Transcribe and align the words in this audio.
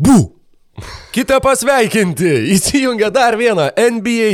Bu! 0.00 0.32
Kita 1.12 1.42
pasveikinti! 1.44 2.30
Įsijungia 2.54 3.10
dar 3.12 3.36
vieną 3.36 3.66
NBA 3.76 4.30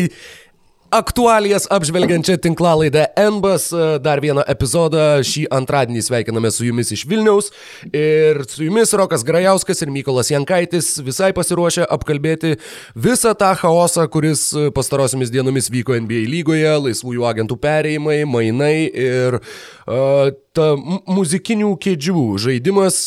aktualijas 0.94 1.66
apžvelgiančią 1.70 2.36
tinklalaidę 2.38 3.06
NBAS, 3.18 3.72
dar 3.98 4.22
vieną 4.22 4.44
epizodą. 4.46 5.18
Šį 5.26 5.48
antradienį 5.50 6.04
sveikiname 6.06 6.52
su 6.54 6.68
jumis 6.68 6.92
iš 6.94 7.02
Vilniaus. 7.10 7.50
Ir 7.90 8.44
su 8.46 8.62
jumis 8.68 8.94
Rokas 8.94 9.26
Grajauskas 9.26 9.82
ir 9.82 9.90
Mykolas 9.90 10.30
Jankaitis 10.30 10.92
visai 11.02 11.32
pasiruošę 11.34 11.88
apkalbėti 11.98 12.54
visą 12.94 13.34
tą 13.34 13.50
chaosą, 13.58 14.06
kuris 14.12 14.48
pastarosiamis 14.76 15.34
dienomis 15.34 15.70
vyko 15.74 15.98
NBA 15.98 16.28
lygoje, 16.30 16.70
laisvųjų 16.86 17.26
agentų 17.26 17.58
perėjimai, 17.66 18.20
mainai 18.30 18.74
ir 18.86 19.40
uh, 19.40 20.30
ta 20.56 20.72
muzikinių 20.76 21.70
kėdžių 21.82 22.24
žaidimas, 22.40 22.98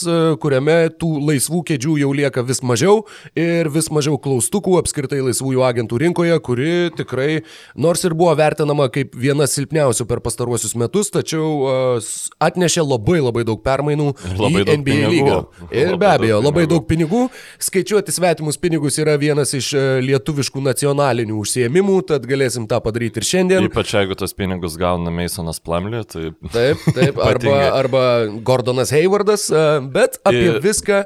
kuriame 0.42 0.78
tų 1.02 1.10
laisvų 1.30 1.62
kėdžių 1.70 1.98
jau 2.04 2.12
lieka 2.16 2.44
vis 2.46 2.62
mažiau 2.66 3.04
ir 3.38 3.70
vis 3.74 3.90
mažiau 3.94 4.20
klaustukų 4.22 4.78
apskritai 4.80 5.22
laisvųjų 5.26 5.64
agentų 5.66 6.00
rinkoje, 6.06 6.38
kuri 6.46 6.72
tikrai 6.98 7.42
nors 7.76 8.06
ir 8.08 8.16
buvo 8.18 8.34
vertinama 8.40 8.90
kaip 8.94 9.18
viena 9.18 9.48
silpniausių 9.50 10.08
per 10.10 10.22
pastaruosius 10.26 10.76
metus, 10.80 11.12
tačiau 11.14 11.50
uh, 11.60 12.10
atnešė 12.44 12.86
labai 12.86 13.20
labai 13.22 13.46
daug 13.48 13.62
permainų 13.66 14.12
labai 14.38 14.64
į 14.64 14.68
daug 14.70 14.82
NBA 14.84 14.90
pinigų. 14.90 15.14
lygą. 15.16 15.40
Ir 15.80 15.94
Labai 15.94 16.00
be 16.00 16.10
abejo, 16.10 16.40
daug 16.40 16.50
labai 16.50 16.66
daug 16.70 16.88
pinigų. 16.90 17.24
Skaičiuoti 17.62 18.14
svetimus 18.14 18.60
pinigus 18.62 18.98
yra 19.02 19.16
vienas 19.22 19.54
iš 19.58 19.72
uh, 19.78 19.88
lietuviškų 20.06 20.64
nacionalinių 20.66 21.38
užsiemimų, 21.40 22.00
tad 22.14 22.26
galėsim 22.30 22.68
tą 22.70 22.82
padaryti 22.84 23.22
ir 23.22 23.30
šiandien. 23.30 23.70
Ypač 23.70 23.94
jeigu 23.98 24.18
tos 24.20 24.36
pinigus 24.38 24.78
gauna 24.80 25.14
Masonas 25.14 25.62
Plamlė, 25.64 26.06
tai 26.10 26.30
Taip, 26.54 26.82
taip, 26.96 27.20
arba, 27.44 27.74
arba 27.80 28.04
Gordonas 28.46 28.92
Haywardas, 28.96 29.48
uh, 29.54 29.80
bet 29.94 30.20
apie 30.28 30.48
Ir- 30.56 30.64
viską. 30.64 31.04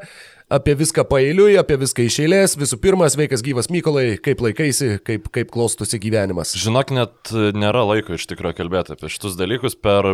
Apie 0.53 0.75
viską 0.77 1.01
paeiliui, 1.09 1.55
apie 1.57 1.77
viską 1.81 2.03
iš 2.05 2.19
eilės. 2.21 2.51
Visų 2.59 2.77
pirma, 2.77 3.07
sveikas 3.09 3.41
gyvas 3.41 3.71
Mykolai, 3.73 4.19
kaip 4.21 4.41
laikaisi, 4.43 4.99
kaip, 5.01 5.31
kaip 5.33 5.49
klostosi 5.49 5.97
gyvenimas. 6.03 6.51
žinok, 6.59 6.91
net 6.93 7.31
nėra 7.57 7.81
laiko 7.87 8.13
iš 8.13 8.27
tikrųjų 8.29 8.59
kalbėti 8.59 8.93
apie 8.93 9.09
šitus 9.09 9.33
dalykus 9.39 9.73
per, 9.73 10.05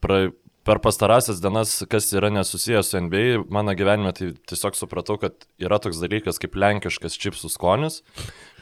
pra, 0.00 0.30
per 0.64 0.80
pastarąsias 0.80 1.42
dienas, 1.44 1.74
kas 1.92 2.08
yra 2.16 2.30
nesusijęs 2.32 2.88
su 2.94 3.02
NBA, 3.04 3.42
mano 3.52 3.74
gyvenime 3.76 4.14
tai 4.16 4.30
tiesiog 4.48 4.78
supratau, 4.78 5.18
kad 5.20 5.34
yra 5.60 5.76
toks 5.82 6.00
dalykas 6.00 6.40
kaip 6.40 6.56
lenkiškas 6.56 7.18
čipsų 7.18 7.52
skonis, 7.52 8.00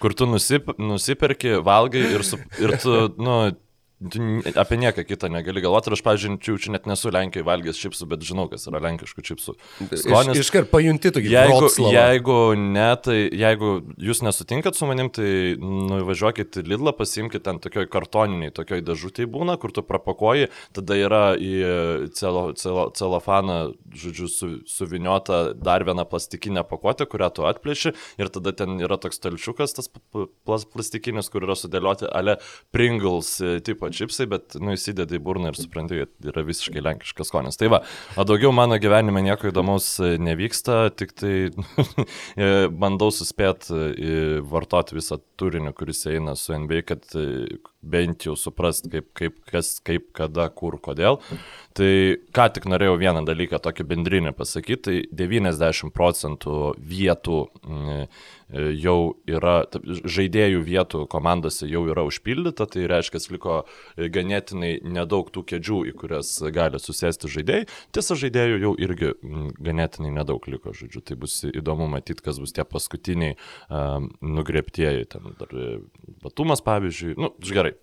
kur 0.02 0.16
tu 0.16 0.26
nusip, 0.26 0.72
nusiperki, 0.80 1.60
valgai 1.62 2.08
ir, 2.16 2.26
su, 2.26 2.40
ir 2.58 2.74
tu, 2.82 2.96
nu, 3.22 3.52
apie 4.00 4.78
nieką 4.80 5.04
kitą 5.04 5.28
negali 5.28 5.60
galvoti. 5.60 5.90
Ir 5.90 5.96
aš, 5.98 6.02
pavyzdžiui, 6.06 6.38
čia, 6.40 6.72
net 6.72 6.86
nesu 6.88 7.10
Lenkijoje 7.12 7.44
valgęs 7.44 7.80
čipsų, 7.82 8.06
bet 8.08 8.24
žinau, 8.24 8.46
kas 8.48 8.64
yra 8.70 8.80
lenkiškų 8.80 9.24
čipsų 9.28 9.54
Iš, 9.90 10.04
skonis. 10.06 10.40
iškart 10.40 10.70
pajunti 10.72 11.12
tokį 11.12 11.32
Jeigu, 11.34 11.58
Vroclavą. 11.58 11.92
jeigu 11.92 12.38
ne, 12.56 12.86
tai 13.04 13.18
jeigu 13.28 13.72
jūs 14.00 14.22
nesutinkat 14.24 14.78
su 14.78 14.88
manim, 14.88 15.10
tai 15.12 15.56
nuvažiuokit 15.60 16.62
į 16.62 16.64
Lidlą, 16.70 16.94
pasimkite 16.96 17.44
ten 17.44 17.60
tokioj 17.60 17.90
kartoniniai, 17.92 18.54
tokioj 18.56 18.80
dėžutėje 18.88 19.28
būna, 19.32 19.58
kur 19.60 19.74
tu 19.76 19.84
prapakoji, 19.84 20.48
tada 20.76 20.96
yra 20.96 21.22
į 21.36 21.52
celo, 22.16 22.46
celo, 22.56 22.88
celofaną, 22.96 23.58
žodžiu, 23.92 24.30
su, 24.32 24.50
suviniota 24.70 25.52
dar 25.52 25.84
viena 25.84 26.06
plastikinė 26.08 26.64
pakuotė, 26.68 27.04
kurią 27.10 27.30
tu 27.36 27.46
atplėši 27.50 27.92
ir 28.22 28.32
tada 28.32 28.54
ten 28.56 28.80
yra 28.80 28.96
toks 29.00 29.20
talčiukas, 29.20 29.76
tas 29.76 29.90
plastikinis, 30.46 31.28
kur 31.32 31.44
yra 31.44 31.58
sudėlioti 31.58 32.08
ale 32.08 32.38
Pringles 32.72 33.36
e, 33.44 33.58
tipo 33.64 33.89
čipsai, 33.94 34.26
bet, 34.30 34.56
nu, 34.60 34.74
įsidedi 34.76 35.18
į 35.18 35.22
burną 35.24 35.52
ir 35.52 35.58
supranti, 35.58 36.02
kad 36.02 36.30
yra 36.32 36.44
visiškai 36.46 36.82
lenkiškas 36.84 37.30
skonis. 37.30 37.58
Tai 37.60 37.70
va, 37.74 37.82
o 38.16 38.26
daugiau 38.28 38.52
mano 38.56 38.78
gyvenime 38.80 39.22
nieko 39.26 39.50
įdomaus 39.50 39.92
e, 40.02 40.14
nevyksta, 40.22 40.82
tik 40.96 41.14
tai 41.18 41.34
e, 42.44 42.50
bandau 42.70 43.10
suspėti 43.14 44.40
vartoti 44.50 44.98
visą 44.98 45.20
turinį, 45.40 45.74
kuris 45.76 46.04
eina 46.10 46.36
su 46.38 46.54
NBA, 46.56 46.84
kad 46.88 47.06
e, 47.18 47.60
bent 47.80 48.26
jau 48.28 48.36
suprast, 48.38 48.90
kaip, 48.92 49.10
kaip, 49.16 49.38
kas, 49.50 49.78
kaip, 49.84 50.10
kada, 50.16 50.48
kur, 50.52 50.76
kodėl. 50.82 51.20
Tai 51.80 51.92
ką 52.36 52.44
tik 52.52 52.66
norėjau 52.68 52.98
vieną 53.00 53.22
dalyką 53.24 53.56
tokį 53.64 53.86
bendrinį 53.88 54.34
pasakyti, 54.36 54.80
tai 54.84 54.96
90 55.16 55.88
procentų 55.96 56.74
vietų 56.76 57.38
mm, 57.62 58.02
e, 58.02 58.64
jau 58.82 58.96
yra, 59.30 59.54
žaidėjų 59.88 60.60
vietų 60.66 61.06
komandose 61.08 61.70
jau 61.70 61.86
yra 61.88 62.04
užpildyta, 62.04 62.68
tai 62.68 62.84
reiškia, 62.90 63.22
liko 63.32 63.56
e, 63.64 64.10
ganėtinai 64.12 64.74
nedaug 64.84 65.32
tų 65.32 65.46
kėdžių, 65.54 65.80
į 65.88 65.96
kurias 66.02 66.36
gali 66.52 66.82
susėsti 66.82 67.32
žaidėjai. 67.32 67.68
Tiesa, 67.96 68.18
žaidėjų 68.26 68.60
jau 68.66 68.76
irgi 68.76 69.14
mm, 69.16 69.50
ganėtinai 69.70 70.12
nedaug 70.20 70.52
liko, 70.52 70.76
žodžiu, 70.76 71.00
tai 71.00 71.16
bus 71.22 71.40
įdomu 71.48 71.88
matyti, 71.88 72.26
kas 72.26 72.42
bus 72.44 72.52
tie 72.52 72.68
paskutiniai 72.68 73.38
um, 73.70 74.12
nugreptieji, 74.20 75.08
ten 75.16 75.32
dar 75.40 75.56
e, 75.56 75.78
Batumas, 76.20 76.60
pavyzdžiui, 76.60 77.16
nu, 77.16 77.32
gerai. 77.40 77.78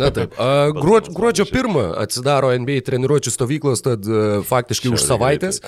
Na 0.00 0.10
taip. 0.14 0.34
A, 0.38 0.70
gruodžio, 0.74 1.14
gruodžio. 1.16 1.46
1 1.50 1.94
atsidaro 1.98 2.52
NBA 2.58 2.80
treniruočio 2.86 3.32
stovyklos, 3.34 3.82
tad 3.84 4.06
a, 4.06 4.40
faktiškai 4.46 4.92
už 4.92 5.00
Šiauriai 5.02 5.40
savaitės. 5.40 5.60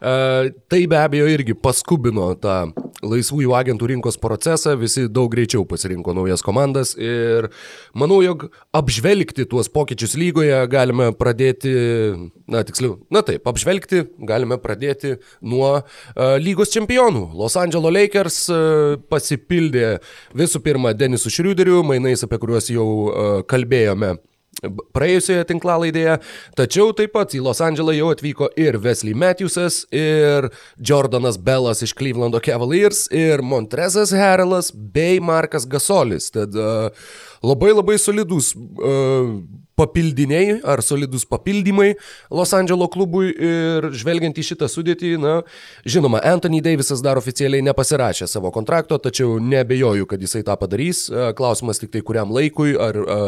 A, 0.00 0.50
Tai 0.68 0.82
be 0.90 0.98
abejo 1.00 1.28
irgi 1.30 1.54
paskubino 1.56 2.32
tą 2.40 2.72
laisvųjų 3.04 3.54
agentų 3.56 3.88
rinkos 3.92 4.18
procesą, 4.20 4.74
visi 4.80 5.06
daug 5.12 5.30
greičiau 5.32 5.64
pasirinko 5.68 6.14
naujas 6.16 6.44
komandas 6.44 6.94
ir 6.98 7.50
manau, 7.96 8.20
jog 8.24 8.48
apžvelgti 8.74 9.46
tuos 9.50 9.70
pokyčius 9.72 10.16
lygoje 10.20 10.58
galime 10.72 11.10
pradėti, 11.16 11.72
na 12.50 12.64
tiksliau, 12.66 12.98
na 13.14 13.24
taip, 13.26 13.46
apžvelgti 13.50 14.04
galime 14.26 14.58
pradėti 14.62 15.16
nuo 15.44 15.70
a, 15.78 15.82
lygos 16.40 16.72
čempionų. 16.74 17.28
Los 17.38 17.58
Angeles 17.60 17.94
Lakers 17.94 18.42
a, 18.50 18.60
pasipildė 19.12 19.98
visų 20.36 20.62
pirma 20.64 20.94
Denisu 20.96 21.32
Šriuderiu, 21.32 21.82
mainais 21.86 22.24
apie 22.26 22.40
kuriuos 22.42 22.70
jau 22.72 22.86
a, 22.88 23.26
kalbėjome 23.48 24.16
praėjusioje 24.96 25.46
tinklalaidėje, 25.50 26.18
tačiau 26.58 26.92
taip 26.96 27.14
pat 27.16 27.34
į 27.36 27.42
Los 27.44 27.62
Andželą 27.64 27.94
jau 27.96 28.10
atvyko 28.14 28.50
ir 28.60 28.78
Wesley 28.84 29.16
Matthewsas, 29.18 29.82
ir 29.94 30.50
Jordanas 30.78 31.38
Bellas 31.40 31.84
iš 31.86 31.94
Clevelando 31.98 32.40
Cavaliers, 32.44 33.06
ir 33.14 33.44
Montrezas 33.44 34.14
Harelas 34.14 34.70
bei 34.74 35.20
Markas 35.22 35.68
Gasolis. 35.70 36.30
Tad 36.34 36.56
uh, 36.58 36.88
labai 37.44 37.74
labai 37.74 37.98
solidus 38.00 38.54
uh, 38.54 39.36
papildiniai 39.78 40.60
ar 40.62 40.82
solidus 40.82 41.24
papildymai 41.26 41.94
Los 42.30 42.52
Andželo 42.54 42.86
klubui 42.90 43.32
ir 43.32 43.88
žvelgiant 43.94 44.36
į 44.38 44.44
šitą 44.50 44.68
sudėtį, 44.70 45.14
na, 45.22 45.34
žinoma, 45.86 46.20
Anthony 46.24 46.60
Davisas 46.64 47.02
dar 47.04 47.18
oficialiai 47.20 47.64
nepasirašė 47.66 48.28
savo 48.30 48.52
kontrakto, 48.54 48.98
tačiau 49.02 49.38
nebejoju, 49.42 50.06
kad 50.10 50.22
jisai 50.22 50.44
tą 50.46 50.56
padarys. 50.60 51.06
E, 51.10 51.30
Klausimas 51.36 51.80
tik 51.82 51.92
tai 51.94 52.04
kuriam 52.06 52.32
laikui, 52.34 52.74
ar 52.80 52.98
e, 52.98 53.18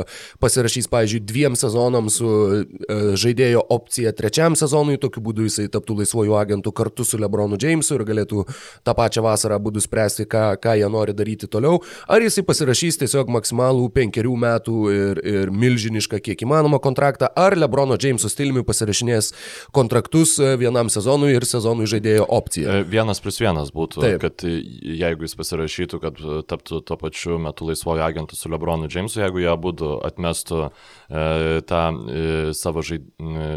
pasirašys, 0.42 0.88
pavyzdžiui, 0.92 1.22
dviem 1.26 1.58
sezonams 1.58 2.20
su 2.20 2.30
e, 2.30 2.98
žaidėjo 3.18 3.64
opcija 3.76 4.14
trečiam 4.16 4.56
sezonui, 4.58 5.00
tokiu 5.02 5.22
būdu 5.24 5.48
jisai 5.48 5.66
taptų 5.72 6.00
laisvojų 6.02 6.36
agentų 6.38 6.72
kartu 6.76 7.06
su 7.06 7.20
Lebronu 7.20 7.58
Jamesu 7.60 7.98
ir 7.98 8.06
galėtų 8.08 8.46
tą 8.86 8.96
pačią 8.96 9.24
vasarą 9.26 9.58
būdų 9.62 9.82
spręsti, 9.84 10.28
ką, 10.30 10.46
ką 10.62 10.76
jie 10.80 10.90
nori 10.92 11.14
daryti 11.16 11.50
toliau, 11.50 11.80
ar 12.08 12.24
jisai 12.24 12.46
pasirašys 12.46 13.00
tiesiog 13.02 13.30
maksimalų 13.34 13.88
penkerių 13.96 14.36
metų 14.46 14.76
ir, 14.94 15.22
ir 15.26 15.54
milžinišką 15.54 16.22
kiek 16.36 16.44
įmanoma 16.46 16.78
kontraktą, 16.82 17.28
ar 17.36 17.56
Lebrono 17.56 17.96
Jameso 18.00 18.28
stiliumi 18.28 18.64
pasirašinės 18.66 19.32
kontraktus 19.76 20.36
e, 20.38 20.52
vienam 20.60 20.90
sezonui 20.92 21.32
ir 21.34 21.46
sezonui 21.48 21.88
žaidėjo 21.88 22.26
opciją. 22.28 22.82
E, 22.82 22.84
Vienas 22.96 23.20
plus 23.24 23.40
vienas 23.40 23.72
būtų, 23.74 24.02
Taip. 24.04 24.20
Kad 24.22 24.44
e, 24.44 24.58
jeigu 25.00 25.26
jis 25.26 25.36
pasirašytų, 25.38 26.00
kad 26.02 26.20
taptų 26.50 26.82
tuo 26.86 26.98
pačiu 27.00 27.40
metu 27.42 27.68
laisvojo 27.68 28.04
agentu 28.04 28.36
su 28.36 28.52
Lebronu 28.52 28.90
Jamesu, 28.92 29.20
jeigu 29.24 29.42
jie 29.42 29.50
abu 29.52 29.72
atmestų 30.06 30.62
e, 30.66 31.60
tą 31.66 31.82
e, 31.92 32.24
savo 32.56 32.84
žaid, 32.86 33.08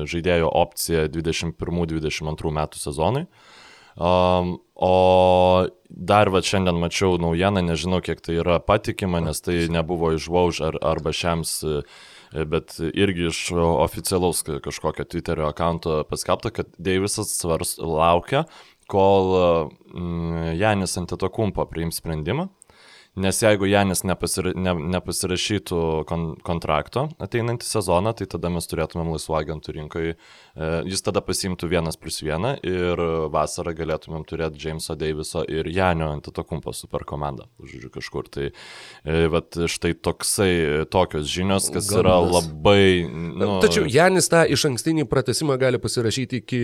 žaidėjo 0.09 0.49
opciją 0.63 1.07
21-22 1.13 2.55
metų 2.59 2.81
sezonui. 2.81 3.27
Um, 3.99 4.53
o 4.79 5.67
dar 5.89 6.29
va 6.31 6.39
šiandien 6.45 6.77
mačiau 6.79 7.17
naujieną, 7.19 7.65
nežinau 7.67 7.99
kiek 8.05 8.21
tai 8.23 8.37
yra 8.39 8.61
patikima, 8.63 9.19
nes 9.19 9.41
tai 9.43 9.65
nebuvo 9.67 10.13
iš 10.15 10.29
Vauž 10.31 10.61
ar, 10.69 10.77
arba 10.85 11.11
šiems, 11.11 11.57
bet 12.33 12.75
irgi 12.93 13.27
iš 13.29 13.39
oficialaus 13.57 14.43
ka- 14.45 14.59
kažkokio 14.63 15.05
Twitterio 15.05 15.47
akanto 15.49 16.03
paskelbta, 16.09 16.51
kad 16.53 16.67
Davisas 16.77 17.33
svars 17.39 17.77
laukia, 17.77 18.43
kol 18.89 19.33
mm, 19.93 20.53
Janis 20.59 20.97
Antetokumpo 20.97 21.65
priims 21.69 22.01
sprendimą. 22.01 22.49
Nes 23.17 23.39
jeigu 23.41 23.65
Janis 23.65 24.03
nepasira, 24.05 24.51
ne, 24.53 24.73
nepasirašytų 24.93 25.79
kon, 26.07 26.25
kontrakto 26.45 27.07
ateinantį 27.19 27.65
sezoną, 27.65 28.13
tai 28.15 28.27
tada 28.29 28.51
mes 28.53 28.67
turėtumėm 28.69 29.09
laisvų 29.15 29.35
agentų 29.39 29.73
rinkoje. 29.75 30.11
Jis 30.85 31.01
tada 31.03 31.23
pasimtų 31.25 31.71
vienas 31.71 31.97
plus 31.97 32.19
vieną 32.21 32.53
ir 32.61 33.01
vasarą 33.33 33.73
galėtumėm 33.75 34.25
turėti 34.29 34.61
Jameso 34.61 34.93
Daviso 34.99 35.41
ir 35.49 35.67
Janio 35.73 36.11
Antitokumpo 36.13 36.73
super 36.75 37.03
komandą. 37.09 37.47
Žodžiu, 37.59 37.89
kažkur. 37.95 38.29
Tai 38.29 38.45
e, 38.51 39.23
vat, 39.33 39.57
štai 39.73 39.95
toksai, 39.97 40.51
tokios 40.93 41.25
žinios, 41.31 41.71
kas 41.73 41.89
Galbūt. 41.89 42.03
yra 42.03 42.17
labai... 42.21 42.83
Nu... 43.09 43.57
Tačiau 43.63 43.89
Janis 43.89 44.29
tą 44.31 44.43
iš 44.45 44.67
ankstinį 44.69 45.07
pratesimą 45.09 45.57
gali 45.59 45.81
pasirašyti 45.81 46.43
iki, 46.43 46.61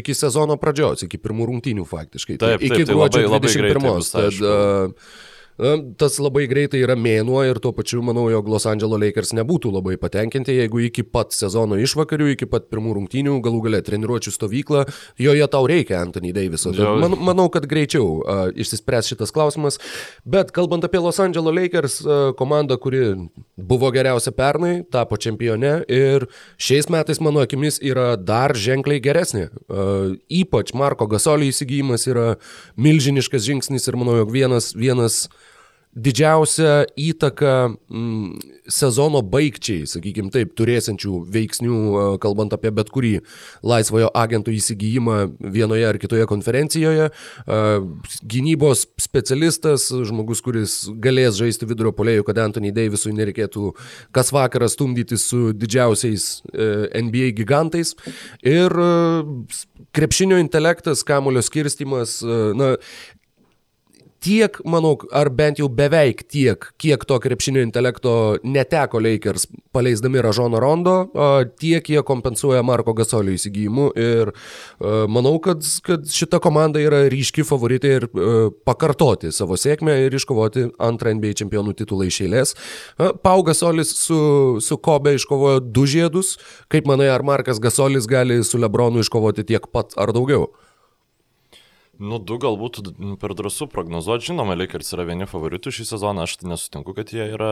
iki 0.00 0.14
sezono 0.16 0.54
pradžios, 0.60 1.02
iki 1.08 1.18
pirmų 1.18 1.50
rungtynių 1.50 1.88
faktiškai. 1.88 2.38
Taip, 2.38 2.62
taip, 2.62 2.68
iki 2.70 2.86
tai 2.86 2.94
gruodžio 2.94 3.26
labai, 3.26 3.42
21. 3.50 3.74
Labai 3.74 3.98
greitai, 3.98 4.22
tad, 4.30 4.40
uh, 4.46 5.28
Tas 6.00 6.16
labai 6.22 6.46
greitai 6.48 6.80
yra 6.80 6.94
mėnuo 6.96 7.42
ir 7.44 7.58
tuo 7.60 7.72
pačiu 7.76 8.00
manau, 8.04 8.24
jog 8.32 8.48
Los 8.48 8.64
Angeles 8.70 9.00
Lakers 9.02 9.34
nebūtų 9.36 9.72
labai 9.74 9.96
patenkinti, 10.00 10.54
jeigu 10.56 10.80
iki 10.86 11.04
pat 11.04 11.34
sezono 11.36 11.76
išvakarių, 11.80 12.30
iki 12.34 12.48
pat 12.48 12.70
pirmų 12.72 12.94
rungtynių, 12.96 13.34
galų 13.44 13.60
gale 13.66 13.80
treniruočio 13.84 14.32
stovyklą, 14.32 14.86
joje 15.20 15.48
tau 15.52 15.68
reikia 15.68 15.98
Anthony 16.00 16.32
Daviso. 16.36 16.72
Man, 16.72 17.18
manau, 17.20 17.50
kad 17.52 17.66
greičiau 17.68 18.06
uh, 18.20 18.40
išsispręs 18.56 19.10
šitas 19.12 19.34
klausimas. 19.36 19.76
Bet 20.24 20.54
kalbant 20.56 20.86
apie 20.86 21.02
Los 21.02 21.20
Angeles 21.20 21.56
Lakers 21.56 21.98
uh, 22.06 22.30
komandą, 22.38 22.80
kuri 22.80 23.02
buvo 23.60 23.92
geriausia 23.92 24.32
pernai, 24.32 24.80
tapo 24.88 25.20
čempione 25.20 25.82
ir 25.92 26.24
šiais 26.56 26.88
metais 26.92 27.20
mano 27.20 27.44
akimis 27.44 27.82
yra 27.84 28.14
dar 28.16 28.56
ženkliai 28.56 29.02
geresnė. 29.04 29.50
Uh, 29.68 30.16
ypač 30.32 30.72
Marko 30.72 31.10
Gasolio 31.10 31.52
įsigijimas 31.52 32.08
yra 32.08 32.34
milžiniškas 32.80 33.44
žingsnis 33.44 33.90
ir 33.90 34.00
manau, 34.00 34.16
jog 34.22 34.32
vienas, 34.32 34.72
vienas 34.72 35.26
didžiausią 35.96 36.84
įtaką 36.94 37.54
mm, 37.90 38.38
sezono 38.70 39.22
baigčiai, 39.26 39.88
sakykime 39.90 40.30
taip, 40.30 40.52
turėsiančių 40.58 41.14
veiksnių, 41.34 41.78
kalbant 42.22 42.54
apie 42.54 42.70
bet 42.74 42.92
kurį 42.94 43.16
laisvojo 43.66 44.10
agentų 44.14 44.54
įsigijimą 44.54 45.16
vienoje 45.42 45.88
ar 45.88 45.98
kitoje 45.98 46.28
konferencijoje. 46.30 47.08
Gynybos 48.22 48.84
specialistas, 49.02 49.88
žmogus, 49.90 50.42
kuris 50.46 50.76
galės 51.02 51.40
žaisti 51.40 51.66
vidurio 51.66 51.92
polėjų, 51.96 52.28
kad 52.28 52.38
Anthony 52.44 52.70
Davisui 52.76 53.16
nereikėtų 53.18 53.72
kas 54.14 54.30
vakarą 54.34 54.70
stumdyti 54.70 55.18
su 55.18 55.50
didžiausiais 55.56 56.28
e, 56.54 56.70
NBA 57.02 57.32
gigantais. 57.40 57.96
Ir 58.46 58.70
krepšinio 59.96 60.38
intelektas, 60.38 61.02
kamulio 61.06 61.42
skirstimas, 61.42 62.20
na, 62.54 62.76
tiek, 64.20 64.56
manau, 64.68 64.94
ar 65.16 65.30
bent 65.32 65.60
jau 65.60 65.68
beveik 65.72 66.22
tiek, 66.30 66.64
kiek 66.80 67.04
to 67.08 67.18
krepšinio 67.22 67.62
intelekto 67.64 68.12
neteko 68.44 69.00
Lakers 69.02 69.46
paleisdami 69.74 70.22
Ražono 70.22 70.60
Rondo, 70.60 70.94
tiek 71.60 71.86
jie 71.88 72.02
kompensuoja 72.06 72.62
Marko 72.66 72.94
Gasolio 72.98 73.34
įsigijimu 73.36 73.90
ir 74.00 74.32
manau, 75.10 75.36
kad, 75.42 75.64
kad 75.86 76.06
šita 76.10 76.40
komanda 76.42 76.82
yra 76.82 77.04
ryški 77.12 77.44
favoritai 77.46 77.92
ir 78.00 78.08
pakartoti 78.68 79.32
savo 79.34 79.58
sėkmę 79.60 79.96
ir 80.04 80.16
iškovoti 80.18 80.68
antrą 80.82 81.14
NBA 81.16 81.36
čempionų 81.40 81.76
titulą 81.78 82.08
iš 82.10 82.22
eilės. 82.26 82.56
Pau 83.24 83.44
Gasolis 83.46 83.94
su, 83.96 84.20
su 84.60 84.80
Kobe 84.80 85.14
iškovojo 85.16 85.62
du 85.64 85.86
žiedus, 85.88 86.36
kaip 86.72 86.88
manai, 86.90 87.08
ar 87.12 87.24
Markas 87.26 87.62
Gasolis 87.62 88.08
gali 88.10 88.42
su 88.44 88.60
Lebronu 88.60 89.04
iškovoti 89.04 89.46
tiek 89.48 89.70
pat 89.72 89.96
ar 90.00 90.12
daugiau? 90.16 90.50
Nu, 92.00 92.16
du 92.16 92.38
galbūt 92.40 92.78
per 93.20 93.34
drąsų 93.36 93.66
prognozuoti, 93.68 94.30
žinoma, 94.30 94.54
Lakers 94.56 94.94
yra 94.96 95.04
vieni 95.04 95.26
favoritų 95.28 95.72
šį 95.76 95.84
sezoną, 95.90 96.24
aš 96.24 96.38
nesutinku, 96.48 96.94
kad 96.96 97.12
jie 97.12 97.26
yra 97.34 97.50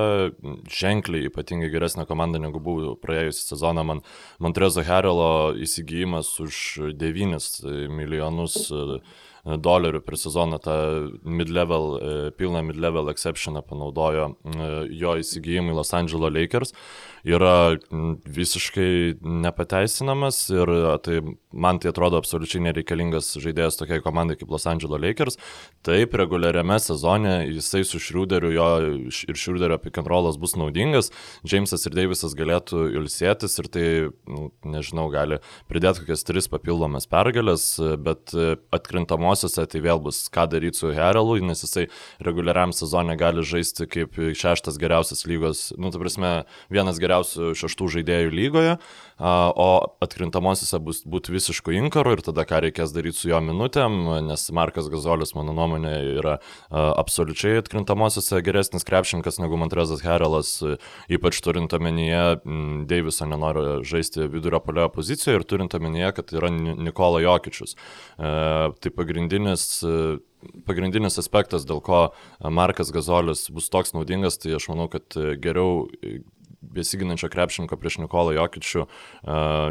ženkliai 0.73 1.29
ypatingai 1.29 1.69
geresnė 1.75 2.06
komanda 2.09 2.41
negu 2.41 2.62
buvo 2.65 2.95
praėjusią 2.97 3.50
sezoną. 3.53 3.85
Man 3.91 4.00
Montrezo 4.41 4.87
Herelo 4.89 5.53
įsigijimas 5.61 6.33
už 6.41 6.62
9 6.97 7.50
milijonus 7.93 8.71
dolerių 9.45 10.00
per 10.05 10.19
sezoną 10.19 10.59
tą 10.61 10.77
mid-level, 11.25 11.87
e, 11.97 12.31
pilną 12.37 12.62
mid-level 12.67 13.09
exceptioną 13.12 13.62
panaudojo 13.62 14.31
e, 14.33 14.71
jo 14.91 15.15
įsigijimui 15.21 15.77
Los 15.77 15.94
Angeles 15.94 16.33
Lakers, 16.35 16.75
yra 17.25 17.79
visiškai 18.27 19.19
nepateisinamas 19.23 20.43
ir 20.53 20.73
tai 21.05 21.21
man 21.53 21.79
tai 21.79 21.93
atrodo 21.93 22.19
absoliučiai 22.19 22.65
nereikalingas 22.67 23.31
žaidėjas 23.39 23.79
tokiai 23.79 24.03
komandai 24.05 24.37
kaip 24.41 24.50
Los 24.50 24.67
Angeles 24.67 25.00
Lakers. 25.00 25.39
Taip, 25.87 26.19
reguliariame 26.19 26.81
sezone 26.83 27.37
jisai 27.47 27.85
su 27.87 28.03
Šriuderiu, 28.03 28.50
jo 28.56 28.69
ir 29.09 29.39
Šriuderio 29.39 29.79
pick 29.79 30.03
and 30.03 30.11
rollas 30.11 30.37
bus 30.41 30.56
naudingas, 30.59 31.12
Jamesas 31.47 31.87
ir 31.87 31.95
Davisas 31.95 32.35
galėtų 32.37 32.89
ilsėtis 32.99 33.55
ir 33.62 33.71
tai, 33.73 33.87
nu, 34.27 34.50
nežinau, 34.67 35.06
gali 35.15 35.39
pridėti 35.71 36.03
kokias 36.03 36.27
tris 36.27 36.50
papildomas 36.50 37.06
pergalės, 37.09 37.71
bet 38.03 38.35
atkrintamos 38.75 39.29
pirmosiose 39.29 39.67
tai 39.69 39.81
vėl 39.83 40.01
bus 40.01 40.29
ką 40.33 40.49
daryti 40.49 40.79
su 40.79 40.93
Herelu, 40.93 41.39
nes 41.44 41.62
jisai 41.62 41.89
reguliariam 42.25 42.73
sezonė 42.73 43.17
gali 43.19 43.43
žaisti 43.43 43.87
kaip 43.87 44.17
šeštas 44.17 44.79
geriausias 44.79 45.27
lygos, 45.27 45.73
nu, 45.77 45.91
ta 45.91 45.99
prasme, 45.99 46.44
vienas 46.71 46.99
geriausių 46.99 47.55
šeštų 47.55 47.89
žaidėjų 47.99 48.33
lygoje, 48.33 48.79
o 49.19 49.69
atkrintamosiose 50.05 50.79
bus 50.82 51.00
būti 51.09 51.32
visiškų 51.35 51.75
inkarų 51.82 52.17
ir 52.17 52.23
tada 52.29 52.44
ką 52.49 52.61
reikės 52.67 52.93
daryti 52.94 53.19
su 53.19 53.32
jo 53.32 53.41
minutėm, 53.43 53.99
nes 54.29 54.47
Markas 54.55 54.87
Gazolis, 54.93 55.35
mano 55.35 55.55
nuomonė, 55.56 55.94
yra 56.20 56.37
absoliučiai 56.70 57.59
atkrintamosiose 57.62 58.41
geresnis 58.47 58.87
krepšininkas 58.88 59.41
negu 59.43 59.59
Montrezas 59.61 60.05
Herelas, 60.06 60.55
ypač 61.11 61.43
turint 61.44 61.75
omenyje, 61.75 62.23
Deiviso 62.88 63.26
nenori 63.29 63.82
žaisti 63.87 64.29
vidurio 64.31 64.62
polio 64.62 64.88
pozicijoje 64.93 65.41
ir 65.41 65.47
turint 65.49 65.75
omenyje, 65.75 66.12
kad 66.20 66.32
yra 66.38 66.53
Nikola 66.55 67.23
Jokičius. 67.25 67.75
E, 67.75 68.32
tai 68.79 68.94
pagrindinis, 68.94 69.67
pagrindinis 70.69 71.19
aspektas, 71.20 71.67
dėl 71.69 71.82
ko 71.85 72.09
Markas 72.38 72.93
Gazolis 72.94 73.49
bus 73.55 73.70
toks 73.73 73.94
naudingas, 73.97 74.38
tai 74.38 74.55
aš 74.59 74.70
manau, 74.70 74.88
kad 74.93 75.19
geriau 75.43 75.88
besiginančio 76.60 77.31
krepšininko 77.32 77.76
prieš 77.78 77.99
Nikolą 78.02 78.34
Jokičių, 78.37 78.87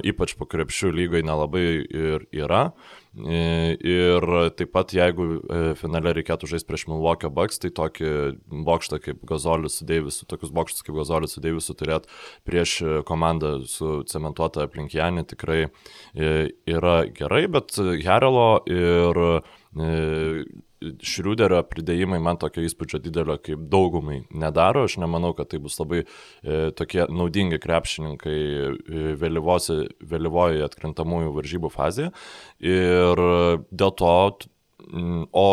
ypač 0.07 0.35
po 0.39 0.47
krepšių 0.49 0.93
lygai 0.95 1.23
nelabai 1.25 1.67
ir 1.83 2.27
yra. 2.35 2.71
Ir 3.17 4.27
taip 4.59 4.69
pat, 4.75 4.91
jeigu 4.93 5.25
e, 5.39 5.61
finale 5.79 6.11
reikėtų 6.13 6.51
žaisti 6.51 6.67
prieš 6.69 6.83
Milwaukee 6.85 7.31
Bucks, 7.33 7.57
tai 7.63 7.71
tokį 7.73 8.11
bokštą 8.67 8.99
kaip 9.01 9.23
Gazolis 9.25 9.79
su 9.79 9.87
Deivisu, 9.89 10.27
tokius 10.29 10.51
bokštus 10.53 10.85
kaip 10.85 10.99
Gazolis 10.99 11.33
su 11.33 11.41
Deivisu 11.41 11.73
turėti 11.79 12.13
prieš 12.45 12.75
komandą 13.09 13.55
su 13.65 14.03
cementuota 14.11 14.67
aplink 14.67 14.93
Janį 14.93 15.25
tikrai 15.33 15.63
e, 15.65 16.29
yra 16.69 16.99
gerai, 17.09 17.47
bet 17.57 17.73
Herelo 18.05 18.61
ir 18.69 19.23
e, 19.25 19.33
Šriuderio 21.05 21.61
pridėjimai 21.67 22.19
man 22.23 22.39
tokio 22.41 22.63
įspūdžio 22.65 23.01
didelio 23.03 23.37
kaip 23.43 23.67
daugumai 23.71 24.21
nedaro. 24.31 24.85
Aš 24.87 24.97
nemanau, 25.03 25.33
kad 25.37 25.51
tai 25.51 25.61
bus 25.63 25.77
labai 25.81 26.03
e, 26.03 26.07
tokie 26.77 27.05
naudingi 27.09 27.59
krepšininkai 27.63 28.37
e, 28.37 29.15
vėlyvoje 29.21 30.67
atkrintamųjų 30.67 31.33
varžybų 31.37 31.73
fazėje. 31.73 32.11
Ir 32.63 33.23
dėl 33.71 33.97
to, 33.97 34.13
o 35.33 35.47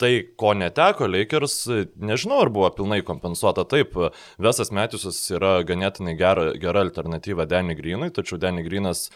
tai, 0.00 0.10
ko 0.40 0.52
neteko 0.56 1.06
Lakers, 1.10 1.54
nežinau, 2.00 2.40
ar 2.44 2.50
buvo 2.52 2.70
pilnai 2.72 3.00
kompensuota. 3.06 3.66
Taip, 3.68 3.96
Vesas 4.40 4.72
Metisas 4.74 5.18
yra 5.34 5.58
ganėtinai 5.66 6.14
gera, 6.18 6.46
gera 6.60 6.84
alternatyva 6.86 7.46
Danny 7.50 7.76
Greenui, 7.78 8.10
tačiau 8.16 8.40
Danny 8.40 8.64
Greenas 8.66 9.08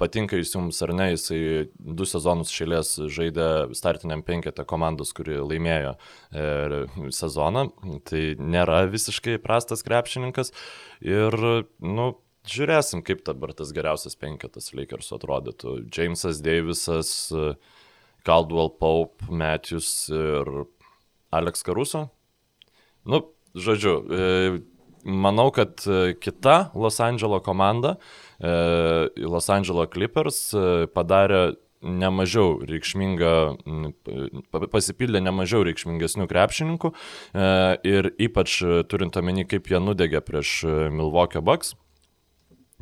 patinka 0.00 0.38
jis 0.40 0.54
jums 0.56 0.80
ar 0.86 0.94
ne, 0.96 1.10
jisai 1.12 1.40
du 1.76 2.08
sezonus 2.08 2.52
šėlės 2.54 2.96
žaidė 3.12 3.50
startiniam 3.76 4.24
penketą 4.24 4.66
komandos, 4.68 5.12
kuri 5.16 5.38
laimėjo 5.42 5.94
e, 5.94 6.82
sezoną. 7.14 7.68
Tai 8.08 8.24
nėra 8.40 8.84
visiškai 8.92 9.38
prastas 9.44 9.84
krepšininkas. 9.86 10.54
Ir, 11.04 11.36
nu, 11.84 12.10
žiūrėsim, 12.48 13.04
kaip 13.04 13.24
dabar 13.28 13.52
tas 13.56 13.72
geriausias 13.76 14.16
penketas 14.20 14.72
Lakers 14.76 15.12
atrodytų. 15.16 15.82
Jamesas 15.92 16.40
Davisas. 16.44 17.16
A, 17.32 17.54
Caldwell 18.24 18.70
Pope, 18.80 19.24
Matthews 19.30 20.08
ir 20.08 20.66
Alex 21.32 21.62
Caruso. 21.62 22.08
Nu, 23.04 23.20
žodžiu, 23.54 23.94
e, 24.08 24.60
manau, 25.04 25.50
kad 25.52 25.82
e, 25.86 26.14
kita 26.14 26.70
Los 26.74 27.00
Angeles 27.00 27.42
komanda, 27.44 27.96
e, 28.40 28.48
Los 29.20 29.50
Angeles 29.50 29.90
Clippers, 29.92 30.40
padarė 30.94 31.56
nemažiau 31.84 32.62
reikšmingą, 32.64 33.32
pasipildė 34.72 35.20
nemažiau 35.20 35.66
reikšmingesnių 35.68 36.24
krepšininkų 36.30 36.90
ir 37.84 38.08
ypač 38.24 38.54
turint 38.88 39.18
omeny, 39.20 39.44
kaip 39.44 39.68
jie 39.68 39.82
nudegė 39.84 40.22
prieš 40.24 40.62
Milwaukee 40.64 41.44
Bucks 41.44 41.74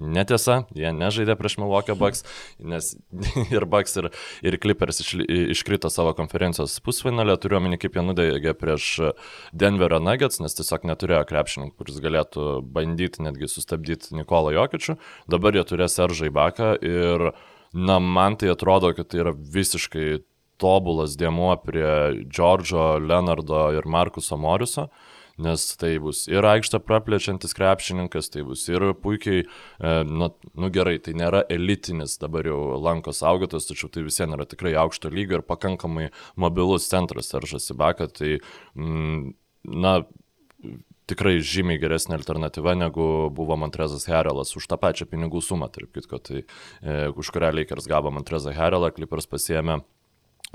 Netiesa, 0.02 0.62
jie 0.76 0.90
nežaidė 0.96 1.36
prieš 1.38 1.56
Milwaukee 1.60 1.94
Bucks, 1.98 2.24
nes 2.58 2.92
ir 3.54 3.66
Bucks 3.70 3.94
ir, 4.00 4.08
ir 4.44 4.56
Clippers 4.62 5.02
iš, 5.04 5.12
iškrito 5.54 5.90
savo 5.92 6.14
konferencijos 6.18 6.78
pusfinalę, 6.84 7.36
turiuomenį 7.40 7.78
kaip 7.82 7.98
jie 7.98 8.04
nudegė 8.06 8.56
prieš 8.58 8.88
Denverio 9.54 10.00
Nuggets, 10.02 10.40
nes 10.42 10.58
tiesiog 10.58 10.88
neturėjo 10.90 11.22
krepšininkų, 11.30 11.76
kuris 11.78 12.02
galėtų 12.02 12.48
bandyti 12.74 13.24
netgi 13.26 13.50
sustabdyti 13.50 14.16
Nikolą 14.18 14.56
Jokičių. 14.56 14.98
Dabar 15.30 15.56
jie 15.56 15.64
turės 15.68 15.98
Eržai 16.02 16.32
Baką 16.34 16.74
ir, 16.82 17.30
na, 17.72 18.00
man 18.02 18.36
tai 18.40 18.52
atrodo, 18.52 18.92
kad 18.96 19.12
tai 19.12 19.22
yra 19.24 19.36
visiškai 19.36 20.22
tobulas 20.62 21.16
dėmuo 21.18 21.54
prie 21.64 22.22
Džordžo, 22.26 23.00
Leonardo 23.02 23.70
ir 23.74 23.88
Markuso 23.90 24.38
Moriso. 24.38 24.86
Uh, 24.86 25.08
nes 25.40 25.64
tai 25.80 25.94
bus 26.02 26.24
ir 26.30 26.44
aikštę 26.46 26.80
praplečiantis 26.84 27.56
krepšininkas, 27.56 28.30
tai 28.32 28.44
bus 28.46 28.64
ir 28.70 28.92
puikiai, 29.02 29.44
nu, 30.08 30.30
nu 30.54 30.72
gerai, 30.74 30.98
tai 31.02 31.14
nėra 31.18 31.44
elitinis 31.52 32.18
dabar 32.22 32.48
jau 32.48 32.60
lankos 32.82 33.22
augotas, 33.26 33.68
tačiau 33.68 33.90
tai 33.92 34.04
vis 34.06 34.20
vien 34.20 34.36
yra 34.36 34.46
tikrai 34.48 34.74
aukšto 34.82 35.12
lygio 35.12 35.40
ir 35.40 35.46
pakankamai 35.46 36.10
mobilus 36.36 36.88
centras 36.90 37.32
Aržas 37.36 37.70
Ibaka, 37.72 38.08
tai, 38.12 38.38
mm, 38.76 39.32
na, 39.82 40.00
tikrai 41.10 41.38
žymiai 41.44 41.80
geresnė 41.82 42.16
alternatyva 42.20 42.74
negu 42.78 43.06
buvo 43.34 43.56
Montrezas 43.60 44.06
Herelas 44.08 44.54
už 44.58 44.68
tą 44.70 44.78
pačią 44.80 45.08
pinigų 45.10 45.42
sumą, 45.44 45.68
tarp 45.72 45.92
kitko, 45.96 46.20
tai 46.22 46.42
e, 46.42 47.08
už 47.10 47.32
kurią 47.34 47.52
Lakers 47.58 47.88
gavo 47.90 48.12
Montrezą 48.14 48.54
Herelą, 48.56 48.92
Clippers 48.94 49.28
pasiemė 49.30 49.82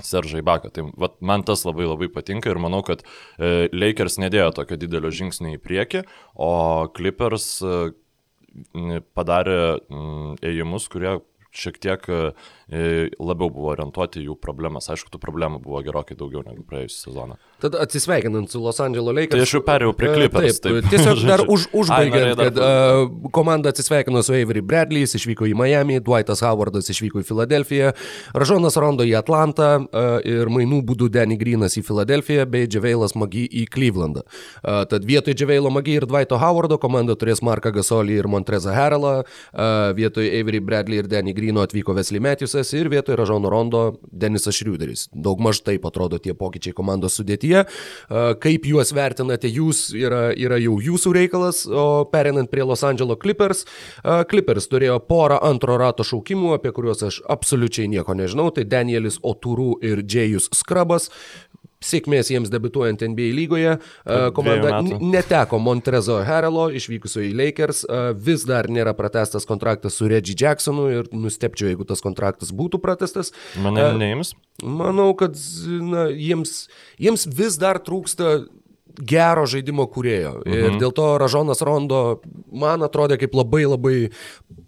Seržai 0.04 0.42
Baką. 0.46 0.70
Tai 0.74 0.84
vat, 0.96 1.16
man 1.20 1.44
tas 1.46 1.64
labai 1.66 1.88
labai 1.88 2.08
patinka 2.12 2.50
ir 2.52 2.60
manau, 2.62 2.82
kad 2.86 3.02
e, 3.02 3.68
Lakers 3.74 4.18
nedėjo 4.22 4.52
tokio 4.60 4.78
didelio 4.80 5.10
žingsnio 5.14 5.56
į 5.56 5.62
priekį, 5.62 6.04
o 6.34 6.52
Clippers 6.94 7.48
e, 7.62 7.80
padarė 9.18 9.58
m, 9.90 10.36
ėjimus, 10.42 10.88
kurie 10.92 11.18
šiek 11.50 11.80
tiek 11.82 12.08
e, 12.12 12.22
labiau 12.68 13.48
buvo 13.48 13.70
orientuoti 13.72 14.22
jų 14.26 14.36
problemas. 14.40 14.90
Aišku, 14.92 15.08
tų 15.12 15.20
problemų 15.22 15.62
buvo 15.64 15.80
gerokai 15.86 16.16
daugiau 16.18 16.42
negu 16.44 16.64
praėjusią 16.68 17.08
sezoną. 17.08 17.38
Tad 17.58 17.74
atsisveikinant 17.74 18.52
su 18.52 18.60
Los 18.62 18.78
Angeles 18.80 19.14
Lakers. 19.16 19.34
Tai 19.34 19.42
aš 19.42 19.52
jau 19.56 19.60
perėjau 19.66 19.94
prie 19.98 20.10
Clippers. 20.12 20.60
Taip, 20.62 20.76
taip. 20.78 20.90
tiesiog 20.92 21.22
dar 21.26 21.42
už, 21.54 21.64
užbaigiant, 21.74 22.28
Ai, 22.28 22.36
kad 22.38 22.60
uh, 22.62 23.30
komanda 23.34 23.72
atsisveikino 23.72 24.22
su 24.22 24.36
Avery 24.36 24.62
Bradley, 24.62 25.02
jis 25.02 25.16
išvyko 25.18 25.48
į 25.50 25.56
Miami, 25.58 25.98
Dwightas 26.04 26.44
Howardas 26.46 26.92
išvyko 26.92 27.24
į 27.24 27.26
Filadelfiją, 27.26 27.94
Ražonas 28.38 28.78
Rondo 28.78 29.06
į 29.06 29.16
Atlantą 29.18 29.70
uh, 29.80 30.06
ir 30.22 30.52
mainų 30.54 30.84
būdų 30.86 31.08
Danny 31.16 31.38
Greenas 31.40 31.74
į 31.80 31.82
Filadelfiją 31.88 32.46
bei 32.52 32.68
Džaveilas 32.70 33.16
Magi 33.18 33.48
į 33.48 33.64
Clevelandą. 33.74 34.22
Uh, 34.62 34.84
tad 34.92 35.08
vietoj 35.08 35.34
Džaveilo 35.34 35.74
Magi 35.74 35.98
ir 35.98 36.06
Dwighto 36.06 36.38
Howardo 36.38 36.78
komanda 36.78 37.18
turės 37.18 37.42
Marką 37.42 37.74
Gasolį 37.74 38.20
ir 38.20 38.30
Montrezą 38.30 38.76
Harrelą, 38.76 39.16
uh, 39.24 39.90
vietoj 39.98 40.30
Avery 40.30 40.62
Bradley 40.62 41.02
ir 41.02 41.10
Danny 41.10 41.34
Greeno 41.34 41.66
atvyko 41.66 41.98
Wesley 41.98 42.22
Matthewsas 42.58 42.72
ir 42.78 42.88
vietoj 42.88 43.16
Ražono 43.16 43.50
Rondo 43.50 43.98
Denisas 44.12 44.54
Šriuderis. 44.54 45.08
Daugmaž 45.12 45.62
taip 45.64 45.86
atrodo 45.86 46.18
tie 46.18 46.34
pokyčiai 46.34 46.74
komandos 46.74 47.18
sudėti 47.18 47.38
srityje. 47.38 47.64
Kaip 48.40 48.66
juos 48.66 48.92
vertinate 48.92 49.48
jūs, 49.48 49.92
yra, 49.94 50.32
yra 50.34 50.58
jau 50.58 50.78
jūsų 50.80 51.12
reikalas, 51.14 51.66
o 51.66 52.04
perinant 52.10 52.50
prie 52.50 52.64
Los 52.64 52.82
Angeles 52.84 53.18
Clippers, 53.22 53.64
Clippers 54.30 54.68
turėjo 54.68 54.98
porą 55.00 55.38
antro 55.42 55.78
rato 55.78 56.04
šaukimų, 56.04 56.54
apie 56.56 56.72
kuriuos 56.72 57.02
aš 57.02 57.20
absoliučiai 57.28 57.88
nieko 57.88 58.14
nežinau, 58.14 58.50
tai 58.50 58.64
Danielis 58.64 59.18
Otūrų 59.22 59.78
ir 59.82 60.02
Džėjus 60.02 60.50
Skrabas. 60.52 61.10
Sėkmės 61.78 62.32
jiems 62.32 62.50
debituojant 62.50 63.04
NBA 63.12 63.30
lygoje. 63.36 63.76
Komanda 64.34 64.80
neteko 64.82 65.60
Montrezo 65.62 66.18
Herelo, 66.26 66.68
išvykusio 66.74 67.22
į 67.28 67.32
Lakers. 67.38 67.84
Vis 68.18 68.42
dar 68.48 68.66
nėra 68.72 68.96
pratestas 68.98 69.46
kontraktas 69.48 69.98
su 69.98 70.10
Reggie 70.10 70.34
Jacksonu 70.38 70.88
ir 70.90 71.10
nustepčiau, 71.14 71.70
jeigu 71.70 71.86
tas 71.86 72.02
kontraktas 72.02 72.50
būtų 72.50 72.82
pratestas. 72.82 73.30
Manai, 73.62 73.92
neims? 74.00 74.34
Manau, 74.58 75.12
kad 75.14 75.38
na, 75.86 76.08
jiems, 76.10 76.64
jiems 76.98 77.28
vis 77.30 77.60
dar 77.62 77.78
trūksta 77.78 78.48
gero 78.98 79.46
žaidimo 79.46 79.86
kūrėjo. 79.90 80.32
Mhm. 80.42 80.54
Ir 80.54 80.78
dėl 80.82 80.92
to 80.94 81.06
Ražonas 81.20 81.62
Rondo 81.62 82.20
man 82.52 82.82
atrodė 82.86 83.18
kaip 83.20 83.34
labai 83.36 83.64
labai 83.68 83.96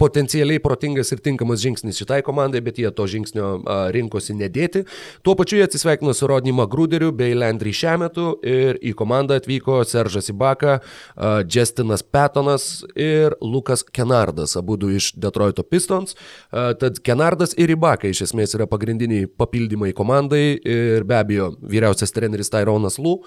potencialiai 0.00 0.60
protingas 0.62 1.12
ir 1.12 1.20
tinkamas 1.20 1.60
žingsnis 1.60 1.98
šitai 2.00 2.20
komandai, 2.24 2.62
bet 2.64 2.78
jie 2.80 2.90
to 2.94 3.06
žingsnio 3.10 3.50
rinkosi 3.94 4.36
nedėti. 4.36 4.84
Tuo 5.26 5.34
pačiu 5.38 5.58
jie 5.58 5.66
atsisveikino 5.66 6.14
su 6.16 6.28
Rodney 6.30 6.54
Gruderiu 6.70 7.12
bei 7.12 7.34
Landry 7.34 7.72
Šemetu 7.74 8.38
ir 8.46 8.78
į 8.80 8.94
komandą 8.96 9.36
atvyko 9.40 9.80
Seržas 9.84 10.30
Ibaka, 10.32 10.78
a, 11.16 11.42
Justinas 11.44 12.02
Petonas 12.02 12.84
ir 12.94 13.34
Lukas 13.40 13.82
Kenardas, 13.82 14.56
abu 14.56 14.76
du 14.76 14.90
iš 14.94 15.12
Detroito 15.20 15.62
Pistons. 15.62 16.16
Tad 16.50 17.00
Kenardas 17.04 17.54
ir 17.58 17.72
Ibaka 17.74 18.10
iš 18.10 18.24
esmės 18.28 18.54
yra 18.56 18.68
pagrindiniai 18.70 19.28
papildymai 19.40 19.92
komandai 19.96 20.44
ir 20.56 21.04
be 21.08 21.18
abejo 21.18 21.50
vyriausias 21.60 22.14
treneris 22.14 22.52
Tyronas 22.52 22.98
Lu 23.00 23.20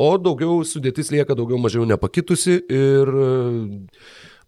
o 0.00 0.10
daugiau 0.18 0.64
sudėtis 0.66 1.12
lieka 1.12 1.36
daugiau 1.36 1.60
mažiau 1.60 1.84
nepakitusi 1.88 2.56
ir 2.64 3.14
e, 3.28 3.30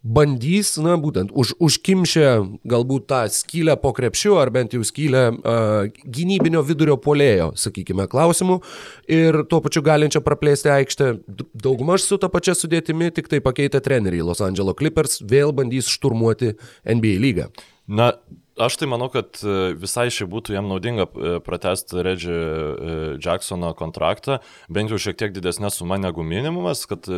bandys, 0.03 0.73
na, 0.83 0.97
būtent 0.99 1.31
už, 1.31 1.53
užkimšę 1.63 2.27
galbūt 2.67 3.05
tą 3.07 3.21
skylę 3.31 3.77
po 3.79 3.93
krepšiu, 3.95 4.35
ar 4.41 4.51
bent 4.51 4.75
jau 4.75 4.83
skylę 4.83 5.21
uh, 5.31 5.87
gynybinio 6.03 6.59
vidurio 6.67 6.97
polėjo, 6.99 7.53
sakykime, 7.59 8.09
klausimų, 8.11 8.59
ir 9.07 9.39
tuo 9.47 9.61
pačiu 9.63 9.83
galinčią 9.85 10.19
praplėsti 10.25 10.73
aikštę 10.75 11.09
daugmaž 11.55 12.03
su 12.03 12.19
ta 12.19 12.27
pačia 12.33 12.51
sudėtimi, 12.57 13.13
tik 13.15 13.31
tai 13.31 13.39
pakeitę 13.43 13.79
treneriai 13.83 14.27
Los 14.27 14.43
Angeles 14.43 14.75
Clippers 14.79 15.21
vėl 15.23 15.55
bandys 15.55 15.87
šturmuoti 15.95 16.51
NBA 16.83 17.15
lygą. 17.23 17.47
Na, 17.87 18.11
Aš 18.53 18.75
tai 18.77 18.85
manau, 18.85 19.07
kad 19.09 19.39
e, 19.41 19.73
visai 19.81 20.11
šiai 20.13 20.27
būtų 20.29 20.53
jam 20.53 20.67
naudinga 20.69 21.07
e, 21.09 21.29
pratesti 21.41 22.03
Reggie 22.05 22.29
e, 22.29 22.97
Jacksono 23.17 23.71
kontraktą, 23.73 24.37
bent 24.69 24.93
jau 24.93 24.99
šiek 25.01 25.17
tiek 25.17 25.31
didesnė 25.33 25.71
suma 25.73 25.97
negu 25.97 26.21
minimumas, 26.21 26.83
kad 26.85 27.09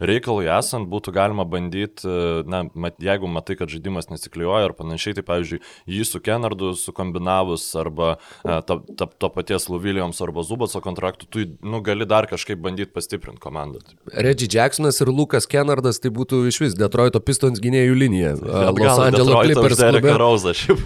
reikalui 0.00 0.48
esant 0.48 0.88
būtų 0.88 1.12
galima 1.12 1.44
bandyti, 1.44 2.08
na, 2.48 2.62
mat, 2.72 2.96
jeigu 3.04 3.28
matai, 3.28 3.58
kad 3.60 3.68
žaidimas 3.68 4.08
nesikliuoja 4.08 4.70
ar 4.70 4.74
panašiai, 4.78 5.18
tai 5.18 5.26
pavyzdžiui, 5.28 5.60
jį 5.92 6.06
su 6.08 6.22
Kenardu 6.24 6.72
sukombinavus 6.80 7.66
arba 7.76 8.14
ta, 8.40 8.78
ta, 8.80 9.10
to 9.12 9.30
paties 9.34 9.68
Lou 9.68 9.82
Williams 9.84 10.22
arba 10.24 10.46
Zubaco 10.46 10.80
kontraktų, 10.84 11.28
tu 11.28 11.44
nu, 11.60 11.82
gali 11.84 12.08
dar 12.08 12.30
kažkaip 12.32 12.64
bandyti 12.64 12.94
pastiprinti 12.96 13.44
komandą. 13.44 13.84
Reggie 14.08 14.48
Jacksonas 14.48 15.02
ir 15.04 15.12
Lukas 15.12 15.44
Kenardas 15.50 16.00
tai 16.00 16.14
būtų 16.16 16.46
iš 16.48 16.62
vis 16.64 16.80
Detroito 16.80 17.20
Pistons 17.20 17.60
gynėjų 17.60 18.00
linija. 18.06 18.34
Los 18.40 19.04
Angeles 19.04 19.36
Clippers. 19.36 19.84
Derek 19.84 20.10
Rosa 20.16 20.56
šiaip 20.56 20.77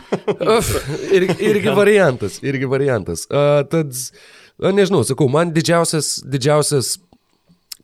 Ir, 1.12 1.28
irgi 1.38 1.76
variantas, 1.76 2.38
irgi 2.44 2.68
variantas. 2.70 3.25
Uh, 3.30 3.62
tad, 3.70 3.94
nežinau, 4.62 5.02
sakau, 5.06 5.28
man 5.32 5.52
didžiausias, 5.54 6.18
didžiausias 6.28 6.96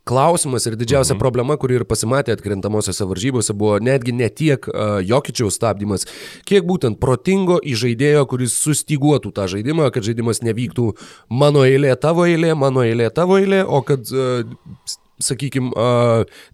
klausimas 0.08 0.64
ir 0.66 0.76
didžiausia 0.78 1.14
mhm. 1.14 1.20
problema, 1.20 1.56
kuri 1.60 1.78
ir 1.78 1.84
pasimatė 1.88 2.32
atkrintamosiose 2.36 3.06
varžybose, 3.08 3.56
buvo 3.58 3.76
netgi 3.84 4.14
ne 4.16 4.30
tiek 4.32 4.64
uh, 4.70 4.98
Jokičiaus 5.04 5.58
stabdymas, 5.60 6.06
kiek 6.48 6.64
būtent 6.68 7.00
protingo 7.02 7.58
įžaidėjo, 7.60 8.24
kuris 8.30 8.56
sustyguotų 8.62 9.34
tą 9.36 9.48
žaidimą, 9.52 9.90
kad 9.94 10.06
žaidimas 10.06 10.40
nevyktų 10.46 10.94
mano 11.28 11.66
eilė, 11.68 11.92
tavo 12.00 12.24
eilė, 12.28 12.54
mano 12.58 12.86
eilė, 12.86 13.10
tavo 13.14 13.36
eilė, 13.40 13.64
o 13.66 13.82
kad 13.84 14.08
uh, 14.14 14.48
sakykime, 15.22 15.72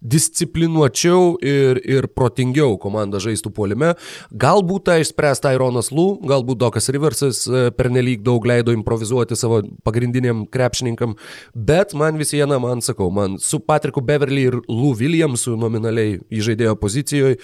disciplinuočiau 0.01 1.35
ir, 1.45 1.79
ir 1.85 2.07
protingiau 2.13 2.77
komanda 2.81 3.21
žaistų 3.23 3.51
puolime. 3.55 3.93
Galbūt 4.31 4.87
tą 4.89 4.97
išspręs 5.01 5.43
Tyronas 5.43 5.91
Lū, 5.95 6.07
galbūt 6.27 6.61
Dokas 6.61 6.89
Riversas 6.93 7.43
pernelyg 7.77 8.23
daug 8.25 8.45
leido 8.47 8.73
improvizuoti 8.75 9.37
savo 9.39 9.61
pagrindiniam 9.85 10.45
krepšininkam, 10.51 11.15
bet 11.55 11.95
man 11.97 12.19
vis 12.21 12.33
viena, 12.35 12.59
man 12.61 12.83
sakau, 12.85 13.11
man 13.13 13.39
su 13.41 13.59
Patriku 13.63 14.03
Beverly 14.05 14.47
ir 14.49 14.59
Lou 14.69 14.93
Williamsu 14.97 15.55
nominaliai 15.59 16.19
įžaidėjo 16.33 16.75
pozicijoje, 16.81 17.39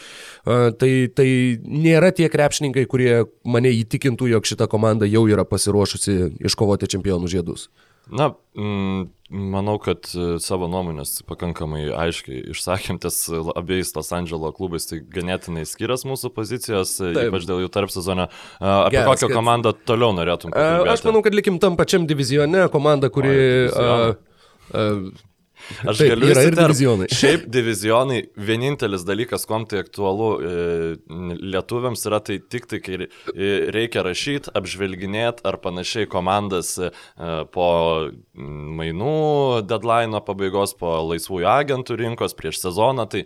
tai, 0.46 0.92
tai 1.16 1.30
nėra 1.62 2.12
tie 2.16 2.30
krepšininkai, 2.32 2.86
kurie 2.90 3.24
mane 3.48 3.72
įtikintų, 3.82 4.32
jog 4.36 4.48
šita 4.50 4.68
komanda 4.72 5.10
jau 5.10 5.26
yra 5.30 5.46
pasiruošusi 5.48 6.18
iškovoti 6.48 6.90
čempionų 6.92 7.32
žiedus. 7.32 7.70
Na, 8.12 8.32
mm, 8.58 9.10
manau, 9.32 9.78
kad 9.82 10.10
e, 10.12 10.36
savo 10.44 10.68
nuomonės 10.72 11.22
pakankamai 11.30 11.86
aiškiai 12.04 12.44
išsakėm, 12.52 13.00
ties 13.02 13.24
abiejais 13.56 13.94
Los 13.96 14.12
Andželo 14.16 14.52
klubais, 14.56 14.86
tai 14.90 15.00
ganėtinai 15.02 15.64
skiriasi 15.70 16.10
mūsų 16.12 16.34
pozicijos, 16.36 16.94
e, 17.00 17.14
Taip. 17.16 17.32
ypač 17.32 17.48
dėl 17.50 17.64
jų 17.64 17.72
tarp 17.74 17.94
sezono. 17.94 18.28
Apie 18.60 19.00
Geras, 19.00 19.10
kokią 19.14 19.32
kad... 19.32 19.38
komandą 19.40 19.74
toliau 19.88 20.14
norėtum? 20.18 20.54
Pakalbėti? 20.54 20.94
Aš 20.94 21.08
manau, 21.08 21.24
kad 21.26 21.38
likim 21.38 21.60
tam 21.64 21.80
pačiam 21.80 22.08
divizione, 22.10 22.68
komanda, 22.74 23.12
kuri... 23.14 23.36
Oi, 23.72 25.12
Aš 25.86 26.02
Taip, 26.02 26.14
galiu 26.14 26.30
yra 26.34 26.44
ir 26.48 26.58
divizionai. 26.58 27.08
Šiaip 27.22 27.46
divizionai, 27.52 28.20
vienintelis 28.50 29.06
dalykas, 29.08 29.46
kom 29.50 29.66
tai 29.70 29.82
aktualu 29.84 30.30
e, 30.38 30.54
lietuviams 31.54 32.06
yra 32.10 32.22
tai 32.24 32.40
tik 32.42 32.68
tai, 32.72 32.82
kai 32.84 33.00
e, 33.06 33.52
reikia 33.74 34.06
rašyti, 34.08 34.54
apžvelginėti 34.58 35.46
ar 35.48 35.60
panašiai 35.64 36.10
komandas 36.12 36.74
e, 36.82 36.92
po 37.54 37.68
mainų 38.36 39.16
deadline 39.70 40.22
pabaigos, 40.26 40.76
po 40.80 40.94
laisvųjų 41.12 41.48
agentų 41.52 41.98
rinkos 42.02 42.36
prieš 42.38 42.62
sezoną, 42.64 43.08
tai 43.12 43.26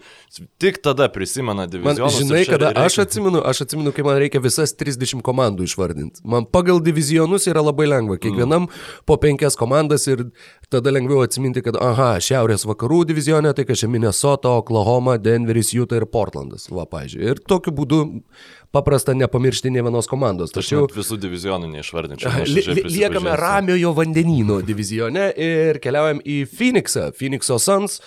tik 0.61 0.81
tada 0.85 1.07
prisimena 1.13 1.67
ir 1.69 1.83
žinai, 2.19 2.43
kada 2.49 2.71
reikia- 2.71 2.85
aš 2.85 2.99
atsimenu, 3.05 3.41
aš 3.45 3.61
atsimenu, 3.65 3.93
kai 3.95 4.03
man 4.07 4.19
reikia 4.21 4.41
visas 4.43 4.73
30 4.73 5.21
komandų 5.25 5.67
išvardinti. 5.69 6.23
Man 6.23 6.45
pagal 6.45 6.81
divizionus 6.83 7.47
yra 7.47 7.63
labai 7.63 7.87
lengva. 7.89 8.17
Kiekvienam 8.21 8.67
po 9.05 9.17
penkias 9.17 9.57
komandas 9.57 10.07
ir 10.07 10.25
tada 10.69 10.91
lengviau 10.91 11.23
atsiminti, 11.25 11.63
kad, 11.65 11.77
aha, 11.81 12.15
šiaurės 12.35 12.65
vakarų 12.67 13.03
divizionė, 13.09 13.53
tai 13.55 13.65
kažkaip 13.67 13.91
Minnesota, 13.93 14.51
Oklahoma, 14.59 15.17
Denveris, 15.21 15.71
Utah 15.75 16.01
ir 16.01 16.07
Portlandas. 16.11 16.67
Va, 16.73 16.85
pažiūrėjau. 16.89 17.35
Ir 17.35 17.41
tokiu 17.47 17.73
būdu 17.75 18.01
paprasta 18.75 19.15
nepamiršti 19.15 19.71
ne 19.71 19.83
vienos 19.85 20.09
komandos. 20.11 20.51
Tačiau 20.55 20.89
visų 20.91 21.17
divizionų 21.23 21.69
neišvardinčiau. 21.71 22.43
Liekame 22.97 23.35
ramiojo 23.39 23.93
vandenyno 23.95 24.59
divizione 24.65 25.29
ir 25.31 25.79
keliaujam 25.83 26.19
į 26.21 26.41
Phoenixą. 26.51 27.09
Phoenixo 27.15 27.59
Suns 27.61 28.01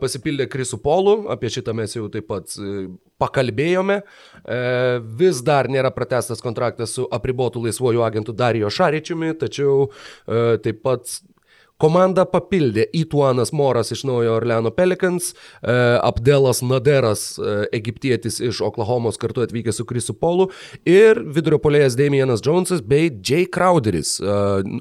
pasipildė 0.00 0.48
Krisų 0.50 0.80
Polų, 0.82 1.16
apie 1.30 1.50
šitą 1.52 1.74
mes 1.76 1.92
jau 1.94 2.08
taip 2.12 2.26
pat 2.30 2.56
uh, 2.58 2.86
pakalbėjome. 3.20 4.00
Uh, 4.40 5.04
vis 5.20 5.44
dar 5.46 5.68
nėra 5.70 5.92
pratestas 5.94 6.42
kontraktas 6.42 6.96
su 6.96 7.04
apribotų 7.12 7.66
laisvuoju 7.68 8.02
agentu 8.06 8.34
Darijo 8.36 8.72
Šaričiumi, 8.72 9.34
tačiau 9.38 9.84
uh, 9.84 10.56
taip 10.64 10.80
pat 10.86 11.20
Komanda 11.80 12.26
papildė 12.28 12.84
Ituanas 12.92 13.52
Moras 13.56 13.88
iš 13.94 14.02
Naujo 14.04 14.34
Orleano 14.36 14.70
Pelicans, 14.74 15.30
e, 15.62 15.72
Abdelas 16.04 16.60
Naderas, 16.62 17.38
e, 17.40 17.54
egiptietis 17.78 18.36
iš 18.44 18.60
Oklahomos 18.66 19.16
kartu 19.20 19.40
atvykęs 19.46 19.78
su 19.80 19.86
Krisu 19.88 20.12
Polu 20.20 20.50
ir 20.84 21.22
vidurio 21.24 21.56
polėjas 21.62 21.96
Damienas 21.96 22.42
Jonesas 22.44 22.82
bei 22.84 23.08
Jay 23.24 23.46
Crowderis, 23.48 24.18
e, 24.20 24.24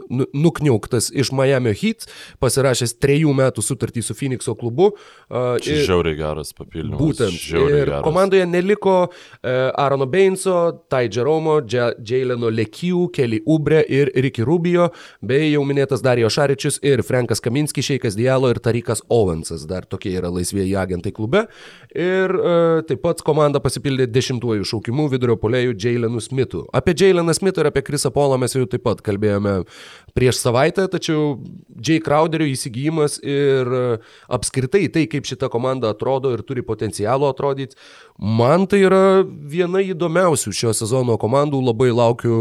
nu- 0.09 0.27
nukniauktas 0.33 1.07
iš 1.15 1.31
Miami 1.31 1.71
Heat, 1.73 2.05
pasirašęs 2.43 2.97
trejų 2.99 3.31
metų 3.39 3.63
sutartį 3.63 4.03
su 4.03 4.13
Phoenixo 4.19 4.55
klubu. 4.59 4.91
Čia 5.29 5.75
ir- 5.77 5.85
žiauriai 5.87 6.17
geras 6.19 6.51
papildymas. 6.53 6.99
Būtent. 6.99 7.39
Ir 7.69 7.85
geras. 7.85 8.03
komandoje 8.03 8.45
neliko 8.45 9.07
Aarono 9.43 10.05
Beinso, 10.05 10.83
Tai 10.89 11.07
Jeromo, 11.07 11.61
Jaileno 11.61 12.49
Lekių, 12.51 13.07
Kelly 13.13 13.39
Ubre 13.47 13.83
ir 13.87 14.11
Ricky 14.15 14.43
Rubio, 14.43 14.89
bei 15.23 15.51
jau 15.53 15.63
minėtas 15.63 16.01
Darijo 16.03 16.27
Šaričius 16.29 16.79
ir 16.95 17.03
Frankas 17.05 17.41
Kaminskis, 17.43 17.87
Šeikas 17.89 18.17
Dialo 18.17 18.49
ir 18.53 18.59
Tarikas 18.63 19.03
Owensas. 19.13 19.65
Dar 19.69 19.87
tokie 19.89 20.15
yra 20.17 20.31
laisvieji 20.33 20.75
agentai 20.79 21.13
klube. 21.15 21.45
Ir 21.93 22.35
uh, 22.35 22.81
taip 22.87 23.03
pat 23.05 23.23
komanda 23.25 23.61
pasipildė 23.63 24.09
dešimtuoju 24.11 24.67
šaukimu 24.67 25.07
vidurio 25.11 25.37
polėjų 25.39 25.77
Jailenu 25.79 26.21
Smithu. 26.23 26.65
Apie 26.75 26.95
Jaileną 26.97 27.33
Smithą 27.37 27.63
ir 27.63 27.71
apie 27.71 27.83
Krisą 27.85 28.11
Polą 28.15 28.39
mes 28.41 28.55
jau 28.55 28.65
taip 28.69 28.83
pat 28.85 29.03
kalbėjome 29.05 29.61
prieš 30.17 30.41
savaitę, 30.43 30.87
tačiau 30.91 31.37
Jay 31.79 32.01
Crowderio 32.03 32.47
įsigijimas 32.49 33.19
ir 33.23 33.69
e, 33.69 33.83
apskritai 34.35 34.87
tai, 34.93 35.05
kaip 35.11 35.27
šita 35.29 35.49
komanda 35.53 35.93
atrodo 35.93 36.33
ir 36.35 36.43
turi 36.47 36.63
potencialo 36.65 37.29
atrodyti, 37.31 37.77
man 38.19 38.67
tai 38.69 38.83
yra 38.83 39.23
viena 39.23 39.81
įdomiausių 39.83 40.53
šio 40.55 40.75
sezono 40.75 41.15
komandų. 41.21 41.61
Labai 41.71 41.89
laukiu, 41.95 42.35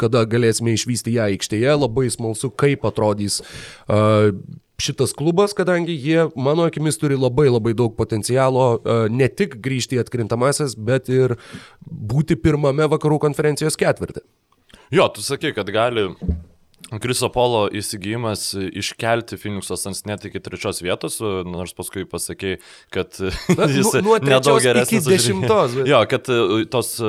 kada 0.00 0.26
galėsime 0.28 0.76
išvysti 0.76 1.16
ją 1.16 1.30
aikštėje, 1.32 1.72
labai 1.80 2.06
smalsu, 2.12 2.52
kaip 2.52 2.84
atrodys 2.88 3.40
uh, 3.40 4.30
šitas 4.78 5.14
klubas, 5.16 5.54
kadangi 5.56 5.96
jie, 5.96 6.26
mano 6.36 6.66
akimis, 6.68 6.98
turi 7.00 7.16
labai 7.16 7.48
labai 7.48 7.72
daug 7.76 7.94
potencialo 7.96 9.08
ne 9.12 9.28
tik 9.28 9.56
grįžti 9.64 9.96
į 9.96 10.02
atkrintamasis, 10.04 10.76
bet 10.76 11.08
ir 11.12 11.36
būti 11.86 12.36
pirmame 12.36 12.88
vakarų 12.92 13.20
konferencijos 13.24 13.78
ketvirtį. 13.80 14.24
Jo, 14.94 15.08
tu 15.10 15.24
sakai, 15.24 15.54
kad 15.56 15.70
gali 15.72 16.10
Kriso 17.02 17.28
Polo 17.32 17.64
įsigijimas 17.74 18.52
iškelti 18.54 19.34
Phoenix'o 19.40 19.74
Suns 19.80 20.04
net 20.06 20.22
iki 20.28 20.38
trečios 20.44 20.78
vietos, 20.84 21.16
nors 21.48 21.72
paskui 21.74 22.04
pasakai, 22.06 22.58
kad 22.94 23.16
Na, 23.56 23.66
jis 23.78 23.90
nu- 24.04 24.18
nedaug 24.22 24.60
iki 24.60 24.68
geresnis. 24.68 25.06
už- 25.06 25.12
dešimtos, 25.16 25.74
bet- 25.80 25.88
Jo, 25.90 26.04
kad 26.06 26.28
e, 26.30 26.64
tos 26.70 26.92
e, 27.00 27.08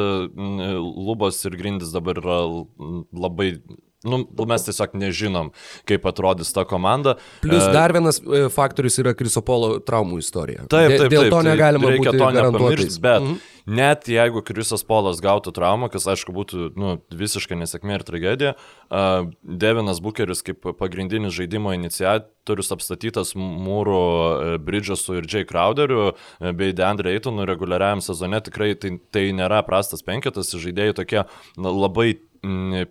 lubos 0.82 1.44
ir 1.46 1.58
grindis 1.60 1.92
dabar 1.94 2.18
yra 2.24 2.40
labai... 3.14 3.60
Nu, 4.08 4.22
mes 4.48 4.62
tiesiog 4.64 4.94
nežinom, 4.96 5.50
kaip 5.90 6.06
atrodys 6.08 6.52
ta 6.54 6.64
komanda. 6.70 7.16
Plus 7.42 7.66
E, 7.66 7.72
dar 7.74 7.92
vienas 7.92 8.22
faktorius 8.54 9.00
yra 9.02 9.14
Krisopolo 9.18 9.80
traumų 9.84 10.20
istorija. 10.22 10.68
Taip, 10.70 10.92
Dė- 10.94 11.00
taip, 11.02 11.12
Dėl 11.12 11.24
taip, 11.26 11.32
to 11.34 11.40
tai 11.42 11.50
negalima 11.52 11.90
reikia 11.92 12.14
to 12.14 12.30
nepamiršti, 12.38 13.02
bet 13.04 13.22
-hmm. 13.26 13.38
Net 13.68 14.08
jeigu 14.08 14.42
Krisas 14.48 14.86
Polas 14.88 15.20
gautų 15.24 15.52
traumą, 15.56 15.90
kas 15.92 16.08
aišku 16.08 16.34
būtų 16.36 16.70
nu, 16.80 16.94
visiškai 17.12 17.58
nesėkmė 17.60 18.00
ir 18.00 18.06
tragedija, 18.08 18.54
uh, 18.56 19.28
Devinas 19.44 20.00
Bucheris 20.04 20.42
kaip 20.48 20.64
pagrindinis 20.80 21.36
žaidimo 21.36 21.74
iniciatorius 21.76 22.72
apstatytas 22.74 23.36
mūrų 23.38 24.00
uh, 24.00 24.54
Bridgesu 24.64 25.20
ir 25.20 25.28
Jay 25.28 25.48
Crowderiu 25.48 26.14
uh, 26.14 26.16
bei 26.56 26.72
Deandre 26.78 27.12
Eitonu 27.18 27.48
reguliariajam 27.50 28.04
sezone 28.06 28.40
tikrai 28.46 28.72
tai, 28.80 28.96
tai 29.12 29.28
nėra 29.36 29.60
prastas 29.68 30.06
penketas, 30.06 30.56
žaidėjai 30.56 30.96
tokie 31.04 31.22
na, 31.24 31.76
labai 31.76 32.14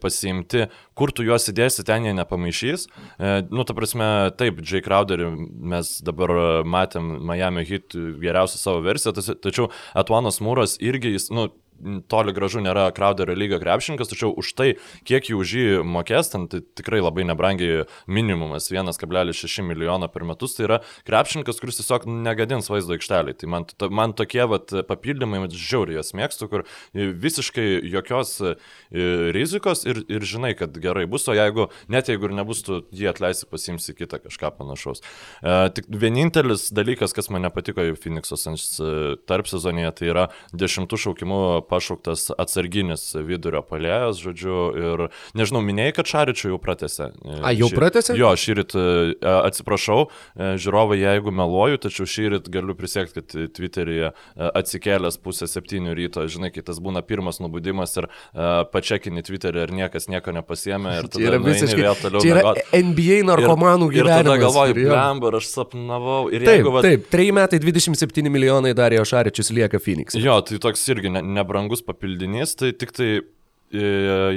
pasiimti, 0.02 0.66
kur 0.98 1.12
tu 1.14 1.26
juos 1.26 1.48
įdėsi, 1.52 1.84
ten 1.86 2.08
jie 2.08 2.14
nepamaišys. 2.16 2.86
E, 2.86 3.34
nu, 3.50 3.66
ta 3.68 3.76
prasme, 3.76 4.08
taip, 4.40 4.62
Jay 4.66 4.84
Crowderį 4.84 5.30
mes 5.74 5.92
dabar 6.06 6.34
matėm 6.66 7.16
Miami 7.26 7.66
Heat 7.68 7.96
geriausią 8.22 8.60
savo 8.60 8.82
versiją, 8.86 9.14
tačiau 9.16 9.70
Atuanas 9.98 10.42
Mūras 10.44 10.76
irgi 10.82 11.16
jis, 11.16 11.30
nu, 11.34 11.48
toli 12.10 12.34
gražu 12.36 12.62
nėra 12.64 12.88
Crowderio 12.96 13.36
lygio 13.36 13.58
krepšininkas, 13.62 14.10
tačiau 14.10 14.32
už 14.36 14.52
tai, 14.58 14.68
kiek 15.06 15.30
jų 15.30 15.40
už 15.42 15.54
jį 15.56 15.66
mokės, 15.86 16.30
ten 16.32 16.46
tai 16.50 16.62
tikrai 16.78 17.02
labai 17.02 17.26
nebrangiai 17.28 17.84
minimumas 18.06 18.70
1,6 18.72 19.64
milijono 19.66 20.08
per 20.12 20.26
metus, 20.28 20.56
tai 20.56 20.66
yra 20.68 20.80
krepšininkas, 21.08 21.60
kuris 21.62 21.80
tiesiog 21.80 22.06
negadins 22.26 22.70
vaizdo 22.72 22.96
aikštelį. 22.96 23.36
Tai 23.40 23.50
man, 23.52 23.66
to, 23.68 23.90
man 23.92 24.14
tokie 24.16 24.44
vat, 24.48 24.72
papildymai, 24.88 25.44
žiauriai 25.52 26.00
jas 26.00 26.14
mėgstu, 26.16 26.48
kur 26.52 26.66
visiškai 26.94 27.66
jokios 27.92 28.36
e, 28.40 28.54
rizikos 29.36 29.84
ir, 29.88 30.02
ir 30.12 30.26
žinai, 30.26 30.54
kad 30.58 30.76
gerai 30.82 31.06
bus, 31.10 31.26
o 31.28 31.36
jeigu, 31.36 31.68
net 31.92 32.10
jeigu 32.10 32.30
ir 32.30 32.36
nebus, 32.36 32.62
tu 32.66 32.82
jį 32.94 33.10
atleisi, 33.12 33.48
pasimsi 33.50 33.94
kitą 33.96 34.20
kažką 34.24 34.52
panašaus. 34.58 35.02
E, 35.42 35.56
tik 35.76 35.90
vienintelis 35.90 36.68
dalykas, 36.74 37.14
kas 37.16 37.30
man 37.32 37.46
nepatiko 37.46 37.84
į 37.84 37.96
Phoenix'o 38.00 38.38
Suns 38.40 38.68
e, 38.80 39.16
tarp 39.28 39.50
sezonėje, 39.50 39.92
tai 40.00 40.10
yra 40.12 40.26
dešimtų 40.56 41.00
šaukimų 41.06 41.42
pašauktas 41.68 42.28
atsarginis 42.38 43.04
vidurio 43.26 43.62
palėjas, 43.66 44.20
žodžiu, 44.22 44.58
ir 44.78 45.04
nežinau, 45.38 45.62
minėjai, 45.66 45.94
kad 45.98 46.10
Šaričių 46.12 46.52
jau 46.54 46.58
pratėse. 46.62 47.10
e, 47.26 47.38
A, 47.42 47.52
jau 47.56 47.68
pratęsė? 47.74 48.16
Jo, 48.18 48.32
šį 48.38 48.56
rytą 48.60 48.84
atsiprašau, 49.46 50.06
e, 50.36 50.52
žiūrovai, 50.62 50.98
jeigu 51.00 51.32
meluoju, 51.34 51.80
tačiau 51.86 52.06
šį 52.08 52.28
rytą 52.36 52.54
galiu 52.54 52.76
prisiekti, 52.78 53.20
kad 53.20 53.36
Twitter'yje 53.56 54.10
e, 54.12 54.50
atsikėlęs 54.62 55.18
pusę 55.22 55.48
septynių 55.50 55.94
ryto, 55.98 56.26
žinai, 56.30 56.52
kai 56.54 56.64
tas 56.66 56.80
būna 56.82 57.02
pirmas 57.06 57.40
nubudimas 57.42 57.96
ir 58.00 58.08
pačekinį 58.72 59.22
Twitter'į 59.26 59.62
ir 59.66 59.72
niekas 59.80 60.08
nieko 60.12 60.32
nepasiemė 60.36 60.96
ir 61.00 61.08
Tai 61.10 61.12
tada 61.16 61.28
yra 61.30 61.40
visiškai. 61.42 61.82
vėl 61.82 61.98
toliau. 62.00 62.22
Čia 62.24 62.32
yra 62.34 62.42
miegot. 62.46 62.72
NBA 62.86 63.18
narkomanų 63.28 63.88
ir, 63.92 64.00
ir 64.00 64.08
tada 64.10 64.22
gyvenimas. 64.22 64.42
galvoju, 64.44 64.74
kur 64.76 64.82
jo. 64.82 64.90
blemba, 64.92 65.30
ir 65.32 65.38
aš 65.40 65.48
sapnavau. 65.52 66.20
Ir 66.32 66.44
Taip, 66.46 66.52
jeigu, 66.60 66.72
vat, 66.74 66.86
taip, 66.86 67.06
3 67.12 67.34
metai 67.36 67.60
27 67.62 68.32
milijonai 68.32 68.72
Darijo 68.76 69.04
Šaričius 69.08 69.50
lieka 69.56 69.80
Phoenix. 69.82 70.16
Jo, 70.18 70.38
tai 70.46 70.58
toks 70.62 70.82
irgi 70.92 71.12
ne, 71.14 71.22
nebrangus 71.56 71.82
papildinys, 71.82 72.54
tai 72.56 72.72
tik 72.72 72.92
tai 72.92 73.20
e, 73.72 73.80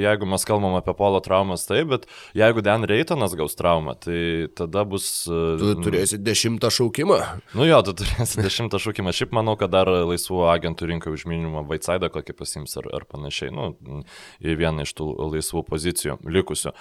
jeigu 0.00 0.26
mes 0.26 0.42
kalbam 0.44 0.74
apie 0.74 0.92
polo 0.98 1.20
traumas, 1.22 1.62
taip, 1.68 1.86
bet 1.92 2.06
jeigu 2.34 2.62
Dan 2.66 2.82
Reitonas 2.88 3.34
gaus 3.38 3.54
traumą, 3.54 3.94
tai 3.94 4.48
tada 4.58 4.82
bus... 4.84 5.28
e, 5.30 5.58
Tu 5.60 5.74
turėsi 5.84 6.18
dešimtą 6.18 6.70
šaukimą. 6.74 7.18
Nu 7.54 7.66
jo, 7.68 7.78
tu 7.86 7.94
turėsi 8.00 8.40
dešimtą 8.42 8.80
šūkimą. 8.82 9.12
Šiaip 9.14 9.34
manau, 9.36 9.54
kad 9.60 9.70
dar 9.70 9.86
laisvų 9.90 10.42
agentų 10.50 10.88
rinkai 10.90 11.12
už 11.14 11.26
minimumą 11.30 11.62
Vaitsaidą 11.70 12.10
kokį 12.10 12.34
pasims 12.40 12.74
ar, 12.80 12.90
ar 12.96 13.06
panašiai. 13.06 13.52
Nu, 13.54 13.70
į 14.42 14.56
vieną 14.60 14.86
iš 14.88 14.96
tų 14.98 15.12
laisvų 15.36 15.62
pozicijų 15.68 16.18
likusių. 16.26 16.74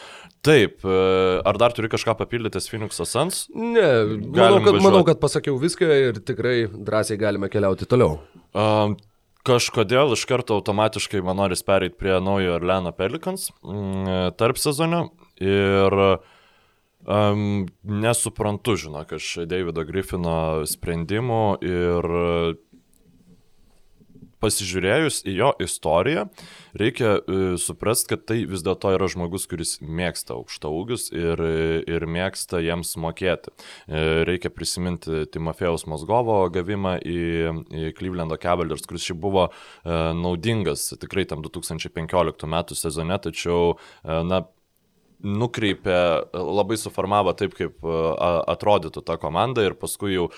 Taip, 0.46 0.82
e, 0.82 0.98
ar 1.46 1.62
dar 1.62 1.76
turi 1.78 1.92
kažką 1.92 2.18
papildytis 2.24 2.72
Phoenix'o 2.72 3.06
Suns? 3.06 3.46
Ne, 3.54 3.86
manau 4.26 4.58
kad, 4.64 4.74
manau, 4.80 5.04
važiuot. 5.04 5.12
kad 5.14 5.22
pasakiau 5.22 5.62
viską 5.62 5.94
ir 6.10 6.24
tikrai 6.26 6.58
drąsiai 6.74 7.20
galime 7.22 7.52
keliauti 7.54 7.86
toliau. 7.90 8.18
Um, 8.58 8.98
kažkodėl 9.48 10.14
iš 10.16 10.26
karto 10.30 10.58
automatiškai 10.60 11.22
man 11.26 11.40
noris 11.40 11.64
pereiti 11.66 11.98
prie 12.00 12.18
naujo 12.24 12.58
Orleano 12.58 12.92
Pelicans 12.96 13.50
mm, 13.64 14.36
tarp 14.40 14.60
sezonio 14.60 15.10
ir 15.40 15.96
um, 17.08 17.68
nesuprantu, 17.84 18.76
žinok, 18.80 19.16
aš 19.20 19.46
Davido 19.50 19.86
Griffino 19.88 20.66
sprendimų 20.68 21.44
ir 21.66 22.10
pasižiūrėjus 24.44 25.22
į 25.30 25.36
jo 25.38 25.52
istoriją, 25.64 26.26
reikia 26.80 27.16
uh, 27.18 27.56
suprasti, 27.62 28.12
kad 28.14 28.26
tai 28.30 28.40
vis 28.50 28.64
dėlto 28.66 28.94
yra 28.96 29.10
žmogus, 29.12 29.48
kuris 29.50 29.78
mėgsta 29.82 30.36
aukšta 30.38 30.72
ūgius 30.74 31.10
ir, 31.16 31.44
ir 31.90 32.08
mėgsta 32.10 32.62
jiems 32.64 32.96
mokėti. 33.02 33.54
Uh, 33.88 34.22
reikia 34.30 34.52
prisiminti 34.54 35.26
Timofėjaus 35.34 35.88
Mozgovo 35.90 36.42
gavimą 36.54 36.98
į, 37.04 37.20
į 37.70 37.92
Clevelando 37.98 38.40
Cavaliers, 38.42 38.88
kuris 38.90 39.08
šiaip 39.10 39.20
buvo 39.24 39.50
uh, 39.50 39.98
naudingas 40.16 40.90
tikrai 41.00 41.28
tam 41.30 41.44
2015 41.46 42.50
metų 42.50 42.78
sezone, 42.78 43.18
tačiau, 43.22 43.76
na, 44.04 44.44
nukreipė, 45.20 45.98
labai 46.34 46.78
suformavo 46.80 47.34
taip, 47.38 47.56
kaip 47.58 47.84
atrodytų 47.84 49.04
ta 49.06 49.18
komanda 49.22 49.66
ir 49.68 49.76
paskui 49.80 50.16
jau 50.16 50.30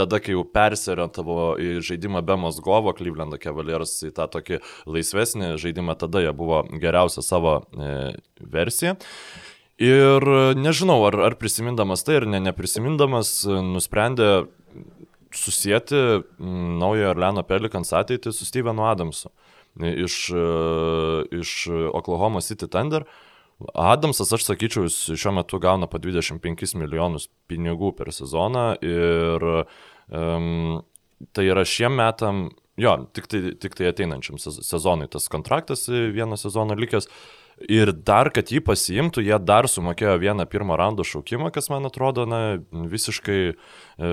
tada, 0.00 0.20
kai 0.22 0.34
jau 0.34 0.44
persiorientavo 0.48 1.54
į 1.60 1.70
žaidimą 1.86 2.24
be 2.26 2.36
Mosgovo, 2.40 2.94
Cleveland 2.96 3.36
Cavaliers 3.42 3.98
į 4.08 4.12
tą 4.16 4.26
tokį 4.32 4.60
laisvesnį 4.88 5.54
žaidimą, 5.60 5.96
tada 6.00 6.24
jie 6.24 6.34
buvo 6.36 6.64
geriausia 6.82 7.24
savo 7.24 7.60
e, 7.60 7.92
versija. 8.40 8.96
Ir 9.80 10.26
nežinau, 10.60 10.98
ar, 11.08 11.16
ar 11.30 11.36
prisimindamas 11.40 12.04
tai, 12.04 12.18
ar 12.20 12.26
ne, 12.28 12.42
neprisimindamas, 12.50 13.38
nusprendė 13.46 14.30
susijęti 15.32 15.96
naujojo 16.82 17.14
Orleano 17.14 17.44
Pelikans 17.46 17.94
ateitį 17.96 18.32
su 18.34 18.48
Stevenu 18.48 18.84
Adamsu 18.90 19.30
iš, 19.78 20.30
e, 20.34 20.44
iš 21.40 21.68
Oklahoma 21.94 22.40
City 22.40 22.68
Thunder. 22.68 23.06
Adamsas, 23.74 24.32
aš 24.32 24.46
sakyčiau, 24.48 24.86
jis 24.88 24.96
šiuo 25.20 25.34
metu 25.36 25.58
gauna 25.60 25.86
po 25.90 26.00
25 26.00 26.74
milijonus 26.80 27.28
pinigų 27.50 27.92
per 27.96 28.08
sezoną 28.14 28.72
ir 28.80 29.44
um, 30.10 30.80
tai 31.36 31.46
yra 31.50 31.64
šiem 31.66 31.96
metam, 31.98 32.48
jo, 32.80 32.96
tik 33.16 33.28
tai, 33.30 33.42
tik 33.60 33.76
tai 33.78 33.90
ateinančiam 33.90 34.40
sezonui 34.40 35.08
tas 35.10 35.28
kontraktas 35.32 35.86
vieną 35.88 36.38
sezoną 36.40 36.78
likęs. 36.78 37.10
Ir 37.68 37.90
dar, 37.92 38.30
kad 38.32 38.48
jį 38.48 38.62
pasiimtų, 38.64 39.20
jie 39.26 39.36
dar 39.44 39.66
sumokėjo 39.68 40.14
vieną 40.22 40.46
pirmą 40.48 40.78
raundo 40.80 41.04
šaukimą, 41.04 41.50
kas 41.52 41.68
man 41.68 41.84
atrodo, 41.84 42.24
na, 42.24 42.56
visiškai 42.72 43.40
e, 43.52 44.12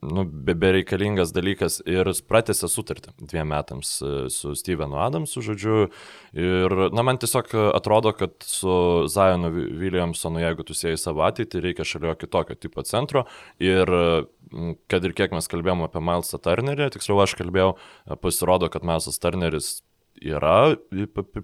nu, 0.00 0.24
be, 0.24 0.54
bereikalingas 0.60 1.32
dalykas 1.32 1.78
ir 1.88 2.10
pratęsė 2.28 2.68
sutartį 2.70 3.14
dviem 3.20 3.48
metams 3.52 3.96
e, 4.04 4.12
su 4.32 4.54
Stevenu 4.58 4.98
Adamsu, 5.00 5.42
žodžiu. 5.44 5.88
Ir, 6.36 6.76
na, 6.94 7.04
man 7.06 7.20
tiesiog 7.20 7.54
atrodo, 7.74 8.12
kad 8.16 8.36
su 8.44 8.74
Zajonu 9.10 9.52
Williamsonu, 9.54 10.42
jeigu 10.44 10.66
tu 10.68 10.76
sieji 10.76 11.00
savo 11.00 11.24
ateitį, 11.26 11.64
reikia 11.68 11.88
šalia 11.88 12.16
kitokio 12.18 12.58
tipo 12.60 12.84
centro. 12.86 13.24
Ir 13.62 13.88
kad 14.90 15.04
ir 15.06 15.14
kiek 15.16 15.34
mes 15.34 15.46
kalbėjome 15.50 15.86
apie 15.86 16.02
Milesą 16.02 16.40
Turnerį, 16.42 16.90
tiksliau 16.94 17.20
aš 17.22 17.36
kalbėjau, 17.38 17.76
pasirodo, 18.24 18.70
kad 18.72 18.86
Milesas 18.86 19.20
Turneris 19.22 19.78
yra 20.20 20.76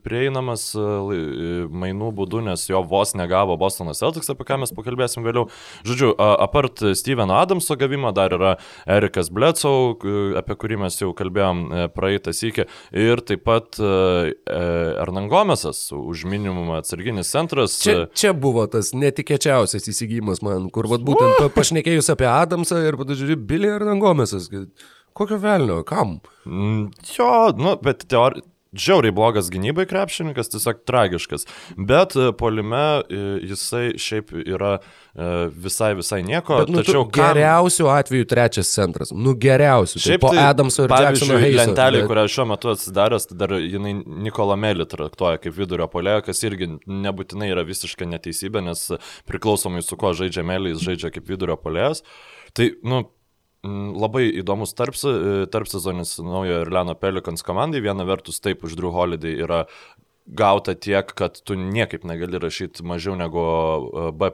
prieinamas 0.04 0.68
e, 0.76 0.80
e, 0.80 1.52
mainų 1.72 2.10
būdu, 2.16 2.42
nes 2.44 2.66
jo 2.68 2.82
vos 2.86 3.14
negavo 3.16 3.56
Bostonas 3.60 4.02
Celtics, 4.02 4.28
apie 4.32 4.44
ką 4.46 4.58
mes 4.60 4.72
pakalbėsim 4.76 5.24
vėliau. 5.24 5.48
Žodžiu, 5.88 6.12
apart 6.18 6.82
Steveno 6.98 7.38
Adamso 7.40 7.76
gavimo 7.80 8.12
dar 8.16 8.34
yra 8.36 8.54
Erikas 8.84 9.30
Bledsoe, 9.32 9.96
apie 10.40 10.58
kurį 10.60 10.80
mes 10.84 10.98
jau 11.00 11.12
kalbėjom 11.16 11.62
e, 11.66 11.86
praeitą 11.94 12.34
sykį, 12.36 12.66
ir 12.96 13.22
taip 13.26 13.44
pat 13.46 13.76
Ernangomesas 13.76 15.86
už 15.96 16.24
minimumą 16.28 16.80
atsarginis 16.80 17.30
centras. 17.32 17.78
Čia, 17.82 18.06
čia 18.16 18.32
buvo 18.36 18.66
tas 18.70 18.92
netikėčiausias 18.96 19.88
įsigijimas 19.92 20.42
man, 20.44 20.68
kur 20.74 20.88
vat, 20.90 21.04
būtent 21.06 21.48
pašnekėjus 21.56 22.12
apie 22.12 22.28
Adamsą 22.28 22.82
ir, 22.84 22.98
pažiūrėjau, 23.00 23.40
Billy 23.48 23.72
Ernangomesas. 23.72 24.50
Kokio 25.16 25.38
velnio, 25.40 25.80
kam? 25.88 26.18
Mm, 26.44 26.90
jo, 27.14 27.30
nu, 27.56 27.72
bet 27.80 28.04
teoriškai 28.10 28.55
žiauriai 28.78 29.14
blogas 29.14 29.50
gynybai 29.52 29.86
krepšininkas, 29.88 30.50
tiesiog 30.52 30.82
tragiškas. 30.88 31.46
Bet 31.76 32.16
e, 32.16 32.30
polime 32.38 32.82
e, 33.08 33.22
jisai 33.50 33.96
šiaip 34.00 34.32
yra 34.44 34.76
e, 34.78 35.30
visai, 35.50 35.92
visai 35.98 36.22
nieko. 36.26 36.60
Bet, 36.62 36.72
nu, 36.72 36.82
tačiau 36.82 37.06
kam... 37.08 37.32
geriausiu 37.32 37.90
atveju 37.92 38.28
trečias 38.30 38.70
centras. 38.74 39.12
Nu 39.14 39.34
geriausiu. 39.40 40.00
Tai 40.00 40.06
šiaip 40.06 40.24
tai 40.26 40.36
po 40.36 40.46
Adamso 40.46 40.86
ir 40.86 40.96
Jacksono 41.06 41.40
Heiso. 41.42 41.58
Lentelė, 41.62 42.02
bet... 42.02 42.10
kurią 42.12 42.26
šiuo 42.36 42.48
metu 42.52 42.72
atsidaręs, 42.74 43.28
tai 43.30 43.40
dar 43.42 43.56
jinai 43.58 43.96
Nikola 44.26 44.58
Melį 44.60 44.88
traktuoja 44.92 45.42
kaip 45.42 45.56
vidurio 45.56 45.88
polėjo, 45.92 46.24
kas 46.28 46.44
irgi 46.46 46.70
nebūtinai 46.86 47.50
yra 47.54 47.66
visiška 47.66 48.08
neteisybė, 48.12 48.64
nes 48.70 48.88
priklausomai 49.28 49.84
su 49.86 49.98
kuo 50.00 50.14
žaidžia 50.16 50.46
Melį, 50.46 50.76
jis 50.76 50.88
žaidžia 50.90 51.14
kaip 51.14 51.28
vidurio 51.32 51.58
polėjas. 51.60 52.04
Tai, 52.56 52.70
nu, 52.88 53.02
labai 53.64 54.26
įdomus 54.40 54.74
tarps, 54.76 55.04
e, 55.08 55.46
tarp 55.52 55.68
sezonis 55.70 56.16
naujo 56.22 56.62
Irlano 56.64 56.94
Pelikans 56.98 57.44
komandai. 57.46 57.82
Viena 57.84 58.06
vertus 58.06 58.40
taip 58.40 58.64
už 58.64 58.76
Drew 58.76 58.92
Holiday 58.94 59.38
yra 59.42 59.64
gauta 60.26 60.74
tiek, 60.74 61.06
kad 61.14 61.38
tu 61.46 61.54
niekaip 61.54 62.04
negali 62.04 62.38
rašyti 62.42 62.84
mažiau 62.84 63.16
negu 63.16 63.42
e, 63.42 64.12
B 64.12 64.30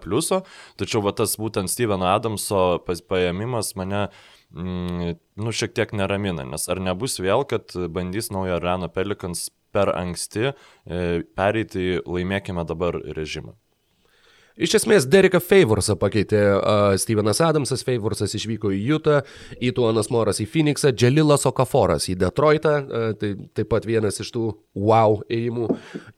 tačiau 0.77 1.03
va 1.03 1.13
tas 1.13 1.37
būtent 1.37 1.69
Steveno 1.69 2.09
Adamso 2.09 2.83
paėmimas 2.87 3.75
mane 3.77 4.09
mm, 4.51 5.19
nu, 5.37 5.53
šiek 5.53 5.75
tiek 5.75 5.93
neramina, 5.93 6.45
nes 6.45 6.69
ar 6.69 6.81
nebus 6.81 7.19
vėl, 7.21 7.45
kad 7.45 7.73
bandys 7.89 8.31
naujo 8.31 8.57
Irlano 8.57 8.89
Pelikans 8.89 9.51
per 9.73 9.93
anksti 9.97 10.53
e, 10.53 10.55
pereiti 11.37 11.97
į 11.97 12.01
laimėkime 12.07 12.65
dabar 12.69 13.01
režimą. 13.17 13.57
Iš 14.57 14.77
esmės, 14.83 15.07
Dereką 15.09 15.41
Favorsą 15.41 15.97
pakeitė 16.01 16.41
uh, 16.53 16.93
Stevenas 17.01 17.41
Adamsas, 17.45 17.85
Favorsas 17.87 18.35
išvyko 18.37 18.73
į 18.77 18.81
Utah, 18.97 19.29
Ituanas 19.65 20.11
Moras 20.13 20.43
į 20.45 20.49
Phoenixą, 20.53 20.93
Dželilas 20.93 21.47
Okaforas 21.49 22.09
į 22.13 22.19
Detroitą, 22.21 22.75
uh, 22.83 23.07
tai 23.19 23.33
taip 23.57 23.71
pat 23.73 23.89
vienas 23.89 24.21
iš 24.21 24.33
tų 24.35 24.51
wow 24.77 25.21
ėjimų. 25.33 25.69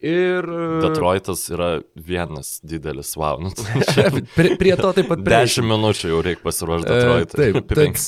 Ir... 0.02 0.48
Uh, 0.50 0.80
Detroitas 0.82 1.44
yra 1.54 1.70
vienas 1.94 2.56
didelis 2.66 3.14
wow. 3.20 3.38
Nu, 3.42 3.54
prie, 4.38 4.56
prie 4.58 4.74
to 4.80 4.90
taip 4.98 5.12
pat... 5.12 5.22
Dešimt 5.30 5.70
minučių 5.70 6.10
jau 6.10 6.24
reikia 6.26 6.42
pasiruošti 6.48 6.90
Detroitą. 6.90 7.30
Uh, 7.30 7.38
taip, 7.38 7.70
taip. 7.78 8.02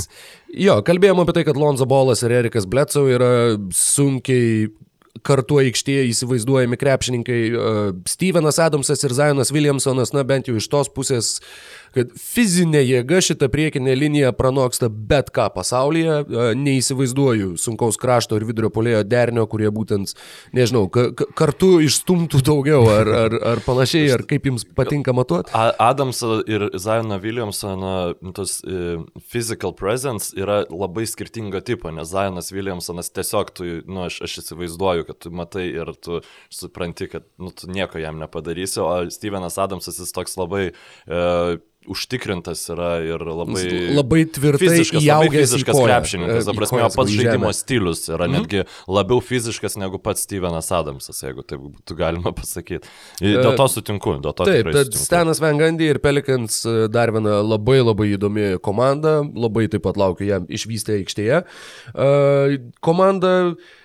Jo, 0.57 0.81
kalbėjome 0.87 1.23
apie 1.23 1.39
tai, 1.39 1.47
kad 1.47 1.59
Lonzo 1.59 1.87
Bolas 1.91 2.23
ir 2.27 2.35
Erikas 2.35 2.67
Bledsoe 2.71 3.15
yra 3.15 3.31
sunkiai 3.75 4.69
kartu 5.25 5.61
aikštėje 5.63 6.07
įsivaizduojami 6.11 6.79
krepšininkai 6.81 7.41
Stevenas 8.09 8.61
Adamsas 8.63 9.05
ir 9.07 9.15
Zionas 9.17 9.53
Williamsonas, 9.55 10.13
na 10.17 10.25
bent 10.27 10.51
jau 10.51 10.57
iš 10.59 10.69
tos 10.73 10.91
pusės 10.93 11.37
kad 11.97 12.13
fizinė 12.21 12.83
jėga 12.85 13.23
šitą 13.25 13.49
priekinę 13.53 13.95
liniją 13.97 14.33
pranoksta 14.37 14.91
bet 14.91 15.31
ką 15.35 15.49
pasaulyje. 15.55 16.19
Neįsivaizduoju 16.61 17.55
sunkaus 17.61 17.99
krašto 18.01 18.37
ir 18.39 18.47
vidurio 18.49 18.71
polėjo 18.73 19.03
dernio, 19.07 19.47
kurie 19.51 19.71
būtent, 19.73 20.13
nežinau, 20.57 20.87
ka 20.93 21.09
kartu 21.39 21.77
išstumtų 21.87 22.43
daugiau 22.47 22.85
ar, 22.93 23.11
ar, 23.25 23.37
ar 23.55 23.63
panašiai, 23.65 24.11
ar 24.15 24.27
kaip 24.29 24.49
jums 24.51 24.67
patinka 24.77 25.15
matuoti. 25.17 25.55
Adams 25.57 26.23
ir 26.47 26.69
Ziono 26.77 27.19
Williamsono 27.23 27.95
tos 28.37 28.59
uh, 28.65 29.05
physical 29.33 29.75
presence 29.77 30.33
yra 30.37 30.63
labai 30.71 31.07
skirtingo 31.09 31.63
tipo, 31.65 31.91
nes 31.95 32.11
Zionas 32.13 32.53
Williamsonas 32.55 33.13
tiesiog, 33.15 33.53
tu, 33.57 33.69
nu, 33.89 34.05
aš, 34.07 34.21
aš 34.27 34.41
įsivaizduoju, 34.43 35.07
kad 35.09 35.21
tu 35.25 35.33
matai 35.35 35.69
ir 35.71 35.95
tu 36.03 36.21
supranti, 36.53 37.09
kad 37.13 37.27
nu, 37.41 37.53
tu 37.57 37.71
nieko 37.73 38.01
jam 38.03 38.21
nepadarysi, 38.21 38.81
o 38.83 38.91
Stevenas 39.13 39.59
Adamsas 39.63 40.01
jis 40.03 40.13
toks 40.17 40.37
labai 40.41 40.69
uh, 40.73 41.57
užtikrintas 41.91 42.63
yra 42.73 42.91
ir 43.05 43.23
labai, 43.27 43.65
labai 43.97 44.23
tvirtai 44.37 44.63
fiziškas, 44.63 45.07
labai 45.07 45.31
fiziškas 45.35 45.81
krepšininkas. 45.81 46.49
Ta 46.49 46.55
prasme, 46.57 46.83
pats 46.97 47.15
žaidimo 47.15 47.53
stilius 47.57 48.05
yra 48.11 48.29
mm. 48.29 48.37
netgi 48.37 48.65
labiau 48.91 49.23
fiziškas 49.25 49.79
negu 49.81 50.01
pats 50.03 50.27
Stevenas 50.27 50.71
Adamsas, 50.75 51.23
jeigu 51.23 51.45
taip 51.47 51.63
būtų 51.63 51.99
galima 51.99 52.33
pasakyti. 52.37 52.91
Dėl 53.23 53.53
to 53.59 53.69
sutinku, 53.73 54.17
dėl 54.25 54.37
to 54.37 54.49
taip. 54.49 54.73
Tad 54.77 54.99
Stenas 54.99 55.43
Vengandy 55.43 55.91
ir 55.93 56.01
Pelikans 56.03 56.63
e, 56.67 56.77
dar 56.93 57.13
viena 57.15 57.39
labai 57.45 57.79
labai 57.83 58.11
įdomi 58.15 58.49
komanda, 58.65 59.19
labai 59.25 59.67
taip 59.73 59.87
pat 59.87 59.99
laukiu 60.01 60.29
jam 60.31 60.47
išvystę 60.51 60.99
aikštėje. 61.01 61.43
Uh, 61.95 62.57
komanda 62.85 63.33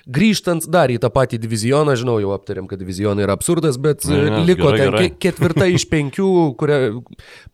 Grįžtant 0.09 0.65
dar 0.71 0.89
į 0.89 0.97
tą 1.01 1.11
patį 1.13 1.37
divizioną, 1.43 1.93
žinau, 1.99 2.15
jau 2.23 2.31
aptarėm, 2.33 2.65
kad 2.69 2.79
divizionai 2.81 3.25
yra 3.27 3.35
absurdas, 3.37 3.77
bet 3.81 4.05
ne, 4.09 4.23
ne, 4.31 4.39
liko 4.47 4.71
gerai, 4.71 4.79
ten 4.79 4.95
gerai. 4.95 5.09
ketvirta 5.21 5.67
iš 5.69 5.85
penkių, 5.91 6.29
kuria 6.57 6.79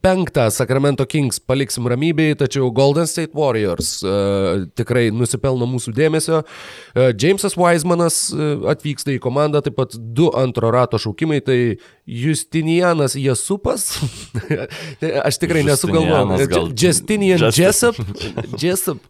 penktą 0.06 0.46
Sacramento 0.54 1.04
Kings 1.10 1.42
paliksim 1.44 1.90
ramybėje, 1.92 2.38
tačiau 2.44 2.70
Golden 2.76 3.10
State 3.10 3.36
Warriors 3.36 3.98
uh, 4.06 4.64
tikrai 4.80 5.10
nusipelno 5.12 5.68
mūsų 5.68 5.92
dėmesio. 5.98 6.44
Uh, 6.44 7.10
Jamesas 7.12 7.58
Wisemanas 7.60 8.22
uh, 8.32 8.64
atvyksta 8.72 9.12
į 9.18 9.20
komandą, 9.24 9.62
taip 9.66 9.76
pat 9.82 9.98
du 9.98 10.30
antro 10.32 10.72
rato 10.72 11.02
šaukimai, 11.02 11.42
tai 11.44 11.60
Justinianas 12.08 13.18
Jasupas, 13.20 13.90
aš 15.28 15.42
tikrai 15.44 15.66
nesugalvoju. 15.68 16.70
Justinian 16.72 17.50
Jessup. 17.60 18.00
Jessup. 18.56 19.04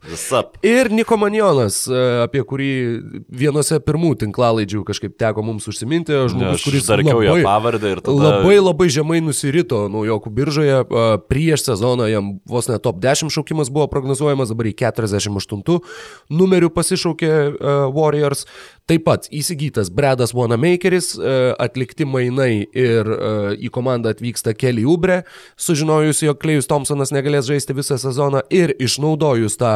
Ir 0.66 0.90
Niko 0.90 1.20
Manjonas, 1.22 1.84
uh, 1.86 2.24
apie 2.26 2.42
kurį 2.42 2.72
vienose 3.28 3.78
pirmų 3.84 4.14
tinklalaidžių 4.22 4.82
kažkaip 4.88 5.16
teko 5.20 5.44
mums 5.46 5.68
užsiminti, 5.70 6.16
žmogus, 6.32 6.64
kuris 6.64 6.88
darkiau 6.88 7.20
jo 7.24 7.36
pavardę 7.44 7.92
ir 7.96 8.02
tada... 8.04 8.16
labai 8.40 8.56
labai 8.60 8.88
žemai 8.92 9.20
nusirito 9.24 9.84
naujokų 9.92 10.32
biržoje. 10.34 10.80
Prieš 11.28 11.66
sezoną 11.68 12.08
jam 12.08 12.32
vos 12.48 12.70
ne 12.70 12.78
top 12.82 13.02
10 13.02 13.32
šaukimas 13.34 13.72
buvo 13.74 13.88
prognozuojamas, 13.92 14.52
dabar 14.54 14.70
į 14.70 14.74
48 14.80 15.78
numerių 16.32 16.72
pasišaukė 16.74 17.32
Warriors. 17.94 18.46
Taip 18.88 19.04
pat 19.04 19.26
įsigytas 19.28 19.90
Bredas 19.92 20.32
Wanamakeris, 20.32 21.10
atlikti 21.60 22.06
mainai 22.08 22.64
ir 22.72 23.10
į 23.60 23.68
komandą 23.74 24.14
atvyksta 24.14 24.54
Kelly 24.56 24.86
Ubre, 24.88 25.18
sužinojus, 25.60 26.22
jog 26.24 26.38
Klejus 26.40 26.70
Thompsonas 26.70 27.12
negalės 27.12 27.50
žaisti 27.50 27.76
visą 27.76 27.98
sezoną 28.00 28.40
ir 28.48 28.72
išnaudojus 28.80 29.58
tą 29.60 29.74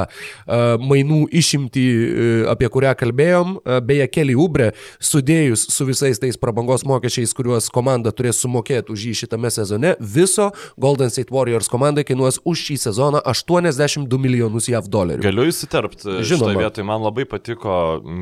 mainų 0.81 1.27
išimtį, 1.43 1.85
a, 1.93 2.55
apie 2.55 2.71
kurią 2.73 2.95
kalbėjom, 3.03 3.42
a, 3.43 3.81
beje, 3.85 4.09
Kelly 4.13 4.37
Ubre, 4.39 4.73
sudėjus 5.03 5.67
su 5.73 5.87
visais 5.89 6.21
tais 6.23 6.39
prabangos 6.41 6.87
mokesčiais, 6.89 7.35
kuriuos 7.37 7.71
komanda 7.73 8.13
turės 8.15 8.43
sumokėti 8.43 8.95
už 8.95 9.09
jį 9.09 9.15
šitame 9.25 9.51
sezone, 9.53 9.95
viso 10.01 10.51
Golden 10.81 11.13
State 11.13 11.35
Warriors 11.35 11.71
komandai 11.73 12.05
kainuos 12.09 12.41
už 12.49 12.67
šį 12.69 12.79
sezoną 12.87 13.23
82 13.29 14.21
milijonus 14.23 14.69
JAV 14.71 14.91
dolerių. 14.93 15.25
Galiu 15.25 15.49
įsiterpti. 15.51 16.21
Žinoma. 16.23 16.53
Žinoma. 16.53 16.65
Vietoj 16.67 16.87
man 16.87 17.03
labai 17.05 17.27
patiko 17.29 17.75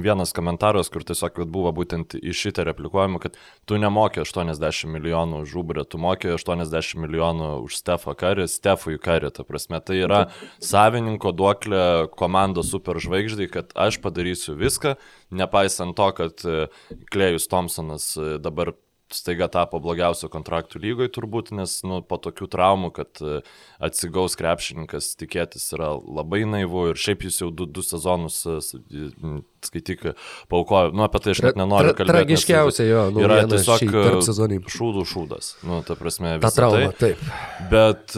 vienas 0.05 0.35
komentaras, 0.37 0.91
kur 0.93 1.05
tiesiog 1.07 1.43
buvo 1.51 1.73
būtent 1.75 2.17
į 2.19 2.35
šitą 2.37 2.65
replikuojama, 2.69 3.21
kad 3.23 3.39
tu 3.69 3.79
nemokė 3.81 4.23
80 4.25 4.91
milijonų 4.91 5.43
už 5.45 5.55
Ubrę, 5.61 5.85
tu 5.85 6.01
mokė 6.01 6.35
80 6.37 7.01
milijonų 7.01 7.51
už 7.67 7.81
Stefą 7.81 8.15
Karį, 8.19 8.47
Stefui 8.51 8.99
Karį, 9.01 9.33
ta 9.37 9.45
prasme. 9.47 9.81
Tai 9.81 9.97
yra 9.97 10.21
savininko 10.63 11.33
duoklė 11.37 12.11
komandos 12.17 12.71
superžvaigždai, 12.75 13.49
kad 13.53 13.75
aš 13.79 14.01
padarysiu 14.05 14.57
viską, 14.59 14.97
nepaisant 15.31 15.97
to, 15.97 16.13
kad 16.17 16.45
e, 16.47 16.69
Klejus 17.11 17.49
Thompsonas 17.51 18.13
e, 18.19 18.39
dabar 18.43 18.73
staiga 19.11 19.49
tapo 19.51 19.81
blogiausio 19.83 20.29
kontraktų 20.31 20.79
lygoje 20.85 21.11
turbūt, 21.11 21.49
nes 21.59 21.73
nu, 21.83 21.97
po 22.07 22.15
tokių 22.23 22.47
traumų, 22.53 22.93
kad 22.95 23.19
e, 23.27 23.41
atsigaus 23.83 24.37
krepšininkas 24.39 25.09
tikėtis 25.19 25.65
yra 25.75 25.89
labai 25.99 26.45
naivu 26.47 26.85
ir 26.93 27.01
šiaip 27.01 27.25
jis 27.27 27.41
jau 27.43 27.49
du, 27.51 27.67
du 27.67 27.83
sezonus, 27.83 28.39
skaityk, 29.67 30.13
paukojo, 30.53 30.93
nu 30.95 31.03
apie 31.09 31.23
tai 31.25 31.35
aš 31.35 31.43
net 31.49 31.59
nenoriu 31.59 31.91
Tra- 31.91 31.99
kalbėti. 32.05 32.15
nes 32.15 32.47
tragiškiausia 32.47 32.87
jo 32.87 33.03
yra 33.19 33.41
naujiena 33.43 33.57
tiesiog 33.57 34.71
šūdų 34.79 35.07
šūdas, 35.11 35.51
nu, 35.67 35.83
ta 35.87 35.99
prasme, 35.99 36.37
Ta 36.39 36.47
visą 36.47 36.61
trauma, 36.63 36.93
tai. 36.95 37.17
taip. 37.19 37.67
Bet 37.75 38.15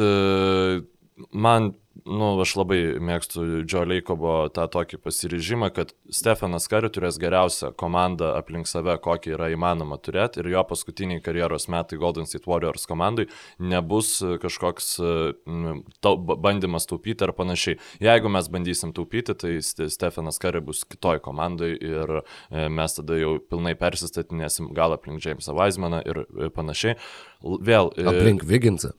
man, 1.33 1.73
nu, 2.07 2.29
aš 2.43 2.55
labai 2.59 2.79
mėgstu 3.03 3.63
Džo 3.69 3.85
Leikobo 3.87 4.49
tą 4.55 4.65
tokį 4.73 4.99
pasiryžimą, 5.05 5.69
kad 5.75 5.93
Stefanas 6.13 6.67
Kari 6.71 6.91
turės 6.93 7.19
geriausią 7.23 7.71
komandą 7.79 8.33
aplink 8.39 8.67
save, 8.71 8.97
kokį 9.05 9.35
yra 9.37 9.49
įmanoma 9.55 9.99
turėti 10.03 10.43
ir 10.43 10.49
jo 10.55 10.63
paskutiniai 10.69 11.23
karjeros 11.25 11.69
metai 11.73 11.99
Golden 12.01 12.27
State 12.27 12.49
Warriors 12.51 12.87
komandai 12.91 13.29
nebus 13.63 14.17
kažkoks 14.43 14.89
e, 14.99 15.13
m, 15.47 15.83
tau, 16.03 16.17
ba- 16.19 16.37
bandymas 16.37 16.89
taupyti 16.91 17.27
ar 17.27 17.35
panašiai. 17.39 17.79
Jeigu 18.03 18.33
mes 18.33 18.49
bandysim 18.53 18.93
taupyti, 18.97 19.37
tai 19.39 19.55
Ste- 19.63 19.91
Stefanas 19.93 20.41
Kari 20.43 20.61
bus 20.65 20.83
kitoj 20.89 21.21
komandai 21.25 21.73
ir 21.79 22.17
e, 22.23 22.67
mes 22.69 22.99
tada 22.99 23.21
jau 23.21 23.37
pilnai 23.39 23.77
persistatinėsim 23.79 24.73
gal 24.77 24.97
aplink 24.99 25.23
Jamesą 25.23 25.55
Weizmaną 25.59 26.03
ir 26.07 26.25
e, 26.27 26.51
panašiai. 26.51 26.99
Vėl. 27.43 27.93
e, 27.99 28.09
Aplink 28.11 28.45
Viginsą. 28.49 28.93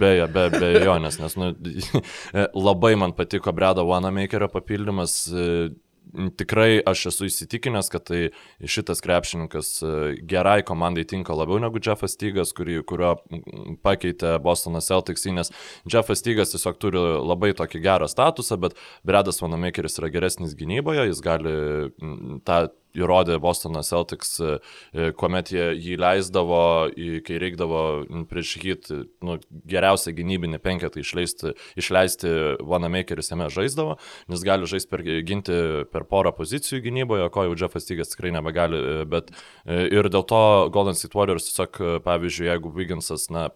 Beje, 0.00 0.26
be, 0.32 0.48
be 0.54 0.70
jonės, 0.84 1.18
nes 1.22 1.38
nu, 1.40 1.52
labai 2.68 2.94
man 3.00 3.14
patiko 3.16 3.54
Bredo 3.56 3.86
Wanamakerio 3.88 4.50
papildymas. 4.52 5.24
e, 5.30 5.48
Tikrai 6.14 6.76
aš 6.86 7.08
esu 7.08 7.26
įsitikinęs, 7.26 7.88
kad 7.90 8.04
tai 8.06 8.18
šitas 8.70 9.00
krepšininkas 9.02 9.70
e, 9.82 9.92
gerai 10.30 10.60
komandai 10.66 11.02
tinka 11.10 11.34
labiau 11.34 11.58
negu 11.58 11.80
Jeffas 11.82 12.14
Tygas, 12.20 12.52
kurį, 12.54 12.76
kurio 12.86 13.14
pakeitė 13.82 14.36
Bostonas 14.44 14.92
Celtics, 14.92 15.24
nes 15.34 15.50
Jeffas 15.90 16.22
Tygas 16.22 16.52
tiesiog 16.52 16.78
turi 16.78 17.00
labai 17.00 17.50
tokį 17.56 17.82
gerą 17.88 18.10
statusą, 18.12 18.60
bet 18.62 18.78
Bredas 19.02 19.42
Wanamakeris 19.42 19.98
yra 19.98 20.12
geresnis 20.14 20.54
gynyboje, 20.60 21.08
jis 21.08 21.24
gali 21.24 21.56
tą 22.46 22.60
įrodė 22.98 23.38
Bostonas 23.42 23.90
Celtics, 23.92 24.36
e, 24.40 24.58
e, 24.92 25.08
kuomet 25.18 25.52
jie 25.54 25.66
jį 25.74 25.98
leisdavo, 26.00 26.60
kai 27.26 27.38
reikdavo 27.42 27.82
prieš 28.30 28.54
hit 28.62 28.90
nu, 29.24 29.38
geriausią 29.70 30.14
gynybinį 30.16 30.60
penketą 30.64 31.02
išleisti, 31.02 31.54
išleisti 31.80 32.32
Vanamakeris 32.64 33.32
jame 33.32 33.50
žaisdavo, 33.52 33.98
nes 34.30 34.46
gali 34.46 34.68
žaisti 34.70 34.90
per, 34.90 35.04
ginti 35.26 35.58
per 35.92 36.06
porą 36.10 36.34
pozicijų 36.36 36.82
gynyboje, 36.86 37.28
ko 37.34 37.48
jau 37.48 37.58
Jeffas 37.64 37.88
Tygas 37.88 38.14
tikrai 38.14 38.34
nebegali, 38.34 38.78
e, 38.78 39.08
bet 39.08 39.34
ir 39.64 40.08
dėl 40.12 40.24
to 40.28 40.44
Golden 40.74 40.96
State 40.98 41.16
Warriors 41.18 41.50
tiesiog, 41.50 42.02
pavyzdžiui, 42.04 42.48
jeigu 42.50 42.72
Wigginsas, 42.74 43.28
na, 43.32 43.48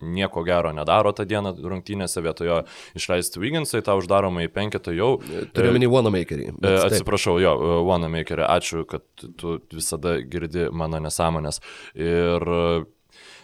nieko 0.00 0.42
gero 0.44 0.72
nedaro 0.76 1.12
tą 1.16 1.24
dieną 1.28 1.54
rungtynėse, 1.56 2.20
vietojo 2.24 2.62
išleisti 2.98 3.40
Wigginsai, 3.40 3.82
tą 3.84 3.96
uždaromą 4.00 4.44
į 4.46 4.50
penketą 4.52 4.92
jau. 4.96 5.12
Turiu 5.56 5.72
minį 5.76 5.88
Wanamakerį. 5.92 6.50
E. 6.60 6.74
Atsiprašau, 6.88 7.38
jo, 7.42 7.54
Wanamakerė, 7.88 8.44
ačiū, 8.48 8.84
kad 8.88 9.06
tu 9.40 9.56
visada 9.72 10.18
girdi 10.20 10.68
mano 10.72 11.00
nesąmonės. 11.04 11.62
Ir, 11.96 12.44
e, 12.44 12.84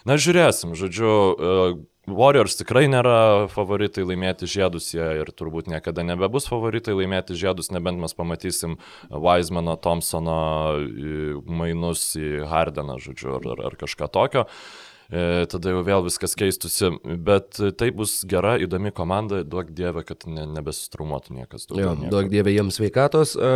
na, 0.05 0.19
žiūrėsim, 0.21 0.77
žodžiu, 0.77 1.09
e, 1.09 1.73
Warriors 2.03 2.57
tikrai 2.59 2.83
nėra 2.91 3.47
favoritai 3.47 4.03
laimėti 4.03 4.43
žiedus, 4.51 4.89
jie 4.91 5.05
ir 5.21 5.29
turbūt 5.31 5.69
niekada 5.71 6.03
nebebus 6.03 6.49
favoritai 6.51 6.97
laimėti 6.97 7.37
žiedus, 7.39 7.71
nebent 7.71 8.01
mes 8.03 8.13
pamatysim 8.13 8.75
Wisemano, 9.09 9.77
Thompsono 9.79 10.39
e, 10.83 11.37
mainus 11.47 12.11
į 12.19 12.43
Hardeną, 12.51 12.99
žodžiu, 13.01 13.37
ar, 13.39 13.69
ar, 13.71 13.79
kažką 13.79 14.11
tokio. 14.11 14.45
E, 14.45 14.91
tada 15.51 15.73
jau 15.73 15.81
vėl 15.85 16.03
viskas 16.07 16.33
keistusi, 16.39 16.89
bet 17.03 17.59
e, 17.61 17.71
tai 17.77 17.91
bus 17.95 18.21
gera, 18.29 18.55
įdomi 18.63 18.91
komanda, 18.95 19.43
duok 19.45 19.69
dievę, 19.75 20.01
kad 20.07 20.25
ne, 20.25 20.45
nebesustrumuotų 20.55 21.35
niekas. 21.37 21.67
Jo, 21.69 21.93
nieko. 21.93 22.09
duok 22.13 22.31
dievė 22.31 22.55
jiems 22.55 22.79
sveikatos. 22.79 23.35
E, 23.37 23.51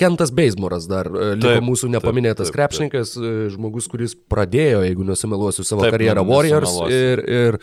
Kentas 0.00 0.32
Beismoras 0.34 0.88
dar 0.90 1.06
e, 1.06 1.34
liko 1.36 1.54
Taip, 1.54 1.66
mūsų 1.68 1.86
taip, 1.88 1.94
nepaminėtas 1.98 2.48
taip, 2.48 2.50
taip. 2.50 2.56
krepšininkas, 2.58 3.14
e, 3.14 3.34
žmogus, 3.54 3.86
kuris 3.92 4.16
pradėjo, 4.16 4.82
jeigu 4.88 5.06
nesumeluosiu, 5.08 5.66
savo 5.68 5.86
Taip, 5.86 5.94
karjerą 5.96 6.24
Warriors. 6.26 6.74
Ir, 6.90 7.22
ir 7.22 7.58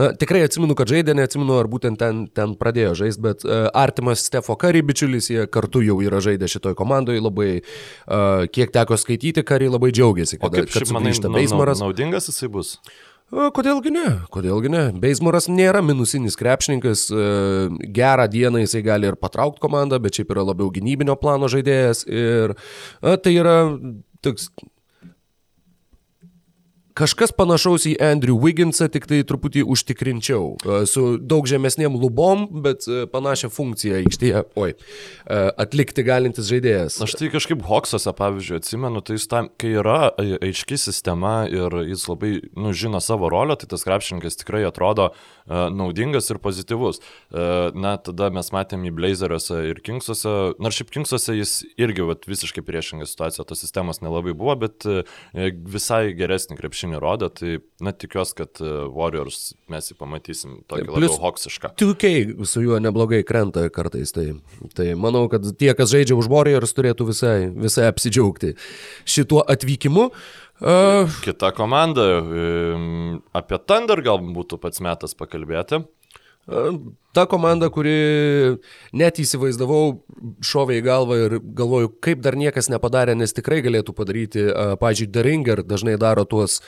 na, 0.00 0.10
tikrai 0.18 0.44
atsimenu, 0.46 0.76
kad 0.78 0.88
žaidė, 0.90 1.16
neatsimenu, 1.18 1.58
ar 1.60 1.68
būtent 1.70 2.00
ten, 2.00 2.24
ten 2.32 2.56
pradėjo 2.58 2.94
žaisti, 3.02 3.24
bet 3.28 3.44
e, 3.44 3.60
artimas 3.76 4.24
Stefo 4.28 4.56
Kari 4.58 4.82
bičiulis, 4.86 5.28
jie 5.34 5.44
kartu 5.52 5.82
jau 5.84 5.98
yra 6.04 6.22
žaidę 6.24 6.48
šitoj 6.48 6.76
komandoje, 6.78 7.20
labai, 7.22 7.50
e, 7.60 8.22
kiek 8.54 8.72
teko 8.74 8.96
skaityti, 9.00 9.44
Kari 9.44 9.68
labai 9.68 9.92
džiaugiasi, 9.92 10.40
O 10.40 10.48
kad, 10.48 10.62
kaip 10.62 10.72
kad 10.72 10.94
manai, 10.94 11.12
sugrįžta 11.12 11.34
Beismaras. 11.34 11.82
naudingas 11.84 12.30
jisai 12.32 12.48
bus? 12.52 12.77
O, 13.28 13.50
Kodėlgi 13.52 13.92
ne? 13.92 14.06
Kodėlgi 14.32 14.70
ne? 14.72 14.82
Beismoras 15.02 15.50
nėra 15.52 15.82
minusinis 15.84 16.38
krepšininkas, 16.40 17.04
e, 17.12 17.26
gerą 17.92 18.24
dieną 18.32 18.62
jisai 18.62 18.80
gali 18.86 19.10
ir 19.10 19.18
patraukti 19.20 19.60
komandą, 19.60 19.98
bet 20.00 20.16
šiaip 20.16 20.32
yra 20.32 20.46
labiau 20.48 20.70
gynybinio 20.72 21.18
plano 21.20 21.50
žaidėjas 21.52 22.06
ir 22.08 22.56
a, 22.56 23.18
tai 23.20 23.34
yra 23.36 23.58
toks 24.24 24.48
kažkas 26.98 27.32
panašaus 27.36 27.86
į 27.88 27.94
Andrew 28.02 28.38
Wigginsą, 28.42 28.88
tik 28.92 29.06
tai 29.10 29.20
truputį 29.26 29.64
užtikrinčiau, 29.70 30.56
e, 30.58 30.80
su 30.90 31.04
daug 31.18 31.46
žemesniem 31.48 31.94
lubom, 31.98 32.46
bet 32.64 32.86
e, 32.88 33.04
panašią 33.10 33.50
funkciją 33.54 34.00
aikštėje, 34.02 34.44
oi, 34.58 34.74
e, 34.74 35.40
atlikti 35.64 36.04
galintis 36.06 36.50
žaidėjas. 36.50 36.98
Aš 37.04 37.16
tai 37.20 37.30
kažkaip 37.34 37.62
Hoksose, 37.68 38.12
pavyzdžiui, 38.18 38.60
atsimenu, 38.62 39.02
tai 39.04 39.18
jis 39.18 39.28
tam, 39.30 39.50
kai 39.60 39.74
yra 39.78 40.10
ai- 40.18 40.40
aiški 40.50 40.78
sistema 40.80 41.40
ir 41.50 41.80
jis 41.88 42.06
labai, 42.10 42.32
nu, 42.58 42.74
žino 42.76 43.02
savo 43.04 43.30
rolę, 43.32 43.58
tai 43.60 43.70
tas 43.70 43.86
krepšininkas 43.86 44.40
tikrai 44.42 44.64
atrodo 44.68 45.12
naudingas 45.48 46.30
ir 46.32 46.40
pozityvus. 46.42 47.00
Uh, 47.28 47.74
na, 47.76 47.96
tada 47.96 48.30
mes 48.34 48.50
matėm 48.54 48.86
į 48.88 48.94
Blazeriuose 48.96 49.62
ir 49.70 49.82
Kingsuose, 49.84 50.34
nors 50.62 50.78
šiaip 50.78 50.92
Kingsuose 50.94 51.36
jis 51.38 51.54
irgi 51.80 52.06
vat, 52.08 52.28
visiškai 52.28 52.64
priešinga 52.66 53.08
situacija, 53.08 53.46
tos 53.48 53.64
sistemos 53.64 54.02
nelabai 54.04 54.36
buvo, 54.36 54.56
bet 54.66 54.88
uh, 54.88 55.02
visai 55.34 56.12
geresnį 56.18 56.58
krepšinį 56.60 57.02
rodė, 57.02 57.30
tai, 57.34 57.58
na, 57.84 57.94
tikiuosi, 57.96 58.36
kad 58.38 58.62
Warriors 58.94 59.52
mes 59.72 59.90
jį 59.90 59.96
pamatysim 59.98 60.58
tokį 60.68 60.84
Taip, 60.84 60.94
labiau 60.94 61.20
hoksišką. 61.22 61.72
2K 61.80 62.10
su 62.48 62.62
juo 62.64 62.80
neblogai 62.82 63.22
krenta 63.26 63.66
kartais. 63.72 64.12
Tai, 64.14 64.26
tai 64.76 64.90
manau, 64.98 65.26
kad 65.32 65.46
tie, 65.60 65.72
kas 65.78 65.92
žaidžia 65.94 66.18
už 66.18 66.30
Warriors, 66.32 66.74
turėtų 66.76 67.08
visai, 67.12 67.36
visai 67.54 67.88
apsidžiaugti 67.90 68.54
šituo 69.08 69.44
atvykimu. 69.48 70.10
Uh, 70.58 71.06
Kita 71.22 71.52
komanda, 71.54 72.18
um, 72.18 73.22
apie 73.30 73.58
Thunder 73.62 74.02
gal 74.02 74.18
būtų 74.18 74.58
pats 74.58 74.82
metas 74.82 75.14
pakalbėti. 75.14 75.84
Ta 77.18 77.26
komanda, 77.30 77.66
kuri 77.74 77.96
net 78.96 79.18
įsivaizdavau, 79.18 79.98
šovė 80.44 80.78
į 80.78 80.86
galvą 80.86 81.18
ir 81.24 81.36
galvoju, 81.42 81.90
kaip 82.04 82.22
dar 82.22 82.38
niekas 82.38 82.70
nepadarė, 82.70 83.16
nes 83.18 83.34
tikrai 83.34 83.60
galėtų 83.66 83.94
padaryti, 83.98 84.46
pažiūrėjau, 84.78 85.14
Deringer 85.18 85.62
dažnai 85.66 85.96
daro 85.98 86.24
tuos 86.28 86.58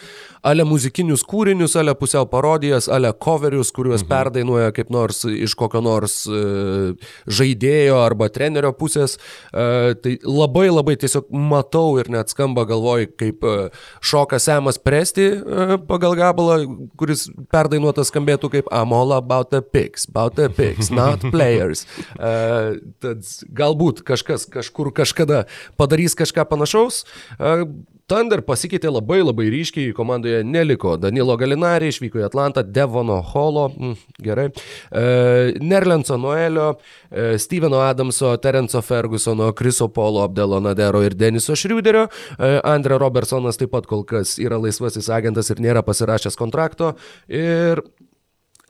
ale 0.47 0.65
muzikinius 0.65 1.23
kūrinius, 1.29 1.75
ale 1.79 1.93
pusiau 1.99 2.27
parodijas, 2.31 2.89
ale 2.89 3.13
coverius, 3.13 3.73
kuriuos 3.77 4.03
mhm. 4.03 4.11
perdainuoja 4.11 4.73
kaip 4.77 4.93
nors 4.93 5.23
iš 5.29 5.55
kokio 5.59 5.83
nors 5.85 6.23
uh, 6.31 7.11
žaidėjo 7.29 7.99
arba 8.01 8.31
trenerio 8.33 8.73
pusės. 8.77 9.19
Uh, 9.53 9.93
tai 10.01 10.17
labai 10.25 10.69
labai 10.71 10.97
tiesiog 11.01 11.29
matau 11.31 11.99
ir 12.01 12.11
net 12.13 12.33
skamba 12.33 12.65
galvoj, 12.69 13.11
kaip 13.21 13.45
uh, 13.45 13.85
šoka 14.01 14.41
Semas 14.41 14.81
Presti 14.81 15.29
pagal 15.89 16.17
gabalą, 16.19 16.57
kuris 16.99 17.27
perdainuotas 17.53 18.09
skambėtų 18.11 18.51
kaip 18.55 18.71
I'm 18.73 18.95
all 18.97 19.13
about 19.17 19.51
the 19.53 19.61
pigs, 19.61 20.07
about 20.09 20.39
the 20.39 20.40
pigs, 20.49 20.91
not 20.91 21.21
players. 21.31 21.85
Uh, 22.17 22.81
tad 23.03 23.27
galbūt 23.53 24.05
kažkas 24.07 24.49
kažkur 24.51 24.93
kažkada 24.97 25.45
padarys 25.77 26.17
kažką 26.19 26.49
panašaus. 26.49 27.05
Uh, 27.39 27.67
Thunder 28.11 28.41
pasikeitė 28.43 28.91
labai 28.91 29.21
labai 29.23 29.47
ryškiai, 29.53 29.93
komandoje 29.95 30.41
neliko. 30.43 30.97
Danilo 30.99 31.37
Galinari 31.39 31.93
išvyko 31.93 32.19
į 32.19 32.25
Atlantą, 32.27 32.65
Devono 32.67 33.21
Holo, 33.23 33.69
mm, 33.71 33.93
gerai, 34.27 34.49
e, 34.51 35.05
Nerlenso 35.63 36.19
Noelio, 36.19 36.73
e, 37.11 37.39
Steveno 37.39 37.85
Adamso, 37.85 38.33
Terenco 38.43 38.83
Fergusono, 38.83 39.53
Kriso 39.55 39.89
Polo, 39.95 40.25
Abdelo 40.27 40.59
Nadero 40.61 41.05
ir 41.07 41.15
Deniso 41.15 41.55
Šriuderio. 41.55 42.09
E, 42.39 42.61
Andre 42.65 42.99
Robertsonas 42.99 43.61
taip 43.61 43.71
pat 43.71 43.87
kol 43.87 44.03
kas 44.03 44.39
yra 44.43 44.59
laisvasis 44.59 45.09
agentas 45.09 45.51
ir 45.51 45.63
nėra 45.63 45.87
pasirašęs 45.87 46.39
kontrakto. 46.41 46.97
Ir 47.29 47.85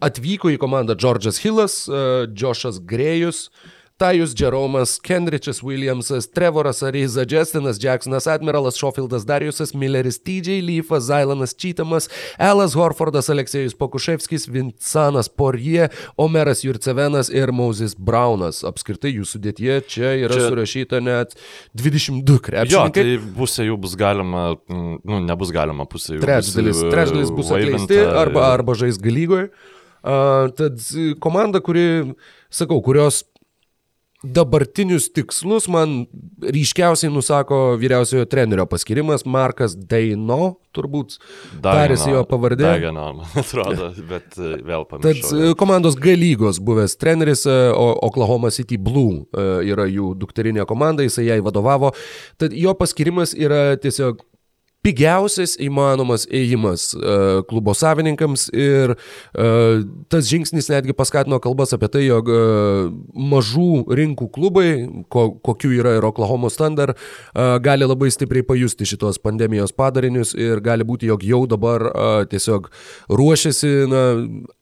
atvyko 0.00 0.52
į 0.54 0.60
komandą 0.62 0.96
Džordžas 0.98 1.42
Hillas, 1.42 1.82
e, 1.88 2.26
Džošas 2.32 2.82
Grėjus. 2.88 3.48
E, 3.48 3.76
Tajus 4.00 4.32
Jeromas, 4.40 4.98
Kenrichas 4.98 5.62
Williamsas, 5.62 6.26
Trevoras 6.32 6.82
Ariza, 6.82 7.24
Justinas 7.28 7.76
Jacksonas, 7.78 8.26
Admiralas 8.26 8.78
Šofildas 8.80 9.26
Dariusas, 9.26 9.74
Milleris 9.74 10.16
TJ 10.18 10.62
Leafas, 10.64 11.02
Zailanas 11.04 11.52
Čytamas, 11.52 12.08
Elas 12.38 12.72
Horfordas, 12.72 13.28
Aleksėjus 13.28 13.76
Pokuševskis, 13.76 14.46
Vincanas 14.48 15.28
Porie, 15.28 15.90
Omeras 16.16 16.64
Jurcevenas 16.64 17.28
ir 17.28 17.52
Moses 17.52 17.92
Braunas. 17.92 18.62
Apskritai 18.64 19.12
jų 19.18 19.26
sudėtie 19.28 19.82
čia 19.84 20.14
yra 20.22 20.32
čia... 20.32 20.46
surašyta 20.46 21.02
net 21.04 21.36
22 21.76 22.38
krepšininkai. 22.46 23.04
Jo, 23.04 23.18
tai 23.20 23.34
pusė 23.36 23.66
jų 23.68 23.76
bus 23.84 23.98
galima, 24.00 24.46
nu, 24.64 25.20
nebus 25.28 25.52
galima 25.52 25.84
pusė 25.84 26.16
jų. 26.16 26.22
Trečdalis, 26.24 26.80
bus, 26.80 26.96
trečdalis 26.96 27.34
bus 27.36 27.52
atleisti 27.52 28.00
arba, 28.08 28.48
arba 28.54 28.78
žais 28.80 28.96
galygoje. 28.96 29.50
Tad 30.00 30.84
komanda, 31.20 31.60
kuri, 31.64 31.84
sakau, 32.50 32.80
kurios 32.84 33.24
dabartinius 34.22 35.08
tikslus 35.12 35.68
man 35.72 36.04
ryškiausiai 36.44 37.12
nusako 37.12 37.76
vyriausiojo 37.80 38.26
trenerio 38.28 38.66
paskirimas 38.68 39.24
Markas 39.24 39.72
Daino, 39.76 40.58
turbūt 40.76 41.16
tarėsi 41.64 42.12
jo 42.12 42.20
pavardė. 42.28 42.66
Dagino, 42.66 43.06
man 43.16 43.40
atrodo, 43.40 43.88
bet 44.10 44.36
e, 44.36 44.58
vėl 44.66 44.84
pamiršau. 44.90 45.06
Tad 45.06 45.48
e, 45.48 45.54
komandos 45.60 45.96
galygos 46.00 46.60
buvęs 46.64 46.98
treneris, 47.00 47.46
e, 47.48 47.56
Oklahoma 48.10 48.52
City 48.52 48.76
Blue 48.76 49.24
yra 49.32 49.88
jų 49.88 50.12
dukterinė 50.20 50.68
komanda, 50.68 51.06
jisai 51.06 51.30
jai 51.30 51.40
vadovavo. 51.44 51.94
Tad 52.40 52.52
jo 52.56 52.76
paskirimas 52.76 53.32
yra 53.32 53.78
tiesiog 53.80 54.20
pigiausias 54.86 55.56
įmanomas 55.60 56.24
ėjimas 56.32 56.90
uh, 56.96 57.40
klubo 57.48 57.74
savininkams 57.76 58.46
ir 58.56 58.94
uh, 58.94 59.82
tas 60.12 60.28
žingsnis 60.30 60.70
netgi 60.72 60.96
paskatino 60.96 61.40
kalbas 61.42 61.74
apie 61.76 61.90
tai, 61.92 62.04
jog 62.06 62.30
uh, 62.32 62.88
mažų 63.12 63.84
rinkų 64.00 64.30
klubai, 64.32 64.70
ko, 65.12 65.26
kokių 65.44 65.72
yra 65.80 65.96
ir 65.98 66.06
Oklahoma 66.08 66.50
Standard, 66.52 66.98
gali 67.62 67.86
labai 67.86 68.08
stipriai 68.12 68.44
pajusti 68.46 68.86
šitos 68.88 69.20
pandemijos 69.22 69.72
padarinius 69.76 70.32
ir 70.38 70.62
gali 70.64 70.86
būti, 70.86 71.08
jog 71.10 71.24
jau 71.26 71.42
dabar 71.50 71.84
tiesiog 72.30 72.68
ruošiasi 73.10 73.72
na, 73.90 74.02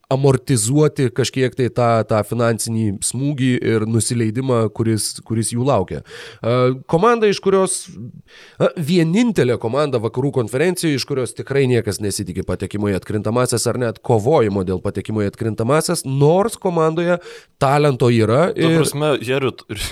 amortizuoti 0.09 1.11
kažkiek 1.13 1.53
tai 1.57 1.69
tą, 1.75 1.89
tą 2.09 2.23
finansinį 2.25 2.87
smūgį 3.05 3.51
ir 3.73 3.85
nusileidimą, 3.89 4.63
kuris, 4.73 5.11
kuris 5.27 5.53
jų 5.53 5.67
laukia. 5.69 6.01
Komanda, 6.89 7.29
iš 7.29 7.43
kurios, 7.45 7.77
vienintelė 8.81 9.59
komanda 9.61 10.01
vakarų 10.01 10.33
konferencijoje, 10.39 10.97
iš 10.97 11.05
kurios 11.09 11.37
tikrai 11.37 11.67
niekas 11.69 12.01
nesitikė 12.01 12.47
patekimo 12.49 12.89
į 12.89 12.97
atkrintamasias 12.97 13.69
ar 13.69 13.81
net 13.83 14.01
kovojimo 14.05 14.65
dėl 14.69 14.81
patekimo 14.85 15.27
į 15.27 15.29
atkrintamasias, 15.35 16.07
nors 16.09 16.57
komandoje 16.57 17.19
talento 17.61 18.09
yra. 18.09 18.49
Ir... 18.57 18.79
Tu 18.79 18.81
prasme, 18.81 19.13
jie 19.21 19.43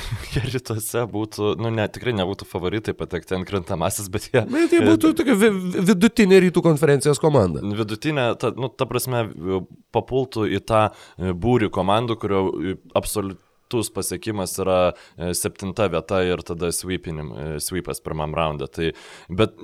rytuose 0.55 1.05
būtų, 1.13 1.53
nu 1.61 1.75
ne, 1.77 1.85
tikrai 1.93 2.17
nebūtų 2.17 2.49
favoritai 2.49 2.97
patekti 2.97 3.37
ant 3.37 3.49
krintamasias, 3.49 4.09
bet 4.13 4.31
jie... 4.31 4.47
Bet 4.49 4.73
jie 4.73 4.81
būtų 4.81 5.13
tokia 5.21 5.37
vidutinė 5.37 6.41
rytų 6.49 6.65
konferencijos 6.65 7.21
komanda. 7.21 7.61
Vidutinė, 7.61 8.31
ta, 8.41 8.55
nu, 8.57 8.73
ta 8.73 8.89
prasme, 8.89 9.27
po 9.93 10.06
papultų 10.07 10.47
į 10.55 10.63
tą 10.67 10.87
e, 10.89 11.35
būrių 11.35 11.71
komandų, 11.75 12.17
kurio 12.23 12.41
e, 12.55 12.77
absoliutus 12.97 13.91
pasiekimas 13.95 14.57
yra 14.63 14.81
e, 14.93 15.35
septinta 15.35 15.91
vieta 15.93 16.23
ir 16.25 16.43
tada 16.47 16.71
sweepas 16.73 18.03
pirmam 18.05 18.35
raundą. 18.37 18.71
Tai, 18.71 18.93
bet 19.29 19.59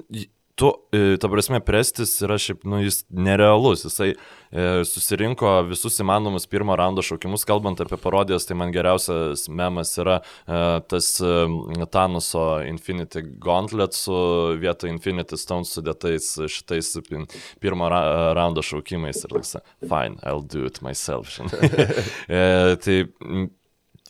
tu, 0.55 0.73
ta 1.21 1.29
prasme, 1.33 1.61
Prestis 1.65 2.13
yra 2.25 2.37
šiaip, 2.41 2.67
nu, 2.69 2.83
jis 2.83 3.03
nerealus, 3.09 3.87
jisai 3.87 4.11
e, 4.13 4.67
susirinko 4.89 5.55
visus 5.71 5.97
įmanomus 6.03 6.45
pirmo 6.51 6.77
raundo 6.77 7.05
šaukimus, 7.05 7.47
kalbant 7.49 7.81
apie 7.81 7.97
parodijas, 8.01 8.45
tai 8.49 8.57
man 8.61 8.75
geriausias 8.75 9.47
memas 9.49 9.95
yra 10.03 10.19
e, 10.21 10.61
tas 10.93 11.09
e, 11.25 11.87
Tanuso 11.93 12.45
Infinity 12.69 13.25
Gauntlet 13.43 13.97
su 13.97 14.15
vietoj 14.61 14.93
Infinity 14.93 15.41
Stone 15.41 15.69
sudėtais 15.69 16.35
šitais 16.53 16.93
pirmo 17.63 17.89
ra 17.93 18.03
raundo 18.37 18.65
šaukimais 18.67 19.25
ir 19.25 19.33
toks, 19.33 19.57
fine, 19.89 20.21
I'll 20.23 20.45
do 20.45 20.67
it 20.69 20.83
myself. 20.85 21.33
e, 22.29 22.77
tai 22.77 22.99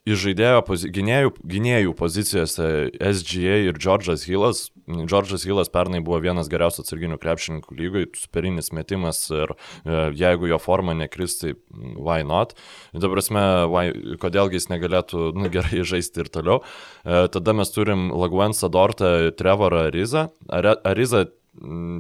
iš 0.09 0.19
žaidėjo 0.25 0.63
pozi 0.67 0.91
gynėjų, 0.93 1.33
gynėjų 1.47 1.95
pozicijose 1.99 2.69
SGA 2.99 3.59
ir 3.69 3.79
Džordžas 3.79 4.25
Hillas. 4.27 4.65
Džordžas 4.91 5.47
Hillas 5.47 5.71
pernai 5.73 6.01
buvo 6.03 6.19
vienas 6.25 6.51
geriausių 6.51 6.83
atsarginių 6.83 7.19
krepšininkų 7.23 7.77
lygoje, 7.79 8.09
superinis 8.19 8.73
metimas 8.75 9.23
ir 9.31 9.55
e, 9.55 9.99
jeigu 10.19 10.51
jo 10.51 10.59
forma 10.63 10.97
nekris, 10.99 11.39
tai 11.43 11.55
why 11.71 12.27
not? 12.27 12.57
Dabar 12.95 13.21
prasme, 13.21 13.45
why, 13.71 14.17
kodėlgi 14.23 14.59
jis 14.59 14.71
negalėtų 14.73 15.29
nu, 15.39 15.53
gerai 15.55 15.85
žaisti 15.93 16.25
ir 16.25 16.33
toliau. 16.35 16.63
E, 17.05 17.29
tada 17.33 17.55
mes 17.55 17.71
turim 17.75 18.11
Laguensą 18.11 18.73
Dortą, 18.75 19.15
Trevorą 19.39 19.87
Arizą. 19.93 20.29
Ariza 20.51 21.27
Mm, 21.27 21.42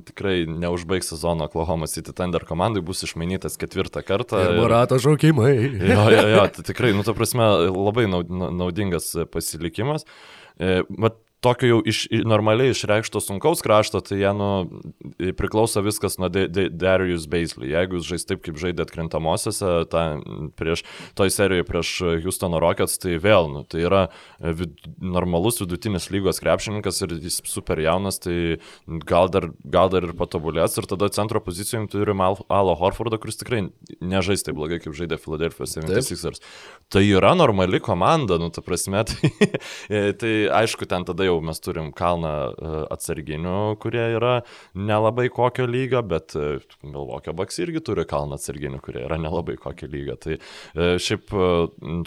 tikrai 0.08 0.46
neužbaigs 0.48 1.10
sezono 1.12 1.44
Oklahoma 1.44 1.86
City 1.86 2.14
Thunder 2.16 2.44
komandai, 2.48 2.82
bus 2.84 3.02
išmainytas 3.04 3.58
ketvirtą 3.60 4.00
kartą. 4.06 4.40
Ir 4.46 4.60
Morato 4.60 4.96
žaukimai. 5.02 5.52
Jo, 5.76 6.06
jo, 6.14 6.22
jo, 6.36 6.46
tai 6.56 6.64
tikrai, 6.70 6.94
nu, 6.96 7.04
ta 7.04 7.14
prasme, 7.16 7.50
labai 7.68 8.06
naudingas 8.08 9.12
pasilikimas. 9.32 10.08
Bet 10.56 11.20
tokio 11.42 11.68
jau 11.68 11.78
iš, 11.86 12.04
normaliai 12.28 12.70
išreikšto 12.70 13.20
sunkaus 13.22 13.62
krašto, 13.64 14.00
tai 14.04 14.20
jie 14.20 14.30
nu, 14.36 14.48
priklauso 15.38 15.82
viskas 15.82 16.16
nuo 16.22 16.30
Darius 16.30 17.26
Beisley. 17.30 17.72
Jeigu 17.72 17.98
jūs 17.98 18.06
žais 18.12 18.26
taip, 18.28 18.44
kaip 18.44 18.60
žaidė 18.62 18.84
atkrintamosiose, 18.86 19.72
ta, 19.90 20.04
prieš, 20.58 20.84
toj 21.18 21.32
serijoje 21.34 21.66
prieš 21.66 21.92
Houstono 22.22 22.60
Rockets, 22.62 23.00
tai 23.02 23.16
vėl, 23.22 23.50
nu, 23.50 23.64
tai 23.66 23.82
yra 23.88 24.04
vid, 24.38 24.76
normalus 25.02 25.58
vidutinis 25.62 26.10
lygos 26.14 26.38
krepšininkas 26.42 27.02
ir 27.06 27.16
jis 27.18 27.40
super 27.50 27.82
jaunas, 27.82 28.20
tai 28.22 28.60
gal 29.08 29.30
dar, 29.32 29.50
gal 29.66 29.90
dar 29.92 30.06
ir 30.06 30.14
patobulės. 30.18 30.78
Ir 30.78 30.86
tada 30.90 31.10
centro 31.14 31.42
pozicijom 31.42 31.90
turim 31.90 32.22
Al, 32.22 32.38
Alo 32.52 32.76
Horfordą, 32.78 33.18
kuris 33.22 33.40
tikrai 33.42 33.64
nežais 33.98 34.46
taip 34.46 34.60
blogai, 34.60 34.78
kaip 34.84 34.94
žaidė 34.94 35.18
Philadelphia 35.22 35.66
76ers. 35.66 36.42
Tai 36.92 37.02
yra 37.02 37.34
normali 37.34 37.82
komanda, 37.82 38.38
nu, 38.38 38.52
ta 38.54 38.62
prasme, 38.62 39.02
tai, 39.10 39.34
tai 40.22 40.34
aišku, 40.62 40.86
ten 40.86 41.06
tada 41.08 41.26
jau 41.26 41.31
jau 41.32 41.40
mes 41.44 41.60
turim 41.62 41.90
kalną 41.96 42.32
e, 42.52 42.72
atsarginių, 42.92 43.56
kurie 43.82 44.04
yra 44.16 44.34
nelabai 44.78 45.28
kokio 45.32 45.66
lygio, 45.68 46.02
bet 46.06 46.36
e, 46.36 46.60
Milvokio 46.84 47.34
Baks 47.36 47.60
irgi 47.64 47.82
turi 47.84 48.04
kalną 48.08 48.38
atsarginių, 48.38 48.80
kurie 48.84 49.04
yra 49.06 49.18
nelabai 49.20 49.56
kokio 49.60 49.88
lygio. 49.90 50.16
Tai 50.20 50.38
e, 50.38 50.92
šiaip 51.02 51.32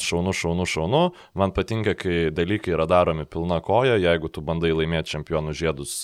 šaunu, 0.06 0.34
šaunu, 0.36 0.68
šaunu. 0.70 1.04
Man 1.38 1.54
patinka, 1.56 1.96
kai 2.00 2.30
dalykai 2.36 2.76
yra 2.76 2.88
daromi 2.90 3.28
pilna 3.30 3.60
koja, 3.66 3.98
jeigu 4.02 4.30
tu 4.32 4.44
bandai 4.46 4.74
laimėti 4.76 5.16
čempionų 5.16 5.56
žiedus 5.56 5.96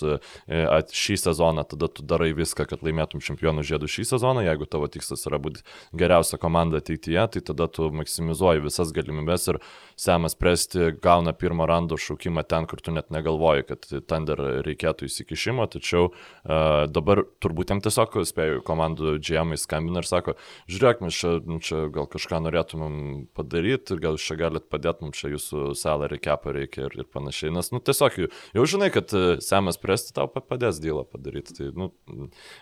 šį 1.02 1.18
sezoną, 1.22 1.66
tada 1.70 1.90
tu 1.92 2.06
darai 2.08 2.32
viską, 2.38 2.66
kad 2.70 2.84
laimėtum 2.86 3.24
čempionų 3.24 3.66
žiedus 3.68 3.94
šį 3.94 4.08
sezoną, 4.14 4.46
jeigu 4.48 4.68
tavo 4.70 4.90
tikslas 4.92 5.26
yra 5.30 5.40
būti 5.42 5.64
geriausia 5.98 6.40
komanda 6.42 6.82
ateityje, 6.82 7.28
tai 7.36 7.44
tada 7.52 7.68
tu 7.72 7.92
maksimizuoji 7.96 8.66
visas 8.66 8.94
galimybės 8.96 9.50
ir 9.54 9.62
Semas 10.00 10.36
Presti 10.38 10.92
gauna 11.04 11.34
pirmą 11.38 11.68
rando 11.70 11.98
šaukimą 12.00 12.44
ten, 12.50 12.66
kur 12.70 12.82
tu 12.82 12.94
net 12.96 13.11
negalvoju, 13.14 13.66
kad 13.70 13.88
Thunder 14.10 14.40
reikėtų 14.66 15.08
įsikišimo, 15.10 15.68
tačiau 15.72 16.10
uh, 16.12 16.88
dabar 16.92 17.24
turbūt 17.44 17.74
jam 17.74 17.82
tiesiog, 17.84 18.18
spėjau, 18.28 18.62
komandų 18.68 19.18
GM 19.24 19.56
skambina 19.60 20.02
ir 20.02 20.10
sako, 20.10 20.36
žiūrėk, 20.72 21.04
mes 21.06 21.18
čia, 21.18 21.36
nu, 21.48 21.60
čia 21.64 21.86
gal 21.94 22.10
kažką 22.12 22.42
norėtumėm 22.48 22.98
padaryti, 23.38 24.00
gal 24.02 24.20
čia 24.22 24.38
galit 24.40 24.68
padėti, 24.72 25.08
mums 25.08 25.22
čia 25.22 25.34
jūsų 25.36 25.72
salary 25.80 26.20
capą 26.22 26.56
reikia 26.56 26.88
ir, 26.88 26.98
ir 27.04 27.10
panašiai, 27.12 27.54
nes, 27.56 27.72
nu, 27.76 27.82
tiesiog 27.84 28.20
jau, 28.24 28.32
jau 28.58 28.68
žinai, 28.76 28.92
kad 28.94 29.14
uh, 29.18 29.36
Semas 29.44 29.80
Presti 29.82 30.16
tau 30.16 30.30
padės 30.32 30.82
dylą 30.84 31.06
padaryti. 31.10 31.56
Tai, 31.58 31.70
nu, 31.78 31.90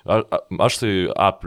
a, 0.06 0.22
a, 0.22 0.42
aš 0.66 0.82
tai, 0.84 0.94
ap, 1.14 1.44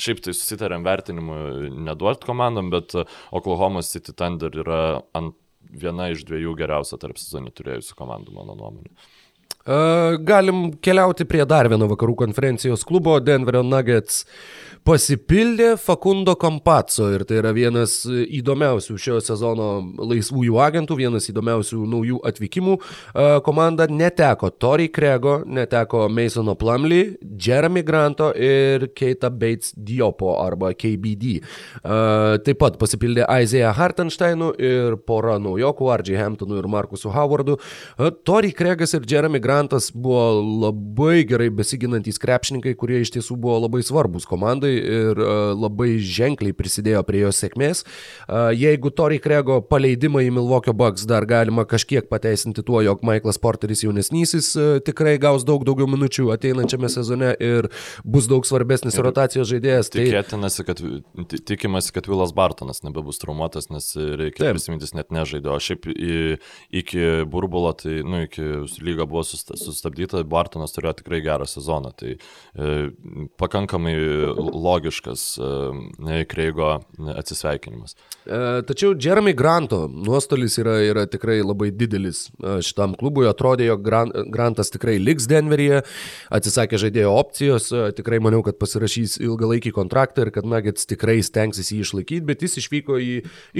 šiaip 0.00 0.22
tai 0.24 0.34
susitarėm 0.36 0.84
vertinimu 0.86 1.38
neduoti 1.86 2.28
komandom, 2.28 2.70
bet 2.74 2.94
Oklahoma 3.34 3.82
City 3.86 4.14
Thunder 4.16 4.54
yra 4.64 4.82
ant 5.16 5.36
viena 5.70 6.10
iš 6.12 6.24
dviejų 6.28 6.54
geriausia 6.58 6.98
tarp 7.00 7.20
sezonį 7.20 7.52
turėjusių 7.56 7.96
komandų, 7.98 8.34
mano 8.36 8.56
nuomonė. 8.58 8.92
Galim 9.64 10.74
keliauti 10.84 11.24
prie 11.24 11.46
dar 11.48 11.70
vieno 11.72 11.88
vakarų 11.88 12.18
konferencijos 12.20 12.84
klubo, 12.84 13.16
Denverio 13.24 13.62
Nuggets 13.64 14.26
pasipildė 14.84 15.78
Fakundo 15.80 16.34
Kampaco 16.36 17.06
ir 17.14 17.22
tai 17.24 17.38
yra 17.40 17.54
vienas 17.56 18.02
įdomiausių 18.04 18.98
šio 19.00 19.20
sezono 19.24 19.80
laisvųjų 19.96 20.58
agentų, 20.60 20.98
vienas 20.98 21.30
įdomiausių 21.32 21.78
naujų 21.88 22.18
atvykimų. 22.28 22.74
Komanda 23.46 23.86
neteko 23.88 24.50
Tori 24.60 24.90
Krego, 24.92 25.38
neteko 25.48 26.02
Masono 26.12 26.52
Plumley, 26.60 27.14
Jeremy 27.24 27.80
Granto 27.80 28.28
ir 28.36 28.90
Keita 28.92 29.32
Bates 29.32 29.72
Diopo 29.72 30.34
arba 30.42 30.74
KBD. 30.76 31.40
Taip 32.44 32.60
pat 32.60 32.76
pasipildė 32.76 33.24
Isaiah 33.40 33.72
Hartensteinu 33.72 34.52
ir 34.60 34.98
pora 35.08 35.38
naujokų, 35.40 35.88
RJ 36.02 36.20
Hamptonu 36.20 36.60
ir 36.60 36.68
Markusu 36.68 37.08
Howardu. 37.16 37.56
Tori 38.28 38.52
Kregas 38.52 38.92
ir 39.00 39.08
Jeremy 39.08 39.40
Granto 39.40 39.53
Grantas 39.54 39.92
buvo 39.94 40.42
labai 40.42 41.22
gerai 41.28 41.46
besiginantys 41.54 42.18
krepšininkai, 42.18 42.72
kurie 42.74 42.98
iš 43.04 43.12
tiesų 43.14 43.36
buvo 43.38 43.60
labai 43.62 43.84
svarbus 43.86 44.26
komandai 44.26 44.72
ir 44.74 45.20
uh, 45.22 45.52
labai 45.54 45.92
ženkliai 46.02 46.56
prisidėjo 46.56 47.04
prie 47.06 47.20
jos 47.22 47.38
sėkmės. 47.38 47.84
Uh, 48.26 48.50
jeigu 48.50 48.90
Tori 48.90 49.20
Krego 49.22 49.60
paleidimą 49.62 50.24
į 50.26 50.32
Milvokio 50.34 50.74
Bucks 50.74 51.06
dar 51.06 51.22
galima 51.30 51.62
kažkiek 51.70 52.08
pateisinti 52.10 52.64
tuo, 52.66 52.80
jog 52.82 53.04
Michaelas 53.06 53.38
Porteris 53.38 53.84
jaunesnysis 53.84 54.50
uh, 54.58 54.72
tikrai 54.82 55.14
gaus 55.22 55.46
daug 55.46 55.62
daugiau 55.68 55.86
minučių 55.92 56.32
ateinančiame 56.34 56.90
sezone 56.90 57.30
ir 57.38 57.70
bus 58.02 58.26
daug 58.30 58.48
svarbesnis 58.48 58.98
ir 58.98 59.06
rotacijos 59.06 59.52
žaidėjas. 59.52 59.92
Tai... 59.94 60.08
Tikėtinasi, 60.10 60.66
kad 60.66 60.82
tikimasi, 61.52 61.94
kad 61.94 62.10
Vilas 62.10 62.34
Bartonas 62.34 62.82
nebebus 62.82 63.22
traumuotas, 63.22 63.70
nes 63.70 63.92
reikia 63.94 64.48
Taip. 64.48 64.58
prisiminti, 64.58 64.90
jis 64.90 64.98
net 64.98 65.14
nežaidė. 65.14 65.54
O 65.54 65.62
šiaip 65.62 65.86
į, 65.94 66.20
iki 66.82 67.06
burbulo, 67.30 67.70
tai, 67.78 68.00
nu, 68.02 68.24
iki 68.26 68.50
lyga 68.82 69.06
buvo 69.06 69.22
sustabdyta 69.22 69.43
sustabdyta, 69.52 70.22
Bartonas 70.28 70.74
turėjo 70.74 70.98
tikrai 71.02 71.20
gerą 71.24 71.48
sezoną. 71.48 71.92
Tai 71.98 72.14
e, 72.16 72.74
pakankamai 73.40 73.94
logiškas 74.38 75.26
e, 75.38 76.24
Kreigo 76.30 76.78
atsisveikinimas. 77.14 77.96
E, 78.24 78.62
tačiau 78.64 78.94
Jeremy 78.96 79.34
Granto 79.36 79.84
nuostolis 79.88 80.56
yra, 80.60 80.78
yra 80.80 81.04
tikrai 81.10 81.42
labai 81.44 81.68
didelis 81.74 82.26
e, 82.40 82.56
šitam 82.64 82.94
klubui. 82.96 83.26
Atrodė, 83.28 83.66
jog 83.68 83.84
Grantas 84.32 84.72
tikrai 84.72 84.96
liks 85.02 85.26
Denveryje, 85.28 85.82
atsisakė 86.32 86.80
žaidėjo 86.80 87.12
opcijos, 87.12 87.68
e, 87.68 87.90
tikrai 87.98 88.22
maniau, 88.24 88.40
kad 88.46 88.56
pasirašys 88.60 89.18
ilgalaikį 89.20 89.74
kontraktą 89.76 90.24
ir 90.24 90.32
kad 90.32 90.48
Nuggets 90.48 90.88
tikrai 90.88 91.18
stengsis 91.24 91.72
jį 91.74 91.82
išlaikyti, 91.84 92.24
bet 92.30 92.44
jis 92.46 92.56
išvyko 92.62 92.96
į, 92.96 93.12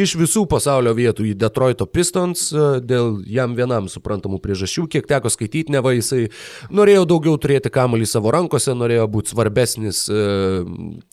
iš 0.07 0.17
visų 0.21 0.47
pasaulio 0.49 0.95
vietų 0.97 1.29
į 1.29 1.35
Detroito 1.45 1.85
Pistons 1.85 2.47
dėl 2.85 3.19
jam 3.29 3.59
vienam 3.59 3.91
suprantamų 3.93 4.41
priežasčių, 4.45 4.87
kiek 4.97 5.09
teko 5.11 5.33
skaityti, 5.33 5.74
neva 5.75 5.93
jisai 5.97 6.29
norėjo 6.71 7.03
daugiau 7.11 7.37
turėti 7.43 7.75
kamuolį 7.75 8.07
savo 8.09 8.33
rankose, 8.35 8.73
norėjo 8.79 9.11
būti 9.11 9.35
svarbesnis 9.35 10.07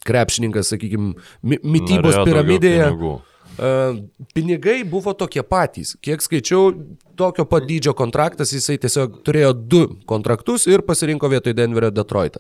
krepšininkas, 0.08 0.72
sakykime, 0.76 1.18
mytybos 1.44 2.22
norėjo 2.22 2.30
piramidėje. 2.30 2.88
Pinigai 4.32 4.78
buvo 4.88 5.12
tokie 5.14 5.44
patys. 5.44 5.92
Kiek 6.02 6.24
skaičiau, 6.24 6.72
tokio 7.20 7.44
pat 7.46 7.66
dydžio 7.68 7.92
kontraktas, 8.00 8.54
jisai 8.56 8.78
tiesiog 8.82 9.20
turėjo 9.28 9.52
du 9.54 9.82
kontraktus 10.10 10.70
ir 10.72 10.82
pasirinko 10.88 11.30
vietoj 11.30 11.54
Denverio 11.60 11.92
Detroitą. 11.94 12.40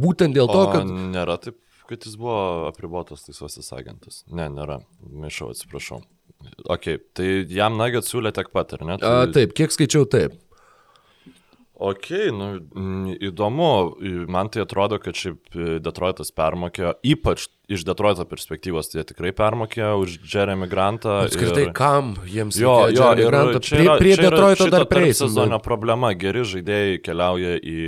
Būtent 0.00 0.34
dėl 0.34 0.48
to, 0.50 0.62
kad... 0.72 0.88
O 0.88 1.10
nėra 1.12 1.36
taip, 1.42 1.58
kad 1.86 2.08
jis 2.08 2.16
buvo 2.16 2.38
apribotas 2.70 3.28
laisvasis 3.28 3.68
agentas. 3.76 4.22
Ne, 4.32 4.48
nėra. 4.50 4.80
Maišau, 5.04 5.52
atsiprašau. 5.52 6.00
Ok, 6.74 6.88
tai 7.14 7.28
jam 7.52 7.76
Nugget 7.78 8.08
siūlė 8.08 8.32
tiek 8.34 8.48
pat, 8.56 8.72
ar 8.74 8.88
ne? 8.88 8.96
Tai... 8.98 9.12
A, 9.12 9.30
taip, 9.36 9.52
kiek 9.54 9.70
skaičiau, 9.70 10.08
taip. 10.10 10.34
Ok, 11.82 12.08
nu, 12.30 12.48
įdomu, 13.18 13.70
man 14.30 14.50
tai 14.54 14.62
atrodo, 14.62 15.00
kad 15.02 15.18
šiaip 15.18 15.56
Detroitas 15.82 16.30
permokėjo, 16.36 16.92
ypač 17.10 17.48
iš 17.72 17.82
Detroito 17.88 18.22
perspektyvos, 18.28 18.90
tai 18.92 19.00
jie 19.00 19.06
tikrai 19.10 19.32
permokėjo 19.34 19.92
už 20.04 20.16
Jeremy 20.22 20.68
Grantą. 20.70 21.22
Apskritai, 21.26 21.66
ir... 21.66 21.72
kam 21.74 22.14
jiems 22.28 22.58
jo, 22.60 22.76
jo, 22.94 23.10
ir 23.18 23.30
Grantą? 23.32 23.62
Prie, 23.66 23.88
prie 23.98 24.16
Detroito 24.20 24.68
dar 24.70 24.86
prie 24.90 25.10
sezono 25.16 25.58
problema, 25.64 26.12
geri 26.18 26.44
žaidėjai 26.52 27.00
keliauja 27.02 27.56
į 27.58 27.78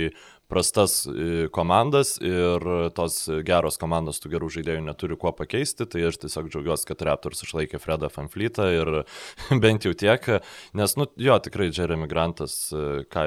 prastas 0.51 1.03
e, 1.07 1.47
komandas 1.53 2.15
ir 2.21 2.65
tos 2.97 3.17
geros 3.47 3.79
komandos 3.81 4.21
tų 4.21 4.35
gerų 4.35 4.49
žaidėjų 4.57 4.83
neturi 4.85 5.17
kuo 5.19 5.31
pakeisti, 5.35 5.87
tai 5.89 6.05
aš 6.09 6.19
tiesiog 6.23 6.49
džiaugiuosi, 6.53 6.87
kad 6.89 7.03
Raptors 7.07 7.43
išlaikė 7.45 7.81
Fredą 7.81 8.09
Fanflytą 8.13 8.67
ir 8.75 8.91
bent 9.63 9.87
jau 9.87 9.93
tiek, 9.97 10.29
nes, 10.77 10.95
nu, 10.99 11.07
jo, 11.21 11.37
tikrai 11.43 11.71
Jeremy 11.71 12.09
Grantas, 12.11 12.57
e, 12.75 13.03
ką, 13.11 13.25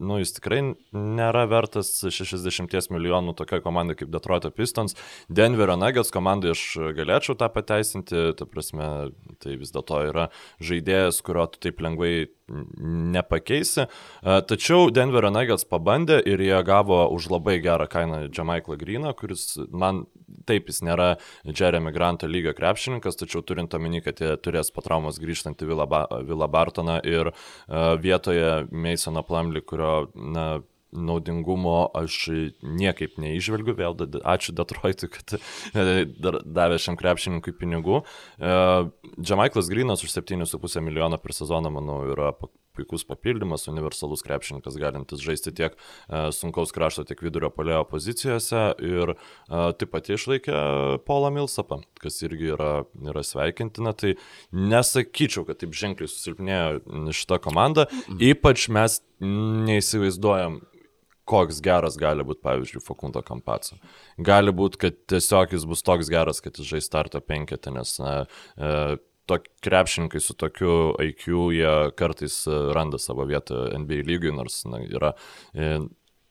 nu, 0.00 0.20
jis 0.22 0.34
tikrai 0.38 0.62
nėra 0.96 1.46
vertas 1.50 1.92
60 2.06 2.90
milijonų 2.94 3.36
tokiai 3.38 3.62
komandai 3.64 3.98
kaip 4.00 4.10
Detroito 4.12 4.50
Pistons. 4.54 4.96
Denverio 5.28 5.76
Nuggets 5.80 6.12
komandai 6.14 6.54
aš 6.54 6.64
galėčiau 6.96 7.36
tą 7.38 7.50
pateisinti, 7.52 8.30
ta 8.38 8.48
prasme, 8.48 9.10
tai 9.42 9.56
vis 9.60 9.72
dėlto 9.74 10.02
yra 10.08 10.28
žaidėjas, 10.64 11.20
kurio 11.26 11.46
tu 11.52 11.60
taip 11.68 11.82
lengvai 11.84 12.30
nepakeisi. 12.50 13.86
Tačiau 14.22 14.90
Denverio 14.94 15.30
Nuggets 15.34 15.66
pabandė 15.70 16.20
ir 16.26 16.42
jie 16.42 16.58
gavo 16.66 17.02
už 17.14 17.30
labai 17.30 17.58
gerą 17.62 17.86
kainą 17.90 18.22
Jamaiklą 18.28 18.78
Greeną, 18.80 19.14
kuris 19.18 19.54
man 19.70 20.04
taip 20.46 20.70
jis 20.70 20.82
nėra 20.86 21.12
Jeremy 21.44 21.92
Granto 21.94 22.28
lygio 22.30 22.54
krepšininkas, 22.56 23.18
tačiau 23.20 23.42
turint 23.46 23.74
omeny, 23.76 24.00
kad 24.04 24.20
jie 24.22 24.34
turės 24.42 24.72
po 24.74 24.82
traumos 24.84 25.20
grįžtantį 25.22 25.70
Vilą 25.70 26.48
Bartoną 26.50 27.00
ir 27.06 27.32
vietoje 28.02 28.66
Masoną 28.70 29.24
Plumley, 29.26 29.62
kurio 29.62 30.10
na, 30.14 30.46
naudingumo 30.92 31.90
aš 31.96 32.22
niekaip 32.62 33.18
neižvelgiu, 33.22 33.74
vėl 33.78 33.98
ačiū 34.34 34.54
Detroitui, 34.56 35.10
kad 35.12 35.36
e, 35.74 36.06
davė 36.44 36.80
šiam 36.82 36.98
krepšininkui 37.00 37.54
pinigų. 37.56 38.02
Džamaiklas 38.40 39.70
Grinas 39.70 40.04
už 40.06 40.14
7,5 40.20 40.80
milijono 40.84 41.20
per 41.20 41.36
sezoną, 41.36 41.72
manau, 41.74 42.02
yra 42.10 42.32
puikus 42.80 43.04
papildymas, 43.04 43.68
universalus 43.68 44.22
krepšininkas, 44.24 44.78
galintis 44.80 45.22
žaisti 45.24 45.52
tiek 45.56 45.74
e, 45.74 46.30
sunkaus 46.34 46.72
krašto, 46.74 47.04
tiek 47.08 47.20
vidurio 47.24 47.50
polėjo 47.52 47.82
pozicijose 47.90 48.62
ir 48.86 49.14
e, 49.14 49.16
taip 49.80 49.92
pat 49.92 50.10
išlaikė 50.14 50.56
Paulą 51.08 51.32
Milsapą, 51.34 51.82
kas 52.00 52.20
irgi 52.26 52.52
yra, 52.54 52.72
yra 53.10 53.24
sveikintina. 53.26 53.94
Tai 53.98 54.14
nesakyčiau, 54.54 55.46
kad 55.48 55.60
taip 55.60 55.76
ženkliai 55.76 56.10
susilpnėjo 56.10 57.12
šita 57.16 57.40
komanda, 57.42 57.88
ypač 58.16 58.68
mes 58.72 59.00
neįsivaizduojam 59.20 60.60
koks 61.30 61.60
geras 61.64 61.98
gali 62.00 62.24
būti, 62.26 62.42
pavyzdžiui, 62.46 62.82
Fakundo 62.84 63.22
Kampaco. 63.26 63.78
Gali 64.30 64.54
būti, 64.56 64.80
kad 64.86 64.98
tiesiog 65.12 65.54
jis 65.56 65.68
bus 65.70 65.84
toks 65.86 66.10
geras, 66.12 66.42
kad 66.44 66.58
jis 66.58 66.68
žais 66.74 66.90
starto 66.90 67.22
penketą, 67.24 67.74
nes 67.76 67.94
na, 68.02 68.16
e, 68.56 68.98
to 69.30 69.38
krepšininkai 69.62 70.22
su 70.22 70.34
tokiu 70.38 70.74
IQ, 71.04 71.28
jie 71.54 71.74
kartais 71.98 72.42
e, 72.50 72.56
randa 72.74 72.98
savo 72.98 73.26
vietą 73.30 73.68
NBA 73.84 74.02
lygiui, 74.08 74.34
nors 74.34 74.64
na, 74.66 74.82
yra 74.86 75.14
e, 75.54 75.76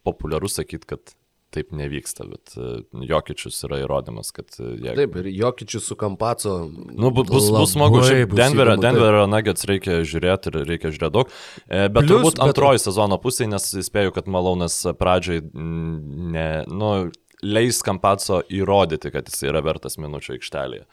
populiaru 0.07 0.51
sakyti, 0.51 0.89
kad 0.95 1.15
taip 1.53 1.71
nevyksta, 1.75 2.25
bet 2.29 2.53
uh, 2.57 2.81
Jokičius 3.09 3.57
yra 3.67 3.81
įrodymas, 3.83 4.31
kad 4.35 4.51
uh, 4.59 4.73
jie... 4.77 4.93
Taip, 4.97 5.15
ir 5.21 5.29
Jokičius 5.33 5.87
su 5.89 5.97
Kampaco. 5.99 6.57
Nu, 6.69 7.11
bus, 7.15 7.29
bus 7.29 7.73
smagu, 7.73 8.03
šiaip 8.05 8.35
Denverio, 8.37 8.77
Denverio 8.81 9.25
Nuggets 9.29 9.65
reikia 9.69 10.01
žiūrėti 10.07 10.53
ir 10.53 10.59
reikia 10.69 10.93
žiūrėti 10.93 11.15
daug. 11.15 11.31
E, 11.65 11.87
bet 11.87 12.03
Plius, 12.03 12.11
turbūt 12.11 12.43
antroji 12.45 12.81
bet... 12.81 12.85
sezono 12.85 13.17
pusė, 13.21 13.49
nes 13.49 13.71
spėju, 13.89 14.13
kad 14.15 14.29
Malonas 14.31 14.77
pradžiai 14.99 15.41
ne, 15.53 16.49
nu, 16.69 16.93
leis 17.45 17.79
Kampaco 17.85 18.41
įrodyti, 18.51 19.11
kad 19.13 19.29
jis 19.29 19.45
yra 19.47 19.61
vertas 19.63 19.97
minučio 20.01 20.35
aikštelėje. 20.35 20.83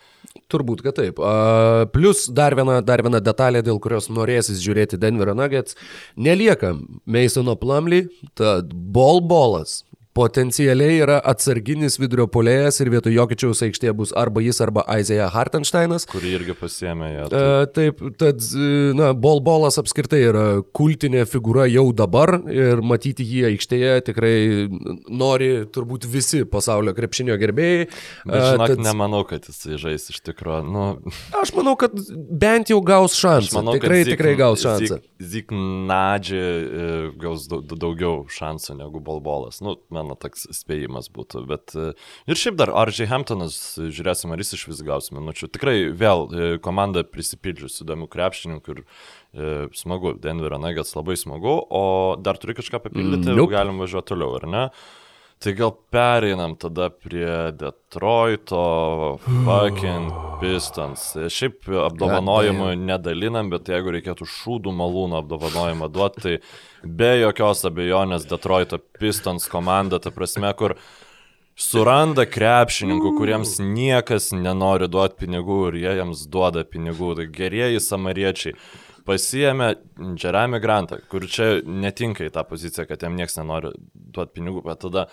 Turbūt, 0.52 0.82
kad 0.84 0.98
taip. 0.98 1.18
Uh, 1.18 1.86
plus 1.92 2.26
dar 2.30 2.54
viena, 2.58 2.78
dar 2.84 3.02
viena 3.04 3.20
detalė, 3.24 3.64
dėl 3.66 3.80
kurios 3.82 4.08
norėsis 4.12 4.60
žiūrėti 4.62 5.00
Denverio 5.02 5.34
Nuggets. 5.36 5.78
Nelieka 6.16 6.74
Masono 7.04 7.56
Plumley, 7.58 8.06
tad 8.38 8.72
bol 8.72 9.22
bolas 9.24 9.80
potencialiai 10.16 11.00
yra 11.04 11.18
atsarginis 11.32 11.98
vidurio 12.00 12.26
polėjas 12.32 12.80
ir 12.80 12.90
vietoj 12.94 13.14
Jokičiaus 13.16 13.62
aikštėje 13.66 13.94
bus 13.96 14.14
arba 14.16 14.42
jis, 14.44 14.60
arba 14.64 14.84
Aizeja 14.90 15.28
Hartensteinas. 15.32 16.06
Kurį 16.10 16.32
irgi 16.38 16.56
pasiemė 16.56 17.10
ją. 17.12 17.26
Tai. 17.32 17.42
Uh, 17.42 17.66
taip, 17.76 18.00
tad, 18.20 18.42
na, 18.96 19.10
bolbolas 19.12 19.78
apskritai 19.82 20.22
yra 20.30 20.46
kultinė 20.76 21.26
figūra 21.28 21.66
jau 21.70 21.86
dabar 21.96 22.38
ir 22.52 22.82
matyti 22.84 23.26
jį 23.26 23.44
aikštėje 23.52 23.94
tikrai 24.08 24.36
nori 25.08 25.50
turbūt 25.72 26.06
visi 26.10 26.44
pasaulio 26.48 26.94
krepšinio 26.96 27.36
gerbėjai. 27.40 27.86
Bet 28.26 28.46
žinok, 28.46 28.66
tad... 28.72 28.84
nemanau, 28.86 29.22
kad 29.28 29.46
jis 29.50 29.62
žais 29.82 30.08
iš 30.12 30.22
tikrųjų. 30.26 30.62
Nu... 30.72 30.86
Aš 31.36 31.52
manau, 31.56 31.76
kad 31.80 31.94
bent 32.16 32.72
jau 32.72 32.80
gaus 32.84 33.16
šansą. 33.18 33.60
Manau, 33.60 33.76
tikrai, 33.76 34.02
zik, 34.04 34.14
tikrai 34.14 34.34
gaus 34.38 34.64
šansą. 34.64 35.00
Zik, 35.00 35.12
Ziknadži 35.36 36.36
e, 36.40 36.86
gaus 37.20 37.46
daugiau 37.48 38.24
šansų 38.32 38.76
negu 38.80 39.00
bolbolas. 39.04 39.60
Nu, 39.64 39.76
mano 40.06 40.16
toks 40.20 40.46
spėjimas 40.54 41.10
būtų. 41.12 41.42
Bet 41.50 41.74
e, 41.76 41.90
ir 42.30 42.38
šiaip 42.38 42.58
dar 42.60 42.72
Aržiai 42.78 43.10
Hamptonas, 43.10 43.58
žiūrėsim, 43.76 44.32
ar 44.32 44.42
jis 44.42 44.54
iš 44.56 44.66
vis 44.70 44.82
gaus 44.86 45.10
minučių. 45.14 45.50
Tikrai 45.52 45.76
vėl 45.90 46.26
e, 46.30 46.50
komanda 46.62 47.04
prisipildžius 47.06 47.82
įdomių 47.84 48.08
krepšininkų 48.12 48.76
ir 48.76 48.82
e, 48.82 49.50
smagu. 49.76 50.14
Denverio 50.22 50.60
Nuggets 50.62 50.94
labai 50.96 51.18
smagu. 51.18 51.58
O 51.66 51.84
dar 52.22 52.38
turi 52.40 52.56
kažką 52.58 52.80
papildyti, 52.86 53.34
nope. 53.34 53.52
galim 53.56 53.82
važiuoti 53.82 54.14
toliau, 54.14 54.38
ar 54.38 54.48
ne? 54.50 54.64
Tai 55.38 55.52
gal 55.52 55.72
pereinam 55.92 56.54
tada 56.56 56.88
prie 56.90 57.52
Detroito, 57.52 59.18
fucking 59.20 60.08
Pistons. 60.40 61.10
Šiaip 61.32 61.68
apdovanojimų 61.84 62.70
nedalinam, 62.80 63.50
bet 63.52 63.68
jeigu 63.68 63.92
reikėtų 63.98 64.28
šūdų 64.32 64.72
malūno 64.76 65.20
apdovanojimą 65.20 65.90
duoti, 65.92 66.22
tai 66.24 66.88
be 66.88 67.10
jokios 67.20 67.66
abejonės 67.68 68.24
Detroito 68.30 68.80
Pistons 68.96 69.44
komanda, 69.52 70.00
ta 70.00 70.12
prasme, 70.14 70.54
kur 70.56 70.78
suranda 71.56 72.24
krepšininkų, 72.24 73.12
kuriems 73.20 73.58
niekas 73.60 74.32
nenori 74.32 74.88
duoti 74.88 75.20
pinigų 75.26 75.60
ir 75.68 75.80
jie 75.82 75.94
jiems 76.00 76.24
duoda 76.32 76.64
pinigų. 76.64 77.12
Tai 77.20 77.28
gerieji 77.36 77.84
samariečiai 77.84 78.56
pasiemė 79.06 79.70
Jeremy 80.20 80.60
Grantą, 80.62 81.00
kur 81.10 81.26
čia 81.30 81.60
netinka 81.62 82.26
į 82.26 82.34
tą 82.34 82.44
poziciją, 82.48 82.86
kad 82.90 83.06
jam 83.06 83.16
niekas 83.18 83.38
nenori 83.40 83.72
duoti 83.94 84.38
pinigų, 84.38 84.64
bet 84.66 84.82
tada 84.84 85.06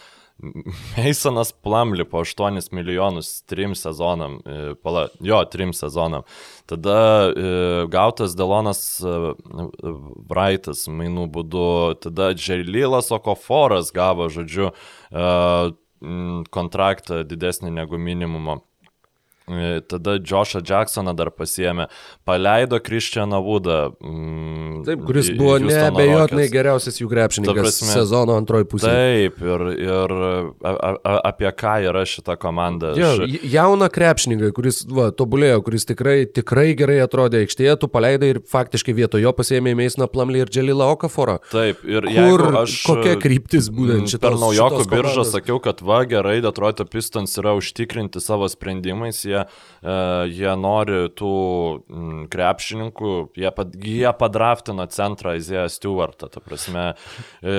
Meisonas 0.97 1.51
Plumli 1.51 2.05
po 2.09 2.23
8 2.25 2.59
milijonus 2.71 3.43
trim 3.45 3.75
sezonam, 3.75 4.39
e, 4.45 4.73
pala, 4.83 5.07
jo, 5.21 5.37
trim 5.45 5.73
sezonam. 5.73 6.25
Tada 6.65 6.97
e, 7.29 7.85
gautas 7.87 8.35
Delonas 8.35 8.81
e, 9.05 9.13
Vraitas 10.29 10.87
mainų 10.89 11.27
būdu, 11.37 11.69
tada 12.01 12.33
Dželilas 12.33 13.13
Okoforas 13.13 13.93
gavo, 13.95 14.27
žodžiu, 14.33 14.73
e, 15.13 15.29
kontraktą 16.51 17.23
didesnį 17.23 17.71
negu 17.77 17.97
minimumo. 18.01 18.59
E, 19.47 19.81
tada 19.81 20.11
Joshą 20.31 20.61
Jacksoną 20.69 21.11
dar 21.15 21.27
pasiemė, 21.35 21.89
paleido 22.23 22.79
Kristianą 22.79 23.41
Woodą. 23.43 23.91
Mm, 23.99 24.83
Taip, 24.87 25.01
kuris 25.03 25.33
buvo 25.35 25.57
neabejotinai 25.59 26.45
geriausias 26.51 27.01
jų 27.01 27.09
krepšininkas 27.11 27.57
prasme, 27.59 27.89
sezono 27.91 28.37
antroji 28.39 28.69
pusė. 28.71 28.87
Taip, 28.87 29.41
ir, 29.43 29.65
ir 29.83 30.13
a, 30.63 30.71
a, 30.71 31.15
apie 31.33 31.51
ką 31.59 31.73
yra 31.89 32.05
šita 32.07 32.37
komanda. 32.39 32.93
Jo. 32.95 33.27
Jauna 33.27 33.89
krepšininkai, 33.91 34.53
kuris 34.55 34.85
va, 34.87 35.09
tobulėjo, 35.11 35.59
kuris 35.67 35.87
tikrai, 35.91 36.21
tikrai 36.23 36.69
gerai 36.79 37.01
atrodė 37.03 37.43
aikštėje, 37.43 37.75
tu 37.83 37.91
paleidai 37.91 38.31
ir 38.37 38.41
faktiškai 38.47 38.95
vietojo 38.95 39.35
pasiėmė 39.35 39.75
Meisną 39.75 40.07
Plamlį 40.07 40.45
ir 40.45 40.53
Dželilą 40.55 40.87
Okaforą. 40.95 41.41
Taip, 41.51 41.83
ir 41.83 42.07
Kur, 42.13 42.45
aš... 42.61 42.77
Kokia 42.87 43.19
kryptis 43.19 43.67
būtent 43.67 44.07
šitos? 44.07 44.23
Per 44.23 44.39
naujokų 44.39 44.87
biržą 44.87 45.27
sakiau, 45.27 45.59
kad 45.59 45.83
va 45.83 46.05
gerai, 46.07 46.39
Detroito 46.45 46.87
Pistons 46.87 47.35
yra 47.43 47.57
užtikrinti 47.59 48.23
savo 48.23 48.47
sprendimais. 48.47 49.25
Jie 49.32 49.32
jie, 49.33 49.43
jie 50.33 50.53
nori 50.59 51.01
tų 51.17 51.33
krepšininkų, 52.33 53.15
jie, 53.41 53.49
pad, 53.55 53.75
jie 53.81 54.13
padraftino 54.19 54.87
centrą 54.93 55.35
Izėją 55.39 55.65
Stewartą, 55.73 56.29
ta 56.33 56.43
prasme. 56.43 56.93
E, 57.41 57.57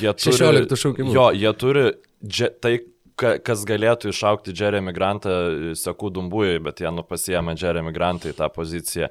jie 0.00 0.16
turi, 0.16 0.40
16 0.40 0.82
šaukimų. 0.84 1.14
Jo, 1.14 1.28
jie 1.36 1.54
turi 1.60 1.86
dže, 2.24 2.50
tai, 2.64 2.74
kas 3.16 3.62
galėtų 3.68 4.10
išaukti 4.10 4.54
Jeremy 4.58 4.92
Grantą 4.94 5.34
Sekų 5.78 6.10
Dumbujai, 6.16 6.58
bet 6.62 6.82
jie 6.82 6.90
nu 6.94 7.04
pasiemė 7.06 7.54
Jeremy 7.60 7.94
Grantą 7.94 8.32
į 8.32 8.38
tą 8.38 8.48
poziciją. 8.52 9.10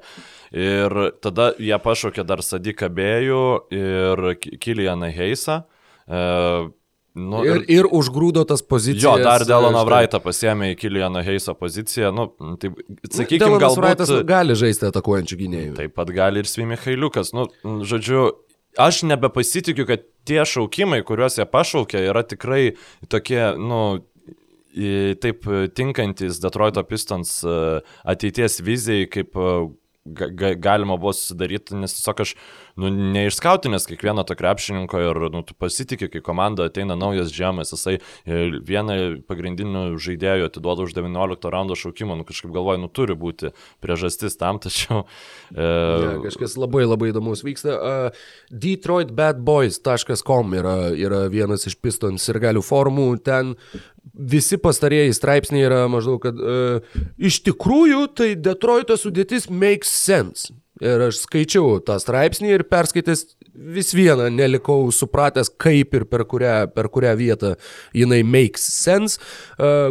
Ir 0.52 0.96
tada 1.24 1.52
jie 1.58 1.78
pašaukė 1.80 2.26
dar 2.28 2.44
Sadiką 2.44 2.90
Bėjų 2.92 3.44
ir 3.74 4.26
Kilianą 4.60 5.08
Heisą. 5.14 5.62
Uh, 6.04 6.68
Nu, 7.14 7.44
ir, 7.46 7.60
ir 7.70 7.86
užgrūdo 7.94 8.42
tas 8.48 8.64
pozicijas. 8.66 9.04
Jo, 9.04 9.12
dar 9.22 9.44
Deloną 9.46 9.84
Vraitą 9.86 10.18
pasiemė 10.22 10.72
į 10.72 10.78
Kiliano 10.80 11.20
Heiso 11.22 11.54
poziciją. 11.54 12.10
Nu, 12.14 12.26
tai, 12.58 12.72
sakykime, 13.06 13.60
galbūt... 13.62 13.78
Vraitas 13.78 14.10
gali 14.26 14.56
žaisti 14.58 14.88
atakuojančių 14.88 15.38
gynėjų. 15.44 15.76
Taip 15.78 15.94
pat 15.94 16.10
gali 16.14 16.42
ir 16.42 16.50
Svimi 16.50 16.78
Hailiukas. 16.82 17.30
Nu, 17.36 17.46
žodžiu, 17.86 18.24
aš 18.82 19.04
nebepasitikiu, 19.06 19.86
kad 19.86 20.02
tie 20.26 20.42
šaukimai, 20.42 21.04
kuriuos 21.06 21.38
jie 21.38 21.46
pašaukė, 21.46 22.02
yra 22.10 22.24
tikrai 22.26 22.64
tokie, 23.12 23.44
nu, 23.62 23.84
taip 25.22 25.46
tinkantis 25.78 26.42
Detroito 26.42 26.82
Pistons 26.82 27.36
e, 27.46 27.58
ateities 28.10 28.58
vizijai, 28.66 29.06
kaip 29.06 29.38
e, 30.04 30.30
ga, 30.30 30.54
galima 30.54 30.96
buvo 30.96 31.12
susidaryti, 31.16 31.76
nes 31.78 31.94
tiesiog 31.96 32.20
aš 32.24 32.34
nu, 32.76 32.90
neišskautinęs 33.14 33.86
kiekvieno 33.88 34.24
to 34.28 34.36
krepšininko 34.38 35.00
ir 35.00 35.20
nu, 35.34 35.42
tu 35.46 35.56
pasitikė, 35.58 36.10
kai 36.12 36.22
komanda 36.24 36.68
ateina 36.68 36.96
naujas 36.98 37.32
žemės, 37.34 37.72
jisai 37.74 37.96
vieną 38.26 38.96
pagrindinių 39.28 39.84
žaidėjų 40.02 40.50
atiduoda 40.50 40.86
už 40.86 40.96
19 40.96 41.52
raundo 41.54 41.78
šaukimą, 41.78 42.18
nu 42.20 42.24
kažkaip 42.28 42.52
galvoju, 42.54 42.82
nu 42.84 42.90
turi 42.92 43.16
būti 43.18 43.54
priežastis 43.84 44.38
tam, 44.40 44.60
tačiau... 44.64 45.04
E... 45.54 45.64
Ja, 45.64 46.14
kažkas 46.26 46.58
labai 46.60 46.84
labai 46.86 47.12
įdomus 47.12 47.44
vyksta. 47.46 47.70
Uh, 47.74 48.26
DetroitBadBoys.com 48.52 50.58
yra, 50.58 50.76
yra 50.98 51.24
vienas 51.32 51.66
iš 51.70 51.78
Pistons 51.80 52.26
ir 52.30 52.36
galių 52.42 52.62
formų, 52.64 53.08
ten 53.24 53.54
visi 54.12 54.58
pastarėjai 54.60 55.14
straipsniai 55.16 55.66
yra 55.68 55.84
maždaug, 55.90 56.20
kad 56.22 56.38
uh, 56.38 57.00
iš 57.18 57.40
tikrųjų 57.46 58.06
tai 58.16 58.34
Detroito 58.38 58.98
sudėtis 59.00 59.48
makes 59.50 59.92
sense. 59.92 60.52
Ir 60.82 61.04
aš 61.06 61.20
skaičiau 61.22 61.78
tą 61.86 62.00
straipsnį 62.02 62.48
ir 62.50 62.64
perskaitęs 62.66 63.20
vis 63.54 63.92
vieną 63.94 64.26
nelikau 64.34 64.88
supratęs, 64.90 65.52
kaip 65.62 65.94
ir 65.94 66.04
per 66.10 66.24
kurią, 66.26 66.54
per 66.74 66.88
kurią 66.90 67.12
vietą 67.14 67.52
jinai 67.94 68.24
makes 68.26 68.64
sense. 68.74 69.20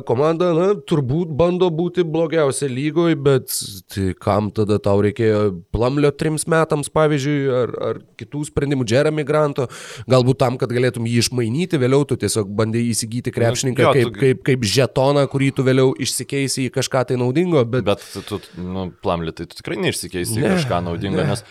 Komanda, 0.07 0.49
na, 0.57 0.65
turbūt 0.75 1.31
bando 1.39 1.69
būti 1.71 2.03
blogiausia 2.03 2.67
lygoj, 2.67 3.15
bet 3.23 3.55
tai 3.93 4.09
kam 4.19 4.49
tada 4.51 4.75
tau 4.83 4.99
reikėjo 5.05 5.45
plamlio 5.71 6.11
trims 6.11 6.43
metams, 6.51 6.91
pavyzdžiui, 6.91 7.39
ar, 7.61 7.73
ar 7.87 8.01
kitų 8.19 8.43
sprendimų, 8.49 8.87
Jeremy 8.91 9.23
Granto, 9.27 9.69
galbūt 10.11 10.41
tam, 10.43 10.59
kad 10.59 10.75
galėtum 10.75 11.07
jį 11.07 11.23
išmainyti, 11.23 11.79
vėliau 11.79 12.03
tu 12.09 12.19
tiesiog 12.19 12.51
bandai 12.51 12.83
įsigyti 12.89 13.31
krepšininką 13.31 13.85
nu, 13.85 13.87
jo, 13.87 13.95
kaip, 13.95 14.11
tu... 14.11 14.19
kaip, 14.19 14.43
kaip 14.51 14.67
žetoną, 14.67 15.23
kurį 15.31 15.53
tu 15.55 15.63
vėliau 15.63 15.95
išsikeisi 15.95 16.67
į 16.67 16.75
kažką 16.75 17.07
tai 17.13 17.21
naudingo. 17.23 17.63
Bet, 17.63 17.87
bet 17.87 18.03
tu, 18.27 18.43
nu, 18.59 18.89
plamlį, 19.03 19.37
tai 19.39 19.47
tu 19.47 19.61
tikrai 19.63 19.79
neišsikeisi 19.87 20.41
į 20.41 20.43
ne. 20.43 20.53
kažką 20.57 20.72
kažką 20.73 20.89
naudingo, 20.89 21.21
ne. 21.21 21.29
nes, 21.31 21.45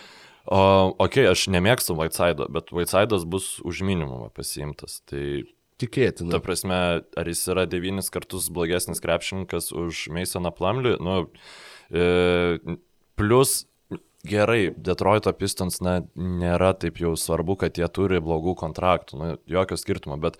okei, 0.45 1.25
okay, 1.25 1.31
aš 1.31 1.47
nemėgstu 1.55 1.95
Whiteside'o, 1.97 2.51
bet 2.51 2.71
Whiteside'as 2.75 3.25
bus 3.25 3.57
už 3.63 3.83
minimumą 3.87 4.29
pasiimtas. 4.35 5.01
Tai 5.09 5.43
Tikėtina. 5.81 6.31
Ta 6.35 6.39
prasme, 6.43 6.79
ar 7.17 7.27
jis 7.27 7.41
yra 7.49 7.65
devynis 7.67 8.11
kartus 8.13 8.47
blogesnis 8.53 9.01
krepšininkas 9.03 9.71
už 9.75 10.07
Masoną 10.13 10.53
Plamlių? 10.53 10.95
Nu, 11.03 11.15
e, 11.89 12.77
plus, 13.19 13.63
gerai, 14.23 14.71
Detroito 14.77 15.33
Pistons 15.35 15.81
na, 15.83 15.99
nėra 16.15 16.71
taip 16.79 17.01
jau 17.01 17.15
svarbu, 17.19 17.57
kad 17.65 17.79
jie 17.79 17.89
turi 17.91 18.21
blogų 18.23 18.55
kontraktų, 18.61 19.19
nu, 19.19 19.31
jokio 19.49 19.79
skirtumo, 19.79 20.19
bet 20.21 20.37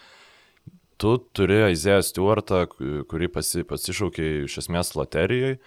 tu 1.01 1.17
turi 1.35 1.63
Aizėją 1.67 2.03
Stewartą, 2.05 2.65
kurį 3.09 3.31
pasi, 3.33 3.65
pasišaukė 3.67 4.29
iš 4.45 4.61
esmės 4.63 4.93
loterijai. 4.95 5.57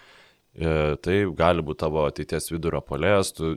E, 0.57 0.97
tai 1.05 1.19
gali 1.37 1.61
būti 1.61 1.83
tavo 1.83 2.07
ateities 2.09 2.49
vidurio 2.49 2.81
polėjas, 2.81 3.29
tu 3.37 3.55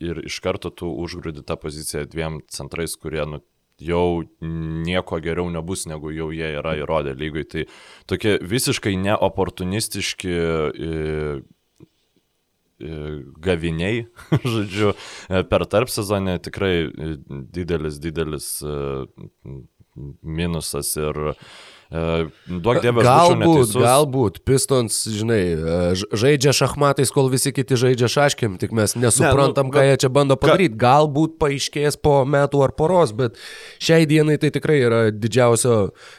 ir 0.00 0.22
iš 0.24 0.38
karto 0.40 0.70
tu 0.72 0.88
užgrūdi 1.04 1.44
tą 1.44 1.58
poziciją 1.60 2.06
dviem 2.08 2.40
centrais, 2.48 2.94
kurie 2.96 3.26
nu, 3.28 3.42
jau 3.82 4.22
nieko 4.40 5.20
geriau 5.22 5.50
nebus, 5.52 5.84
negu 5.90 6.10
jau 6.14 6.30
jie 6.34 6.48
yra 6.58 6.74
įrodę 6.80 7.12
lygui. 7.18 7.44
Tai 7.44 7.66
tokie 8.10 8.38
visiškai 8.40 8.96
neoportunistiški 8.96 10.32
e, 10.32 10.90
e, 12.80 12.98
gaviniai, 13.44 14.06
žodžiu, 14.56 14.94
per 15.52 15.66
tarp 15.68 15.92
sezonę 15.92 16.38
tikrai 16.48 16.88
didelis, 17.28 18.00
didelis 18.02 18.54
minusas 20.22 20.94
ir 20.96 21.26
E, 21.28 21.77
duok 21.88 22.82
dievas, 22.84 23.06
galbūt, 23.06 23.72
galbūt, 23.80 24.38
Pistons, 24.44 24.98
žinai, 25.08 25.40
e, 25.56 25.76
žaidžia 25.96 26.52
šachmatais, 26.52 27.08
kol 27.14 27.30
visi 27.32 27.48
kiti 27.56 27.78
žaidžia 27.80 28.10
šaškiam, 28.12 28.58
tik 28.60 28.74
mes 28.76 28.92
nesuprantam, 28.92 29.70
ne, 29.70 29.72
nu, 29.72 29.76
ką 29.78 29.84
jie 29.86 29.96
čia 30.04 30.10
bando 30.12 30.36
padaryti. 30.36 30.76
Ka... 30.76 30.82
Galbūt 30.84 31.38
paaiškės 31.40 31.96
po 32.04 32.20
metų 32.28 32.60
ar 32.66 32.76
poros, 32.76 33.14
bet 33.16 33.40
šiai 33.80 34.04
dienai 34.10 34.36
tai 34.42 34.52
tikrai 34.52 34.78
yra 34.84 35.02
didžiausio, 35.16 35.78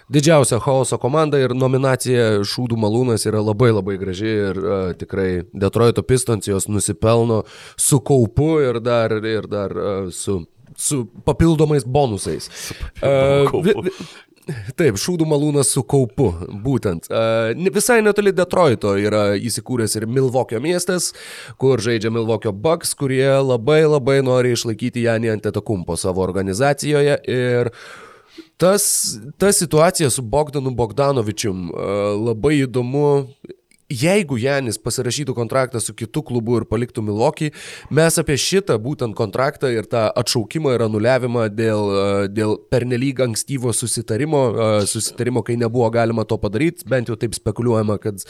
didžiausia 0.10 0.58
chaoso 0.66 0.98
komanda 1.02 1.38
ir 1.38 1.54
nominacija 1.54 2.42
Šūdų 2.50 2.78
malūnas 2.80 3.28
yra 3.30 3.44
labai 3.46 3.70
labai 3.70 4.00
graži 4.02 4.30
ir 4.50 4.62
uh, 4.64 4.78
tikrai 4.98 5.44
Detroito 5.54 6.02
Pistons 6.02 6.50
jos 6.50 6.66
nusipelno 6.66 7.44
su 7.78 8.02
kaupu 8.02 8.56
ir 8.66 8.82
dar, 8.82 9.14
ir 9.22 9.46
dar 9.46 9.76
uh, 9.78 10.08
su 10.10 10.42
su 10.80 11.08
papildomais 11.26 11.84
bonusais. 11.84 12.50
Su 12.54 12.74
papildomais 12.74 13.54
uh, 13.54 13.64
vi, 13.64 13.74
vi, 13.84 13.92
Taip, 14.80 14.97
šūdų 15.00 15.28
malūnas 15.30 15.72
su 15.76 15.84
kaupu, 15.88 16.30
būtent. 16.66 17.10
Visai 17.76 18.00
netoli 18.06 18.34
Detroito 18.36 18.95
yra 19.00 19.24
įsikūręs 19.38 19.97
ir 20.00 20.08
Milvokio 20.10 20.62
miestas, 20.64 21.12
kur 21.62 21.82
žaidžia 21.84 22.12
Milvokio 22.14 22.54
Bucks, 22.54 22.95
kurie 22.97 23.28
labai 23.43 23.82
labai 23.88 24.20
nori 24.26 24.54
išlaikyti 24.56 25.06
Janį 25.08 25.36
Antetokumpo 25.38 25.97
savo 26.00 26.24
organizacijoje 26.26 27.20
ir 27.30 27.74
Tas, 28.60 29.18
ta 29.39 29.52
situacija 29.52 30.10
su 30.12 30.22
Bogdanu 30.22 30.72
Bogdanovičium 30.76 31.70
labai 32.26 32.62
įdomu 32.66 33.08
jeigu 33.90 34.38
Janis 34.38 34.78
pasirašytų 34.82 35.34
kontraktą 35.38 35.82
su 35.82 35.96
kitu 35.98 36.22
klubu 36.26 36.60
ir 36.60 36.66
paliktų 36.70 37.02
Milokį, 37.06 37.50
mes 37.96 38.20
apie 38.22 38.38
šitą 38.38 38.78
būtent 38.82 39.16
kontraktą 39.18 39.72
ir 39.74 39.88
tą 39.90 40.06
atšaukimą 40.22 40.76
ir 40.76 40.84
anuliavimą 40.86 41.48
dėl, 41.50 41.82
e, 41.90 42.28
dėl 42.30 42.56
pernelyg 42.70 43.24
ankstyvo 43.26 43.74
susitarimo, 43.74 44.44
e, 44.50 44.70
susitarimo, 44.90 45.44
kai 45.46 45.58
nebuvo 45.58 45.90
galima 45.94 46.26
to 46.30 46.38
padaryti, 46.38 46.86
bent 46.90 47.10
jau 47.10 47.18
taip 47.20 47.34
spekuliuojama, 47.38 47.98
kad 48.04 48.22
e, 48.22 48.28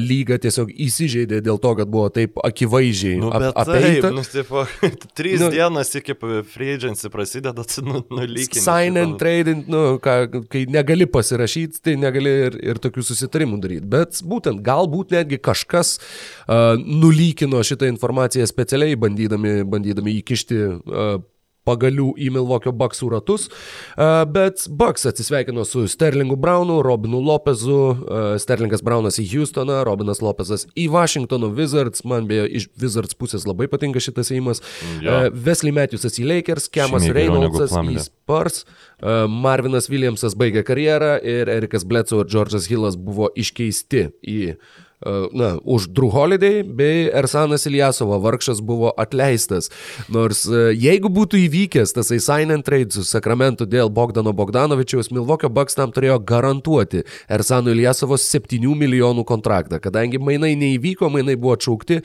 lyga 0.00 0.40
tiesiog 0.40 0.72
įsižeidė 0.72 1.42
dėl 1.44 1.60
to, 1.60 1.74
kad 1.82 1.92
buvo 1.92 2.08
taip 2.14 2.40
akivaizdžiai 2.46 3.20
nu, 3.20 3.30
ap, 3.36 3.50
apeita. 3.66 4.08
Taip, 4.08 4.16
nu, 4.16 4.24
tipo, 4.32 4.64
trys 5.18 5.44
nu, 5.44 5.50
dienas 5.52 5.92
iki 6.00 6.16
free 6.48 6.72
agency 6.78 7.12
prasideda, 7.12 7.66
nu, 7.84 8.00
nulykinti. 8.08 8.64
Sign 8.64 8.96
and 9.02 9.20
trade, 9.20 9.58
nu, 9.68 9.84
ką, 10.02 10.46
kai 10.52 10.64
negali 10.72 11.04
pasirašyti, 11.10 11.84
tai 11.84 11.98
negali 12.00 12.32
ir, 12.48 12.58
ir 12.72 12.80
tokių 12.82 13.04
susitarimų 13.04 13.60
daryti. 13.60 13.86
Bet 13.92 14.24
būtent 14.24 14.64
gal 14.64 14.85
galbūt 14.86 15.14
netgi 15.14 15.38
kažkas 15.42 15.98
uh, 15.98 16.78
nulykino 16.78 17.62
šitą 17.66 17.90
informaciją 17.90 18.46
specialiai, 18.46 18.96
bandydami, 18.96 19.64
bandydami 19.66 20.18
įkišti 20.22 20.62
uh, 20.66 21.18
pagalių 21.66 22.12
į 22.22 22.30
Milvokio 22.36 22.72
Bucksų 22.76 23.10
ratus, 23.12 23.48
bet 24.32 24.66
Bucks 24.70 25.06
atsisveikino 25.10 25.64
su 25.66 25.86
Sterlingu 25.90 26.38
Brownu, 26.40 26.78
Robinu 26.86 27.20
Lopezu, 27.24 27.80
Sterlingas 28.42 28.84
Brownas 28.86 29.20
į 29.22 29.26
Houstoną, 29.34 29.82
Robinas 29.86 30.22
Lopezas 30.24 30.66
į 30.78 30.88
Washingtono 30.94 31.50
Wizards, 31.56 32.04
man 32.06 32.28
beje 32.30 32.46
iš 32.60 32.68
Wizards 32.80 33.18
pusės 33.18 33.46
labai 33.48 33.68
patinka 33.72 34.02
šitas 34.02 34.32
įimas, 34.34 34.62
ja. 35.04 35.26
Wesley 35.34 35.74
Matthewsas 35.74 36.20
į 36.22 36.28
Lakers, 36.30 36.70
Kemas 36.72 37.08
Reynoldsas 37.10 37.74
į 37.76 37.98
Spurs, 38.06 38.64
Marvinas 39.28 39.90
Williamsas 39.92 40.36
baigė 40.38 40.64
karjerą 40.66 41.16
ir 41.26 41.50
Erikas 41.52 41.86
Bledsoe 41.88 42.24
ir 42.24 42.32
George'as 42.32 42.70
Hillas 42.70 42.98
buvo 42.98 43.30
iškeisti 43.36 44.08
į 44.22 44.40
na, 45.32 45.56
už 45.64 45.88
Drew 45.92 46.08
Holiday 46.08 46.62
bei 46.62 47.10
Ersanas 47.12 47.66
Iljasovo 47.66 48.18
vargšas 48.18 48.62
buvo 48.64 48.92
atleistas. 48.96 49.68
Nors 50.08 50.46
jeigu 50.72 51.10
būtų 51.12 51.40
įvykęs 51.46 51.92
tas 51.96 52.08
sign 52.08 52.54
and 52.54 52.64
trade 52.64 52.96
su 52.96 53.04
Sakramentu 53.04 53.66
dėl 53.68 53.92
Bogdano 53.92 54.32
Bogdanovičiaus, 54.32 55.12
Milvokio 55.12 55.50
Bucks 55.52 55.76
tam 55.76 55.92
turėjo 55.92 56.18
garantuoti 56.24 57.04
Ersano 57.28 57.74
Iljasovo 57.74 58.16
7 58.16 58.72
milijonų 58.76 59.26
kontraktą. 59.28 59.80
Kadangi 59.84 60.18
mainai 60.18 60.54
neįvyko, 60.56 61.10
mainai 61.12 61.36
buvo 61.36 61.58
atšaukti, 61.58 62.00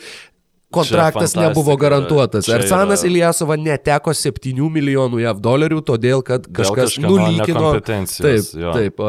kontraktas 0.71 1.35
nebuvo 1.35 1.77
garantuotas. 1.77 2.49
Ersanas 2.49 3.03
yra... 3.03 3.11
Iljasova 3.11 3.57
neteko 3.59 4.13
7 4.15 4.69
milijonų 4.71 5.23
JAV 5.23 5.41
dolerių, 5.43 5.81
todėl 5.87 6.23
kad 6.27 6.47
kažkas 6.47 6.99
nulykino. 6.99 7.73
Taip, 7.81 8.53
jo. 8.55 8.75
taip. 8.75 9.03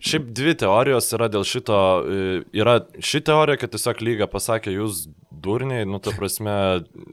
Šiaip 0.00 0.30
dvi 0.36 0.54
teorijos 0.56 1.10
yra 1.16 1.28
dėl 1.32 1.44
šito. 1.44 1.78
E, 2.00 2.28
yra 2.56 2.78
ši 3.04 3.20
teorija, 3.28 3.60
kad 3.60 3.72
tiesiog 3.74 4.00
lyga 4.04 4.28
pasakė, 4.30 4.72
jūs 4.78 5.04
durniai, 5.44 5.86
nu, 5.88 6.00
ta 6.02 6.14
prasme, 6.16 6.54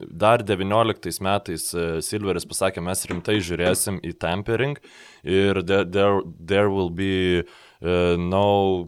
dar 0.08 0.44
19 0.48 1.22
metais 1.26 1.70
e, 1.76 1.88
Silveris 2.06 2.48
pasakė, 2.48 2.84
mes 2.84 3.04
rimtai 3.12 3.40
žiūrėsim 3.44 4.00
į 4.08 4.14
tampering 4.22 4.80
ir 5.24 5.62
there, 5.64 5.88
there, 5.88 6.22
there 6.40 6.72
will 6.72 6.90
be 6.90 7.44
uh, 7.44 8.16
no... 8.18 8.88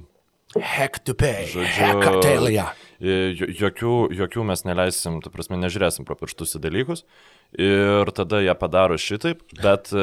Heck 0.56 1.04
to 1.06 1.14
pay. 1.14 1.45
Žodžiu, 1.52 2.80
jokių, 3.00 3.93
jokių 4.18 4.43
mes 4.50 4.66
neleisim, 4.66 5.20
ta 5.24 5.32
prasme, 5.32 5.60
nežiūrėsim 5.62 6.08
pro 6.08 6.18
pirštus 6.20 6.58
į 6.58 6.64
dalykus. 6.64 7.06
Ir 7.60 8.10
tada 8.18 8.41
jie 8.43 8.56
padaro 8.58 8.97
šitaip, 9.00 9.43
bet 9.62 9.93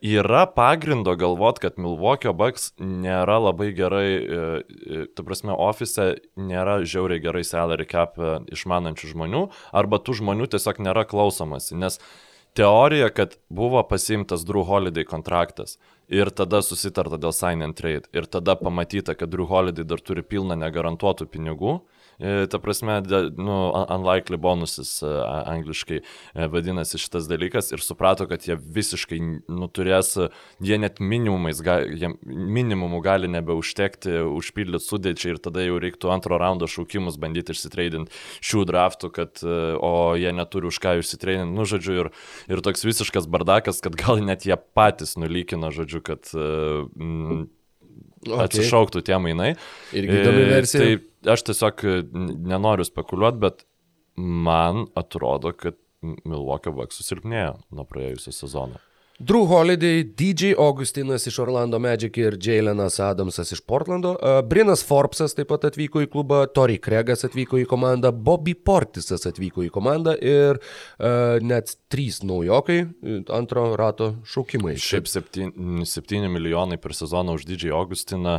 yra 0.00 0.46
pagrindo 0.46 1.14
galvot, 1.16 1.58
kad 1.60 1.76
Milwaukee 1.78 2.32
Bucks 2.32 2.70
nėra 2.80 3.36
labai 3.40 3.70
gerai, 3.76 4.08
e, 4.08 4.40
e, 4.96 5.04
tu 5.14 5.24
prasme, 5.26 5.52
ofise 5.52 6.14
nėra 6.40 6.80
žiauriai 6.88 7.20
gerai 7.20 7.44
salary 7.44 7.86
cap 7.88 8.16
e, 8.18 8.38
išmanančių 8.56 9.12
žmonių, 9.12 9.44
arba 9.76 10.00
tų 10.00 10.20
žmonių 10.22 10.48
tiesiog 10.54 10.80
nėra 10.80 11.04
klausomasi, 11.08 11.76
nes 11.76 12.00
teorija, 12.56 13.10
kad 13.12 13.36
buvo 13.52 13.82
pasimtas 13.86 14.46
Drew 14.48 14.64
Holiday 14.66 15.04
kontraktas 15.04 15.76
ir 16.08 16.32
tada 16.32 16.64
susitarta 16.64 17.20
dėl 17.20 17.36
sign 17.36 17.62
and 17.62 17.76
trade 17.76 18.08
ir 18.16 18.26
tada 18.26 18.56
pamatyta, 18.56 19.14
kad 19.14 19.30
Drew 19.30 19.46
Holiday 19.46 19.84
dar 19.84 20.00
turi 20.00 20.24
pilną 20.24 20.56
negarantuotų 20.58 21.28
pinigų, 21.30 21.80
E, 21.80 21.99
ta 22.20 22.58
prasme, 22.60 22.98
nu, 23.36 23.56
unlikely 23.88 24.36
bonuses 24.36 24.98
angliškai 25.46 26.00
e, 26.00 26.46
vadinasi 26.52 27.00
šitas 27.00 27.28
dalykas 27.30 27.72
ir 27.72 27.82
suprato, 27.84 28.26
kad 28.28 28.44
jie 28.44 28.56
visiškai 28.60 29.20
nuturės, 29.48 30.12
jie 30.60 30.78
net 30.80 31.00
minimumais, 31.00 31.62
jie 31.64 32.12
minimumų 32.24 33.00
gali 33.04 33.30
nebeužtekti, 33.32 34.18
užpildyti 34.36 34.84
sudėčiai 34.84 35.34
ir 35.34 35.42
tada 35.42 35.64
jau 35.64 35.78
reiktų 35.80 36.12
antro 36.12 36.38
raundo 36.40 36.68
šaukimus 36.70 37.18
bandyti 37.20 37.56
išsitreidinti 37.56 38.12
šių 38.44 38.66
draftų, 38.68 39.12
kad, 39.16 39.40
e, 39.44 39.60
o 39.80 39.92
jie 40.20 40.34
neturi 40.36 40.68
už 40.70 40.80
ką 40.82 40.98
išsitreidinti, 41.00 41.56
nu, 41.56 41.68
žodžiu, 41.68 41.96
ir, 42.04 42.12
ir 42.52 42.64
toks 42.64 42.84
visiškas 42.86 43.30
bardakas, 43.30 43.80
kad 43.84 43.96
gal 43.98 44.20
net 44.24 44.44
jie 44.48 44.58
patys 44.76 45.16
nulykino, 45.20 45.72
žodžiu, 45.74 46.04
kad 46.04 46.28
mm, 46.36 47.48
okay. 48.26 48.44
atsišauktų 48.46 49.04
tie 49.06 49.18
mainai. 49.22 49.52
Ir 49.96 50.08
įdomi 50.08 50.44
versija. 50.50 50.82
Tai 50.84 51.34
aš 51.36 51.46
tiesiog 51.50 51.86
e, 51.86 51.96
nenoriu 52.52 52.86
spekuliuoti, 52.88 53.42
bet 53.42 53.64
man 54.20 54.86
atrodo, 54.98 55.54
kad 55.56 55.78
Milwaukee 56.02 56.72
Bucks 56.72 57.00
susilpnėjo 57.00 57.58
nuo 57.76 57.84
praėjusio 57.88 58.32
sezono. 58.34 58.80
Drew 59.20 59.44
Holiday, 59.44 60.04
DJ 60.16 60.54
Augustinas 60.58 61.26
iš 61.26 61.38
Orlando 61.38 61.78
Magic 61.78 62.16
ir 62.16 62.38
Jalenas 62.40 62.94
Adamsas 63.04 63.52
iš 63.52 63.60
Portlando, 63.60 64.14
Brinas 64.48 64.80
Forbesas 64.88 65.36
taip 65.36 65.50
pat 65.52 65.66
atvyko 65.68 66.00
į 66.00 66.08
klubą, 66.08 66.38
Tori 66.56 66.78
Kregas 66.80 67.26
atvyko 67.28 67.60
į 67.60 67.66
komandą, 67.68 68.14
Bobby 68.16 68.54
Portisas 68.56 69.28
atvyko 69.28 69.66
į 69.66 69.68
komandą 69.74 70.14
ir 70.16 70.56
uh, 70.56 71.36
net 71.44 71.74
trys 71.92 72.22
naujokai 72.24 72.78
antro 73.36 73.66
rato 73.76 74.14
šaukimai. 74.24 74.78
Šiaip 74.80 75.12
7, 75.12 75.84
7 75.84 76.32
milijonai 76.32 76.80
per 76.80 76.96
sezoną 76.96 77.36
už 77.36 77.44
DJ 77.52 77.76
Augustiną. 77.76 78.38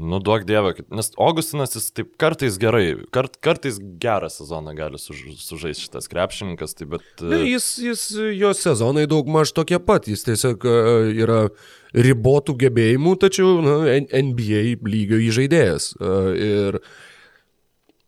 Nu, 0.00 0.18
duok 0.24 0.46
dievą, 0.48 0.72
nes 0.96 1.10
Augustinas 1.20 1.74
jis 1.76 1.90
taip 1.92 2.14
kartais 2.20 2.56
gerai, 2.60 2.94
kart, 3.12 3.36
kartais 3.44 3.76
gerą 4.00 4.30
sezoną 4.32 4.72
gali 4.78 5.00
suž, 5.00 5.20
sužaisti 5.42 5.84
šitas 5.86 6.08
krepšininkas, 6.08 6.72
tai 6.78 6.88
bet... 6.94 7.04
Ne, 7.20 7.42
jis, 7.44 7.66
jis, 7.84 8.04
jo 8.38 8.54
sezonai 8.56 9.04
daug 9.10 9.28
maž 9.28 9.52
tokie 9.56 9.80
pat, 9.84 10.08
jis 10.08 10.24
tiesiog 10.24 10.64
e, 10.64 10.74
yra 11.20 11.42
ribotų 11.92 12.56
gebėjimų, 12.64 13.14
tačiau 13.20 13.60
na, 13.64 13.76
NBA 14.00 14.78
lygio 14.88 15.20
įžaidėjas. 15.28 15.92
E, 16.00 16.16
ir 16.48 16.80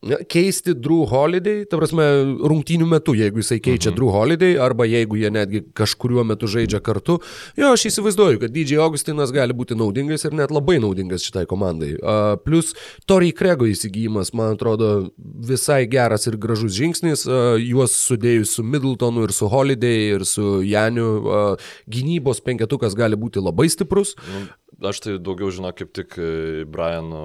keisti 0.03 0.75
Drew 0.75 1.07
Holiday, 1.07 1.63
ta 1.71 1.79
prasme, 1.79 2.05
rungtynių 2.51 2.87
metu, 2.91 3.15
jeigu 3.17 3.43
jisai 3.43 3.61
keičia 3.63 3.91
mhm. 3.93 3.97
Drew 3.99 4.11
Holiday, 4.15 4.57
arba 4.61 4.87
jeigu 4.89 5.19
jie 5.21 5.31
netgi 5.33 5.63
kažkuriuo 5.79 6.25
metu 6.27 6.51
žaidžia 6.51 6.83
kartu, 6.85 7.21
jo, 7.59 7.71
aš 7.71 7.87
įsivaizduoju, 7.93 8.41
kad 8.43 8.55
DJ 8.55 8.81
Augustinas 8.83 9.33
gali 9.35 9.55
būti 9.57 9.77
naudingas 9.79 10.27
ir 10.27 10.35
net 10.39 10.55
labai 10.55 10.81
naudingas 10.83 11.27
šitai 11.27 11.45
komandai. 11.51 11.95
Uh, 12.01 12.35
plus, 12.43 12.73
Tori 13.07 13.31
Krego 13.37 13.69
įsigijimas, 13.71 14.33
man 14.37 14.57
atrodo, 14.57 15.13
visai 15.19 15.85
geras 15.91 16.27
ir 16.31 16.39
gražus 16.41 16.75
žingsnis, 16.77 17.27
uh, 17.29 17.55
juos 17.63 17.95
sudėjus 18.09 18.57
su 18.59 18.67
Middletonu 18.67 19.29
ir 19.29 19.37
su 19.37 19.51
Holiday 19.53 20.17
ir 20.17 20.27
su 20.29 20.61
Janiu, 20.67 21.09
uh, 21.23 21.71
gynybos 21.91 22.43
penketukas 22.43 22.99
gali 22.99 23.19
būti 23.19 23.43
labai 23.43 23.69
stiprus. 23.71 24.17
Nu, 24.27 24.45
Aš 24.83 24.99
tai 25.05 25.13
daugiau 25.23 25.53
žinau 25.55 25.71
kaip 25.77 25.93
tik 25.95 26.17
e, 26.19 26.31
Brianų, 26.67 27.23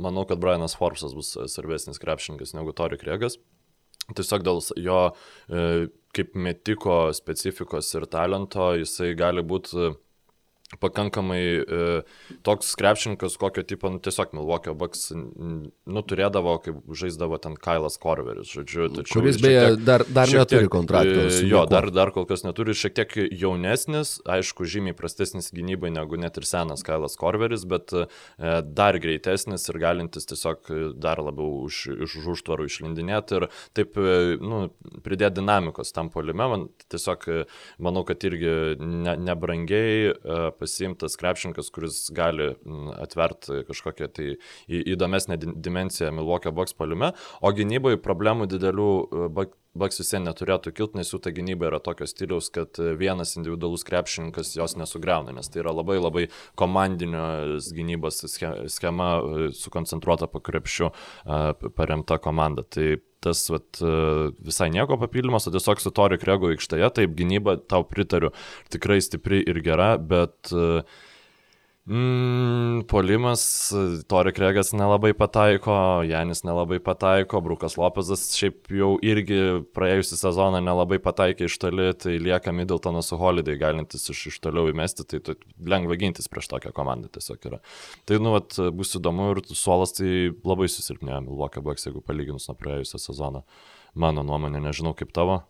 manau, 0.00 0.24
kad 0.28 0.40
Brianas 0.40 0.76
Forbesas 0.78 1.12
bus 1.16 1.34
svarbesnis 1.52 2.00
krepšininkas 2.00 2.54
negu 2.56 2.72
Tori 2.76 2.96
Kriegas. 3.00 3.36
Tiesiog 4.16 4.44
dėl 4.44 4.60
jo 4.84 4.98
e, 5.12 5.66
kaip 6.16 6.34
metiko 6.36 7.08
specifikos 7.16 7.90
ir 7.96 8.08
talento 8.12 8.72
jisai 8.78 9.12
gali 9.18 9.44
būti 9.44 9.92
pakankamai 10.80 11.42
e, 11.62 12.02
toks 12.46 12.74
krepšininkas, 12.78 13.36
kokio 13.40 13.62
tipo, 13.66 13.90
nu, 13.90 14.00
tiesiog 14.02 14.34
Milwaukee 14.36 14.74
Bucks, 14.74 15.10
nu, 15.14 16.02
turėdavo, 16.06 16.56
kaip 16.64 16.94
žaisdavo 16.98 17.38
ten 17.42 17.56
Kailas 17.60 17.98
Korveris, 18.00 18.50
žodžiu. 18.50 18.88
Tačiau, 18.94 19.20
Kuris 19.20 19.40
beje 19.42 19.62
tiek, 19.64 19.84
dar, 19.86 20.04
dar 20.08 20.30
neturi 20.30 20.70
kontrakto. 20.72 21.26
E, 21.28 21.42
jo, 21.48 21.64
dar, 21.70 21.88
dar 21.94 22.12
kol 22.14 22.26
kas 22.28 22.44
neturi, 22.46 22.76
šiek 22.78 22.96
tiek 22.98 23.16
jaunesnis, 23.44 24.16
aišku, 24.30 24.66
žymiai 24.68 24.96
prastesnis 24.96 25.50
gynybai 25.54 25.92
negu 25.94 26.18
net 26.20 26.38
ir 26.40 26.48
senas 26.48 26.84
Kailas 26.86 27.18
Korveris, 27.20 27.66
bet 27.70 27.94
e, 27.94 28.06
dar 28.64 28.98
greitesnis 29.02 29.68
ir 29.72 29.80
galintis 29.82 30.28
tiesiog 30.30 30.72
dar 31.00 31.22
labiau 31.24 31.64
už, 31.68 31.84
iš 32.06 32.18
užtvarų 32.36 32.68
išlindinėti 32.70 33.40
ir 33.40 33.48
taip, 33.76 33.98
e, 33.98 34.36
nu, 34.42 34.66
pridėti 35.04 35.40
dinamikos 35.40 35.94
tam 35.94 36.10
polime. 36.14 36.48
Man 36.54 36.68
tiesiog 36.92 37.26
manau, 37.82 38.04
kad 38.06 38.24
irgi 38.26 38.54
ne, 38.80 39.16
nebrangiai 39.24 40.14
pasimtas 40.64 41.18
krepšininkas, 41.20 41.70
kuris 41.74 42.00
gali 42.14 42.52
atverti 42.98 43.62
kažkokią 43.68 44.08
tai 44.14 44.30
įdomesnę 44.68 45.38
dimenciją 45.38 46.12
Milwaukee 46.12 46.52
Bucks 46.52 46.74
paliume, 46.74 47.12
o 47.40 47.52
gynyboje 47.52 48.00
problemų 48.02 48.48
didelių 48.50 48.90
e, 49.04 49.46
Bucks 49.74 49.98
vis 49.98 50.12
neturėtų 50.22 50.70
kilti, 50.70 50.98
nes 51.00 51.08
jų 51.10 51.18
ta 51.24 51.32
gynyba 51.34 51.66
yra 51.66 51.80
tokio 51.82 52.06
stiliaus, 52.06 52.46
kad 52.54 52.78
vienas 52.98 53.34
individualus 53.34 53.82
krepšininkas 53.86 54.52
jos 54.54 54.76
nesugriauna, 54.78 55.34
nes 55.34 55.50
tai 55.50 55.64
yra 55.64 55.72
labai 55.74 55.96
labai 55.98 56.28
komandinio 56.58 57.58
gynybos 57.74 58.22
schema 58.70 59.08
e, 59.18 59.48
sukoncentruota 59.58 60.30
po 60.30 60.42
krepšiu 60.44 60.92
e, 60.92 61.70
paremta 61.74 62.20
komanda. 62.22 62.62
Tai 62.62 62.94
tas 63.24 63.46
vat, 63.52 63.80
visai 64.44 64.70
nieko 64.74 64.98
papildymas, 65.00 65.48
o 65.48 65.54
tiesiog 65.54 65.82
su 65.82 65.92
Tori 65.96 66.20
Krego 66.20 66.52
aikštėje, 66.52 66.92
taip 67.00 67.16
gynyba, 67.18 67.56
tau 67.70 67.86
pritariu, 67.88 68.34
tikrai 68.72 69.00
stipri 69.04 69.42
ir 69.42 69.60
gera, 69.64 69.94
bet 69.98 70.52
uh, 70.54 70.84
Mm, 71.84 72.86
polimas, 72.88 73.42
Tori 74.08 74.32
Kregas 74.32 74.70
nelabai 74.72 75.10
pataiko, 75.12 75.74
Janis 76.08 76.40
nelabai 76.40 76.78
pataiko, 76.80 77.42
Brukas 77.44 77.76
Lopezas 77.76 78.22
šiaip 78.32 78.72
jau 78.72 78.94
irgi 79.04 79.36
praėjusią 79.76 80.16
sezoną 80.22 80.62
nelabai 80.64 80.96
pataikė 81.04 81.44
iš 81.44 81.58
toli, 81.60 81.90
tai 82.00 82.16
lieka 82.24 82.56
Middletonas 82.56 83.12
su 83.12 83.20
Holiday 83.20 83.60
galintis 83.60 84.08
iš, 84.08 84.24
iš 84.32 84.40
toliau 84.46 84.72
įmesti, 84.72 85.04
tai, 85.04 85.20
tai 85.28 85.36
lengva 85.60 86.00
gintis 86.00 86.32
prieš 86.32 86.48
tokią 86.54 86.72
komandą 86.72 87.12
tiesiog 87.12 87.50
yra. 87.52 87.60
Tai, 88.08 88.16
nu, 88.16 88.32
vat, 88.38 88.56
bus 88.72 88.96
įdomu 88.96 89.34
ir 89.34 89.44
suolas 89.52 89.92
tai 90.00 90.32
labai 90.40 90.72
susilpnėjo 90.72 91.20
Milwaukee 91.28 91.68
Bucks, 91.68 91.84
jeigu 91.84 92.00
palyginus 92.00 92.48
nuo 92.48 92.56
praėjusią 92.64 93.04
sezoną. 93.10 93.44
Mano 93.92 94.24
nuomonė, 94.24 94.64
nežinau 94.70 94.96
kaip 94.96 95.12
tavo. 95.12 95.42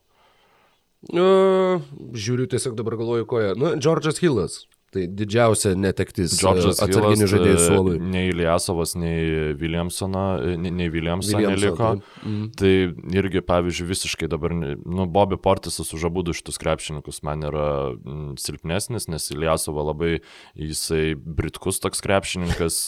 Uh, 1.14 1.78
žiūriu 2.11 2.51
tiesiog 2.51 2.74
dabar 2.74 2.99
galvoju 2.99 3.30
koja. 3.30 3.55
Nu, 3.55 3.76
Džordžas 3.78 4.18
Hillas. 4.18 4.64
Tai 4.95 5.05
didžiausia 5.11 5.73
netektis 5.79 6.37
Džordžas 6.39 6.79
atsarginių 6.85 7.27
žaidėjų 7.31 7.63
suolui. 7.65 7.95
Nei 7.99 8.29
Iliasovas, 8.31 8.95
nei 8.99 9.55
Williamsoną, 9.59 10.25
nei, 10.61 10.71
nei 10.71 10.93
Williamson 10.93 11.43
neliko. 11.43 11.95
Tai, 11.99 12.21
mm. 12.23 12.45
tai 12.61 12.73
irgi, 13.19 13.43
pavyzdžiui, 13.49 13.89
visiškai 13.91 14.29
dabar, 14.31 14.55
nu, 14.55 15.09
Bobby 15.11 15.39
Portisas 15.41 15.91
už 15.97 16.07
abu 16.11 16.23
šitus 16.31 16.61
krepšininkus 16.63 17.25
man 17.27 17.43
yra 17.49 17.69
mm, 17.97 18.37
silpnesnis, 18.41 19.09
nes 19.11 19.27
Iliasova 19.35 19.89
labai, 19.91 20.21
jisai 20.55 21.17
britkus 21.19 21.83
toks 21.83 22.05
krepšininkas, 22.05 22.85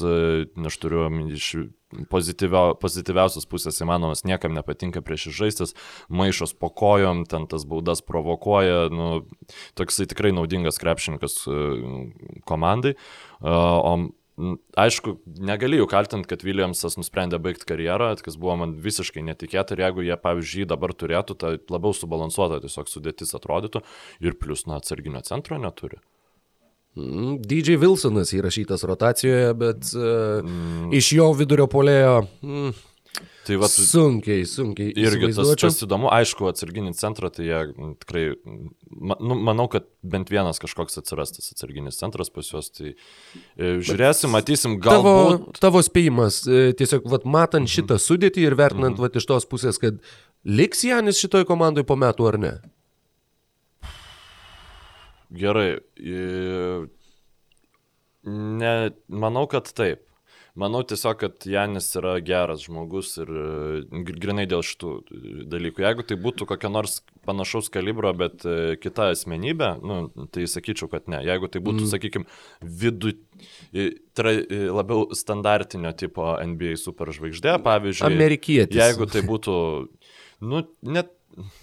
aš 0.70 0.78
turiu 0.82 1.08
iš 1.34 1.50
pozityviausios 2.10 3.46
pusės 3.50 3.80
įmanomas, 3.82 4.24
niekam 4.26 4.54
nepatinka 4.56 5.02
prieš 5.06 5.30
žaistis, 5.36 5.74
maišos 6.08 6.56
po 6.58 6.70
kojom, 6.74 7.24
ten 7.30 7.46
tas 7.50 7.66
baudas 7.68 8.02
provokuoja, 8.06 8.86
nu, 8.92 9.24
toksai 9.78 10.08
tikrai 10.10 10.34
naudingas 10.34 10.80
krepšininkas 10.82 11.42
e, 11.46 11.58
komandai. 12.48 12.96
E, 12.96 13.50
o 13.50 13.96
Aišku, 14.76 15.14
negalėjau 15.48 15.86
kaltinti, 15.88 16.28
kad 16.28 16.42
Williamsas 16.44 16.98
nusprendė 17.00 17.38
baigti 17.40 17.64
karjerą, 17.70 18.10
kas 18.20 18.34
buvo 18.36 18.58
man 18.60 18.74
visiškai 18.84 19.24
netikėta 19.24 19.72
ir 19.72 19.86
jeigu 19.86 20.04
jie, 20.04 20.12
pavyzdžiui, 20.20 20.66
dabar 20.68 20.92
turėtų, 20.92 21.38
tai 21.40 21.54
labiau 21.72 21.96
subalansuota 21.96 22.60
tiesiog 22.60 22.92
sudėtis 22.92 23.32
atrodytų 23.38 23.80
ir 24.20 24.36
plus, 24.36 24.66
na, 24.68 24.76
atsarginio 24.76 25.24
centro 25.24 25.56
neturi. 25.62 26.02
Mm, 26.96 27.38
DJ 27.44 27.76
Wilsonas 27.76 28.32
įrašytas 28.32 28.84
rotacijoje, 28.88 29.54
bet 29.60 29.88
uh, 29.92 30.40
mm. 30.40 30.92
iš 30.96 31.10
jo 31.18 31.26
vidurio 31.36 31.66
polėjo. 31.68 32.22
Mm, 32.40 32.70
tai 33.44 33.58
va, 33.60 33.68
sunkiai, 33.68 34.46
sunkiai. 34.48 34.94
Irgi 35.04 35.28
tas, 35.36 35.50
tas 35.60 35.76
įdomu, 35.84 36.08
aišku, 36.16 36.46
atsarginį 36.48 36.94
centrą, 36.96 37.28
tai 37.34 37.50
jie 37.50 37.58
tikrai, 38.00 38.22
ma, 38.88 39.18
nu, 39.20 39.36
manau, 39.44 39.66
kad 39.72 39.84
bent 40.00 40.32
vienas 40.32 40.60
kažkoks 40.62 40.96
atsirastas 41.02 41.52
atsarginis 41.52 42.00
centras 42.00 42.32
pas 42.32 42.48
juos, 42.48 42.72
tai 42.72 42.94
e, 42.94 43.74
žiūrėsim, 43.84 44.32
matysim, 44.32 44.78
galbūt. 44.80 45.50
Tavo, 45.52 45.58
tavo 45.66 45.84
spėjimas, 45.84 46.40
e, 46.48 46.70
tiesiog, 46.80 47.04
vat, 47.12 47.28
matant 47.28 47.66
mhm. 47.66 47.74
šitą 47.76 48.00
sudėtį 48.00 48.48
ir 48.48 48.56
vertinant, 48.56 48.96
mhm. 48.96 49.04
vat, 49.04 49.20
iš 49.20 49.28
tos 49.28 49.44
pusės, 49.52 49.76
kad 49.84 50.00
liks 50.48 50.80
Janis 50.88 51.20
šitoj 51.20 51.44
komandai 51.44 51.84
po 51.84 52.00
metų 52.00 52.32
ar 52.32 52.40
ne? 52.40 52.54
Gerai. 55.30 55.70
Ne, 58.26 58.74
manau, 59.06 59.46
kad 59.50 59.70
taip. 59.74 60.02
Manau 60.56 60.80
tiesiog, 60.88 61.18
kad 61.20 61.44
Janis 61.44 61.90
yra 62.00 62.14
geras 62.24 62.62
žmogus 62.64 63.10
ir 63.20 63.28
grinai 63.92 64.46
dėl 64.48 64.62
šitų 64.64 64.92
dalykų. 65.52 65.82
Jeigu 65.84 66.06
tai 66.08 66.16
būtų 66.16 66.46
kokia 66.48 66.70
nors 66.72 67.02
panašaus 67.28 67.68
kalibro, 67.74 68.08
bet 68.16 68.46
e, 68.48 68.78
kita 68.80 69.10
asmenybė, 69.12 69.68
nu, 69.84 69.98
tai 70.32 70.46
sakyčiau, 70.48 70.88
kad 70.88 71.10
ne. 71.12 71.20
Jeigu 71.28 71.50
tai 71.52 71.60
būtų, 71.60 71.82
mm. 71.84 71.90
sakykime, 71.92 72.24
vidu, 72.84 73.12
tra, 74.16 74.32
labiau 74.78 75.10
standartinio 75.18 75.92
tipo 76.00 76.32
NBA 76.40 76.78
superžvaigždė, 76.80 77.58
pavyzdžiui. 77.66 78.08
Amerikietis. 78.08 78.80
Jeigu 78.80 79.10
tai 79.12 79.26
būtų, 79.28 79.58
nu, 80.40 80.64
net 80.88 81.12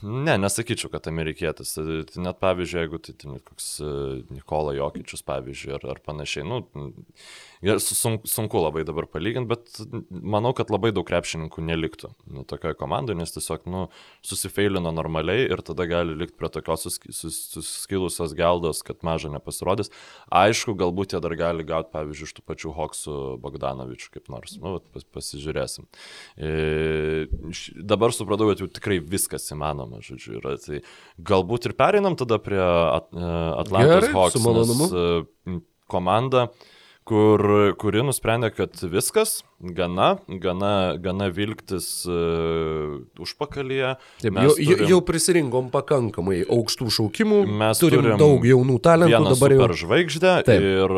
Ne, 0.03 0.35
nesakyčiau, 0.37 0.91
kad 0.93 1.07
amerikietis. 1.09 1.73
Tai 1.77 2.25
net 2.25 2.39
pavyzdžiui, 2.43 2.81
jeigu 2.83 2.99
tai, 3.01 3.15
tai 3.17 3.39
koks 3.47 3.69
e, 3.81 3.93
Nikola 4.33 4.75
Jokičius, 4.77 5.25
pavyzdžiui, 5.25 5.73
ar, 5.79 5.87
ar 5.95 6.01
panašiai, 6.05 6.45
nu, 6.45 6.61
Sunku, 7.63 8.27
sunku 8.27 8.59
labai 8.59 8.81
dabar 8.83 9.05
palyginti, 9.07 9.47
bet 9.47 10.09
manau, 10.11 10.51
kad 10.51 10.67
labai 10.73 10.89
daug 10.91 11.05
krepšininkų 11.07 11.61
neliktų 11.63 12.09
nu, 12.35 12.41
tokioje 12.43 12.75
komandoje, 12.75 13.15
nes 13.15 13.31
tiesiog 13.31 13.69
nu, 13.71 13.85
susifeilino 14.19 14.91
normaliai 14.91 15.45
ir 15.47 15.63
tada 15.63 15.85
gali 15.87 16.11
likti 16.19 16.35
prie 16.35 16.49
tokios 16.51 16.99
suskilusios 17.15 18.35
geldos, 18.35 18.81
kad 18.83 18.99
maža 19.07 19.31
nepasirodys. 19.31 19.93
Aišku, 20.27 20.75
galbūt 20.75 21.15
jie 21.15 21.21
dar 21.23 21.37
gali 21.39 21.63
gauti, 21.63 21.87
pavyzdžiui, 21.95 22.27
iš 22.27 22.35
tų 22.35 22.43
pačių 22.51 22.73
Hoksų 22.75 23.15
Bogdanovičių 23.45 24.11
kaip 24.17 24.27
nors. 24.33 24.57
Nu, 24.59 24.75
pas, 24.91 25.07
pasižiūrėsim. 25.15 25.87
E, 26.35 26.51
dabar 27.79 28.11
supratau, 28.11 28.51
kad 28.51 28.65
jau 28.65 28.67
tikrai 28.67 28.99
viskas 28.99 29.47
įmanoma, 29.55 29.62
žodžiu, 30.03 30.37
yra. 30.41 30.55
Tai 30.61 30.81
galbūt 31.31 31.69
ir 31.69 31.75
pereinam 31.79 32.17
tada 32.19 32.39
prie 32.43 32.61
At 32.61 33.09
Atlantos 33.63 34.09
Hawks. 34.13 34.93
E, 34.93 35.59
komanda 35.91 36.47
kur, 37.07 37.43
kuri 37.79 38.03
nusprendė, 38.05 38.49
kad 38.55 38.79
viskas, 38.91 39.41
gana, 39.63 40.17
gana, 40.27 40.95
gana 41.01 41.29
vilktis 41.33 41.87
uh, 42.09 42.99
užpakalyje. 43.23 43.93
Taip, 44.23 44.39
jau, 44.45 44.53
turim, 44.57 44.83
jau 44.91 44.99
prisirinkom 45.07 45.69
pakankamai 45.73 46.41
aukštų 46.43 46.89
šaukimų, 46.97 47.39
mes 47.63 47.81
turim, 47.81 48.03
turim 48.03 48.21
daug 48.21 48.47
jaunų 48.47 48.77
talentų 48.83 49.23
dabar 49.33 49.55
jau. 49.55 49.61
Superžvaigždė 49.63 50.35
Taip. 50.47 50.67
ir 50.67 50.95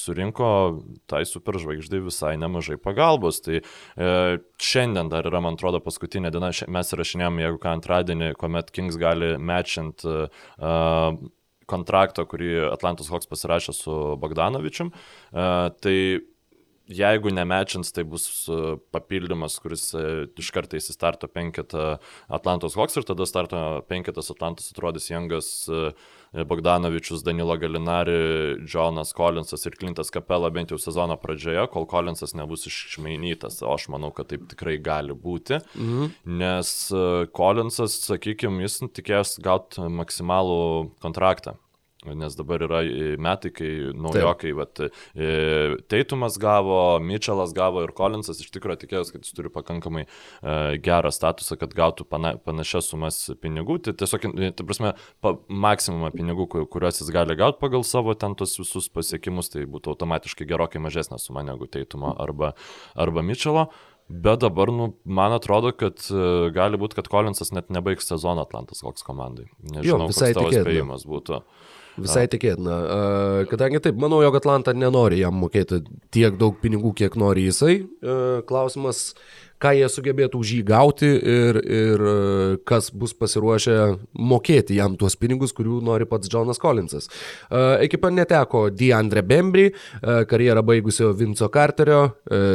surinko 0.00 0.52
tai 1.10 1.22
superžvaigždai 1.28 2.02
visai 2.04 2.36
nemažai 2.40 2.78
pagalbos. 2.80 3.40
Tai 3.44 3.60
e, 3.60 3.64
šiandien 4.60 5.10
dar 5.12 5.28
yra, 5.30 5.42
man 5.44 5.58
atrodo, 5.58 5.82
paskutinė 5.84 6.32
diena, 6.34 6.52
mes 6.52 6.96
rašinėjom, 7.00 7.42
jeigu 7.44 7.60
ką 7.62 7.76
antradienį, 7.78 8.32
kuomet 8.40 8.72
Kings 8.74 8.98
gali 9.00 9.34
matchint 9.40 10.04
uh, 10.06 10.28
kontrakto, 11.70 12.26
kurį 12.28 12.52
Atlantos 12.70 13.10
Hawks 13.12 13.30
pasirašė 13.30 13.76
su 13.76 13.96
Bogdanovičium. 14.20 14.90
E, 14.90 15.46
tai 15.82 15.96
jeigu 16.90 17.30
nemečins, 17.34 17.92
tai 17.94 18.04
bus 18.08 18.26
e, 18.50 18.76
papildymas, 18.94 19.58
kuris 19.62 19.90
e, 19.94 20.06
iš 20.40 20.50
karto 20.54 20.78
įsistarto 20.78 21.30
penketą 21.30 21.98
Atlantos 22.28 22.76
Hawks 22.78 22.98
ir 22.98 23.06
tada 23.08 23.26
starto 23.28 23.60
penketas 23.90 24.32
Atlantos 24.34 24.72
atrodys 24.74 25.10
Jangas 25.12 25.52
Bogdanovičius, 26.32 27.24
Danilo 27.26 27.56
Galinari, 27.58 28.12
Jonas 28.62 29.14
Collinsas 29.16 29.66
ir 29.66 29.74
Klintas 29.78 30.12
Kapela 30.14 30.50
bent 30.54 30.70
jau 30.70 30.78
sezono 30.78 31.16
pradžioje, 31.18 31.64
kol 31.72 31.88
Collinsas 31.90 32.36
nebus 32.38 32.68
išmainytas, 32.70 33.60
o 33.66 33.72
aš 33.74 33.88
manau, 33.90 34.12
kad 34.14 34.30
taip 34.30 34.46
tikrai 34.52 34.76
gali 34.78 35.16
būti, 35.16 35.58
mhm. 35.74 36.12
nes 36.42 36.70
Collinsas, 37.36 37.98
sakykime, 38.06 38.62
jis 38.66 38.78
tikės 38.94 39.38
gauti 39.42 39.90
maksimalų 39.90 40.60
kontraktą 41.02 41.56
nes 42.08 42.36
dabar 42.38 42.62
yra 42.64 42.80
metai, 43.20 43.50
kai 43.52 43.70
naujokai, 43.92 44.52
vat, 44.56 44.80
Teitumas 45.90 46.38
gavo, 46.40 46.78
Mitčelas 47.04 47.52
gavo 47.56 47.82
ir 47.84 47.92
Collinsas 47.96 48.40
iš 48.40 48.48
tikrųjų 48.54 48.80
tikėjausi, 48.84 49.14
kad 49.16 49.26
jis 49.26 49.36
turi 49.36 49.52
pakankamai 49.52 50.06
gerą 50.80 51.12
statusą, 51.12 51.58
kad 51.60 51.76
gautų 51.76 52.06
pana, 52.08 52.34
panašias 52.40 52.88
sumas 52.92 53.20
pinigų. 53.42 53.80
Tai 53.84 53.94
tiesiog, 54.00 54.26
tai 54.56 54.66
prasme, 54.66 54.94
pa, 55.20 55.34
maksimumą 55.48 56.12
pinigų, 56.16 56.48
kuriuos 56.72 57.02
jis 57.02 57.12
gali 57.14 57.36
gauti 57.38 57.60
pagal 57.60 57.84
savo 57.86 58.16
ten 58.16 58.36
tos 58.38 58.56
visus 58.60 58.88
pasiekimus, 58.92 59.52
tai 59.52 59.66
būtų 59.68 59.92
automatiškai 59.94 60.48
gerokai 60.48 60.82
mažesnė 60.82 61.20
suma 61.20 61.44
negu 61.46 61.68
Teitumo 61.70 62.14
arba, 62.16 62.54
arba 62.96 63.24
Mitčelo. 63.26 63.68
Bet 64.10 64.40
dabar, 64.42 64.72
nu, 64.74 64.88
man 65.06 65.30
atrodo, 65.36 65.70
kad 65.70 66.02
gali 66.56 66.78
būti, 66.80 66.96
kad 66.98 67.06
Collinsas 67.12 67.52
net 67.54 67.68
nebaigs 67.70 68.08
sezoną 68.10 68.42
Atlantas 68.42 68.82
koks 68.82 69.04
komandai. 69.06 69.46
Nežinau, 69.62 70.08
jo, 70.08 70.08
visai 70.10 70.32
tavo 70.34 70.50
spėjimas 70.50 71.04
būtų. 71.06 71.38
Visai 72.04 72.26
tikėtina. 72.32 72.76
Kadangi 73.50 73.80
taip, 73.84 73.98
manau, 74.00 74.22
jog 74.24 74.38
Atlanta 74.40 74.74
nenori 74.76 75.20
jam 75.20 75.36
mokėti 75.40 75.82
tiek 76.14 76.38
daug 76.40 76.56
pinigų, 76.62 76.94
kiek 77.02 77.16
nori 77.20 77.46
jisai. 77.48 77.80
Klausimas, 78.48 79.10
ką 79.60 79.72
jie 79.76 79.88
sugebėtų 79.92 80.40
už 80.40 80.52
jį 80.56 80.60
gauti 80.68 81.08
ir, 81.08 81.58
ir 81.60 82.04
e, 82.10 82.14
kas 82.68 82.90
bus 82.96 83.12
pasiruošę 83.16 83.76
mokėti 84.16 84.78
jam 84.78 84.96
tuos 85.00 85.16
pinigus, 85.20 85.52
kurių 85.56 85.80
nori 85.84 86.08
pats 86.08 86.30
Jonas 86.32 86.60
Collinsas. 86.60 87.10
E, 87.10 87.60
ekipa 87.86 88.10
neteko 88.14 88.66
Deandre 88.72 89.22
Bembry, 89.26 89.68
e, 89.70 90.16
karjerą 90.30 90.64
baigusio 90.66 91.12
Vinco 91.16 91.50
Carterio, 91.52 92.00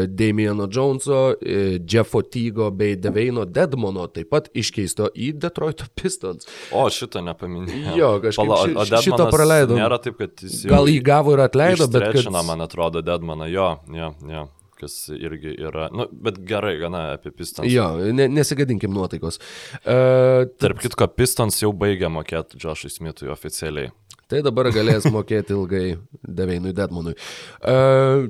Damieno 0.07 0.67
Joneso, 0.71 1.35
Jeffo 1.41 2.21
Tygo 2.23 2.69
bei 2.71 2.95
Deveino 2.99 3.45
Dedmono, 3.45 4.07
taip 4.13 4.31
pat 4.33 4.49
iškeisto 4.57 5.11
į 5.13 5.33
Detroito 5.41 5.87
Pistons. 5.97 6.47
O, 6.73 6.87
šitą 6.91 7.21
nepaminėjau. 7.25 7.95
Jo, 7.99 8.11
kažkaip 8.23 8.51
Pala, 8.51 8.85
ši, 8.89 9.01
šitą 9.09 9.29
praleidau. 9.33 9.77
Nėra 9.77 9.99
taip, 10.01 10.17
kad 10.21 10.45
jis 10.45 10.63
jau... 10.65 10.73
Gal 10.73 10.91
jį 10.91 10.99
gavo 11.05 11.35
ir 11.35 11.45
atleido, 11.45 11.89
bet... 11.91 12.09
Kad... 12.15 12.31
man 12.45 12.65
atrodo, 12.65 13.03
Dedmaną, 13.05 13.49
jo, 13.51 13.71
jo, 13.93 14.13
jo 14.31 14.45
kas 14.79 14.97
irgi 15.15 15.55
yra, 15.57 15.89
nu, 15.95 16.07
bet 16.11 16.39
gerai, 16.47 16.75
gana 16.81 17.05
apie 17.15 17.33
Pistons. 17.35 17.69
Jo, 17.71 17.89
ne, 18.15 18.27
nesigadinkim 18.31 18.93
nuotaikos. 18.95 19.39
Uh, 19.83 20.47
Tarp 20.61 20.81
kitko, 20.83 21.07
Pistons 21.15 21.61
jau 21.61 21.71
baigia 21.75 22.11
mokėti 22.13 22.59
Joshui 22.61 22.91
Smithui 22.93 23.31
oficialiai. 23.33 23.93
Tai 24.31 24.41
dabar 24.45 24.71
galės 24.73 25.05
mokėti 25.13 25.53
ilgai 25.55 25.85
Deveinui 26.25 26.73
Dedmonui. 26.75 27.15
Uh, 27.61 28.27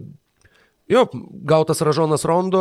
Jo, 0.85 1.07
gautas 1.49 1.79
Ražonas 1.81 2.21
Rondo, 2.29 2.59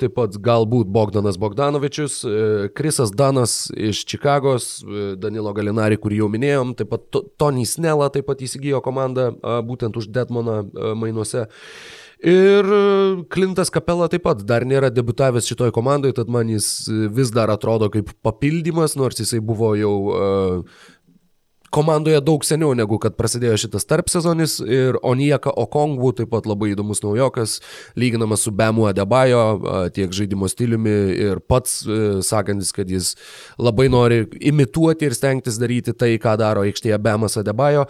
taip 0.00 0.14
pat 0.16 0.38
galbūt 0.40 0.88
Bogdanas 0.88 1.36
Bogdanovičius, 1.36 2.14
Krisas 2.72 3.12
Danas 3.12 3.66
iš 3.76 4.06
Čikagos, 4.08 4.70
Danilo 5.20 5.52
Galinari, 5.52 5.98
kurį 6.00 6.22
jau 6.22 6.30
minėjom, 6.32 6.72
taip 6.78 6.88
pat 6.94 7.20
Tony 7.36 7.66
Snella 7.68 8.08
taip 8.14 8.24
pat 8.30 8.40
įsigijo 8.40 8.80
komandą 8.80 9.34
būtent 9.68 10.00
už 10.00 10.08
Detmoną 10.16 10.62
mainuose. 10.96 11.44
Ir 12.18 12.66
Klintas 13.30 13.70
Kapela 13.70 14.08
taip 14.10 14.24
pat 14.26 14.40
dar 14.42 14.66
nėra 14.66 14.90
debutavęs 14.90 15.46
šitoj 15.46 15.70
komandai, 15.74 16.10
tad 16.16 16.30
man 16.32 16.48
jis 16.50 16.88
vis 17.14 17.30
dar 17.30 17.52
atrodo 17.54 17.86
kaip 17.94 18.10
papildymas, 18.26 18.96
nors 18.98 19.20
jisai 19.22 19.38
buvo 19.38 19.74
jau 19.78 19.92
uh, 20.10 20.80
komandoje 21.70 22.20
daug 22.24 22.44
seniau 22.44 22.72
negu 22.76 22.98
kad 23.02 23.16
prasidėjo 23.18 23.56
šitas 23.64 23.86
tarpsezonis. 23.88 24.58
Ir 24.64 24.98
Onieka 25.06 25.52
Okongwu 25.62 26.12
taip 26.16 26.32
pat 26.32 26.48
labai 26.48 26.72
įdomus 26.72 27.02
naujokas, 27.04 27.58
lyginamas 27.98 28.46
su 28.46 28.52
Bemu 28.56 28.88
Adebayo 28.90 29.42
tiek 29.94 30.12
žaidimo 30.14 30.48
stiliumi 30.48 30.96
ir 31.28 31.42
pats 31.44 31.82
e, 31.84 31.98
sakantis, 32.24 32.72
kad 32.76 32.88
jis 32.90 33.14
labai 33.60 33.88
nori 33.92 34.24
imituoti 34.40 35.08
ir 35.08 35.16
stengtis 35.16 35.60
daryti 35.60 35.94
tai, 35.96 36.16
ką 36.22 36.38
daro 36.40 36.64
aikštėje 36.66 36.98
Bemas 37.02 37.38
Adebayo 37.40 37.86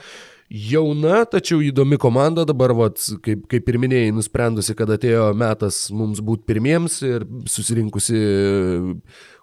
jauna, 0.49 1.23
tačiau 1.29 1.61
įdomi 1.65 1.99
komanda 2.01 2.45
dabar, 2.49 2.73
vat, 2.77 3.01
kaip, 3.25 3.45
kaip 3.51 3.69
ir 3.69 3.79
minėjai, 3.83 4.13
nusprendusi, 4.17 4.77
kad 4.79 4.91
atėjo 4.95 5.31
metas 5.37 5.87
mums 5.95 6.23
būti 6.25 6.47
pirmiems 6.49 7.01
ir 7.07 7.27
susirinkusi 7.49 8.23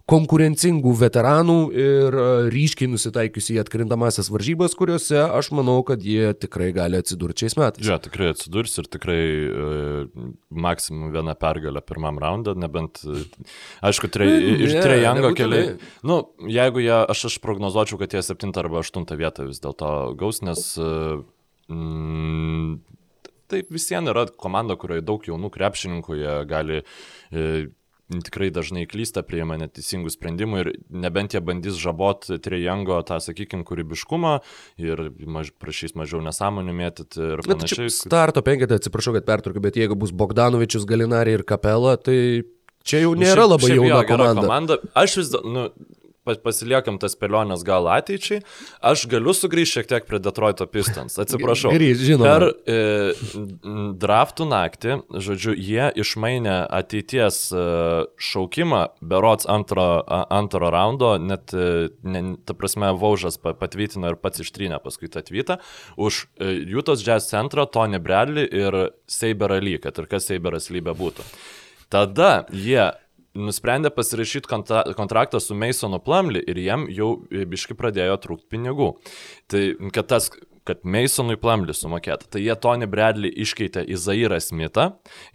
konkurencingų 0.10 0.92
veteranų 1.00 1.58
ir 1.74 2.16
e, 2.16 2.26
ryškiai 2.54 2.90
nusitaikiusi 2.92 3.56
į 3.56 3.62
atkrintamasias 3.64 4.30
varžybas, 4.30 4.76
kuriuose 4.78 5.18
aš 5.24 5.50
manau, 5.58 5.80
kad 5.88 6.04
jie 6.06 6.30
tikrai 6.38 6.70
gali 6.76 7.00
atsidurti 7.02 7.46
šiais 7.46 7.58
metais. 7.58 7.88
Ja, 7.90 7.98
tikrai 8.02 8.30
atsidurs 8.36 8.78
ir 8.82 8.90
tikrai 8.94 9.18
e, 9.18 10.26
maksimum 10.66 11.10
vieną 11.16 11.34
pergalę 11.42 11.82
pirmam 11.82 12.22
raundą, 12.22 12.54
nebent, 12.62 13.02
e, 13.02 13.24
aišku, 13.90 14.12
tre, 14.14 14.28
iš 14.54 14.76
yeah, 14.76 14.86
trejango 14.86 15.32
keliai. 15.38 15.78
Nu, 16.06 16.20
jeigu 16.54 16.84
jie, 16.86 16.94
aš, 17.02 17.26
aš 17.32 17.40
prognozuočiau, 17.42 17.98
kad 18.02 18.14
jie 18.14 18.22
7 18.26 18.54
arba 18.62 18.84
8 18.86 19.10
vietą 19.18 19.48
vis 19.50 19.64
dėlto 19.64 19.90
gaus, 20.20 20.44
nes 20.46 20.68
mm, 21.66 22.78
tai 23.50 23.64
vis 23.74 23.90
vien 23.90 24.14
yra 24.14 24.28
komanda, 24.38 24.78
kurioje 24.78 25.06
daug 25.06 25.26
jaunų 25.26 25.50
krepšininkų, 25.58 26.20
jie 26.22 26.38
gali 26.54 26.80
e, 26.84 27.66
tikrai 28.10 28.52
dažnai 28.54 28.86
klysta, 28.90 29.24
prieima 29.26 29.58
neteisingų 29.60 30.12
sprendimų 30.14 30.62
ir 30.62 30.70
nebent 30.94 31.34
jie 31.34 31.42
bandys 31.44 31.80
žabot 31.82 32.28
trijango 32.46 33.00
tą, 33.08 33.18
sakykime, 33.24 33.66
kūrybiškumą 33.66 34.36
ir 34.82 35.08
maž, 35.26 35.52
prašys 35.62 35.96
mažiau 35.98 36.22
nesąmonių 36.26 36.76
mėtyti 36.78 37.32
ir 37.34 37.44
panašiai. 37.46 37.90
Starto 37.94 38.46
penketą, 38.46 38.78
atsiprašau, 38.80 39.16
kad 39.18 39.28
pertraukiu, 39.28 39.64
bet 39.66 39.80
jeigu 39.80 39.98
bus 39.98 40.14
Bogdanovičius, 40.14 40.86
Galinari 40.90 41.38
ir 41.40 41.46
Kapela, 41.48 41.96
tai 41.98 42.46
čia 42.86 43.02
jau 43.04 43.16
nu, 43.18 43.26
nėra 43.26 43.50
labai 43.50 43.74
jauna 43.74 44.04
komanda. 44.08 44.46
komanda. 44.46 44.80
Aš 44.94 45.20
vis, 45.24 45.34
nu, 45.42 45.70
pasiliekam 46.26 46.98
tas 47.02 47.16
pelionės 47.20 47.64
gal 47.68 47.88
ateičiai. 47.92 48.42
Aš 48.86 49.06
galiu 49.12 49.34
sugrįžti 49.36 49.80
šiek 49.80 49.90
tiek 49.92 50.08
prie 50.10 50.20
Detroito 50.24 50.68
Pistons. 50.70 51.18
Atsiprašau. 51.22 51.74
Grįž, 51.76 52.04
žinoma. 52.10 52.32
Per 52.32 52.48
e, 52.50 52.78
draftų 54.02 54.48
naktį, 54.50 54.98
žodžiu, 55.26 55.56
jie 55.56 55.90
išmainė 56.02 56.58
ateities 56.80 57.40
e, 57.54 57.66
šaukimą, 58.30 58.82
berots 59.06 59.50
antro, 59.52 59.88
antro 60.08 60.72
raundo, 60.74 61.16
net, 61.22 61.54
e, 61.54 61.90
ne, 62.04 62.26
ta 62.46 62.58
prasme, 62.58 62.94
Vaužas 62.96 63.38
patvytino 63.42 64.14
ir 64.14 64.20
pats 64.22 64.42
ištrynė 64.44 64.80
paskui 64.84 65.12
tą 65.12 65.24
atvytą, 65.24 65.60
už 65.98 66.26
e, 66.40 66.56
Jūtos 66.72 67.06
Jazz 67.06 67.30
centrą 67.32 67.68
Tony 67.70 68.00
Bradley 68.02 68.48
ir 68.50 68.80
Seiberą 69.12 69.60
Lee, 69.62 69.80
kad 69.82 69.98
ir 70.02 70.10
kas 70.12 70.30
Seiberas 70.30 70.72
lybė 70.74 70.96
būtų. 70.98 71.26
Tada 71.94 72.46
jie 72.50 72.90
nusprendė 73.36 73.92
pasirašyti 73.94 74.50
kontra 74.50 74.84
kontraktą 74.98 75.42
su 75.44 75.58
Masonu 75.58 76.00
Plumley 76.04 76.44
ir 76.48 76.60
jiem 76.62 76.90
jau 76.94 77.16
biški 77.30 77.78
pradėjo 77.78 78.18
trūkti 78.24 78.52
pinigų. 78.56 78.94
Tai 79.52 79.64
kad 79.96 80.12
tas 80.16 80.32
kad 80.66 80.82
Masonui 80.82 81.38
Plumley 81.38 81.76
sumokėta. 81.78 82.26
Tai 82.34 82.42
jie 82.42 82.54
Tony 82.58 82.88
Bradley 82.90 83.30
iškeitė 83.46 83.84
į 83.86 84.00
Zairą 84.02 84.40
Smithą. 84.42 84.88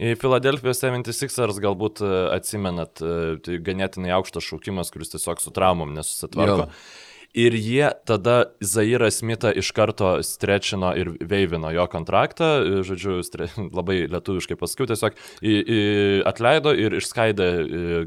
Į 0.02 0.16
Philadelphia 0.18 0.74
76ers 0.74 1.60
galbūt 1.62 2.02
e, 2.02 2.08
atsimenat, 2.34 2.98
e, 2.98 3.36
tai 3.46 3.60
ganėtinai 3.62 4.10
aukštas 4.16 4.48
šaukimas, 4.48 4.90
kuris 4.90 5.14
tiesiog 5.14 5.38
su 5.38 5.54
traumom 5.54 5.94
nesusitvarko. 5.94 6.66
Jo 6.66 7.06
ir 7.34 7.54
jie 7.54 7.90
tada 8.06 8.50
Zairą 8.60 9.10
Smithą 9.10 9.52
iš 9.54 9.70
karto 9.74 10.10
strečino 10.26 10.90
ir 10.98 11.12
veivino 11.20 11.70
jo 11.74 11.86
kontraktą, 11.90 12.82
žodžiu, 12.86 13.20
stre, 13.26 13.48
labai 13.78 14.02
lietuviškai 14.10 14.56
pasakiau, 14.58 14.88
tiesiog 14.90 15.18
į, 15.40 15.54
į, 15.54 15.80
atleido 16.28 16.72
ir 16.74 16.96
išskaidė 16.98 17.48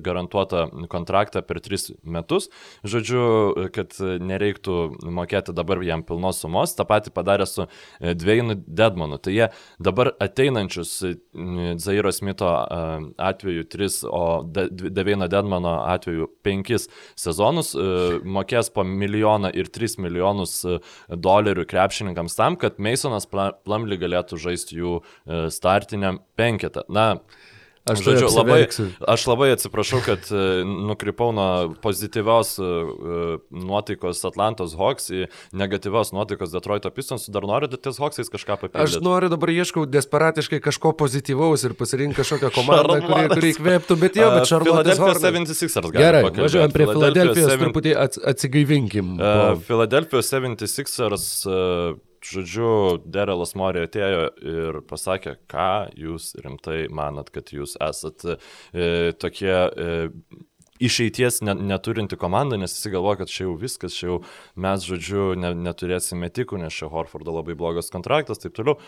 garantuotą 0.03 0.65
kontraktą 0.91 1.43
per 1.45 1.61
tris 1.63 1.91
metus, 2.03 2.49
žodžiu, 2.83 3.23
kad 3.75 3.95
nereiktų 3.99 4.77
mokėti 5.13 5.55
dabar 5.55 5.81
jam 5.85 6.03
pilnos 6.03 6.41
sumos, 6.43 6.75
tą 6.75 6.87
patį 6.89 7.13
padarė 7.15 7.47
su 7.49 7.65
e, 7.65 8.13
Dveinu 8.17 8.57
Dedmanu. 8.67 9.19
Tai 9.23 9.33
jie 9.35 9.49
dabar 9.83 10.11
ateinančius 10.23 10.95
Zairo 11.83 12.11
Smitho 12.13 12.51
atveju 13.17 13.65
3, 13.71 14.03
o 14.11 14.23
Dveino 14.43 15.29
Dedmano 15.31 15.77
atveju 15.93 16.29
5 16.43 16.87
sezonus 17.19 17.73
e, 17.75 17.87
mokės 18.23 18.71
po 18.73 18.83
milijoną 18.87 19.12
milijoną 19.13 19.53
ir 19.53 19.69
3 19.69 20.01
milijonus 20.01 20.57
e, 20.65 20.79
dolerių 21.09 21.67
krepšininkams 21.69 22.37
tam, 22.39 22.57
kad 22.57 22.81
Masonas 22.81 23.29
Plumley 23.29 24.01
galėtų 24.01 24.41
žaisti 24.41 24.81
jų 24.81 24.99
e, 24.99 25.45
startiniam 25.53 26.23
penketą. 26.39 26.83
Na, 26.89 27.21
Aš, 27.83 27.99
Žodžiu, 27.99 28.29
labai, 28.31 28.61
aš 29.11 29.23
labai 29.27 29.49
atsiprašau, 29.57 29.97
kad 30.05 30.29
uh, 30.31 30.61
nukrypau 30.63 31.33
nuo 31.35 31.73
pozityvios 31.83 32.53
uh, 32.63 33.41
nuotaikos 33.51 34.21
Atlantos 34.29 34.77
Hawks 34.79 35.09
į 35.11 35.25
negatyvios 35.51 36.13
nuotaikos 36.15 36.53
Detroito 36.55 36.87
Pistons. 36.95 37.27
Dar 37.27 37.43
noriu 37.43 37.67
ties 37.75 37.99
Hawksais 37.99 38.31
kažką 38.31 38.55
papildyti? 38.61 38.85
Aš 38.87 39.03
noriu 39.03 39.27
dabar 39.33 39.51
ieškau 39.51 39.83
desperatiškai 39.91 40.61
kažko 40.63 40.93
pozityvaus 40.95 41.67
ir 41.67 41.75
pasirinkti 41.75 42.21
kažkokią 42.21 42.53
komandą, 42.55 43.01
kuri, 43.03 43.27
kuri 43.35 43.51
įkvėptų, 43.51 43.99
bet 43.99 44.21
jau, 44.21 44.31
bet 44.31 44.47
Charlotte. 44.47 44.95
Philadelphia 44.95 45.43
76ers. 45.43 45.91
Gerai, 45.99 46.23
važiuojam 46.39 46.77
prie 46.79 46.87
Philadelphia, 46.87 47.45
7... 47.51 47.65
truputį 47.65 47.97
atsigaivinkim. 48.31 49.13
Uh, 49.19 49.59
Philadelphia 49.67 50.23
76ers 50.23 51.29
uh, 51.51 51.99
žodžiu, 52.27 52.69
Derelas 53.05 53.53
Morė 53.59 53.85
atėjo 53.87 54.23
ir 54.39 54.79
pasakė, 54.89 55.37
ką 55.51 55.93
jūs 55.99 56.33
rimtai 56.43 56.87
manat, 56.93 57.31
kad 57.33 57.53
jūs 57.53 57.75
esat 57.83 58.25
e, 58.25 59.13
tokie 59.19 59.53
e, 59.53 59.87
išeities 60.83 61.41
ne, 61.45 61.55
neturinti 61.73 62.17
komanda, 62.19 62.57
nes 62.59 62.75
visi 62.75 62.91
galvoja, 62.93 63.23
kad 63.23 63.31
čia 63.31 63.47
jau 63.47 63.55
viskas, 63.59 63.95
čia 63.97 64.09
jau 64.09 64.19
mes, 64.55 64.85
žodžiu, 64.87 65.33
ne, 65.39 65.53
neturėsime 65.69 66.27
metikų, 66.27 66.61
nes 66.63 66.75
čia 66.75 66.91
Horfordo 66.91 67.35
labai 67.35 67.57
blogas 67.59 67.91
kontraktas, 67.93 68.41
taip 68.43 68.55
toliau. 68.57 68.79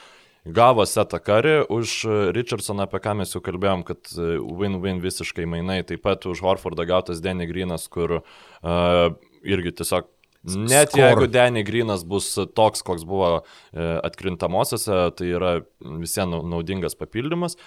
Gavo 0.46 0.84
setą 0.86 1.18
karį 1.26 1.56
už 1.74 1.92
Richardsoną, 2.36 2.86
apie 2.86 3.00
ką 3.02 3.16
mes 3.18 3.32
jau 3.34 3.40
kalbėjom, 3.42 3.82
kad 3.88 4.12
win-win 4.14 5.00
visiškai 5.02 5.48
mainai, 5.50 5.80
taip 5.90 6.04
pat 6.06 6.28
už 6.30 6.44
Horfordą 6.46 6.86
gautas 6.86 7.24
Denny 7.24 7.48
Grinas, 7.50 7.88
kur 7.90 8.20
uh, 8.20 9.16
irgi 9.42 9.74
tiesiog 9.80 10.12
Net 10.46 10.92
Skor. 10.92 11.02
jeigu 11.02 11.28
Denny 11.32 11.64
Grinas 11.66 12.04
bus 12.06 12.28
toks, 12.54 12.84
koks 12.86 13.06
buvo 13.08 13.40
atkrintamosiose, 13.74 15.00
tai 15.18 15.32
yra 15.34 15.56
visiems 15.82 16.46
naudingas 16.46 16.98
papildymas. 17.00 17.58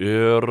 Ir 0.00 0.48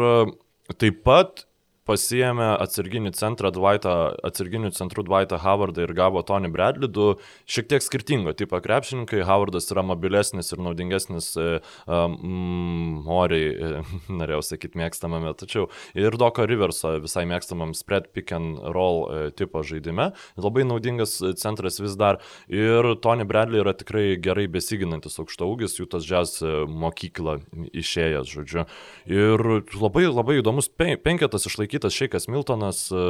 taip 0.80 1.02
pat 1.04 1.46
pasiemė 1.88 2.54
atsarginį 2.64 3.12
centrą 3.18 3.52
Dwightą, 3.54 3.94
atsarginių 4.26 4.72
centrų 4.76 5.04
Dwightą 5.08 5.40
Howardą 5.44 5.84
ir 5.84 5.94
gavo 5.98 6.24
Tony 6.26 6.50
Bradley, 6.52 6.88
du 6.88 7.18
šiek 7.50 7.68
tiek 7.72 7.84
skirtingo 7.84 8.34
tipo 8.38 8.60
krepšininkai. 8.64 9.24
Howardas 9.28 9.68
yra 9.74 9.84
mobilesnis 9.86 10.54
ir 10.56 10.62
naudingesnis 10.64 11.34
um, 11.36 13.04
oriai, 13.12 13.50
e, 13.52 13.84
norėjau 14.20 14.42
sakyti, 14.54 14.80
mėgstamame, 14.80 15.34
tačiau 15.40 15.68
ir 16.00 16.16
Doko 16.20 16.48
Riverso 16.48 16.96
visai 17.04 17.26
mėgstamam 17.30 17.76
spread 17.78 18.10
pick 18.16 18.32
and 18.36 18.62
roll 18.76 19.32
tipo 19.36 19.64
žaidime. 19.68 20.12
Labai 20.40 20.66
naudingas 20.68 21.18
centras 21.42 21.82
vis 21.84 21.98
dar. 22.00 22.22
Ir 22.48 22.94
Tony 23.04 23.28
Bradley 23.28 23.64
yra 23.64 23.76
tikrai 23.76 24.16
gerai 24.24 24.48
besiginantis 24.52 25.20
aukšto 25.20 25.48
ūgis, 25.52 25.78
jų 25.80 25.90
tas 25.92 26.08
jazz 26.08 26.40
mokykla 26.44 27.40
išėjęs, 27.76 28.32
žodžiu. 28.32 28.66
Ir 29.12 29.44
labai, 29.76 30.08
labai 30.08 30.40
įdomus 30.40 30.70
penketas 30.72 31.50
išlaikyti 31.50 31.73
kitas 31.74 31.98
Šeikas 31.98 32.30
Miltonas, 32.32 32.86
e, 32.94 33.04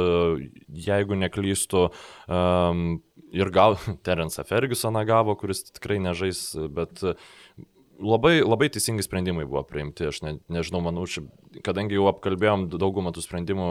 jeigu 0.88 1.18
neklystu, 1.20 1.86
ir 3.34 3.50
gal 3.54 3.78
Terensą 4.06 4.44
Fergusoną 4.48 5.04
gavo, 5.08 5.36
kuris 5.38 5.66
tikrai 5.70 6.00
nežais, 6.02 6.46
bet 6.74 7.02
labai, 8.00 8.38
labai 8.42 8.70
teisingi 8.72 9.04
sprendimai 9.06 9.46
buvo 9.48 9.64
priimti. 9.68 10.08
Aš 10.10 10.22
ne, 10.24 10.36
nežinau, 10.52 10.82
manau, 10.84 11.06
kadangi 11.64 11.96
jau 11.98 12.06
apkalbėjom 12.10 12.66
daugumą 12.72 13.12
tų 13.14 13.22
sprendimų 13.24 13.68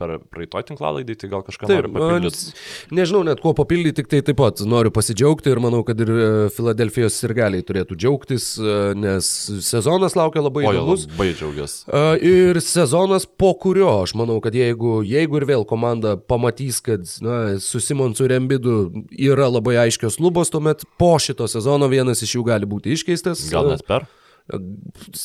per 0.00 0.14
praeito 0.32 0.62
tinklalaidį, 0.70 1.16
tai 1.20 1.30
gal 1.32 1.44
kažką 1.46 1.68
taip, 1.68 1.88
noriu 1.88 1.92
papildyti. 1.94 2.54
Nežinau 2.94 3.22
net 3.26 3.42
kuo 3.44 3.52
papildyti, 3.58 3.98
tik 4.00 4.10
tai 4.12 4.20
taip 4.26 4.38
pat 4.40 4.62
noriu 4.68 4.92
pasidžiaugti 4.94 5.52
ir 5.52 5.60
manau, 5.62 5.82
kad 5.86 6.00
ir 6.04 6.12
e, 6.12 6.28
Filadelfijos 6.54 7.18
sirgaliai 7.20 7.64
turėtų 7.66 7.98
džiaugtis, 7.98 8.48
e, 8.60 8.76
nes 8.98 9.30
sezonas 9.66 10.16
laukia 10.18 10.44
labai 10.44 10.66
įdomus. 10.68 11.08
Labai 11.12 11.30
džiaugiuosi. 11.32 11.80
E, 11.88 12.04
ir 12.30 12.62
sezonas, 12.64 13.28
po 13.28 13.52
kurio 13.60 13.90
aš 14.04 14.14
manau, 14.18 14.38
kad 14.44 14.56
jeigu, 14.56 15.00
jeigu 15.06 15.40
ir 15.40 15.48
vėl 15.48 15.66
komanda 15.68 16.16
pamatys, 16.18 16.80
kad 16.84 17.08
na, 17.24 17.58
su 17.62 17.82
Simonsu 17.82 18.28
Rembidu 18.30 18.78
yra 19.12 19.50
labai 19.50 19.78
aiškios 19.86 20.20
lubos, 20.22 20.52
tuomet 20.54 20.86
po 21.00 21.16
šito 21.22 21.48
sezono 21.50 21.90
vienas 21.90 22.22
iš 22.24 22.38
jų 22.38 22.46
gali 22.52 22.68
būti 22.68 22.94
iškeistas. 22.96 23.44
Gal 23.52 23.74
net 23.74 23.84
per? 23.88 24.08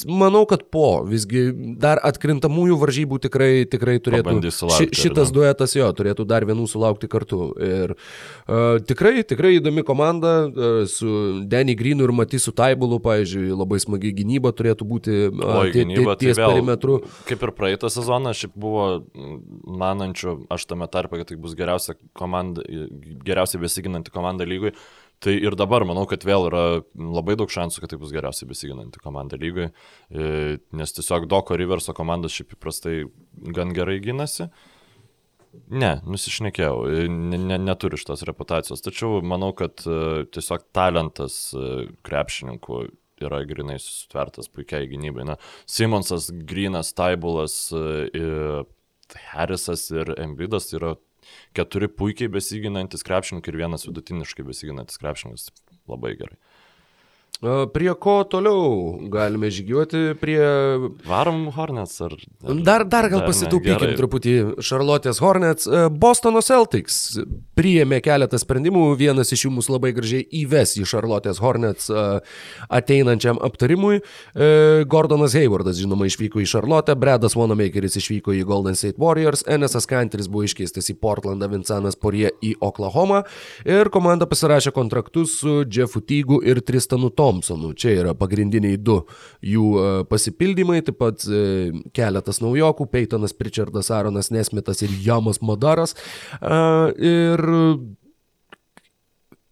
Manau, 0.07 0.43
kad 0.49 0.65
po, 0.73 1.03
visgi 1.07 1.45
dar 1.79 2.01
atkrintamųjų 2.03 2.75
varžybų 2.81 3.19
tikrai, 3.23 3.51
tikrai 3.71 3.95
turėtų. 4.03 4.35
Ši, 4.51 4.89
šitas 4.99 5.31
duetas 5.31 5.75
jo, 5.77 5.87
turėtų 5.95 6.25
dar 6.27 6.43
vienų 6.47 6.65
sulaukti 6.67 7.07
kartu. 7.11 7.53
Ir 7.63 7.93
uh, 7.95 8.81
tikrai, 8.83 9.21
tikrai 9.27 9.53
įdomi 9.61 9.85
komanda 9.87 10.33
uh, 10.47 10.81
su 10.91 11.39
Denny 11.47 11.75
Greenu 11.79 12.03
ir 12.03 12.11
Matysu 12.15 12.51
Taibulu, 12.55 12.99
pavyzdžiui, 13.03 13.53
labai 13.55 13.79
smagi 13.83 14.11
gynyba 14.17 14.51
turėtų 14.57 14.87
būti 14.89 15.15
uh, 15.29 15.39
o, 15.39 15.61
tie, 15.69 15.85
gynyba, 15.85 16.17
ties 16.19 16.35
tai 16.35 16.43
vėl, 16.43 16.57
perimetru. 16.57 16.99
Kaip 17.29 17.47
ir 17.47 17.53
praeitą 17.55 17.91
sezoną, 17.93 18.35
šiaip 18.35 18.57
buvo 18.59 18.89
manančių, 19.83 20.35
aš 20.51 20.67
tame 20.67 20.89
tarpe, 20.91 21.21
kad 21.21 21.31
tai 21.31 21.39
bus 21.39 21.55
geriausia 21.55 21.95
komanda, 22.17 22.67
geriausiai 23.23 23.63
besiginanti 23.63 24.11
komanda 24.11 24.47
lygui. 24.47 24.75
Tai 25.23 25.31
ir 25.39 25.55
dabar 25.55 25.85
manau, 25.87 26.03
kad 26.09 26.25
vėl 26.27 26.49
yra 26.49 26.63
labai 26.99 27.37
daug 27.39 27.51
šansų, 27.51 27.79
kad 27.79 27.93
tai 27.93 27.99
bus 28.01 28.11
geriausiai 28.11 28.49
besiginanti 28.49 28.99
komanda 28.99 29.37
lygai, 29.39 29.69
e, 30.11 30.57
nes 30.75 30.95
tiesiog 30.97 31.29
Doko 31.31 31.55
Riverso 31.59 31.95
komandas 31.95 32.35
šiaip 32.35 32.57
įprastai 32.57 33.05
gan 33.55 33.71
gerai 33.75 34.01
gynasi. 34.03 34.49
Ne, 35.71 35.93
nusišnekėjau, 36.09 36.81
e, 36.89 37.05
ne, 37.07 37.39
ne, 37.39 37.61
neturiu 37.69 37.99
šitos 38.01 38.25
reputacijos, 38.27 38.83
tačiau 38.83 39.21
manau, 39.23 39.53
kad 39.55 39.85
e, 39.87 40.25
tiesiog 40.33 40.67
talentas 40.75 41.37
krepšininkų 42.03 42.81
yra 43.23 43.39
grinai 43.47 43.79
susitvertas 43.79 44.51
puikiai 44.51 44.91
gynybai. 44.91 45.29
Na, 45.29 45.37
Simonsas, 45.69 46.27
Grinas, 46.49 46.91
Taibulas, 46.97 47.55
Harrisas 49.31 49.87
ir 49.93 50.11
Embidas 50.19 50.73
yra 50.75 50.97
keturi 51.57 51.89
puikiai 51.91 52.31
besiginantis 52.31 53.05
krepšininkai 53.07 53.53
ir 53.53 53.59
vienas 53.63 53.87
vidutiniškai 53.87 54.45
besiginantis 54.47 55.01
krepšininkas. 55.01 55.49
Labai 55.89 56.15
gerai. 56.19 56.39
Prie 57.43 57.91
ko 57.99 58.21
toliau 58.23 58.95
galime 59.11 59.49
žygiuoti? 59.51 60.13
Prie... 60.21 60.39
Varom 61.03 61.49
Hornets 61.51 61.97
ar... 62.05 62.13
ar 62.15 62.61
dar, 62.63 62.85
dar 62.87 63.09
gal 63.11 63.25
ne, 63.27 63.95
truputį 63.99 64.35
Charlotte's 64.63 65.19
Hornets. 65.19 65.67
Bostono 65.91 66.39
Celtics 66.39 67.17
priėmė 67.59 67.99
keletą 68.05 68.39
sprendimų, 68.39 68.85
vienas 68.95 69.33
iš 69.35 69.43
jų 69.47 69.51
mus 69.57 69.67
labai 69.67 69.91
gražiai 69.97 70.23
įves 70.39 70.77
į 70.79 70.85
Charlotte's 70.87 71.41
Hornets 71.43 71.91
ateinančiam 72.71 73.41
aptarimui. 73.43 73.99
Gordonas 74.87 75.35
Haywardas, 75.35 75.81
žinoma, 75.81 76.07
išvyko 76.07 76.39
į 76.39 76.47
Charlotte, 76.47 76.95
Bredas 76.95 77.35
Wanamakeris 77.35 77.99
išvyko 77.99 78.37
į 78.39 78.45
Golden 78.47 78.79
State 78.79 79.01
Warriors, 79.03 79.43
Enesas 79.51 79.89
Kanteris 79.89 80.31
buvo 80.31 80.47
iškeistas 80.47 80.87
į 80.93 80.97
Portlandą, 81.03 81.51
Vincentas 81.51 81.99
Porie 81.99 82.31
į 82.39 82.55
Oklahoma 82.63 83.25
ir 83.67 83.91
komanda 83.91 84.29
pasirašė 84.31 84.71
kontraktus 84.71 85.41
su 85.41 85.59
Jeffu 85.67 85.99
Tygu 86.07 86.39
ir 86.47 86.63
Tristanu 86.63 87.11
Tomu. 87.11 87.32
Thompsonu. 87.33 87.73
Čia 87.73 87.95
yra 88.01 88.13
pagrindiniai 88.17 88.77
du 88.77 88.99
jų 89.45 89.65
e, 89.79 89.87
pasipildymai, 90.09 90.81
taip 90.85 90.99
pat 91.01 91.25
e, 91.25 91.71
keletas 91.95 92.41
naujokų, 92.43 92.87
Peytonas 92.93 93.35
Pritchardas, 93.37 93.91
Aaronas 93.93 94.31
Nesmitas 94.33 94.83
ir 94.85 94.93
Jamas 95.03 95.41
Madaras. 95.41 95.95
E, 96.39 96.61
ir 97.09 97.45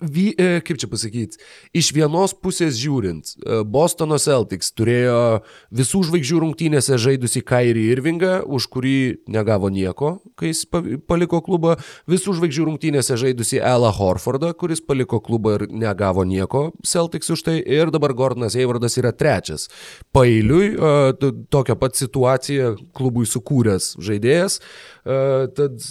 vy, 0.02 0.32
e, 0.38 0.60
kaip 0.66 0.80
čia 0.82 0.90
pasakyti, 0.90 1.40
iš 1.78 1.92
vienos 1.96 2.34
pusės 2.34 2.78
žiūrint, 2.82 3.36
e, 3.38 3.62
Bostono 3.64 4.18
Celtics 4.22 4.74
turėjo 4.74 5.42
visų 5.74 6.04
žvaigždžių 6.10 6.42
rungtynėse 6.44 6.98
žaidusi 7.02 7.44
Kairį 7.46 7.86
Irvingą, 7.94 8.34
už 8.46 8.68
kurį 8.74 8.98
negavo 9.32 9.70
nieko, 9.70 10.18
kai 10.40 10.52
jis 10.52 10.66
paliko 11.08 11.42
klubą, 11.46 11.78
visų 12.10 12.36
žvaigždžių 12.40 12.68
rungtynėse 12.72 13.18
žaidusi 13.22 13.62
Ela 13.62 13.94
Horfordą, 13.96 14.54
kuris 14.58 14.82
paliko 14.82 15.22
klubą 15.24 15.60
ir 15.60 15.68
negavo 15.70 16.26
nieko 16.26 16.72
Celtics 16.86 17.30
už 17.30 17.46
tai, 17.48 17.58
ir 17.62 17.94
dabar 17.94 18.16
Gordonas 18.18 18.58
Eivardas 18.58 18.98
yra 18.98 19.14
trečias. 19.14 19.70
Pailiui 20.16 20.74
e, 20.74 21.34
tokią 21.54 21.78
pat 21.78 22.00
situaciją 22.00 22.76
klubui 22.98 23.28
sukūręs 23.30 23.96
žaidėjas, 24.02 24.60
tad 25.02 25.82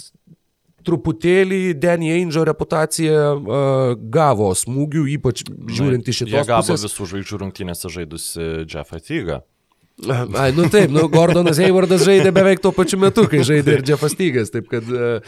truputėlį 0.87 1.61
Danny 1.81 2.11
Ainge'o 2.15 2.45
reputacija 2.47 3.21
uh, 3.35 3.93
gavo 4.13 4.51
smūgių, 4.57 5.05
ypač 5.17 5.45
žiūrint 5.47 6.07
iš 6.07 6.23
šitos 6.23 6.33
pusės. 6.33 6.41
Jie 6.41 6.51
gavo 6.51 6.77
visų 6.87 7.09
žvaigždžių 7.13 7.41
rungtynėse 7.45 7.93
žaidusi 7.93 8.51
Jeffą 8.65 9.01
Tygą. 9.03 9.41
Ai, 10.09 10.51
nu 10.51 10.65
taip, 10.71 10.89
nu, 10.89 11.03
Gordonas 11.11 11.59
Haywardas 11.61 12.01
žaidė 12.07 12.31
beveik 12.33 12.61
tuo 12.63 12.71
pačiu 12.73 12.97
metu, 13.01 13.27
kai 13.29 13.43
žaidė 13.45 13.75
ir 13.77 13.83
Jeffas 13.85 14.15
Tygas, 14.17 14.49
taip 14.49 14.65
kad, 14.71 14.87
uh, 14.89 15.19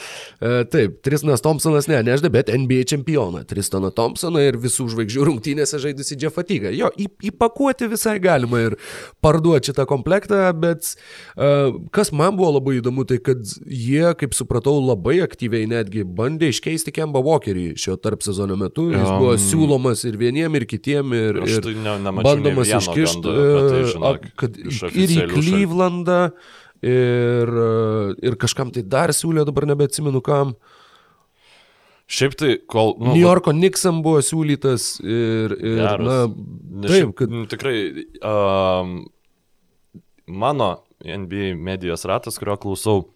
uh, 0.42 0.56
taip, 0.70 0.96
Tristanas 1.06 1.44
Thompsonas 1.46 1.86
ne, 1.92 2.00
nežaidė, 2.08 2.32
bet 2.34 2.50
NBA 2.50 2.88
čempioną, 2.90 3.44
Tristaną 3.50 3.92
Thompsoną 3.94 4.42
ir 4.42 4.58
visų 4.62 4.88
žvaigždžių 4.96 5.28
rungtynėse 5.30 5.78
žaidusi 5.84 6.18
Jeffą 6.18 6.46
Tygą. 6.50 6.72
Jo, 6.74 6.90
įpakuoti 6.98 7.92
visai 7.92 8.16
galima 8.24 8.64
ir 8.66 8.78
parduoti 9.22 9.70
šitą 9.70 9.86
komplektą, 9.90 10.42
bet 10.58 10.90
uh, 10.90 11.78
kas 11.94 12.10
man 12.16 12.34
buvo 12.40 12.56
labai 12.58 12.80
įdomu, 12.80 13.06
tai 13.10 13.20
kad 13.22 13.46
jie, 13.70 14.08
kaip 14.18 14.34
supratau, 14.34 14.80
labai 14.82 15.20
aktyviai 15.28 15.70
netgi 15.70 16.02
bandė 16.02 16.50
iškeisti 16.50 16.96
Kemba 16.98 17.22
Walkerį 17.22 17.76
šio 17.78 18.00
tarp 18.02 18.26
sezono 18.26 18.58
metu. 18.58 18.90
Jis 18.90 19.06
um, 19.06 19.22
buvo 19.22 19.38
siūlomas 19.38 20.02
ir 20.10 20.18
vieniem, 20.18 20.58
ir 20.58 20.68
kitiem, 20.70 21.14
ir, 21.14 21.42
ir 21.46 21.62
tai 21.70 21.78
ne, 21.78 22.18
bandomas 22.26 22.74
iškišti, 22.74 23.38
tai, 24.02 24.12
kad 24.40 24.63
ir 24.70 25.14
į 25.14 25.26
Klyvlandą, 25.32 26.20
ir, 26.84 27.52
ir 28.24 28.38
kažkam 28.42 28.74
tai 28.76 28.86
dar 28.88 29.14
siūlė, 29.16 29.46
dabar 29.48 29.68
nebeatsimenu 29.72 30.24
kam. 30.26 30.56
Šiaip 32.14 32.36
tai, 32.38 32.52
kol... 32.70 32.94
Nu, 33.00 33.14
New 33.14 33.24
Yorko 33.24 33.54
Nixon 33.56 34.04
buvo 34.06 34.20
siūlytas 34.26 34.98
ir... 35.02 35.56
ir 35.56 35.80
geras. 35.80 36.04
na, 36.04 36.88
taip, 36.90 37.16
kad... 37.18 37.32
Nu, 37.32 37.46
tikrai, 37.50 37.78
um, 38.20 38.98
mano 40.28 40.76
NBA 41.04 41.56
medijos 41.58 42.04
ratas, 42.10 42.38
kurio 42.40 42.60
klausau, 42.62 43.08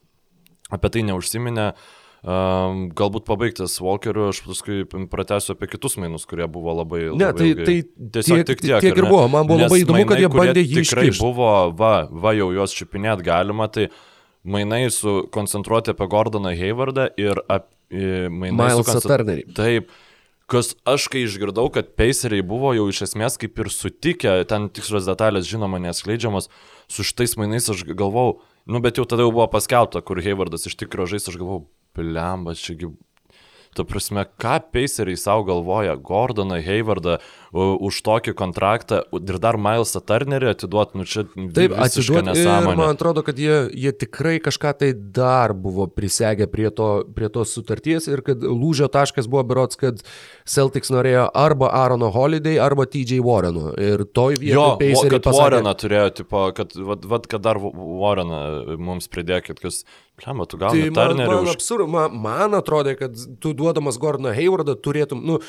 apie 0.73 0.91
tai 0.95 1.03
neužsiminė. 1.11 1.71
Uh, 1.75 1.96
Um, 2.25 2.87
galbūt 2.97 3.27
pabaigtas 3.27 3.75
Walkeriu, 3.83 4.31
aš 4.31 4.41
paskui 4.41 4.81
pratęsiu 4.89 5.53
apie 5.53 5.69
kitus 5.69 5.99
mainus, 6.01 6.25
kurie 6.27 6.47
buvo 6.49 6.73
labai... 6.79 7.03
labai 7.11 7.19
ne, 7.21 7.29
tai, 7.37 7.51
tai 7.61 7.75
tiesiog 8.17 8.41
tiek, 8.41 8.47
tik 8.49 8.63
tiek. 8.65 8.79
Tiek 8.83 8.97
ir 8.97 9.05
buvo, 9.05 9.27
man 9.31 9.45
buvo 9.47 9.61
Nes 9.61 9.69
labai 9.69 9.83
įdomu, 9.83 9.99
mainai, 9.99 10.09
kad 10.09 10.23
jie 10.23 10.31
bandė 10.33 10.63
jį 10.63 10.81
iškišti. 10.81 10.95
Tikrai 10.97 11.13
buvo, 11.21 11.51
va, 11.77 11.91
va 12.09 12.33
jau 12.35 12.49
juos 12.55 12.73
čiupinėt 12.75 13.21
galima, 13.27 13.69
tai 13.69 13.85
mainai 14.49 14.81
sukoncentruoti 14.95 15.93
apie 15.93 16.09
Gordoną 16.09 16.55
Haywardą 16.57 17.07
ir 17.21 17.39
apie 17.45 18.27
mainai 18.33 18.73
Milesą. 18.73 18.99
Turnerį. 19.05 19.47
Taip. 19.55 19.93
Kas 20.47 20.73
aš 20.87 21.09
kai 21.11 21.25
išgirdau, 21.27 21.67
kad 21.75 21.89
Paceriai 21.99 22.41
buvo 22.41 22.71
jau 22.71 22.85
iš 22.87 23.01
esmės 23.09 23.35
kaip 23.39 23.57
ir 23.59 23.67
sutikę, 23.67 24.39
ten 24.47 24.69
tikslios 24.71 25.05
detalės 25.05 25.45
žinoma 25.45 25.77
neskleidžiamas, 25.83 26.47
su 26.87 27.03
šitais 27.03 27.35
mainais 27.35 27.67
aš 27.69 27.83
galvau, 27.91 28.39
nu 28.63 28.79
bet 28.83 28.95
jau 28.95 29.03
tada 29.03 29.25
jau 29.27 29.33
buvo 29.35 29.49
paskelbta, 29.51 29.99
kur 30.07 30.23
Haywardas 30.23 30.63
iš 30.69 30.79
tikrųjų 30.79 31.17
žais, 31.17 31.27
aš 31.27 31.35
galvau, 31.35 31.65
blemba, 31.97 32.53
čiagi 32.53 32.93
Ta 33.77 33.83
prasme, 33.85 34.23
ką 34.41 34.55
Paceriai 34.73 35.17
savo 35.17 35.43
galvoja, 35.45 35.93
Gordoną, 36.01 36.57
Haywardą 36.65 37.17
u- 37.17 37.46
už 37.53 38.01
tokį 38.03 38.33
kontraktą 38.37 39.01
ir 39.17 39.39
dar 39.43 39.57
Milesą 39.61 40.01
Turnerį 40.03 40.51
atiduoti, 40.51 40.99
nu 40.99 41.07
čia 41.07 41.23
Taip. 41.27 41.75
Ir 41.77 42.23
nesąmonė. 42.27 42.75
man 42.75 42.91
atrodo, 42.91 43.23
kad 43.25 43.39
jie, 43.39 43.67
jie 43.73 43.91
tikrai 43.95 44.37
kažką 44.43 44.73
tai 44.81 44.91
dar 44.93 45.53
buvo 45.55 45.87
prisegę 45.87 46.47
prie, 46.51 46.69
to, 46.71 47.05
prie 47.15 47.29
tos 47.33 47.53
sutarties 47.55 48.09
ir 48.11 48.21
kad 48.25 48.43
lūžio 48.43 48.89
taškas 48.91 49.29
buvo 49.31 49.45
berots, 49.47 49.79
kad 49.79 50.03
Celtics 50.47 50.91
norėjo 50.93 51.27
arba 51.37 51.71
Aarono 51.75 52.09
Holiday, 52.13 52.59
arba 52.61 52.87
TJ 52.87 53.21
Warreno. 53.23 53.71
Ir 53.79 54.05
toj 54.05 54.37
Jo, 54.41 54.75
vietoje 54.75 54.93
Paceriai 54.97 55.13
kad 55.15 55.27
pasakė, 55.29 55.43
Warreną 55.43 55.75
turėjo, 55.83 56.09
tipo, 56.21 56.43
kad, 56.57 56.75
vat, 56.91 57.07
vat, 57.13 57.29
kad 57.31 57.45
dar 57.47 57.61
Warreną 57.61 58.77
mums 58.79 59.09
pridėkit, 59.11 59.61
kas, 59.63 59.83
lemma, 60.25 60.47
tu 60.49 60.59
Tai 60.59 60.67
gauni 60.67 60.89
man, 60.89 60.99
Turnerį 60.99 61.31
man, 61.31 61.47
už... 61.47 61.57
absurd, 61.57 61.91
man, 61.91 62.17
man 62.23 62.57
atrodė, 62.57 62.97
kad 62.99 63.17
tu 63.43 63.53
duodamas 63.57 63.99
Gordoną 64.01 64.35
Haywardą 64.37 64.77
turėtum, 64.79 65.23
nu, 65.27 65.39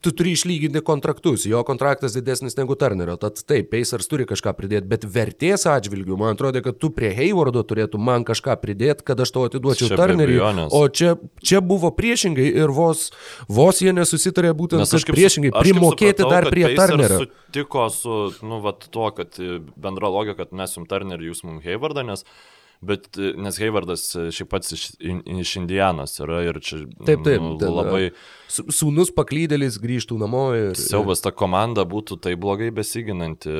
tu 0.00 0.10
turi 0.10 0.32
išlyginti 0.34 0.80
kontraktus, 0.84 1.44
jo 1.46 1.60
kontraktas 1.66 2.14
didesnis 2.16 2.56
negu 2.58 2.74
Turnerio, 2.78 3.16
tad 3.20 3.38
taip, 3.46 3.70
Pacers 3.72 4.08
turi 4.10 4.26
kažką 4.28 4.54
pridėti, 4.58 4.88
bet 4.90 5.06
vertės 5.06 5.66
atžvilgių, 5.70 6.16
man 6.20 6.34
atrodė, 6.34 6.64
kad 6.64 6.78
tu 6.82 6.90
prie 6.94 7.12
Haywardo 7.14 7.62
turėtum 7.66 8.02
man 8.04 8.26
kažką 8.26 8.56
pridėti, 8.62 9.06
kad 9.06 9.20
aš 9.24 9.34
tau 9.34 9.46
atiduočiau 9.48 9.92
Čia 9.92 9.98
Turnerį, 10.00 10.40
o 10.66 10.82
čia, 10.88 11.14
čia 11.44 11.62
buvo 11.64 11.92
priešingai 11.94 12.48
ir 12.64 12.74
vos, 12.74 13.06
vos 13.48 13.82
jie 13.84 13.94
nesusitarė 13.96 14.54
būtent 14.58 14.82
Nes 14.82 14.96
aš 14.98 15.06
kaip, 15.06 15.18
priešingai, 15.18 15.54
aš 15.54 15.68
primokėti 15.68 16.24
supratau, 16.24 16.34
dar 16.34 16.50
prie 16.50 16.66
Turnerio. 16.74 17.22
Sutiko 17.24 17.86
su, 17.94 18.18
nu, 18.42 18.60
vat, 18.64 18.88
tuo, 18.94 19.08
kad 19.14 19.38
bendra 19.78 20.10
logika, 20.10 20.42
kad 20.42 20.56
mes 20.56 20.74
jums 20.78 20.90
Turnerį, 20.90 21.30
jūs 21.30 21.44
mums 21.46 21.64
Haywardą, 21.66 22.06
nes, 22.08 22.26
bet, 22.86 23.08
e, 23.18 23.32
nes 23.40 23.58
Haywardas 23.60 24.06
e, 24.16 24.28
šiaip 24.34 24.50
pats 24.52 24.74
iš, 24.76 24.86
iš 25.00 25.56
Indianos 25.60 26.18
yra 26.22 26.42
ir 26.46 26.60
čia 26.64 26.82
Taip, 27.04 27.24
taip, 27.26 27.42
nu, 27.42 27.56
labai 27.58 28.08
Su- 28.54 28.66
Sūnus 28.70 29.10
paklydėlis 29.14 29.78
grįžtų 29.82 30.16
namo 30.20 30.44
ir... 30.54 30.74
siaubas, 30.78 31.22
ta 31.24 31.32
komanda 31.34 31.82
būtų 31.88 32.20
tai 32.22 32.34
blogai 32.38 32.68
besiginanti. 32.74 33.50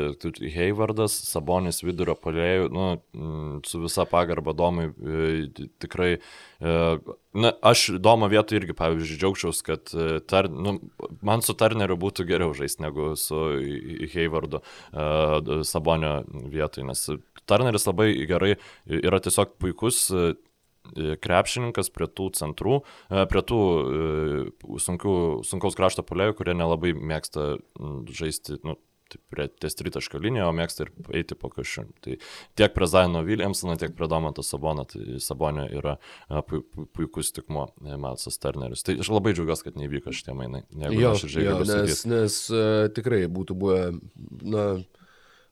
Haywardas, 0.54 1.16
Sabonis 1.30 1.82
vidurio 1.82 2.14
polėjų, 2.20 2.68
nu, 2.74 2.86
mm, 3.16 3.56
su 3.66 3.80
visa 3.82 4.06
pagarba 4.08 4.54
Domui 4.56 4.90
e, 4.92 5.48
tikrai 5.82 6.12
e, 6.14 6.20
Na, 6.60 7.50
aš 7.66 7.88
Domo 7.98 8.28
vietoj 8.30 8.60
irgi, 8.60 8.76
pavyzdžiui, 8.78 9.18
džiaugčiaus, 9.18 9.60
kad 9.66 9.90
e, 9.90 10.20
tar, 10.22 10.46
nu, 10.48 10.76
man 11.26 11.42
su 11.42 11.56
Turneriu 11.58 11.96
būtų 11.98 12.26
geriau 12.28 12.54
žaisti 12.54 12.84
negu 12.84 13.10
su 13.18 13.40
Haywardu 14.14 14.60
uh, 14.62 15.64
Sabonio 15.66 16.20
vietoj, 16.52 16.86
nes 16.86 17.08
Turneris 17.46 17.86
labai 17.88 18.08
gerai 18.28 18.54
yra 18.86 19.20
tiesiog 19.22 19.56
puikus 19.60 20.06
e, 20.14 20.24
krepšininkas 21.24 21.90
prie 21.94 22.08
tų 22.08 22.30
centrų, 22.38 22.80
e, 23.10 23.24
prie 23.30 23.42
tų 23.44 23.60
e, 23.60 24.78
sunkių, 24.84 25.16
sunkaus 25.46 25.76
krašto 25.78 26.04
polėjų, 26.06 26.38
kurie 26.40 26.56
nelabai 26.56 26.94
mėgsta 26.96 27.54
žaisti, 28.08 28.60
nu, 28.64 28.78
prie 29.30 29.48
ties 29.60 29.76
tritaško 29.78 30.18
liniją, 30.22 30.48
o 30.48 30.54
mėgsta 30.56 30.86
ir 30.86 30.92
eiti 31.20 31.36
po 31.38 31.50
kažkur. 31.52 31.88
Tai 32.04 32.16
tiek 32.58 32.74
prie 32.74 32.88
Zaino 32.90 33.22
Williamsono, 33.26 33.76
tiek 33.80 33.94
prie 33.96 34.08
Domanto 34.10 34.44
Sabono, 34.46 34.86
tai 34.88 35.20
Sabonio 35.22 35.66
yra 35.68 35.96
e, 35.98 36.42
pu, 36.42 36.62
pu, 36.62 36.86
puikus 36.96 37.32
tikmo 37.36 37.68
Malsas 37.80 38.40
Turneris. 38.42 38.84
Tai 38.86 38.96
aš 39.04 39.12
labai 39.14 39.34
džiaugiuosi, 39.36 39.68
kad 39.68 39.78
nevyko 39.80 40.14
šitie 40.14 40.36
mainai. 40.38 40.64
Jo, 40.94 41.14
jo, 41.38 41.60
nes, 41.68 42.04
nes 42.10 42.40
uh, 42.54 42.88
tikrai 42.94 43.24
būtų 43.32 43.56
buvę, 43.58 43.80
na, 44.42 44.66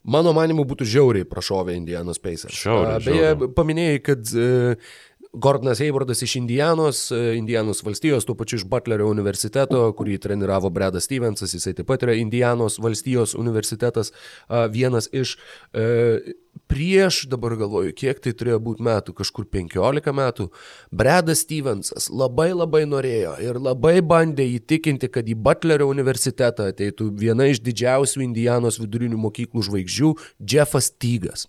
mano 0.03 0.33
manimu, 0.37 0.65
būtų 0.69 0.87
žiauriai 0.89 1.29
prašovę 1.29 1.77
Indianos 1.79 2.21
Pacers. 2.23 2.57
Žiauriai, 2.65 2.97
A, 2.97 3.03
Beje, 3.03 3.25
žiauriai. 3.31 3.53
paminėjai, 3.59 4.03
kad 4.09 4.35
uh, 4.35 4.95
Gordonas 5.33 5.81
Haywardas 5.81 6.23
iš 6.23 6.37
Indianos, 6.37 7.07
uh, 7.11 7.33
Indianos 7.37 7.83
valstijos, 7.85 8.27
tuo 8.29 8.37
pačiu 8.37 8.61
iš 8.61 8.67
Butlerio 8.69 9.09
universiteto, 9.09 9.87
kurį 9.97 10.19
treniravo 10.23 10.71
Bredas 10.71 11.09
Stevensas, 11.09 11.55
jisai 11.57 11.75
taip 11.79 11.89
pat 11.89 12.05
yra 12.07 12.19
Indianos 12.21 12.79
valstijos 12.83 13.37
universitetas, 13.39 14.13
vienas 14.73 15.09
iš 15.13 15.37
uh, 15.39 16.33
prieš, 16.67 17.27
dabar 17.29 17.55
galvoju, 17.57 17.93
kiek 17.97 18.21
tai 18.23 18.33
turėjo 18.37 18.59
būti 18.65 18.85
metų, 18.85 19.15
kažkur 19.17 19.47
15 19.53 20.13
metų, 20.17 20.49
Bredas 20.93 21.45
Stevensas 21.47 22.09
labai 22.13 22.51
labai 22.53 22.85
norėjo 22.89 23.35
ir 23.45 23.61
labai 23.61 23.99
bandė 24.05 24.47
įtikinti, 24.59 25.11
kad 25.13 25.29
į 25.29 25.37
Butlerio 25.49 25.89
universitetą 25.93 26.71
ateitų 26.73 27.11
viena 27.25 27.49
iš 27.53 27.63
didžiausių 27.65 28.25
Indianos 28.29 28.81
vidurinių 28.83 29.21
mokyklų 29.27 29.67
žvaigždžių- 29.69 30.15
Jeffas 30.53 30.93
Tygas. 30.93 31.49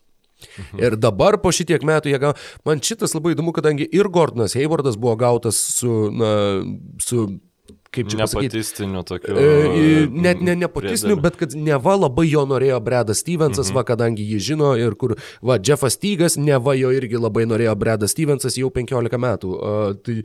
Ir 0.82 0.98
dabar 1.00 1.40
po 1.42 1.54
šitiek 1.56 1.86
metų 1.86 2.14
jie 2.14 2.20
gavo, 2.22 2.38
man 2.68 2.84
šitas 2.84 3.16
labai 3.18 3.36
įdomu, 3.38 3.56
kadangi 3.56 3.88
ir 3.90 4.12
Gordonas 4.14 4.58
Haywardas 4.58 5.00
buvo 5.00 5.16
gautas 5.20 5.60
su, 5.78 6.08
na, 6.14 6.34
su 7.04 7.28
kaip 7.94 8.10
čia 8.10 8.20
pasakyti, 8.24 8.58
Nepatistiniu 8.58 9.04
tokiu. 9.08 9.36
E, 9.38 10.06
net 10.10 10.42
ne 10.42 10.56
nepotistiniu, 10.58 11.18
priedėliu. 11.18 11.22
bet 11.24 11.38
kad 11.40 11.56
neva 11.58 11.96
labai 11.98 12.26
jo 12.30 12.44
norėjo 12.50 12.80
Bredas 12.84 13.22
Stevensas, 13.24 13.70
mhm. 13.70 13.78
va, 13.78 13.86
kadangi 13.88 14.26
jį 14.32 14.40
žino 14.50 14.74
ir 14.80 14.98
kur, 15.00 15.16
va, 15.46 15.60
Jeffas 15.62 16.00
Tygas, 16.02 16.38
neva 16.42 16.76
jo 16.78 16.92
irgi 16.96 17.22
labai 17.22 17.46
norėjo 17.50 17.76
Bredas 17.80 18.16
Stevensas 18.16 18.58
jau 18.60 18.72
15 18.74 19.22
metų. 19.26 19.54
Uh, 19.54 19.94
tai 20.02 20.18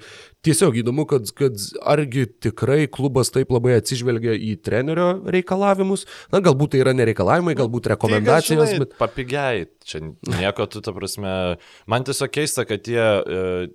tiesiog 0.46 0.78
įdomu, 0.82 1.04
kad, 1.08 1.30
kad 1.36 1.58
argi 1.88 2.26
tikrai 2.44 2.86
klubas 2.92 3.32
taip 3.34 3.50
labai 3.54 3.76
atsižvelgia 3.78 4.36
į 4.36 4.54
trenerio 4.64 5.08
reikalavimus. 5.34 6.06
Na, 6.34 6.42
galbūt 6.44 6.74
tai 6.74 6.82
yra 6.84 6.94
nereikalavimai, 6.96 7.56
galbūt 7.58 7.90
rekomendacijos, 7.94 8.62
Tygas, 8.62 8.74
žinai, 8.74 8.86
bet... 8.86 8.96
Papigiai, 9.00 9.64
čia 9.88 10.02
nieko 10.04 10.68
tu, 10.70 10.82
ta 10.84 10.94
prasme. 10.96 11.32
Man 11.90 12.06
tiesiog 12.06 12.32
keista, 12.34 12.66
kad 12.68 12.86
jie 12.88 13.02
e, 13.02 13.70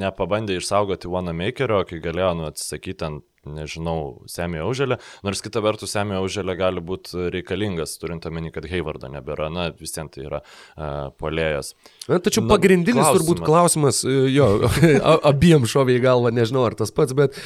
nepabandė 0.00 0.58
išsaugoti 0.60 1.10
Wanamakerio, 1.10 1.82
kai 1.88 2.00
galėjo 2.02 2.32
nu, 2.40 2.48
atsisakyti 2.50 3.06
ant, 3.08 3.26
nežinau, 3.48 4.20
Semio 4.28 4.66
Auželę, 4.68 4.98
nors 5.24 5.40
kita 5.44 5.62
vertus 5.64 5.94
Semio 5.94 6.20
Auželė 6.20 6.56
gali 6.58 6.82
būti 6.84 7.30
reikalingas, 7.32 7.96
turint 8.02 8.26
omeny, 8.28 8.52
kad 8.52 8.66
Haywardo 8.68 9.08
nebėra, 9.12 9.48
na, 9.52 9.70
vis 9.72 9.94
vien 9.96 10.10
tai 10.12 10.26
yra 10.28 10.42
uh, 10.44 11.08
polėjas. 11.20 11.74
Na, 12.08 12.18
tačiau 12.20 12.44
Na, 12.44 12.52
pagrindinis 12.54 13.00
klausimas. 13.00 13.20
turbūt 13.22 13.44
klausimas, 13.46 14.02
e, 14.04 14.16
jo, 14.34 14.50
a- 15.12 15.18
abiem 15.32 15.64
šovė 15.68 15.96
į 15.98 16.04
galvą, 16.04 16.34
nežinau 16.36 16.66
ar 16.68 16.76
tas 16.78 16.92
pats, 16.94 17.16
bet 17.16 17.38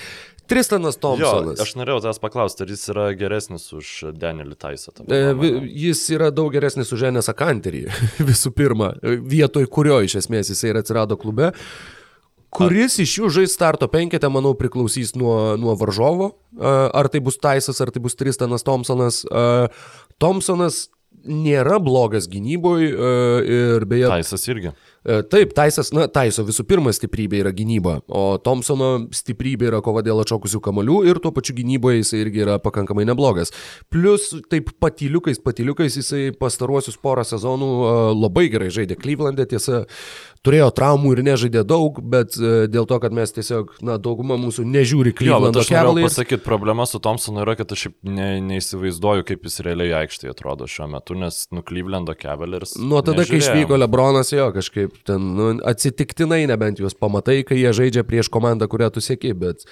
Tristanas 0.44 0.98
Jo, 0.98 1.00
Thompsonas. 1.00 1.60
aš 1.64 1.70
norėjau 1.80 2.02
tas 2.04 2.18
paklausti, 2.20 2.66
ar 2.66 2.68
jis 2.74 2.82
yra 2.92 3.04
geresnis 3.16 3.64
už 3.72 3.92
Danielį 4.20 4.58
Taisą. 4.60 4.92
E? 5.08 5.20
Jis 5.86 6.02
yra 6.12 6.28
daug 6.36 6.50
geresnis 6.52 6.92
už 6.92 7.06
Enesą 7.08 7.32
Kanterį, 7.38 7.86
visų 8.28 8.52
pirma, 8.52 8.90
vietoj 9.02 9.64
kurio 9.72 10.02
iš 10.04 10.18
esmės 10.20 10.52
jisai 10.52 10.74
ir 10.74 10.82
atsirado 10.82 11.16
klube. 11.16 11.54
Kuris 12.54 12.98
iš 13.02 13.18
jų 13.18 13.30
žais 13.34 13.54
starto 13.56 13.88
penketę, 13.90 14.30
manau, 14.32 14.54
priklausys 14.58 15.14
nuo, 15.18 15.56
nuo 15.60 15.74
varžovo. 15.78 16.32
Ar 16.60 17.10
tai 17.10 17.22
bus 17.24 17.40
Taisas, 17.42 17.80
ar 17.82 17.90
tai 17.94 18.02
bus 18.04 18.14
Tristanas 18.18 18.66
Thompsonas. 18.66 19.24
Thompsonas 20.22 20.84
nėra 21.24 21.78
blogas 21.80 22.26
gynyboje 22.28 22.90
ir 23.48 23.84
beje... 23.88 24.08
Taisas 24.12 24.44
irgi. 24.50 24.74
Taip, 25.32 25.54
Taisas, 25.56 25.90
na, 25.92 26.06
Taiso 26.08 26.44
visų 26.44 26.64
pirma 26.68 26.92
stiprybė 26.92 27.42
yra 27.42 27.52
gynyba, 27.56 27.98
o 28.08 28.36
Thompsono 28.40 28.90
stiprybė 29.12 29.70
yra 29.70 29.80
kova 29.84 30.00
dėl 30.04 30.22
atšokusių 30.22 30.60
kamolių 30.64 30.98
ir 31.10 31.20
tuo 31.24 31.32
pačiu 31.36 31.56
gynyboje 31.58 32.02
jisai 32.02 32.22
irgi 32.24 32.44
yra 32.44 32.58
pakankamai 32.62 33.04
neblogas. 33.08 33.52
Plus, 33.92 34.30
taip 34.52 34.72
patyliukais, 34.80 35.40
patyliukais 35.44 35.96
jisai 36.00 36.30
pastaruosius 36.36 36.96
porą 37.00 37.24
sezonų 37.28 37.70
labai 38.16 38.46
gerai 38.52 38.70
žaidė 38.72 38.96
Cleveland'e, 39.00 39.48
tiesa, 39.52 39.84
turėjo 40.44 40.68
traumų 40.76 41.14
ir 41.16 41.22
nežaidė 41.26 41.62
daug, 41.66 41.98
bet 42.14 42.36
e, 42.36 42.66
dėl 42.70 42.86
to, 42.88 42.98
kad 43.02 43.14
mes 43.16 43.32
tiesiog, 43.34 43.74
na, 43.84 43.96
dauguma 44.02 44.36
mūsų 44.40 44.66
nežiūri 44.68 45.14
bet 45.14 45.20
Cleveland'o 45.22 45.62
aš 45.64 45.70
Cavaliers. 45.72 46.12
pasakyti, 46.12 46.44
problema 46.44 46.86
su 46.88 47.00
Thompsonu 47.02 47.42
yra, 47.44 47.56
kad 47.58 47.72
aš 47.74 47.86
šiaip 47.86 47.96
ne, 48.08 48.28
neįsivaizduoju, 48.50 49.26
kaip 49.30 49.48
jis 49.48 49.60
realiai 49.66 49.94
aikštėje 50.02 50.34
atrodo 50.34 50.68
šiuo 50.70 50.88
metu, 50.94 51.16
nes 51.18 51.44
nu 51.54 51.64
Clevelando 51.66 52.16
Cavaliers. 52.20 52.76
Nuo 52.80 53.02
tada, 53.02 53.24
kai 53.24 53.38
nežiūrėjom. 53.40 53.64
išvyko 53.64 53.80
Lebronas, 53.80 54.32
jo 54.34 54.50
kažkaip 54.54 55.00
ten 55.08 55.30
nu, 55.38 55.50
atsitiktinai 55.64 56.44
nebent 56.50 56.82
juos 56.82 56.96
pamatai, 56.98 57.40
kai 57.48 57.60
jie 57.62 57.72
žaidžia 57.76 58.04
prieš 58.06 58.32
komandą, 58.32 58.68
kurią 58.70 58.92
tu 58.94 59.04
sėki, 59.04 59.32
bet 59.38 59.64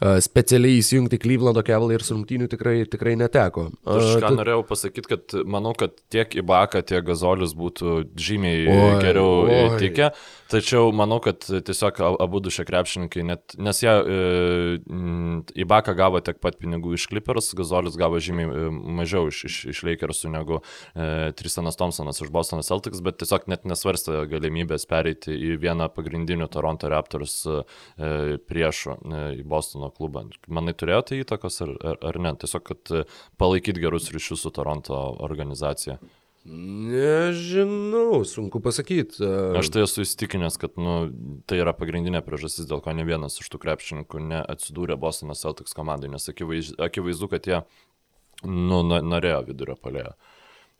specialiai 0.00 0.78
įsijungti 0.80 1.18
Clevelando 1.22 1.62
Cavaliers 1.66 2.10
rungtynių 2.12 2.48
tikrai, 2.52 2.76
tikrai 2.90 3.14
neteko. 3.20 3.68
Aš 3.86 4.16
ką 4.22 4.28
tu- 4.32 4.38
norėjau 4.40 4.64
pasakyti, 4.66 5.06
kad 5.08 5.36
manau, 5.46 5.74
kad 5.76 5.92
tiek 6.10 6.28
Ibaka, 6.42 6.82
tiek 6.82 7.04
Gazolis 7.04 7.54
būtų 7.54 8.04
žymiai 8.16 8.66
Oi, 8.68 9.02
geriau 9.02 9.46
oi. 9.48 9.78
tikę. 9.78 10.10
Tačiau 10.54 10.92
manau, 10.94 11.18
kad 11.22 11.42
tiesiog 11.44 11.98
abu 12.22 12.40
du 12.42 12.52
šie 12.54 12.64
krepšininkai, 12.68 13.24
net, 13.26 13.56
nes 13.58 13.82
jie 13.82 13.90
e, 13.90 14.18
į 15.58 15.66
Baką 15.70 15.94
gavo 15.98 16.20
tiek 16.24 16.38
pat 16.42 16.58
pinigų 16.60 16.94
iš 16.96 17.08
Clippers, 17.10 17.50
Gazolis 17.58 17.98
gavo 18.00 18.20
žymiai 18.22 18.46
e, 18.46 18.70
mažiau 19.00 19.28
iš, 19.32 19.42
iš, 19.50 19.58
iš 19.74 19.82
Lakersų 19.88 20.32
negu 20.34 20.60
e, 20.60 21.32
Tristanas 21.36 21.78
Thompsonas 21.80 22.22
iš 22.22 22.32
Bostono 22.34 22.64
Celtics, 22.66 23.02
bet 23.04 23.18
tiesiog 23.22 23.48
net 23.52 23.66
nesvarstė 23.68 24.24
galimybės 24.30 24.86
pereiti 24.90 25.34
į 25.34 25.58
vieną 25.62 25.90
pagrindinių 25.94 26.48
Toronto 26.54 26.90
Raptors 26.92 27.40
e, 27.50 27.60
priešų 28.48 28.98
e, 28.98 29.22
į 29.40 29.46
Bostono 29.50 29.90
klubą. 29.94 30.26
Manai 30.48 30.76
turėjo 30.78 31.04
tai 31.10 31.22
įtakos 31.22 31.62
ar, 31.66 31.74
ar, 31.92 32.02
ar 32.12 32.20
ne? 32.22 32.34
Tiesiog, 32.40 32.66
kad 32.70 32.94
e, 32.94 33.06
palaikyti 33.40 33.82
gerus 33.82 34.12
ryšius 34.14 34.46
su 34.46 34.54
Toronto 34.54 35.00
organizacija. 35.24 35.98
Nežinau, 36.44 38.20
sunku 38.28 38.60
pasakyti. 38.60 39.24
Aš 39.56 39.70
tai 39.72 39.86
esu 39.86 40.02
įstikinęs, 40.04 40.58
kad 40.60 40.76
nu, 40.76 41.08
tai 41.48 41.62
yra 41.62 41.72
pagrindinė 41.76 42.20
priežastis, 42.26 42.66
dėl 42.68 42.82
ko 42.84 42.92
ne 42.92 43.06
vienas 43.08 43.40
iš 43.40 43.48
tų 43.48 43.62
krepšininkų 43.62 44.20
neatsidūrė 44.28 44.98
Bostono 45.00 45.36
Celtics 45.38 45.72
komandai, 45.76 46.12
nes 46.12 46.28
akivaizdu, 46.28 47.30
kad 47.32 47.48
jie 47.48 47.62
nu, 48.44 48.82
norėjo 48.84 49.40
vidurio 49.48 49.78
palėjo. 49.80 50.12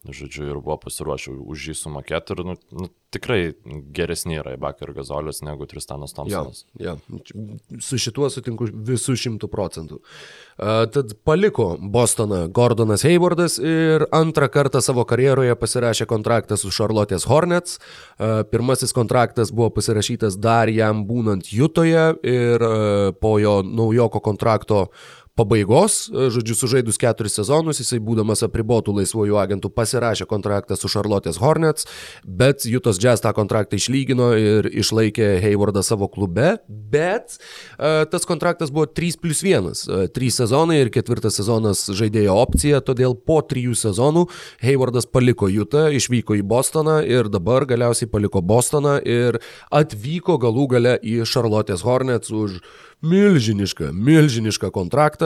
Žodžiu, 0.05 0.51
ir 0.53 0.59
buvo 0.61 0.77
pasiruošę 0.83 1.33
už 1.33 1.71
jį 1.71 1.75
sumokėti 1.79 2.35
ir 2.35 2.43
nu, 2.45 2.55
nu, 2.77 2.89
tikrai 3.15 3.55
geresni 3.95 4.37
yra 4.37 4.53
Ibaka 4.59 4.85
ir 4.85 4.93
Gazolis 4.99 5.41
negu 5.47 5.65
Tristanas 5.71 6.13
Thompsonas. 6.13 6.65
Ja, 6.77 6.93
ja. 6.99 7.79
Su 7.81 7.97
šituo 8.01 8.29
sutinku 8.33 8.69
visų 8.69 9.17
šimtų 9.23 9.49
procentų. 9.49 10.01
Uh, 10.01 10.85
tad 10.93 11.17
paliko 11.25 11.71
Bostoną 11.81 12.43
Gordonas 12.53 13.07
Haywardas 13.07 13.57
ir 13.63 14.05
antrą 14.15 14.51
kartą 14.53 14.85
savo 14.85 15.07
karjeroje 15.09 15.57
pasirašė 15.57 16.09
kontraktą 16.11 16.61
su 16.61 16.75
Charlotte's 16.75 17.25
Hornets. 17.31 17.81
Uh, 18.19 18.43
pirmasis 18.51 18.93
kontraktas 18.93 19.55
buvo 19.57 19.73
pasirašytas 19.79 20.37
dar 20.37 20.69
jam 20.69 21.07
būnant 21.09 21.49
Jutoje 21.49 22.11
ir 22.21 22.69
uh, 22.69 23.11
po 23.17 23.39
jo 23.41 23.63
naujoko 23.65 24.21
kontrakto 24.21 24.89
pabaigos, 25.35 26.07
žodžiu, 26.31 26.55
sužaidus 26.55 26.99
keturis 27.01 27.35
sezonus, 27.35 27.81
jisai 27.83 27.99
būdamas 28.03 28.45
apribotų 28.47 28.93
laisvojų 29.01 29.39
agentų 29.43 29.71
pasirašė 29.75 30.29
kontraktą 30.31 30.77
su 30.79 30.87
Charlotte's 30.93 31.41
Hornets, 31.43 31.89
bet 32.23 32.63
Jutos 32.71 33.01
Jazz 33.03 33.25
tą 33.25 33.33
kontraktą 33.35 33.75
išlygino 33.81 34.31
ir 34.39 34.69
išlaikė 34.71 35.33
Haywardą 35.43 35.83
savo 35.83 36.07
klube, 36.07 36.53
bet 36.69 37.35
uh, 37.35 38.05
tas 38.11 38.29
kontraktas 38.31 38.71
buvo 38.75 38.87
3 38.87 39.19
plus 39.19 39.43
1, 39.43 39.67
uh, 39.67 40.05
3 40.15 40.31
sezonai 40.39 40.79
ir 40.85 40.93
ketvirtas 40.95 41.41
sezonas 41.41 41.83
žaidėjo 41.91 42.39
opcija, 42.39 42.79
todėl 42.87 43.19
po 43.19 43.41
3 43.43 43.75
sezonų 43.83 44.29
Haywardas 44.63 45.11
paliko 45.11 45.51
Jutą, 45.51 45.89
išvyko 45.99 46.39
į 46.39 46.47
Bostoną 46.47 47.01
ir 47.03 47.27
dabar 47.33 47.67
galiausiai 47.67 48.07
paliko 48.11 48.39
Bostoną 48.39 49.01
ir 49.03 49.43
atvyko 49.75 50.39
galų 50.39 50.71
gale 50.79 50.97
į 51.03 51.25
Charlotte's 51.27 51.83
Hornets 51.83 52.31
už 52.31 52.61
milžinišką, 53.05 53.91
milžinišką 53.93 54.71
kontraktą, 54.75 55.24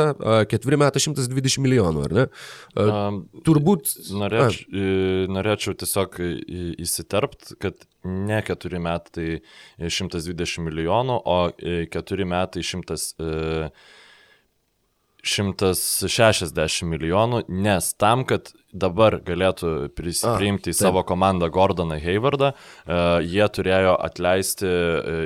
ketveri 0.51 0.81
metai 0.81 1.03
120 1.03 1.63
milijonų, 1.65 2.07
ar 2.09 2.17
ne? 2.17 2.27
Um, 2.79 3.21
Turbūt. 3.47 3.95
Norėč, 4.19 4.65
norėčiau 5.31 5.77
tiesiog 5.79 6.19
įsiterpt, 6.79 7.55
kad 7.63 7.87
ne 8.09 8.43
keturi 8.47 8.81
metai 8.83 9.31
120 9.79 10.67
milijonų, 10.69 11.23
o 11.23 11.39
keturi 11.93 12.29
metai 12.29 12.67
100. 12.67 12.99
160 15.29 16.87
milijonų, 16.89 17.43
nes 17.51 17.91
tam, 17.99 18.25
kad 18.29 18.53
dabar 18.73 19.19
galėtų 19.25 19.91
priimti 19.97 20.73
į 20.73 20.77
savo 20.79 21.03
komandą 21.07 21.49
Gordoną 21.53 21.99
Haywardą, 22.01 22.53
jie 23.27 23.49
turėjo 23.53 23.97
atleisti 24.09 24.71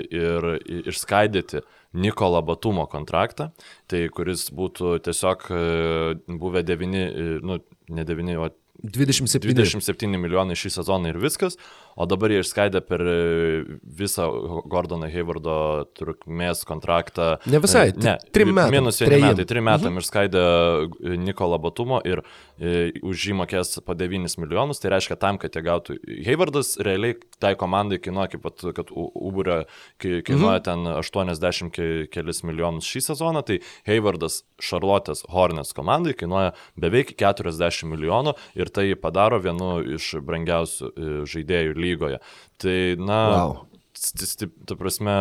ir 0.09 0.49
išskaidyti 0.83 1.63
Nikola 1.93 2.41
Batumo 2.43 2.87
kontraktą, 2.89 3.51
tai 3.91 4.07
kuris 4.15 4.47
būtų 4.55 4.97
tiesiog 5.05 5.47
e, 5.53 5.63
buvę 6.41 6.65
9, 6.65 6.97
e, 6.97 7.27
nu, 7.45 7.59
ne 7.93 8.05
9, 8.09 8.37
o 8.41 8.49
27. 8.83 9.55
27 9.55 10.19
milijonai 10.19 10.57
šį 10.59 10.73
sezoną 10.79 11.13
ir 11.13 11.21
viskas, 11.23 11.59
o 11.97 12.07
dabar 12.09 12.33
jie 12.33 12.43
išskaidė 12.43 12.83
per 12.87 13.05
e, 13.05 13.17
visą 13.83 14.29
Gordono 14.71 15.09
Haywardo 15.13 15.57
trukmės 15.99 16.65
kontraktą. 16.69 17.37
Ne 17.51 17.61
visai, 17.63 17.91
ne, 17.97 18.17
trim 18.35 18.53
metam. 18.55 18.73
Minus 18.75 19.03
vieni 19.03 19.21
metai, 19.27 19.47
trim 19.49 19.67
metam 19.69 19.93
mhm. 19.95 20.05
išskaidė 20.05 20.45
Nikola 21.23 21.61
Batumo 21.63 22.01
ir 22.07 22.23
e, 22.59 22.93
už 23.03 23.29
jį 23.29 23.39
mokės 23.43 23.79
po 23.87 23.97
9 23.99 24.39
milijonus, 24.43 24.83
tai 24.83 24.95
reiškia 24.95 25.19
tam, 25.21 25.41
kad 25.43 25.55
jie 25.57 25.65
gautų. 25.67 25.99
Haywardas 26.27 26.75
realiai 26.83 27.19
tai 27.43 27.55
komandai 27.61 28.01
kainuoja, 28.03 28.33
kaip 28.35 28.45
pat, 28.47 28.67
kad 28.77 28.93
Uberė 28.93 29.63
kainuoja 30.03 30.61
mhm. 30.61 30.67
ten 30.67 30.93
80 31.03 32.11
kelis 32.13 32.43
milijonus 32.47 32.89
šį 32.89 33.05
sezoną, 33.11 33.45
tai 33.47 33.61
Haywardas 33.89 34.43
Charlotte's 34.63 35.25
Hornets 35.33 35.75
komandai 35.77 36.15
kainuoja 36.19 36.53
beveik 36.81 37.15
40 37.21 37.89
milijonų 37.91 38.35
ir 38.59 38.71
tai 38.75 38.89
padaro 38.99 39.41
vienu 39.43 39.75
iš 39.97 40.15
brangiausių 40.25 40.89
e, 40.93 41.11
žaidėjų 41.33 41.77
lygoje. 41.83 42.23
Tai, 42.63 42.79
na, 43.03 43.21
wow. 43.35 43.59
ta 44.69 44.79
prasme, 44.79 45.17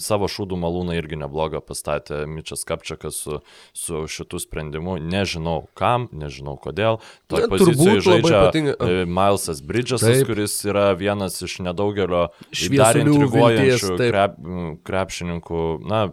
savo 0.00 0.28
šūdų 0.32 0.56
malūną 0.56 0.94
irgi 0.96 1.18
neblogą 1.20 1.60
pastatė 1.60 2.22
Mičas 2.30 2.64
Kapčiakas 2.64 3.18
su, 3.20 3.40
su 3.76 4.04
šitų 4.08 4.40
sprendimu. 4.40 4.96
Nežinau 4.96 5.66
kam, 5.76 6.08
nežinau 6.16 6.56
kodėl. 6.56 7.02
Toje 7.28 7.50
pozicijoje 7.52 8.00
žaidžia. 8.06 8.40
E, 8.72 9.04
Milesas 9.04 9.60
Bridgesas, 9.60 10.24
kuris 10.28 10.56
yra 10.64 10.92
vienas 10.96 11.36
iš 11.44 11.58
nedaugelio 11.66 12.30
dar 12.78 13.00
intriguojančių 13.02 14.00
krep, 14.00 14.40
krepšininkų. 14.88 15.62
Na, 15.84 16.06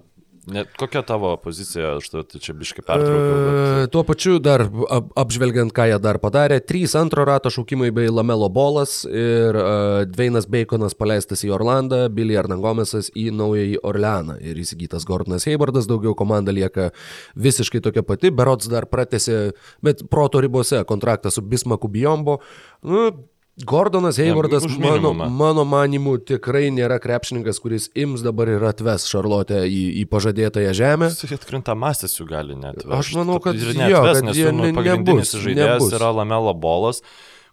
Net 0.47 0.69
kokia 0.79 1.01
tavo 1.05 1.31
pozicija, 1.41 1.97
aš 1.99 2.09
tai 2.09 2.39
čia 2.41 2.53
biškai 2.57 2.83
pertraukiau. 2.85 3.39
Bet... 3.43 3.57
E, 3.83 3.89
tuo 3.91 4.03
pačiu 4.07 4.37
dar 4.41 4.63
ap, 4.65 5.09
apžvelgiant, 5.19 5.73
ką 5.75 5.89
jie 5.91 5.97
dar 6.01 6.19
padarė, 6.23 6.59
trys 6.63 6.95
antro 6.97 7.25
rato 7.27 7.51
šaukimai 7.53 7.91
bei 7.95 8.09
Lamelo 8.09 8.47
Bolas 8.53 9.01
ir 9.05 9.57
uh, 9.59 10.01
Dveinas 10.09 10.47
Baconas 10.49 10.97
paleistas 10.97 11.43
į 11.45 11.51
Orlandą, 11.57 12.05
Billy 12.13 12.37
Arnangomesas 12.39 13.11
į 13.13 13.29
Naująjį 13.35 13.81
Orleaną 13.91 14.39
ir 14.39 14.61
įsigytas 14.63 15.05
Gordonas 15.09 15.45
Heibardas, 15.49 15.89
daugiau 15.89 16.15
komanda 16.17 16.55
lieka 16.55 16.89
visiškai 17.37 17.83
tokia 17.85 18.05
pati, 18.07 18.31
Berots 18.33 18.71
dar 18.71 18.89
pratėsi, 18.89 19.51
bet 19.85 20.07
proto 20.09 20.41
ribose 20.41 20.81
kontraktą 20.89 21.33
su 21.33 21.43
Bismaku 21.45 21.91
Bijombo. 21.91 22.39
Nu, 22.87 23.09
Gordonas 23.65 24.17
Haywardas, 24.17 24.63
mano, 24.79 25.11
mano 25.13 25.65
manimu, 25.67 26.15
tikrai 26.23 26.69
nėra 26.71 26.95
krepšininkas, 27.03 27.59
kuris 27.59 27.89
ims 27.97 28.23
dabar 28.23 28.47
ir 28.53 28.63
atves 28.69 29.03
Šarlotę 29.11 29.65
į, 29.67 29.81
į 29.99 30.05
pažadėtąją 30.11 30.71
žemę. 30.79 31.09
Jis 31.11 31.35
atkrintamąsis 31.35 32.15
jų 32.21 32.27
gali 32.29 32.55
net. 32.55 32.85
Aš 32.87 33.11
manau, 33.17 33.41
kad, 33.43 33.59
ir 33.59 33.73
jo, 33.75 34.03
kad 34.05 34.21
nes 34.23 34.39
jie 34.39 34.53
nu, 34.55 34.69
pagrindinis 34.77 35.33
nebus, 35.33 35.43
žaidėjas 35.43 35.75
nebus. 35.75 35.97
yra 35.99 36.13
Lamelo 36.21 36.55
Bolas 36.55 37.03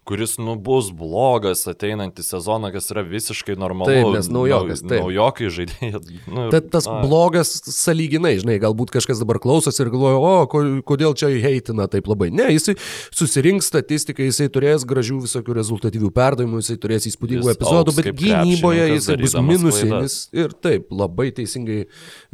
kuris, 0.07 0.37
nu, 0.39 0.55
bus 0.55 0.87
blogas 0.95 1.65
ateinantį 1.67 2.23
sezoną, 2.23 2.71
kas 2.71 2.87
yra 2.93 3.03
visiškai 3.03 3.57
normalu. 3.59 3.91
Taip, 3.91 4.07
nes 4.15 4.29
naujokas. 4.31 4.83
Taip. 4.85 5.01
Naujokai 5.03 5.51
žaidėjai. 5.59 6.03
Nu, 6.37 6.47
Tad 6.51 6.67
tas 6.71 6.85
a. 6.89 6.97
blogas 7.03 7.49
saliginai, 7.71 8.33
žinai, 8.41 8.57
galbūt 8.61 8.91
kažkas 8.93 9.21
dabar 9.21 9.39
klausosi 9.41 9.79
ir 9.83 9.89
galvoja, 9.93 10.17
o, 10.19 10.81
kodėl 10.87 11.15
čia 11.17 11.29
heitina 11.43 11.87
taip 11.91 12.09
labai. 12.09 12.27
Ne, 12.35 12.49
jisai 12.53 12.75
susirinks 13.15 13.69
statistiką, 13.71 14.25
jisai 14.27 14.49
turės 14.53 14.85
gražių 14.87 15.21
visokių 15.23 15.55
rezultatyvių 15.57 16.11
perdavimų, 16.15 16.61
jisai 16.61 16.77
turės 16.83 17.07
įspūdingų 17.09 17.53
epizodų, 17.55 17.95
bet 17.97 18.11
gynyboje 18.19 18.89
jisai 18.93 19.17
bus 19.23 19.37
minusinis. 19.39 20.19
Ir 20.35 20.53
taip, 20.53 20.91
labai 20.93 21.31
teisingai 21.39 21.85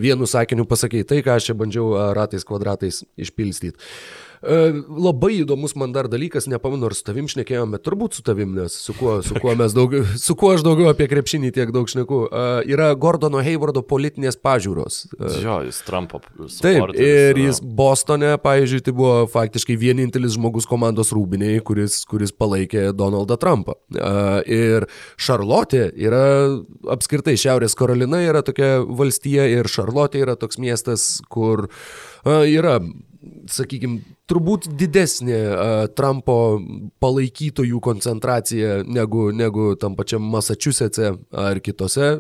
vienu 0.02 0.30
sakiniu 0.30 0.68
pasakėjai 0.70 1.10
tai, 1.14 1.24
ką 1.26 1.38
aš 1.38 1.52
čia 1.52 1.58
bandžiau 1.58 1.94
ratais 2.18 2.46
kvadratais 2.48 3.04
išpilstyti. 3.20 3.78
E, 4.44 4.56
labai 5.00 5.38
įdomus 5.40 5.76
man 5.80 5.94
dar 5.96 6.10
dalykas, 6.12 6.50
nepamenu, 6.52 6.90
ar 6.90 6.96
su 6.98 7.06
tavim 7.08 7.30
šnekėjome, 7.32 7.80
turbūt 7.84 8.18
su 8.18 8.26
tavim, 8.28 8.52
nes 8.58 8.76
su 8.76 8.96
kuo, 8.98 9.18
su 9.24 9.38
kuo, 9.40 9.54
daugiau, 9.56 10.04
su 10.26 10.36
kuo 10.40 10.52
aš 10.58 10.66
daugiau 10.66 10.90
apie 10.92 11.08
krepšinį 11.12 11.54
tiek 11.56 11.72
daug 11.76 11.88
šneku. 11.90 12.20
Uh, 12.28 12.60
yra 12.68 12.90
Gordono 13.00 13.40
Haywardo 13.44 13.86
politinės 13.88 14.36
pažiūros. 14.44 15.00
Uh, 15.16 15.38
jo, 15.44 15.58
jis 15.70 15.80
Trumpo. 15.88 16.20
Taip, 16.60 16.92
ir 17.00 17.40
jis 17.40 17.62
Bostone, 17.64 18.34
pavyzdžiui, 18.44 18.84
tai 18.84 18.96
buvo 18.98 19.16
faktiškai 19.32 19.78
vienintelis 19.80 20.36
žmogus 20.36 20.68
komandos 20.70 21.14
rūbiniai, 21.16 21.64
kuris, 21.64 22.02
kuris 22.10 22.36
palaikė 22.36 22.90
Donaldą 22.98 23.40
Trumpą. 23.40 23.78
Ir 24.50 24.88
Šarlotė 25.22 25.88
yra 26.04 26.24
apskritai 26.92 27.38
Šiaurės 27.40 27.78
Karolina 27.80 28.20
yra 28.26 28.44
tokia 28.46 28.82
valstija 28.84 29.48
ir 29.52 29.72
Šarlotė 29.72 30.26
yra 30.26 30.36
toks 30.40 30.60
miestas, 30.62 31.08
kur 31.32 31.68
uh, 31.70 32.13
yra 32.26 32.80
sakykime, 33.52 34.02
turbūt 34.30 34.68
didesnė 34.80 35.40
Trumpo 35.98 36.38
palaikytojų 37.04 37.80
koncentracija 37.84 38.82
negu, 38.88 39.30
negu 39.36 39.74
tam 39.80 39.98
pačiam 40.00 40.26
Massachusetts'e 40.34 41.14
ar 41.32 41.62
kitose 41.64 42.14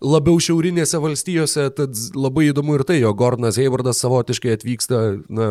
labiau 0.00 0.40
šiaurinėse 0.40 1.00
valstijose, 1.00 1.68
tad 1.76 1.96
labai 2.16 2.48
įdomu 2.50 2.78
ir 2.78 2.86
tai, 2.88 3.00
jo 3.02 3.12
Gordonas 3.16 3.58
Haywardas 3.60 4.00
savotiškai 4.00 4.54
atvyksta, 4.56 5.00
na, 5.28 5.50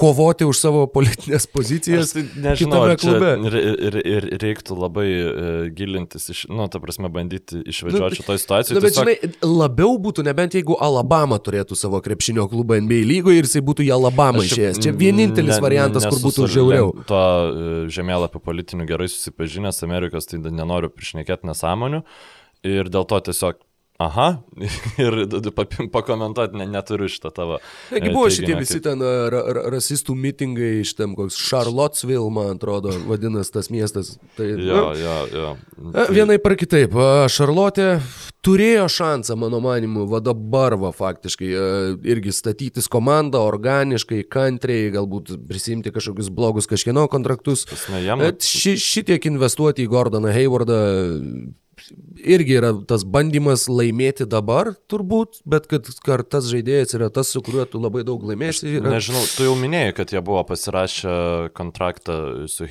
kovoti 0.00 0.46
už 0.48 0.56
savo 0.58 0.84
politinės 0.90 1.46
pozicijas 1.52 2.14
tai 2.14 2.24
nežinau, 2.40 2.80
kitame 2.88 2.96
klube. 3.00 3.32
ir, 3.50 3.56
ir, 3.90 3.98
ir 4.14 4.26
reiktų 4.42 4.76
labai 4.78 5.06
uh, 5.10 5.68
gilintis, 5.76 6.30
iš, 6.32 6.44
nu, 6.50 6.66
ta 6.72 6.80
prasme, 6.82 7.10
bandyti 7.12 7.60
išvedžioti 7.68 8.16
Nu, 8.16 8.18
šitoje 8.22 8.42
situacijoje. 8.44 8.78
Na, 8.78 8.84
bet 8.86 8.98
žinai, 8.98 9.16
labiau 9.44 9.94
būtų 10.02 10.24
nebent 10.26 10.56
jeigu 10.56 10.78
Alabama 10.80 11.38
turėtų 11.42 11.78
savo 11.78 12.00
krepšinio 12.04 12.48
klubą 12.50 12.80
NBA 12.80 13.02
lygoje 13.10 13.42
ir 13.42 13.48
jisai 13.48 13.62
būtų 13.66 13.86
į 13.86 13.92
Alabamą 13.98 14.44
išėjęs. 14.48 14.80
Čia 14.82 14.94
vienintelis 14.96 15.56
ne- 15.56 15.62
variantas, 15.64 16.08
kur 16.08 16.22
būtų 16.24 16.48
žiauriau. 16.56 16.92
To 17.10 17.20
e, 17.20 17.72
žemėlapio 17.92 18.42
politinių 18.42 18.88
gerai 18.88 19.08
susipažinęs 19.12 19.84
Amerikos, 19.86 20.30
tai 20.30 20.40
nenoriu 20.42 20.92
prišnekėti 20.92 21.48
nesąmonių. 21.50 22.04
Ir 22.70 22.90
dėl 22.92 23.06
to 23.08 23.20
tiesiog, 23.30 23.60
aha, 24.00 24.28
ir 25.04 25.16
pakomentuoti 25.92 26.56
ne, 26.56 26.66
neturiu 26.72 27.08
šitą 27.12 27.32
tavo. 27.36 27.58
Taigi 27.90 28.08
e, 28.08 28.14
buvo 28.14 28.30
šitie 28.32 28.56
visi 28.56 28.80
ten 28.84 29.02
a, 29.04 29.12
ra, 29.32 29.42
ra, 29.56 29.64
rasistų 29.76 30.16
mitingai 30.16 30.70
iš 30.80 30.94
ten 30.98 31.12
koks 31.18 31.36
Charlottesville, 31.50 32.30
man 32.32 32.54
atrodo, 32.56 32.94
vadinasi 33.10 33.52
tas 33.58 33.68
miestas. 33.72 34.14
Tai, 34.38 34.48
Jo, 34.56 34.80
nu, 34.80 34.96
jo, 34.98 35.16
jo. 35.36 35.52
a, 35.92 36.06
Vienai 36.12 36.40
par 36.42 36.56
kitaip, 36.60 36.96
a, 36.96 37.26
Šarlotė 37.30 37.90
turėjo 38.46 38.86
šansą, 38.88 39.36
mano 39.36 39.60
manimu, 39.60 40.06
va 40.08 40.22
dabar 40.24 40.78
va 40.80 40.94
faktiškai 40.96 41.50
irgi 42.08 42.32
statytis 42.32 42.88
komandą 42.88 43.42
organiškai, 43.44 44.22
kantriai, 44.32 44.88
galbūt 44.96 45.34
prisimti 45.48 45.92
kažkokius 45.92 46.32
blogus 46.32 46.70
kažkieno 46.70 47.04
kontraktus. 47.12 47.66
Prasme, 47.68 48.00
jam- 48.06 48.24
ši, 48.40 48.78
šitiek 48.80 49.28
investuoti 49.28 49.84
į 49.84 49.92
Gordoną 49.92 50.32
Haywardą 50.32 50.80
irgi 52.20 52.56
yra 52.58 52.72
tas 52.88 53.04
bandymas 53.04 53.66
laimėti 53.70 54.26
dabar, 54.30 54.72
turbūt, 54.90 55.40
bet 55.48 55.68
kad 55.70 55.88
kar 56.04 56.24
tas 56.26 56.48
žaidėjas 56.50 56.96
yra 56.98 57.10
tas, 57.14 57.30
su 57.32 57.42
kuriuo 57.44 57.66
tu 57.70 57.80
labai 57.82 58.02
daug 58.06 58.24
laimėsi. 58.26 58.68
Yra... 58.80 58.94
Nežinau, 58.96 59.22
tu 59.36 59.46
jau 59.48 59.54
minėjai, 59.58 59.94
kad 60.00 60.14
jie 60.14 60.22
buvo 60.24 60.42
pasirašę 60.48 61.14
kontraktą 61.56 62.18
su 62.50 62.68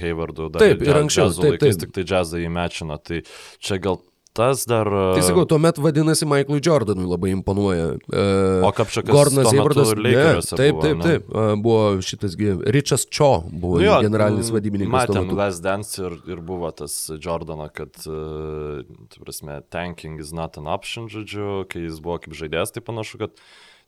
dar 0.54 0.64
Taip, 0.64 0.86
ir 0.86 1.02
anksčiau, 1.04 1.30
džiazo 1.30 1.46
taip, 1.46 1.56
laikais, 1.56 1.76
taip. 1.78 1.86
Tik 1.86 1.96
tai 1.98 2.06
džiazą 2.10 2.44
įmečino. 2.46 3.00
Tai 3.04 3.22
čia 3.64 3.80
gal 3.82 4.00
tas 4.34 4.66
dar... 4.70 4.88
Tai 5.16 5.22
sakau, 5.26 5.44
tuomet 5.50 5.78
vadinasi 5.82 6.26
Michaelui 6.30 6.62
Jordanui 6.64 7.08
labai 7.10 7.32
imponuoja. 7.34 7.88
E, 8.14 8.24
O 8.64 8.72
Kapšakas 8.72 9.12
Gordonas. 9.12 9.52
Lakeriuose 9.54 10.56
Taip, 10.60 10.80
taip, 10.84 10.98
ne? 10.98 11.04
taip. 11.04 11.30
A, 11.36 11.56
Buvo 11.60 12.00
šitasgi 12.06 12.54
Richas 12.76 13.08
Cho, 13.10 13.44
buvo 13.52 13.80
Nu 13.82 13.88
jo, 13.88 13.98
generalinis 14.06 14.52
vadybininkas. 14.54 15.10
Matėm. 15.10 15.34
Last 15.38 15.64
Dance 15.66 15.98
ir, 16.04 16.16
ir 16.30 16.44
buvo 16.46 16.70
tas 16.72 16.96
Jordano, 17.20 17.68
kad, 17.74 17.92
uh, 18.08 18.86
tu 19.10 19.24
prasme, 19.26 19.60
tanking 19.74 20.20
is 20.22 20.32
not 20.36 20.58
an 20.62 20.68
option, 20.72 21.10
žodžiu, 21.12 21.66
kai 21.72 21.88
jis 21.88 22.00
buvo 22.04 22.20
kaip 22.24 22.38
žaidėjas, 22.38 22.72
tai 22.76 22.86
panašu, 22.86 23.20
kad 23.26 23.36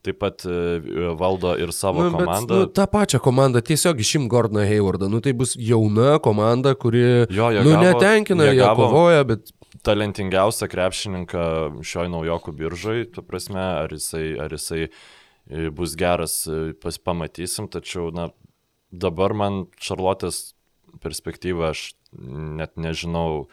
taip 0.02 0.18
pat 0.18 0.42
uh, 0.50 0.82
valdo 1.20 1.54
ir 1.62 1.70
savo 1.78 2.08
Nu, 2.08 2.12
bet, 2.18 2.26
komandą. 2.26 2.60
nu, 2.64 2.70
tą 2.74 2.88
pačią 2.90 3.20
komandą 3.22 3.62
tiesiog 3.62 4.00
išim 4.02 4.26
Gordoną 4.32 4.66
Haywardą. 4.66 5.06
Nu, 5.14 5.22
tai 5.22 5.32
bus 5.38 5.54
jauna 5.56 6.16
komanda, 6.20 6.74
kuri 6.76 7.28
Jo, 7.30 7.52
nu, 7.62 7.76
gavo- 7.76 7.84
netenkina, 7.86 8.50
jie 8.50 8.58
jie 8.64 8.70
kovoja, 8.76 9.22
bet 9.30 9.54
talentingiausią 9.86 10.68
krepšininką 10.72 11.44
šioj 11.86 12.12
naujokų 12.12 12.54
biržai, 12.60 13.00
tu 13.14 13.24
prasme, 13.24 13.62
ar 13.86 13.94
jisai, 13.96 14.26
ar 14.42 14.52
jisai 14.52 14.88
e, 14.88 15.70
bus 15.72 15.96
geras, 16.00 16.42
e, 16.48 16.74
pas, 16.82 17.00
pamatysim, 17.00 17.70
tačiau, 17.72 18.10
na, 18.16 18.30
dabar 18.92 19.36
man 19.38 19.66
Šarlotės 19.82 20.52
perspektyva, 21.04 21.72
aš 21.72 21.94
net 22.12 22.76
nežinau. 22.76 23.48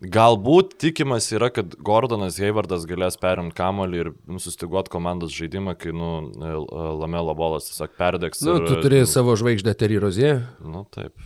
Galbūt 0.00 0.78
tikimas 0.80 1.26
yra, 1.36 1.50
kad 1.52 1.74
Gordonas 1.84 2.38
Haywardas 2.40 2.86
galės 2.88 3.18
perimti 3.20 3.52
kamolį 3.58 3.98
ir 4.00 4.08
sustiguoti 4.40 4.92
komandos 4.92 5.34
žaidimą, 5.36 5.74
kai, 5.80 5.92
nu, 5.96 6.12
e, 6.36 6.54
Lamelo 7.00 7.34
bolas 7.36 7.68
tiesiog 7.68 7.96
perdegs. 8.00 8.44
nu, 8.44 8.60
ir, 8.60 8.68
tu 8.68 8.80
turi 8.84 9.02
savo 9.08 9.36
žvaigždę 9.40 9.76
Terry 9.76 10.00
Rozie 10.00 10.38
Nu, 10.60 10.86
taip. 10.92 11.16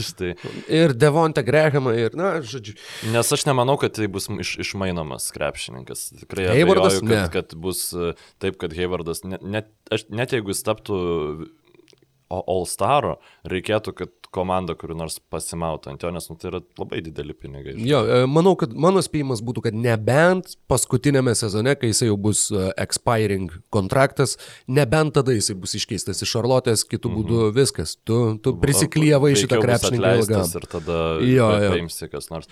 Štai. 0.00 0.34
ir 0.68 0.94
Devonta 0.98 1.42
Grehamą 1.46 1.92
ir, 1.98 2.14
na, 2.18 2.40
žodžiu. 2.42 2.74
Nes 3.12 3.32
aš 3.32 3.44
nemanau, 3.46 3.76
kad 3.80 3.94
tai 3.94 4.08
bus 4.10 4.26
iš, 4.28 4.56
išmainomas 4.64 5.28
krepšininkas. 5.34 6.08
Tikrai 6.24 6.48
Haywardas? 6.50 6.98
abejoju, 6.98 7.08
kad, 7.08 7.14
Ne. 7.14 7.28
kad 7.32 7.54
bus 7.54 7.84
e, 7.94 8.14
taip, 8.42 8.58
kad 8.58 8.74
Haywardas, 8.74 9.24
net, 9.28 9.42
net, 9.42 9.70
aš, 9.94 10.08
net 10.10 10.34
jeigu 10.34 10.50
jis 10.54 10.64
taptų 10.66 10.98
o- 12.30 12.44
All 12.46 12.64
Staro, 12.66 13.18
reikėtų, 13.46 13.92
kad 13.94 14.08
komanda 14.34 14.74
kuri 14.74 14.96
nors 14.98 15.20
pasimautų 15.30 15.92
ant 15.92 16.02
jo, 16.02 16.10
nes 16.10 16.28
nu, 16.28 16.34
tai 16.36 16.48
yra 16.50 16.60
labai 16.76 16.98
dideli 17.06 17.32
pinigai. 17.38 17.74
Jo, 17.86 18.00
e, 18.02 18.26
manau, 18.26 18.56
kad 18.58 18.72
mano 18.74 18.98
spėjimas 18.98 19.38
būtų, 19.46 19.62
kad 19.68 19.74
nebent 19.78 20.56
paskutinėme 20.68 21.34
sezone, 21.38 21.76
kai 21.78 21.92
jisai 21.92 22.08
jau 22.08 22.16
bus 22.18 22.50
e, 22.50 22.72
expiring 22.82 23.52
kontraktas, 23.70 24.36
nebent 24.66 25.14
tada 25.14 25.30
jisai 25.36 25.54
bus 25.54 25.76
iškeistas 25.78 26.18
iš 26.22 26.32
Šarlotės, 26.34 26.82
kitų 26.82 27.12
Mhm. 27.12 27.20
būdų 27.20 27.52
viskas. 27.54 27.96
Tu, 28.04 28.38
tu 28.42 28.56
prisiklyjavai 28.58 29.34
šitą 29.38 29.60
ilgam. 29.60 29.70
atleistas 29.94 30.54
Ir 30.56 30.66
tada 30.66 30.98
Jo, 31.22 31.50
jo. 31.60 31.70
paimsi 31.70 32.10
kas 32.10 32.30
nors. 32.30 32.48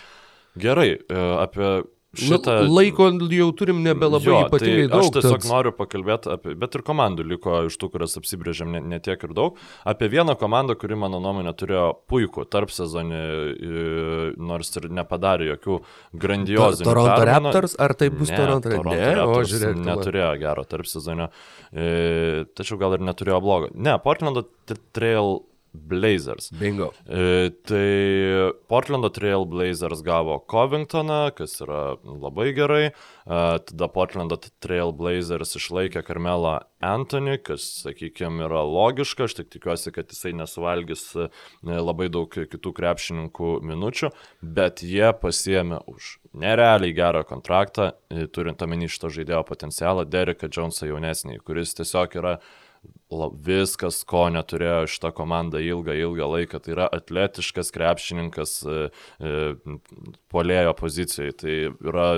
Gerai, 0.57 0.99
e, 1.11 1.15
apie 1.43 1.83
Šitą... 2.13 2.59
Laiko 2.69 3.07
jau 3.33 3.47
turim 3.57 3.79
nebelabai 3.81 4.29
Jo, 4.29 4.41
ypatingai 4.45 4.83
tai 4.85 4.91
daug. 4.93 5.05
Aš 5.07 5.11
tiesiog 5.17 5.39
tad- 5.41 5.49
noriu 5.49 5.71
pakalbėti 5.73 6.29
apie, 6.35 6.53
bet 6.61 6.75
ir 6.77 6.83
komandų 6.85 7.25
liko 7.25 7.63
iš 7.71 7.79
tų, 7.81 7.89
kurias 7.95 8.19
apsibrėžėm 8.21 8.75
ne, 8.75 8.83
ne 8.93 8.99
tiek 9.01 9.23
ir 9.25 9.33
daug, 9.33 9.57
apie 9.89 10.11
vieną 10.13 10.35
komandą, 10.41 10.77
kuri 10.77 10.99
mano 11.01 11.23
nuomonė 11.25 11.55
turėjo 11.57 11.87
puikų 12.13 12.45
tarp 12.53 12.69
sezonį, 12.75 13.23
nors 14.37 14.75
ir 14.77 14.91
nepadarė 14.93 15.49
jokių 15.55 15.79
grandiozinių. 16.25 16.89
Toronto 16.91 17.15
permainų. 17.17 17.49
Raptors, 17.49 17.77
ar 17.81 17.95
tai 17.97 18.11
bus 18.13 18.29
Ne, 18.29 18.37
Toronto 18.43 18.69
Raptors? 18.75 18.83
Toronto 18.83 19.01
Ne, 19.01 19.13
o 19.13 19.17
Raptors 19.23 19.55
žiūrėk. 19.55 19.73
tu 19.79 19.87
va. 19.87 19.95
Neturėjo 19.97 20.33
gero 20.45 20.65
tarp 20.69 20.91
sezonio, 20.93 21.31
e, 21.73 22.45
tačiau 22.59 22.77
gal 22.81 22.99
ir 22.99 23.07
neturėjo 23.09 23.41
blogo. 23.45 23.73
Ne, 23.75 23.97
Portlando 24.05 24.45
Trail 24.93 25.41
Blazers. 25.75 26.51
Bingo. 26.61 26.93
E, 27.09 27.51
tai 27.65 28.53
Portlando 28.69 29.09
Trail 29.11 29.45
Blazers 29.49 30.03
gavo 30.05 30.39
Covingtoną, 30.49 31.31
kas 31.37 31.59
yra 31.65 31.97
labai 32.05 32.53
gerai. 32.57 32.85
E, 32.93 33.41
tada 33.69 33.89
Portlando 33.89 34.37
Trail 34.61 34.93
Blazers 34.93 35.57
išlaikė 35.57 36.03
Karmelą 36.05 36.59
Anthony, 36.83 37.39
kas, 37.39 37.65
sakykime, 37.85 38.45
yra 38.49 38.63
logiška. 38.67 39.29
Aš 39.29 39.39
tik 39.41 39.53
tikiuosi, 39.55 39.93
kad 39.95 40.13
jisai 40.13 40.35
nesuvalgys 40.37 41.07
e, 41.17 41.29
labai 41.65 42.11
daug 42.13 42.29
kitų 42.33 42.75
krepšininkų 42.77 43.55
minučių, 43.69 44.13
bet 44.43 44.85
jie 44.85 45.09
pasiemė 45.23 45.83
už 45.89 46.17
nerealiai 46.33 46.93
gerą 46.97 47.25
kontraktą, 47.29 47.93
e, 48.13 48.27
turint 48.29 48.61
omeny 48.65 48.91
šito 48.93 49.13
žaidėjo 49.13 49.45
potencialą, 49.49 50.05
Dereką 50.09 50.51
Jonesą 50.53 50.91
jaunesnį, 50.91 51.39
kuris 51.47 51.73
tiesiog 51.79 52.19
yra 52.21 52.37
la- 52.37 52.61
viskas, 53.45 54.03
ko 54.09 54.29
neturėjo 54.33 54.87
šitą 54.89 55.13
komandą 55.15 55.61
ilgą, 55.61 55.95
ilgą 55.95 56.29
laiką. 56.35 56.61
Tai 56.63 56.73
yra 56.75 56.87
atletiškas 56.93 57.73
krepšininkas 57.75 58.55
e, 58.65 58.79
e, 59.21 59.33
polėjo 60.33 60.73
pozicijoje. 60.79 61.37
Tai 61.43 61.57
yra 61.93 62.09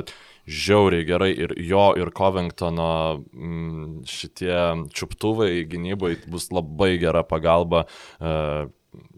žiauriai 0.47 1.07
gerai 1.09 1.33
ir 1.33 1.55
jo, 1.59 1.93
ir 1.99 2.13
Covingtono 2.15 3.25
mm, 3.33 4.05
šitie 4.09 4.57
čiuptuvai 4.95 5.65
gynybai 5.71 6.17
bus 6.29 6.51
labai 6.53 6.95
gera 7.03 7.25
pagalba. 7.27 7.87
E, 8.21 8.69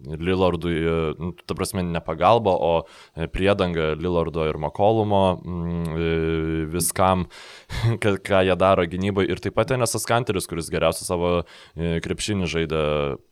Lillardui, 0.07 0.75
e, 0.79 0.97
nu, 1.19 1.33
ta 1.47 1.55
prasme, 1.59 1.83
ne 1.83 2.01
pagalba, 2.05 2.55
o 2.55 2.73
e, 3.15 3.27
priedanga 3.33 3.93
Lillardo 3.99 4.47
ir 4.49 4.59
Makolumo 4.63 5.23
mm, 5.37 5.97
e, 5.97 6.11
viskam, 6.73 7.27
ką, 8.03 8.43
jie 8.47 8.57
daro 8.61 8.87
gynybai. 8.87 9.27
Ir 9.31 9.43
taip 9.43 9.57
pat 9.59 9.75
Enesas 9.77 10.07
Kanteris, 10.09 10.49
kuris 10.51 10.71
geriausią 10.73 11.07
savo 11.09 11.33
krepšinį 11.77 12.51
žaidė 12.51 12.83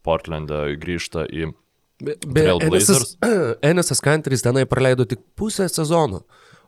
Portlandą, 0.07 0.67
grįžta 0.81 1.29
į... 1.31 1.53
Be, 2.05 2.17
be 2.27 2.49
Enesas, 2.57 3.15
Enesas 3.71 4.03
Kanteris 4.05 4.43
tenai 4.45 4.67
praleido 4.69 5.07
tik 5.09 5.23
pusę 5.39 5.69
sezono. 5.71 6.25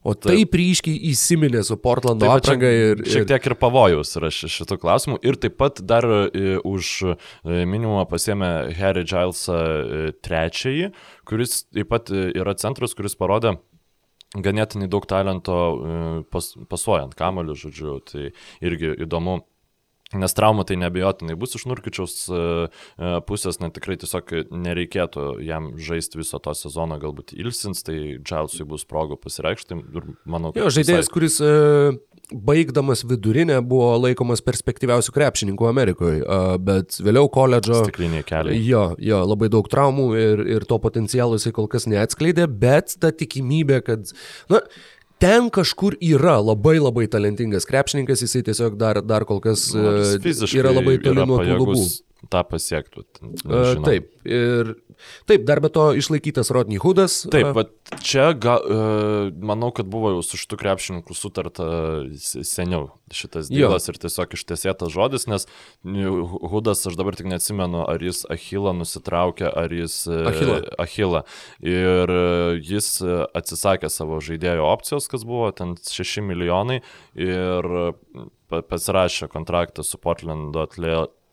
O 0.07 0.13
taip 0.15 0.55
ryškiai 0.55 0.99
įsiminė 1.11 1.65
su 1.67 1.75
Portlando 1.83 2.29
Taip, 2.29 2.39
apranga 2.39 2.69
ir... 2.71 3.01
Šiek 3.03 3.25
ir... 3.25 3.29
tiek 3.33 3.49
ir 3.51 3.55
pavojaus 3.59 4.13
yra 4.21 4.31
ši- 4.31 4.51
šitų 4.55 4.79
klausimų. 4.83 5.17
Ir 5.27 5.39
taip 5.43 5.57
pat 5.59 5.81
dar 5.83 6.07
e, 6.07 6.59
už 6.63 6.91
e, 7.11 7.17
minimumą 7.67 8.05
pasėmė 8.11 8.51
Harry 8.79 9.03
Gilesą 9.09 9.57
e, 9.57 10.05
trečiąjį, 10.23 10.93
kuris 11.27 11.65
taip 11.75 11.91
pat 11.91 12.13
yra 12.15 12.55
centras, 12.61 12.95
kuris 12.95 13.19
parodė 13.19 13.57
ganėtinai 14.37 14.87
daug 14.93 15.07
talento 15.09 15.57
pas, 16.31 16.53
pasuojant 16.71 17.15
kamoliu, 17.19 17.55
žodžiu. 17.59 17.99
Tai 18.07 18.31
irgi 18.67 18.95
įdomu. 19.07 19.41
Nes 20.17 20.35
trauma 20.37 20.65
tai 20.67 20.79
nebejotinai 20.81 21.37
bus 21.39 21.57
iš 21.59 21.67
Nurkičiaus 21.71 22.17
e, 22.29 22.41
e, 22.99 23.13
pusės, 23.29 23.61
net 23.63 23.75
tikrai 23.77 23.99
tiesiog 24.01 24.33
nereikėtų 24.51 25.29
jam 25.47 25.73
žaisti 25.81 26.21
viso 26.21 26.41
to 26.43 26.55
sezono, 26.57 26.99
galbūt 27.03 27.35
ilsins, 27.37 27.85
tai 27.87 28.17
Džausui 28.23 28.67
bus 28.69 28.87
progų 28.89 29.19
pasireikšti 29.21 29.79
ir 29.79 30.11
manau, 30.25 30.55
Jo, 30.57 30.71
žaidėjas, 30.73 31.07
visai- 31.07 31.15
kuris 31.15 31.39
e, 31.45 31.53
baigdamas 32.33 33.05
vidurinę 33.07 33.61
buvo 33.63 33.93
laikomas 34.03 34.43
perspektyviausių 34.47 35.15
krepšininkų 35.15 35.69
Amerikoje, 35.69 36.25
bet 36.67 36.99
vėliau 37.07 37.29
koledžo... 37.33 37.85
Stikliniai 37.85 38.27
keliai. 38.27 38.59
Jo, 38.67 38.89
jo, 38.99 39.21
labai 39.31 39.51
daug 39.53 39.69
traumų 39.71 40.09
ir, 40.19 40.43
ir 40.57 40.67
to 40.67 40.81
potencialo 40.83 41.39
jisai 41.39 41.55
kol 41.55 41.71
kas 41.71 41.87
neatskleidė, 41.91 42.49
bet 42.51 42.97
ta 43.03 43.13
tikimybė, 43.15 43.79
kad, 43.87 44.11
na, 44.51 44.65
ten 45.23 45.51
kažkur 45.51 45.97
yra 46.03 46.37
labai 46.41 46.77
labai 46.81 47.07
talentingas 47.11 47.69
krepšininkas, 47.69 48.25
jisai 48.27 48.43
tiesiog 48.47 48.77
dar, 48.81 49.01
dar 49.05 49.25
kol 49.29 49.41
kas 49.45 49.69
Nors 49.75 50.17
e, 50.17 50.21
fiziškai 50.25 50.63
yra 50.63 50.75
labai 50.77 50.99
toli 51.03 51.25
nuo 51.29 51.41
tų 51.41 51.57
lubų. 51.61 51.87
Tą 52.33 52.43
pasiektų. 52.49 53.05
Uh, 53.45 53.77
taip, 53.85 54.09
ir 54.27 54.73
taip, 55.29 55.45
dar 55.47 55.61
be 55.63 55.71
to 55.73 55.89
išlaikytas 55.99 56.51
Rodney 56.55 56.81
Hoodas. 56.81 57.21
Taip, 57.31 57.51
bet 57.57 57.73
čia, 58.05 58.31
ga, 58.33 58.57
uh, 58.59 59.29
manau, 59.37 59.71
kad 59.77 59.89
buvo 59.91 60.15
jau 60.15 60.23
su 60.27 60.41
šitų 60.41 60.59
krepšininkų 60.63 61.17
sutarta 61.17 61.67
seniau 62.17 62.89
šitas 63.15 63.51
dylas 63.53 63.87
ir 63.91 64.01
tiesiog 64.03 64.35
ištesėtas 64.39 64.95
žodis, 64.95 65.29
nes 65.31 65.47
Hoodas, 65.85 66.87
aš 66.89 66.97
dabar 66.99 67.19
tik 67.19 67.29
neatsimenu, 67.31 67.85
ar 67.87 68.03
jis 68.03 68.25
Achilą 68.33 68.75
nusitraukė, 68.81 69.47
ar 69.53 69.75
jis 69.75 70.01
Achilą. 70.09 70.61
Achilą. 70.83 71.23
Ir 71.63 72.15
jis 72.65 72.97
atsisakė 73.05 73.93
savo 73.93 74.19
žaidėjo 74.25 74.67
opcijos, 74.67 75.11
kas 75.13 75.27
buvo 75.29 75.53
ten 75.55 75.77
6 75.79 76.25
milijonai 76.27 76.81
ir 77.15 77.71
pasirašė 78.47 79.29
kontraktą 79.31 79.85
su 79.87 79.99
Portlando 79.99 80.67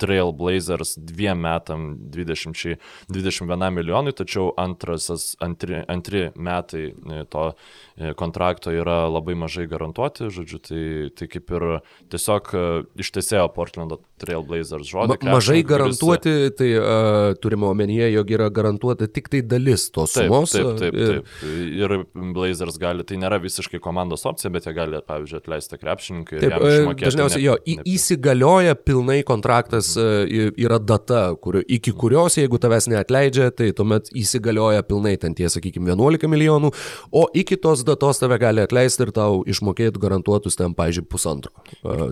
Trailblazers 0.03 0.97
dviem 0.99 1.39
metam 1.43 1.93
20, 2.13 2.75
21 3.13 3.69
milijonui, 3.73 4.13
tačiau 4.15 4.51
antrasis, 4.59 5.33
antri, 5.43 5.79
antri 5.91 6.25
metai 6.35 6.85
e, 6.91 7.23
to 7.31 7.49
e, 7.49 8.13
kontrakto 8.19 8.73
yra 8.73 9.03
labai 9.07 9.35
mažai 9.39 9.65
garantuoti, 9.71 10.27
žodžiu, 10.33 10.59
tai, 10.67 10.83
tai 11.15 11.29
kaip 11.31 11.53
ir 11.55 11.67
tiesiog 12.11 12.51
e, 12.53 12.65
ištesėjo 13.03 13.47
Portlando 13.55 14.01
Trailblazers 14.23 14.87
žodį. 14.89 15.17
Ma, 15.23 15.37
mažai 15.37 15.61
garantuoti, 15.67 16.31
kuris... 16.31 16.55
tai 16.59 16.69
uh, 16.77 17.33
turime 17.43 17.67
omenyje, 17.67 18.09
jog 18.13 18.31
yra 18.35 18.47
garantuota 18.53 19.07
tik 19.11 19.29
tai 19.33 19.41
dalis 19.45 19.89
tos 19.93 20.15
taip, 20.15 20.29
sumos. 20.29 20.53
Taip, 20.55 20.69
taip, 20.79 20.95
ir... 20.95 21.19
taip. 21.19 21.47
Ir 21.83 21.95
Blazers 22.35 22.77
gali, 22.81 23.05
tai 23.07 23.19
nėra 23.21 23.39
visiškai 23.43 23.81
komandos 23.83 24.25
opcija, 24.29 24.51
bet 24.53 24.67
jie 24.67 24.75
gali, 24.77 25.01
pavyzdžiui, 25.07 25.41
atleisti 25.43 25.79
krepšininkai. 25.81 26.41
Taip, 26.43 26.57
dažniausiai 27.03 27.41
ne, 27.41 27.45
jo, 27.47 27.57
į, 27.67 27.77
įsigalioja 27.95 28.77
pilnai 28.79 29.19
kontraktas 29.27 29.92
yra 29.97 30.79
data, 30.79 31.23
kur, 31.41 31.59
iki 31.63 31.93
kurios, 31.97 32.37
jeigu 32.39 32.59
tavęs 32.61 32.87
neatleidžia, 32.91 33.49
tai 33.55 33.71
tuomet 33.75 34.09
įsigalioja 34.17 34.83
pilnai 34.87 35.15
ten 35.21 35.35
tie, 35.37 35.49
sakykime, 35.51 35.91
11 35.93 36.29
milijonų, 36.31 36.73
o 37.11 37.25
iki 37.37 37.57
tos 37.61 37.85
datos 37.87 38.21
tave 38.21 38.39
gali 38.41 38.63
atleisti 38.63 39.07
ir 39.07 39.13
tau 39.15 39.41
išmokėti 39.49 40.01
garantuotus 40.01 40.59
ten, 40.59 40.75
pažiūrėjau, 40.77 41.09
pusantro. 41.09 41.53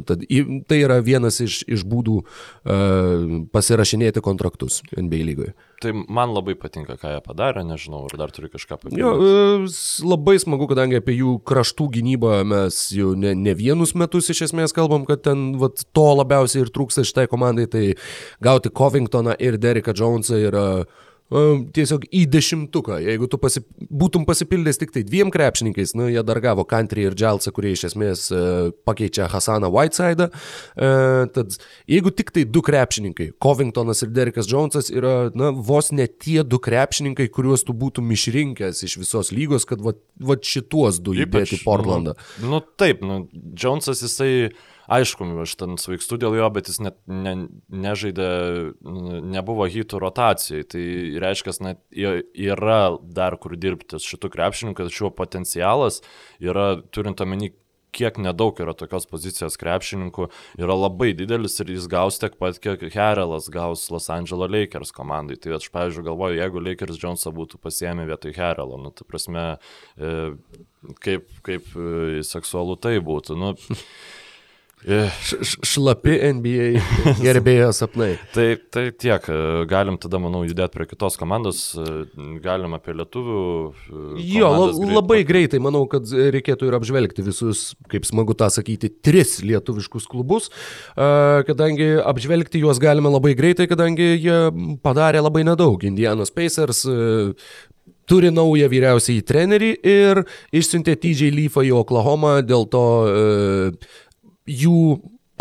Tad 0.08 0.26
tai 0.68 0.80
yra 0.82 1.00
vienas 1.06 1.42
iš, 1.44 1.62
iš 1.70 1.86
būdų 1.88 2.22
pasirašinėti 3.54 4.24
kontraktus 4.26 4.82
NBA 4.98 5.26
lygoje. 5.32 5.56
Tai 5.82 5.92
man 6.14 6.30
labai 6.36 6.54
patinka, 6.60 6.94
ką 7.02 7.16
jie 7.16 7.22
padarė, 7.26 7.64
nežinau, 7.66 8.04
ar 8.06 8.18
dar 8.20 8.34
turi 8.34 8.52
kažką 8.54 8.78
papildyti. 8.78 9.02
Jo, 9.02 9.66
labai 10.06 10.36
smagu, 10.42 10.68
kadangi 10.70 11.00
apie 11.00 11.16
jų 11.18 11.36
kraštų 11.48 11.88
gynybą 11.98 12.42
mes 12.52 12.82
jau 12.94 13.16
ne, 13.18 13.34
ne 13.34 13.56
vienus 13.58 13.96
metus 13.98 14.30
iš 14.30 14.44
esmės 14.50 14.76
kalbam, 14.78 15.08
kad 15.10 15.24
ten 15.26 15.56
vat, 15.62 15.82
to 15.98 16.08
labiausiai 16.20 16.68
ir 16.68 16.74
trūksta 16.76 17.06
šitai 17.08 17.26
komandai, 17.32 17.66
tai 17.72 17.86
gauti 18.46 18.70
Covingtoną 18.70 19.34
ir 19.42 19.58
Dereką 19.62 19.98
Jonesą 19.98 20.38
yra 20.52 20.66
tiesiog 21.32 22.06
į 22.12 22.26
dešimtuką. 22.32 22.98
Jeigu 23.06 23.28
tu 23.32 23.40
pasi, 23.40 23.62
būtum 23.88 24.26
pasipildęs 24.28 24.80
tik 24.82 24.92
tai 24.96 25.04
dviem 25.08 25.32
krepšininkais, 25.32 25.94
nu, 25.96 26.10
jie 26.12 26.24
dar 26.28 26.42
gavo 26.44 26.66
Country 26.68 27.06
ir 27.08 27.16
Dželsą, 27.16 27.54
kurie 27.56 27.72
iš 27.76 27.86
esmės 27.92 28.26
uh, 28.36 28.72
pakeičia 28.88 29.30
Hasaną 29.32 29.70
Whiteside'ą, 29.72 30.28
uh, 30.28 31.30
tad 31.32 31.56
jeigu 31.92 32.12
tik 32.16 32.34
tai 32.36 32.44
du 32.44 32.64
krepšininkai, 32.66 33.30
Covingtonas 33.44 34.04
ir 34.04 34.12
Derekas 34.16 34.50
Jonesas 34.52 34.92
yra, 34.92 35.32
na, 35.38 35.54
vos 35.56 35.94
ne 35.96 36.10
tie 36.12 36.42
du 36.44 36.60
krepšininkai, 36.60 37.30
kuriuos 37.32 37.64
tu 37.68 37.76
būtum 37.78 38.12
išrinkęs 38.12 38.84
iš 38.88 38.98
visos 39.00 39.32
lygos, 39.36 39.68
kad 39.70 39.84
va, 39.84 39.96
va 40.20 40.36
šituos 40.36 41.00
du 41.00 41.16
įdėti 41.16 41.62
Portlandą. 41.64 42.18
Nu, 42.44 42.58
nu 42.58 42.64
taip, 42.76 43.06
nu, 43.08 43.24
Jonesas 43.56 44.04
jisai 44.04 44.52
aišku, 44.88 45.28
aš 45.44 45.56
ten 45.60 45.78
svaigstu 45.82 46.18
dėl 46.22 46.38
jo, 46.40 46.50
bet 46.54 46.72
jis 46.72 46.82
net 46.84 47.00
ne, 47.06 47.36
nežaidė, 47.70 48.30
nebuvo 48.82 49.68
hitų 49.70 50.02
rotacijai. 50.02 50.66
Tai 50.72 50.84
reiškia, 51.24 51.56
net 51.68 51.82
yra 51.92 52.84
dar 53.02 53.38
kur 53.42 53.58
dirbti 53.60 54.02
šitų 54.02 54.32
krepšininkų, 54.34 54.90
tačiau 54.90 55.12
potencialas 55.16 56.02
yra, 56.42 56.76
turint 56.94 57.22
omeny, 57.24 57.54
kiek 57.92 58.18
nedaug 58.22 58.60
yra 58.64 58.74
tokios 58.78 59.06
pozicijos 59.10 59.58
krepšininkų, 59.60 60.30
yra 60.60 60.76
labai 60.78 61.12
didelis 61.18 61.60
ir 61.60 61.74
jis 61.74 61.88
gaus 61.92 62.20
tiek 62.22 62.38
pat, 62.40 62.60
kiek 62.64 62.84
Herelas 62.94 63.50
gaus 63.52 63.88
Los 63.92 64.10
Angeles 64.14 64.52
Lakers 64.52 64.94
komandai. 64.96 65.38
Tai 65.42 65.58
aš, 65.58 65.68
pavyzdžiui, 65.74 66.06
galvoju, 66.08 66.40
jeigu 66.40 66.64
Lakers 66.64 67.02
Jonesą 67.02 67.34
būtų 67.36 67.60
pasiemę 67.62 68.08
vietoj 68.10 68.36
Herelo, 68.38 68.80
nu, 68.82 68.94
tai 68.96 69.08
prasme, 69.08 69.46
e, 69.98 70.16
kaip, 71.04 71.28
kaip 71.48 71.76
e, 71.76 72.24
seksualu 72.28 72.80
tai 72.82 72.98
būtų. 73.04 73.38
Nu, 73.40 73.54
Šlapi 74.82 76.16
NBA 76.40 76.82
gerbėjo 77.26 77.70
sapnai. 77.76 78.16
tai, 78.34 78.56
tai 78.74 78.88
tiek, 78.90 79.28
galim 79.70 80.00
tada, 80.02 80.18
manau, 80.22 80.42
judėti 80.48 80.74
prie 80.74 80.88
kitos 80.90 81.20
komandos, 81.22 81.62
galim 82.42 82.74
apie 82.78 82.96
lietuvių. 82.98 83.44
Jo, 84.18 84.50
la, 84.50 84.72
greit 84.72 84.96
labai 84.98 85.20
pat... 85.22 85.30
greitai, 85.30 85.62
manau, 85.62 85.84
kad 85.92 86.10
reikėtų 86.10 86.72
ir 86.72 86.80
apžvelgti 86.80 87.26
visus, 87.26 87.64
kaip 87.94 88.10
smagu 88.10 88.34
tą 88.38 88.50
sakyti, 88.54 88.90
tris 89.06 89.38
lietuviškus 89.46 90.10
klubus, 90.10 90.50
kadangi 90.98 91.94
apžvelgti 92.02 92.66
juos 92.66 92.82
galime 92.82 93.14
labai 93.14 93.36
greitai, 93.38 93.70
kadangi 93.70 94.16
jie 94.16 94.40
padarė 94.82 95.22
labai 95.22 95.46
nedaug. 95.46 95.86
Indianos 95.86 96.34
Pacers 96.34 96.88
turi 98.10 98.32
naują 98.34 98.68
vyriausiąjį 98.72 99.24
trenerį 99.30 99.76
ir 99.88 100.26
išsiuntė 100.58 100.98
TJ 101.00 101.30
Leafą 101.36 101.64
į 101.64 101.76
Oklahomą, 101.80 102.40
dėl 102.44 102.66
to 102.72 102.88
uh, 103.06 103.92
jų 104.52 104.84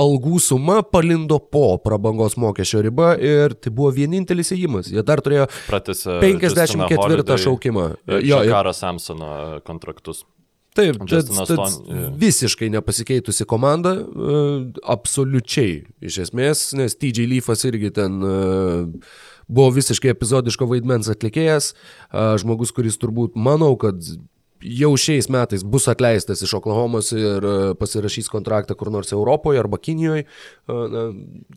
algų 0.01 0.41
suma 0.41 0.81
palindo 0.87 1.39
po 1.53 1.75
prabangos 1.83 2.37
mokesčio 2.41 2.83
riba 2.87 3.13
ir 3.21 3.55
tai 3.59 3.73
buvo 3.75 3.93
vienintelis 3.95 4.53
įėjimas. 4.55 4.91
Jie 4.93 5.05
dar 5.07 5.23
turėjo 5.25 5.49
Pratęsė 5.69 6.21
54 6.23 7.39
šaukimą. 7.45 7.87
Jo, 8.25 8.43
Karo 8.49 8.75
Samsono 8.77 9.33
kontraktus. 9.67 10.25
Taip, 10.79 11.01
tad, 11.11 11.27
tad 11.51 11.89
visiškai 12.23 12.69
nepasikeitusi 12.71 13.43
komanda, 13.51 13.97
absoliučiai 14.95 15.81
iš 16.07 16.21
esmės, 16.29 16.69
nes 16.79 16.95
TJ 16.95 17.27
Leafas 17.27 17.67
irgi 17.67 17.91
ten 17.97 18.21
buvo 19.51 19.73
visiškai 19.75 20.13
epizodiško 20.15 20.69
vaidmens 20.71 21.11
atlikėjas, 21.11 21.73
žmogus, 22.39 22.71
kuris 22.77 23.01
turbūt 23.03 23.35
manau, 23.35 23.73
kad 23.83 23.99
jau 24.61 24.91
šiais 25.01 25.29
metais 25.33 25.63
bus 25.65 25.87
atleistas 25.89 26.43
iš 26.45 26.53
Oklahomos 26.59 27.11
ir 27.17 27.45
e, 27.45 27.55
pasirašys 27.81 28.29
kontraktą 28.33 28.77
kur 28.79 28.91
nors 28.93 29.13
Europoje 29.13 29.61
arba 29.61 29.79
Kinijoje, 29.81 30.27
na, 30.69 31.05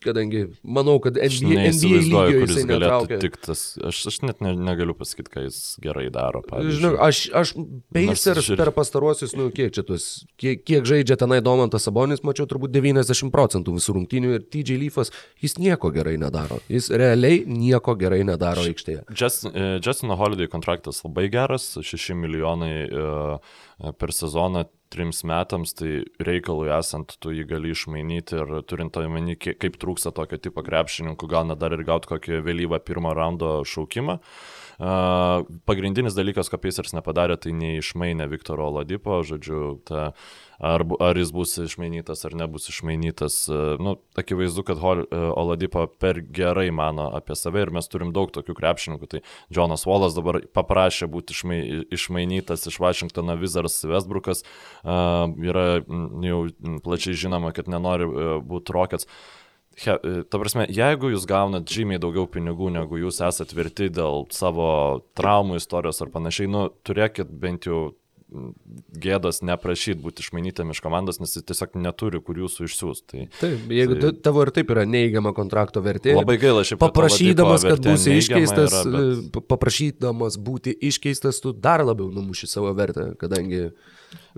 kadangi 0.03 0.45
manau, 0.63 0.97
kad 1.03 1.17
NBA, 1.19 1.73
NBA 1.75 2.01
lygio 2.07 2.43
jisai 2.45 2.65
netraukia. 2.69 3.19
Tik 3.23 3.37
tas, 3.43 3.63
aš, 3.83 3.99
aš 4.11 4.19
net 4.23 4.43
ne, 4.45 4.53
negaliu 4.55 4.95
pasakyti, 4.97 5.31
ką 5.33 5.45
jis 5.47 5.59
gerai 5.83 6.07
daro. 6.13 6.43
Žinau, 6.47 6.95
aš, 7.03 7.25
aš 7.35 7.53
Pacers 7.93 8.49
ir... 8.53 8.59
per 8.59 8.71
pastaruosius, 8.75 9.35
nu, 9.39 9.49
kiek 9.55 9.73
čia 9.75 9.83
tuos, 9.87 10.07
kiek, 10.39 10.63
kiek 10.63 10.87
žaidžia 10.87 11.19
tenai 11.19 11.41
Domantas 11.43 11.87
Sabonis, 11.87 12.23
mačiau 12.23 12.47
turbūt 12.49 12.73
90 12.73 13.33
procentų 13.33 13.75
visų 13.77 13.97
rungtynių 13.99 14.37
ir 14.37 14.47
TJ 14.47 14.79
Leafas, 14.79 15.11
jis 15.43 15.57
nieko 15.59 15.91
gerai 15.95 16.15
nedaro. 16.21 16.61
Jis 16.71 16.89
realiai 16.93 17.43
nieko 17.49 17.97
gerai 17.99 18.23
nedaro 18.27 18.63
aikštėje. 18.69 19.03
Just, 19.11 19.47
uh, 19.51 19.77
Justino 19.83 20.17
Holiday 20.19 20.47
kontraktas 20.51 21.03
labai 21.03 21.27
geras, 21.33 21.73
6 21.83 22.15
milijonai 22.17 22.92
E, 22.92 22.92
per 22.93 24.13
sezoną 24.15 24.65
trims 24.93 25.23
metams, 25.25 25.73
tai 25.73 26.03
reikalui 26.21 26.69
esant 26.75 27.15
tu 27.19 27.33
jį 27.33 27.47
gali 27.49 27.71
išmainyti 27.73 28.37
ir 28.37 28.51
turint 28.69 28.97
omeny, 29.01 29.35
kaip 29.41 29.79
trūksta 29.81 30.13
tokio 30.13 30.37
tipo 30.37 30.61
krepšininkų, 30.65 31.29
gal 31.29 31.47
net 31.49 31.61
dar 31.63 31.73
ir 31.73 31.85
gauti 31.87 32.11
kokį 32.13 32.43
vėlyvą 32.45 32.83
pirmą 32.85 33.15
raundo 33.17 33.55
šaukimą. 33.65 34.19
Uh, 34.19 34.62
pagrindinis 35.69 36.15
dalykas, 36.17 36.49
ko 36.51 36.59
Pacers 36.61 36.95
nepadarė, 36.95 37.37
tai 37.39 37.53
neišmainė 37.55 38.27
Viktoro 38.31 38.67
Oladipo, 38.71 39.21
žodžiu, 39.23 39.77
ta 39.87 40.11
ar, 40.63 40.83
ar 41.03 41.19
jis 41.19 41.31
bus 41.35 41.55
išmainytas 41.61 42.25
ar 42.27 42.35
nebus 42.37 42.69
išmainytas. 42.71 43.37
Nu, 43.83 43.95
akivaizdu, 44.19 44.63
kad 44.67 44.81
Hol, 44.81 45.03
Oladipo 45.11 45.85
per 45.87 46.21
gerai 46.23 46.69
mano 46.75 47.09
apie 47.15 47.37
save 47.39 47.65
ir 47.65 47.73
mes 47.75 47.89
turim 47.91 48.13
daug 48.15 48.31
tokių 48.33 48.55
krepšininkų. 48.57 49.11
Tai 49.11 49.21
Jonas 49.53 49.85
Wallas 49.89 50.17
dabar 50.17 50.41
paprašė 50.55 51.09
būti 51.11 51.37
išmai, 51.37 51.59
išmainytas 51.93 52.67
iš 52.71 52.79
Washingtono 52.83 53.37
Wizards 53.41 53.81
Westbrookas. 53.87 54.43
Yra 54.83 55.67
jau 55.83 56.41
plačiai 56.83 57.17
žinoma, 57.25 57.53
kad 57.55 57.71
nenori 57.71 58.09
būti 58.43 58.75
Rockets. 58.75 59.09
He, 59.73 59.95
ta 60.29 60.37
prasme, 60.37 60.67
jeigu 60.69 61.09
jūs 61.13 61.25
gaunat 61.29 61.65
žymiai 61.69 62.01
daugiau 62.01 62.27
pinigų, 62.29 62.69
negu 62.75 62.99
jūs 63.01 63.23
esate 63.25 63.57
verti 63.57 63.89
dėl 63.89 64.27
savo 64.33 64.67
traumų 65.17 65.57
istorijos 65.61 66.03
ar 66.05 66.11
panašiai, 66.13 66.51
nu, 66.51 66.67
turėkit 66.85 67.31
bent 67.41 67.65
jau 67.69 67.91
gėdos 69.03 69.41
neprašyti 69.45 70.01
būti 70.01 70.23
išmainytam 70.23 70.71
iš 70.73 70.81
komandos, 70.83 71.19
nes 71.21 71.35
jis 71.35 71.45
tiesiog 71.47 71.75
neturi, 71.81 72.21
kur 72.25 72.39
jūsų 72.41 72.67
išsiųs. 72.67 73.01
Tai, 73.09 73.25
taip, 73.39 73.65
jeigu 73.77 73.97
tai, 74.01 74.11
tavo 74.25 74.45
ir 74.45 74.51
taip 74.55 74.71
yra 74.73 74.85
neįgiama 74.89 75.33
kontrakto 75.37 75.83
vertė. 75.85 76.15
Labai 76.17 76.37
gaila, 76.41 76.63
šiaip 76.67 76.81
paprašydamas, 76.81 77.65
kad 77.67 77.83
būsi 77.85 78.17
iškeistas, 78.21 78.77
yra, 78.81 79.03
bet... 79.33 79.41
paprašydamas 79.51 80.39
būti 80.41 80.73
iškeistas, 80.89 81.41
tu 81.43 81.53
dar 81.53 81.85
labiau 81.85 82.09
numuši 82.13 82.49
savo 82.49 82.73
vertę, 82.77 83.11
kadangi... 83.21 83.67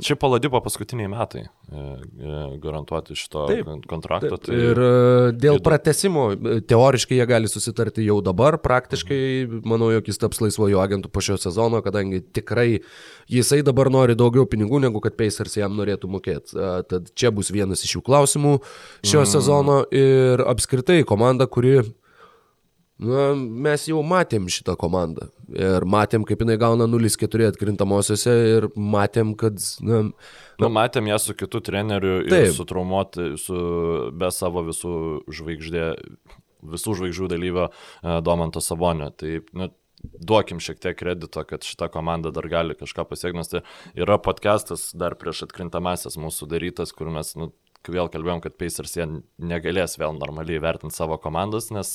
Čia 0.03 0.17
paladipo 0.19 0.59
paskutiniai 0.63 1.07
metai. 1.11 1.45
garantuoti 2.61 3.15
šito 3.15 3.45
taip, 3.49 3.69
kontrakto. 3.89 4.37
Taip. 4.37 4.47
Tai 4.47 4.59
ir 4.59 4.81
dėl 5.39 5.59
pratesimo, 5.63 6.27
teoriškai 6.67 7.19
jie 7.19 7.27
gali 7.29 7.49
susitarti 7.51 8.05
jau 8.05 8.19
dabar, 8.25 8.59
praktiškai 8.63 9.19
manau, 9.67 9.89
jog 9.95 10.07
jis 10.11 10.21
taps 10.21 10.41
laisvojo 10.43 10.81
agentų 10.83 11.11
po 11.11 11.23
šio 11.25 11.39
sezono, 11.41 11.81
kadangi 11.85 12.21
tikrai 12.35 12.81
jisai 13.31 13.61
dabar 13.65 13.89
nori 13.93 14.17
daugiau 14.19 14.47
pinigų, 14.49 14.83
negu 14.85 15.01
kad 15.03 15.17
Pacers 15.19 15.57
jam 15.57 15.77
norėtų 15.79 16.11
mokėti. 16.11 16.59
Tad 16.91 17.11
čia 17.17 17.33
bus 17.35 17.51
vienas 17.55 17.83
iš 17.87 17.97
jų 17.97 18.05
klausimų 18.05 18.57
šio 19.05 19.21
mm. 19.23 19.29
sezono 19.31 19.81
ir 19.95 20.43
apskritai 20.45 21.01
komanda, 21.07 21.47
kuri 21.47 21.79
Na, 22.95 23.33
mes 23.35 23.89
jau 23.89 23.99
matėm 24.07 24.45
šitą 24.47 24.77
komandą 24.79 25.27
ir 25.51 25.83
matėm, 25.83 26.23
kaip 26.27 26.45
jinai 26.45 26.55
gauna 26.59 26.87
0-4 26.87 27.49
atkrintamosiose 27.51 28.35
ir 28.53 28.67
matėm, 28.79 29.33
kad... 29.39 29.59
Na, 29.83 30.05
nu, 30.63 30.69
matėm 30.71 31.09
ją 31.11 31.19
su 31.19 31.35
kitu 31.35 31.59
treneriu 31.65 32.21
taip. 32.23 32.47
ir 32.47 32.53
su 32.55 32.65
traumuoti, 32.69 33.33
su, 33.41 33.57
be 34.15 34.31
savo 34.31 34.63
visų 34.69 34.93
žvaigždė, 35.27 35.89
visų 36.71 36.95
žvaigždžių 37.01 37.27
dalyvio 37.35 37.67
e, 37.67 37.73
Domanto 38.23 38.63
Sabonio. 38.63 39.11
Tai, 39.11 39.41
nu, 39.59 39.69
duokim 40.15 40.63
šiek 40.63 40.79
tiek 40.79 40.95
kredito, 40.95 41.43
kad 41.43 41.67
šita 41.67 41.89
komanda 41.91 42.31
dar 42.31 42.47
gali 42.47 42.79
kažką 42.79 43.05
pasiekti, 43.09 43.41
nes 43.41 43.51
tai 43.51 43.63
yra 43.99 44.17
podcastas 44.23 44.93
dar 44.95 45.17
prieš 45.19 45.45
atkrintamasis 45.49 46.15
mūsų 46.21 46.47
darytas, 46.51 46.95
kur 46.95 47.11
mes 47.11 47.35
nu, 47.39 47.51
vėl 47.93 48.09
kalbėjom, 48.11 48.41
kad 48.43 48.55
Pacers 48.59 48.95
jie 48.97 49.05
negalės 49.41 49.99
vėl 49.99 50.15
normaliai 50.17 50.61
vertinti 50.63 50.95
savo 50.95 51.17
komandos, 51.21 51.71
nes 51.73 51.91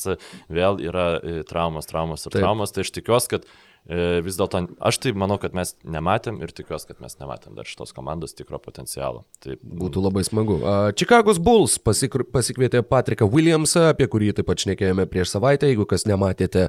vėl 0.52 0.80
yra 0.84 1.08
e, 1.18 1.40
traumas, 1.48 1.88
traumas 1.90 2.26
ir 2.26 2.34
Taip. 2.34 2.44
traumas. 2.44 2.74
Tai 2.74 2.84
aš 2.84 2.92
tikiuosi, 2.96 3.30
kad 3.32 3.46
e, 3.46 4.20
vis 4.24 4.38
dėlto, 4.38 4.62
aš 4.90 5.00
tai 5.02 5.12
manau, 5.18 5.38
kad 5.42 5.56
mes 5.56 5.74
nematėm 5.82 6.40
ir 6.44 6.54
tikiuosi, 6.56 6.88
kad 6.90 7.02
mes 7.04 7.16
nematėm 7.20 7.58
dar 7.58 7.68
šitos 7.68 7.94
komandos 7.96 8.36
tikro 8.38 8.60
potencialo. 8.62 9.24
Tai 9.44 9.58
būtų 9.60 10.04
labai 10.06 10.24
smagu. 10.28 10.60
Čikagos 11.00 11.42
Bulls 11.42 11.78
pasikr... 11.82 12.24
pasikvietė 12.30 12.84
Patriką 12.86 13.28
Williamsą, 13.30 13.90
apie 13.94 14.08
kurį 14.10 14.34
taip 14.38 14.50
pat 14.50 14.64
šnekėjome 14.64 15.08
prieš 15.10 15.34
savaitę. 15.36 15.70
Jeigu 15.70 15.88
kas 15.90 16.06
nematėte 16.10 16.68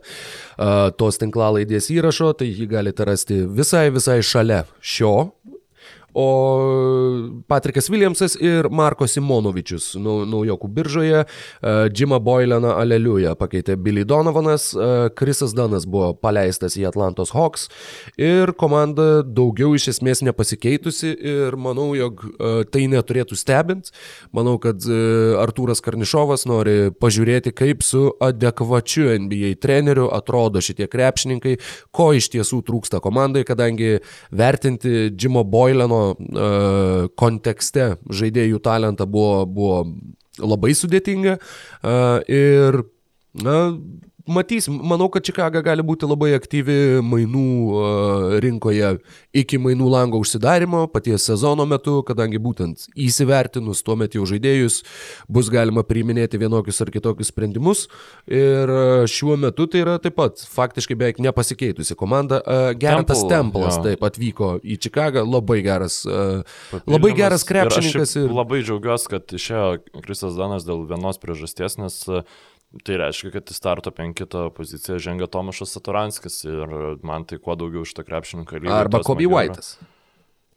tos 1.00 1.22
tinklalaidės 1.22 1.92
įrašo, 1.94 2.34
tai 2.40 2.52
jį 2.52 2.70
galite 2.76 3.08
rasti 3.08 3.44
visai, 3.46 3.90
visai 3.94 4.22
šalia 4.26 4.66
šio 4.82 5.16
O 6.14 7.42
Patrikas 7.48 7.90
Williamsas 7.90 8.36
ir 8.36 8.68
Marko 8.68 9.08
Simonovičius 9.08 9.94
naujokų 9.96 10.68
biržoje, 10.76 11.22
Džimą 11.64 12.20
Boyleną 12.24 12.74
Aleliuja 12.76 13.32
pakeitė 13.40 13.78
Billy 13.80 14.04
Donovanas, 14.08 14.72
Krisas 15.16 15.56
Danas 15.56 15.86
buvo 15.88 16.12
paleistas 16.20 16.76
į 16.76 16.88
Atlantos 16.90 17.32
Hawks. 17.32 17.70
Ir 18.20 18.52
komanda 18.60 19.22
daugiau 19.24 19.72
iš 19.78 19.88
esmės 19.94 20.24
nepasikeitusi 20.28 21.14
ir 21.16 21.56
manau, 21.56 21.94
jog 21.96 22.26
tai 22.74 22.88
neturėtų 22.92 23.40
stebint. 23.40 23.94
Manau, 24.36 24.58
kad 24.60 24.84
Artūras 24.84 25.80
Karnišovas 25.86 26.44
nori 26.50 26.92
pažiūrėti, 26.92 27.56
kaip 27.56 27.86
su 27.88 28.10
adekvačiu 28.20 29.08
NBA 29.28 29.54
treneriu 29.64 30.10
atrodo 30.12 30.60
šitie 30.60 30.90
krepšininkai, 30.92 31.56
ko 31.96 32.12
iš 32.18 32.28
tiesų 32.36 32.60
trūksta 32.68 33.00
komandai, 33.04 33.46
kadangi 33.48 34.02
vertinti 34.36 35.08
Džimo 35.16 35.46
Boyleno 35.48 36.01
uh, 36.12 37.10
kontekste 37.20 37.96
žaidėjų 38.10 38.62
talentą 38.64 39.08
buvo, 39.10 39.46
buvo 39.46 39.82
labai 40.42 40.74
sudėtinga 40.78 41.38
uh, 41.38 42.18
ir 42.32 42.82
na, 43.46 43.58
Matysim, 44.28 44.76
manau, 44.86 45.08
kad 45.10 45.26
Čikaga 45.26 45.62
gali 45.66 45.84
būti 45.86 46.06
labai 46.10 46.32
aktyvi 46.36 47.02
mainų 47.06 47.46
rinkoje 48.44 48.92
iki 49.38 49.60
mainų 49.62 49.88
lango 49.90 50.20
užsidarimo, 50.22 50.84
paties 50.92 51.26
sezono 51.30 51.66
metu, 51.70 52.00
kadangi 52.06 52.42
būtent 52.42 52.86
įsivertinus 52.94 53.82
tuo 53.86 53.96
metu 54.00 54.20
jau 54.20 54.28
žaidėjus 54.34 54.82
bus 55.32 55.50
galima 55.54 55.84
priiminėti 55.88 56.40
vienokius 56.42 56.82
ar 56.84 56.92
kitokius 56.94 57.32
sprendimus. 57.34 57.88
Ir 58.30 58.72
šiuo 59.10 59.38
metu 59.42 59.68
tai 59.72 59.84
yra 59.86 59.98
taip 60.04 60.18
pat 60.20 60.44
faktiškai 60.44 60.98
beveik 61.00 61.24
nepasikeitusi 61.24 61.98
komanda. 61.98 62.42
Gertas 62.80 63.24
Templas 63.30 63.80
ja. 63.80 63.86
taip 63.90 64.06
atvyko 64.06 64.54
į 64.62 64.78
Čikagą, 64.86 65.26
labai 65.26 65.62
geras, 65.66 66.02
labai 66.86 67.16
geras 67.18 67.48
krepšininkas. 67.48 68.18
Ir... 68.22 68.30
Labai 68.42 68.62
džiaugiuosi, 68.66 69.12
kad 69.12 69.38
išėjo 69.38 70.02
Krisas 70.02 70.38
Danas 70.38 70.68
dėl 70.68 70.86
vienos 70.90 71.22
priežasties, 71.22 71.80
nes 71.82 72.02
Tai 72.72 72.98
reiškia, 73.02 73.34
kad 73.34 73.52
į 73.52 73.56
starto 73.56 73.92
penkito 73.92 74.46
poziciją 74.56 74.96
žengia 75.04 75.28
Tomašas 75.32 75.74
Saturanskis 75.76 76.38
ir 76.48 76.76
man 77.04 77.26
tai 77.28 77.42
kuo 77.44 77.58
daugiau 77.60 77.84
iš 77.84 77.92
to 77.98 78.06
krepšininko 78.08 78.62
lygio. 78.62 78.78
Arba 78.78 79.02
Kobe 79.04 79.28
White'as. 79.28 79.74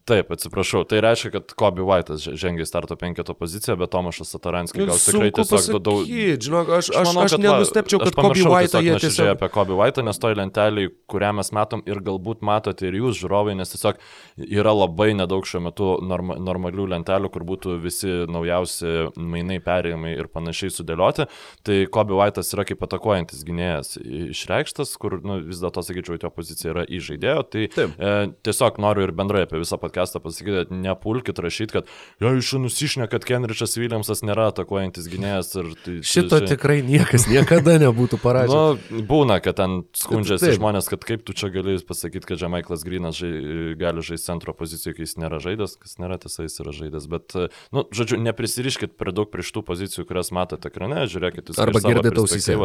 Taip, 0.05 0.29
atsiprašau. 0.35 0.83
Tai 0.85 0.99
reiškia, 1.01 1.31
kad 1.33 1.53
Kobe 1.57 1.81
White'as 1.81 2.27
žengia 2.37 2.67
į 2.67 2.69
starto 2.69 2.93
penketo 3.01 3.33
poziciją, 3.39 3.79
bet 3.81 3.89
Tomašas 3.95 4.35
Sataranskis 4.35 4.85
gal 4.85 4.99
tikrai 5.01 5.31
tiesiog 5.33 5.79
daug... 5.81 6.03
Žinok, 6.45 6.73
aš, 6.77 6.91
aš, 6.93 7.09
manau, 7.09 7.23
aš 7.25 7.37
nenustepčiau, 7.41 8.03
kad, 8.03 8.13
kad 8.13 8.27
Kobe 8.27 8.43
White'ą 8.53 8.83
jie 8.85 8.99
tiesiog... 9.01 9.31
apie 9.33 9.49
Kobe 9.55 9.79
White'ą, 9.79 10.05
nes 10.05 10.21
toj 10.21 10.37
lentelį, 10.37 10.85
kurią 11.09 11.31
mes 11.39 11.51
matom 11.57 11.81
ir 11.89 12.03
galbūt 12.05 12.45
matote 12.45 12.85
ir 12.85 12.99
jūs, 12.99 13.17
žiūrovai, 13.23 13.55
nes 13.57 13.73
tiesiog 13.73 14.03
yra 14.45 14.75
labai 14.77 15.07
nedaug 15.17 15.49
šiuo 15.49 15.63
metu 15.71 15.89
norma, 16.05 16.37
normalių 16.37 16.91
lentelių, 16.93 17.33
kur 17.33 17.49
būtų 17.49 17.79
visi 17.81 18.13
naujausi 18.29 19.09
mainai, 19.17 19.57
perėjimai 19.65 20.13
ir 20.19 20.29
panašiai 20.29 20.75
sudėlioti. 20.83 21.31
Tai 21.65 21.79
Kobe 21.97 22.21
White'as 22.21 22.53
yra 22.53 22.69
kaip 22.69 22.85
atakuojantis 22.85 23.41
gynėjas 23.49 23.97
išreikštas, 24.35 24.93
kur 25.01 25.17
nu, 25.25 25.41
vis 25.49 25.65
dėlto, 25.65 25.81
sakyčiau, 25.89 26.21
jo 26.21 26.35
pozicija 26.37 26.77
yra 26.77 26.85
įžaidėjo. 26.93 27.49
Tai 27.49 27.67
Taip. 27.73 27.97
e, 27.97 28.15
tiesiog 28.45 28.85
noriu 28.85 29.09
ir 29.09 29.17
bendrai 29.17 29.47
apie 29.49 29.65
visą 29.65 29.81
pat 29.81 29.94
podcastą 29.95 30.21
pasakyti, 30.21 30.75
nepulkit 30.75 31.39
rašyti, 31.39 31.73
kad 31.73 31.87
jo 32.21 32.33
iš 32.39 32.53
nusišnė, 32.59 33.07
kad 33.11 33.25
Kenričas 33.25 33.77
Williamsas 33.79 34.25
nėra 34.27 34.49
atakuojantis 34.51 35.07
gynėjas. 35.11 35.53
Tai, 35.55 35.95
Šito 36.03 36.41
čia... 36.43 36.49
tikrai 36.55 36.81
niekas 36.83 37.29
niekada 37.31 37.79
nebūtų 37.79 38.19
parašęs. 38.23 38.91
nu, 38.91 39.03
būna, 39.07 39.39
kad 39.45 39.59
ten 39.61 39.85
skundžiasi 39.95 40.51
Taip. 40.51 40.59
žmonės, 40.59 40.91
kad 40.91 41.07
kaip 41.07 41.23
tu 41.27 41.37
čia 41.37 41.53
gali 41.55 41.79
pasakyti, 41.79 42.27
kad 42.27 42.43
Žemaiklas 42.43 42.83
Grinas 42.87 43.19
žai, 43.21 43.31
gali 43.79 44.03
žaisti 44.03 44.27
centro 44.27 44.55
pozicijoje, 44.57 44.99
kai 44.99 45.07
jis 45.07 45.17
nėra 45.23 45.39
žaidęs, 45.43 45.79
kas 45.79 45.99
nėra 46.03 46.19
tiesa, 46.23 46.47
jis 46.49 46.59
yra 46.65 46.75
žaidęs. 46.75 47.09
Bet, 47.11 47.39
nu, 47.75 47.87
žodžiu, 47.95 48.19
neprisiriškit 48.25 48.99
per 48.99 49.15
daug 49.15 49.31
prie 49.31 49.47
šitų 49.47 49.63
pozicijų, 49.71 50.09
kurias 50.11 50.33
matote 50.35 50.73
ekrane, 50.73 51.07
žiūrėkit, 51.11 51.53
jūs 51.53 51.63
arba 51.63 51.83
girdite 51.85 52.19
ausyse. 52.25 52.59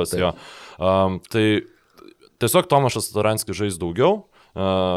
Um, 0.80 1.22
tai 1.30 1.46
tiesiog 2.42 2.70
Tomašas 2.72 3.12
Taranskis 3.14 3.58
žais 3.60 3.78
daugiau, 3.82 4.24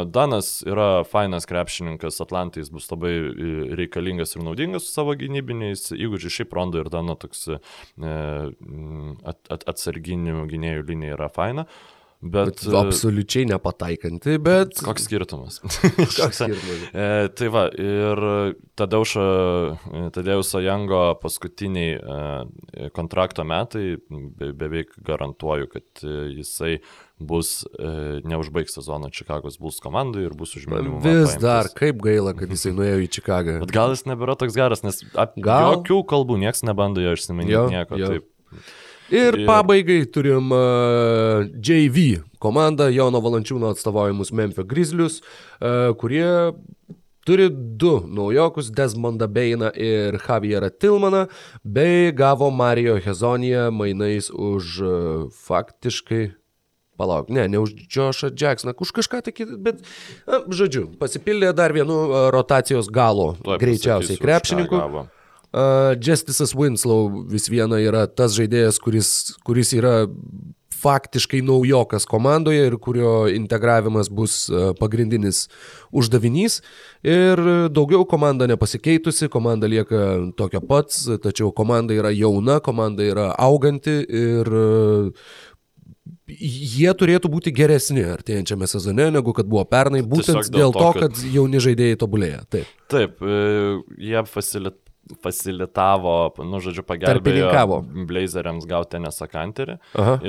Danas 0.08 0.62
yra 0.66 1.04
fainas 1.04 1.46
krepšininkas, 1.46 2.20
Atlantais 2.24 2.70
bus 2.72 2.88
labai 2.90 3.12
e, 3.12 3.50
reikalingas 3.78 4.34
ir 4.34 4.42
naudingas 4.46 4.88
su 4.88 4.94
savo 4.96 5.14
gynybiniais 5.18 5.92
įgūdžiais. 5.94 6.38
Šiaip 6.38 6.56
Rondo 6.56 6.80
ir 6.82 6.90
Dano 6.90 7.14
toks 7.20 7.46
e, 7.52 7.58
at, 8.02 9.42
at, 9.52 9.66
atsarginių 9.70 10.46
gynėjų 10.50 10.86
linija 10.88 11.18
yra 11.18 11.28
faina. 11.32 11.66
Bet, 12.22 12.60
bet 12.62 12.74
absoliučiai 12.78 13.48
nepataikanti, 13.50 14.36
bet... 14.38 14.76
Koks 14.86 15.08
skirtumas? 15.08 15.56
koks 15.62 16.38
skirtumas? 16.38 16.82
e, 16.94 17.06
tai 17.34 17.48
va, 17.50 17.64
ir 17.74 18.22
Tadeušo, 18.78 19.24
Tadeuso 20.14 20.62
Jango 20.62 21.00
paskutiniai 21.18 21.96
e, 21.98 22.90
kontrakto 22.94 23.42
metai, 23.42 23.96
be, 24.06 24.52
beveik 24.54 24.94
garantuoju, 25.02 25.66
kad 25.72 26.04
jisai 26.36 26.76
bus 27.26 27.64
e, 27.78 27.90
neužbaigs 28.28 28.78
sezono 28.78 29.10
Čikagos 29.10 29.58
Bulls 29.58 29.82
komandai 29.82 30.28
ir 30.28 30.38
bus 30.38 30.54
užmėginimų. 30.60 31.02
Vis 31.02 31.34
dar, 31.42 31.70
kaip 31.74 31.98
gaila, 32.06 32.36
kad 32.38 32.52
jisai 32.54 32.74
nuėjo 32.76 33.02
į 33.02 33.10
Čikagą. 33.18 33.58
Bet 33.64 33.74
gal 33.74 33.96
jis 33.96 34.06
nebėra 34.06 34.38
toks 34.38 34.54
geras, 34.58 34.86
nes 34.86 35.02
apie 35.10 35.42
gal... 35.42 35.72
jokių 35.72 36.02
kalbų 36.14 36.38
niekas 36.44 36.62
nebando 36.66 37.02
jo 37.02 37.18
išsiminti 37.18 37.54
jo, 37.54 37.66
nieko. 37.72 37.98
Jo. 37.98 38.14
Taip. 38.14 38.72
Ir, 39.12 39.42
pabaigai 39.44 40.06
turim 40.08 40.52
uh, 40.56 41.44
JV 41.60 42.22
komandą, 42.40 42.88
Jono 42.88 43.20
Valančiūno 43.20 43.72
atstovaujamus 43.74 44.32
Memphis 44.32 44.68
Grizzlius, 44.68 45.18
uh, 45.20 45.92
kurie 46.00 46.26
turi 47.28 47.50
du 47.52 47.92
naujokus, 48.08 48.72
Desmondą 48.72 49.28
Beiną 49.28 49.70
ir 49.76 50.16
Javierą 50.16 50.72
Tilmaną, 50.72 51.26
bei 51.64 52.12
gavo 52.16 52.50
Mario 52.50 52.96
Hezoniją 52.96 53.70
mainais 53.70 54.30
už 54.30 54.80
uh, 54.80 55.28
faktiškai 55.44 56.30
Palauk, 56.96 57.28
ne, 57.32 57.48
ne 57.48 57.58
už 57.58 57.72
Džošą 57.88 58.32
Jacksoną, 58.36 58.72
už 58.80 58.92
kažką 58.96 59.22
tai 59.24 59.32
kitą, 59.32 59.56
bet, 59.60 59.80
na, 60.28 60.44
žodžiu, 60.48 60.88
pasipildė 61.00 61.52
dar 61.56 61.72
vienu 61.72 62.28
rotacijos 62.32 62.88
galo 62.92 63.34
Tuo 63.40 63.56
greičiausiai 63.60 64.20
krepšininku. 64.20 65.08
Uh, 65.52 65.92
Justice'as 66.00 66.54
Winslow 66.56 67.26
vis 67.28 67.50
viena 67.52 67.76
yra 67.82 68.06
tas 68.08 68.32
žaidėjas, 68.38 68.80
kuris, 68.80 69.12
kuris 69.44 69.74
yra 69.76 70.06
faktiškai 70.82 71.42
naujokas 71.46 72.06
komandoje 72.10 72.66
ir 72.66 72.76
kurio 72.82 73.12
integravimas 73.30 74.10
bus 74.10 74.48
pagrindinis 74.80 75.44
uždavinys. 75.94 76.60
Ir 77.06 77.42
daugiau 77.70 78.02
komanda 78.08 78.48
nepasikeitusi, 78.50 79.30
komanda 79.32 79.70
lieka 79.70 80.32
tokia 80.38 80.62
pats, 80.64 81.04
tačiau 81.22 81.52
komanda 81.54 81.94
yra 81.94 82.10
jauna, 82.16 82.58
komanda 82.64 83.06
yra 83.06 83.30
auganti 83.38 84.00
ir 84.02 84.52
jie 86.32 86.92
turėtų 86.98 87.30
būti 87.32 87.52
geresni 87.54 88.04
artėjančiame 88.06 88.66
sezone, 88.70 89.08
negu 89.14 89.34
kad 89.36 89.48
buvo 89.48 89.64
pernai, 89.68 90.02
būtent 90.02 90.40
Tiesiog 90.40 90.54
dėl 90.54 90.74
to, 90.74 90.88
kad, 90.96 91.12
kad 91.12 91.34
jauni 91.34 91.60
žaidėjai 91.62 91.98
tobulėja. 92.00 92.42
Taip. 92.52 92.70
Taip, 92.92 93.22
e, 93.22 93.40
jie 94.10 94.22
fasilit, 94.30 94.78
fasilitavo, 95.22 96.30
nu, 96.46 96.60
žodžiu, 96.62 96.84
pagelbėjo 96.86 97.48
Blazeriams 98.08 98.66
gauti 98.70 99.00
nesakanterį. 99.02 99.78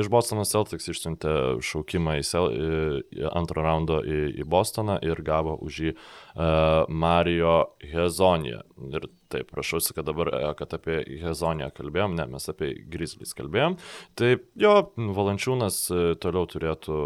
Iš 0.02 0.10
Bostono 0.12 0.46
Celtics 0.50 0.90
išsiuntė 0.90 1.62
šaukimą 1.64 2.18
į, 2.20 2.24
Cel, 2.28 2.50
į, 2.50 3.04
į 3.22 3.30
antrą 3.32 3.64
raundą 3.68 4.02
į, 4.02 4.20
į 4.42 4.48
Bostoną 4.50 4.98
ir 5.06 5.22
gavo 5.24 5.56
už 5.62 5.80
jį 5.86 5.96
Mario 6.36 7.58
Hezoniją. 7.92 8.64
Ir 8.94 9.08
taip, 9.34 9.52
prašausi, 9.52 9.94
kad 9.94 10.06
dabar, 10.06 10.30
e, 10.34 10.42
kad 10.58 10.74
apie 10.76 11.00
Hezoniją 11.24 11.70
kalbėjom, 11.78 12.16
ne, 12.18 12.26
mes 12.34 12.50
apie 12.52 12.72
Grizzlies 12.90 13.34
kalbėjom. 13.38 13.78
Tai 14.20 14.32
jo, 14.60 14.74
Valančiūnas 15.18 15.80
e, 15.90 16.02
toliau 16.22 16.48
turėtų 16.50 16.98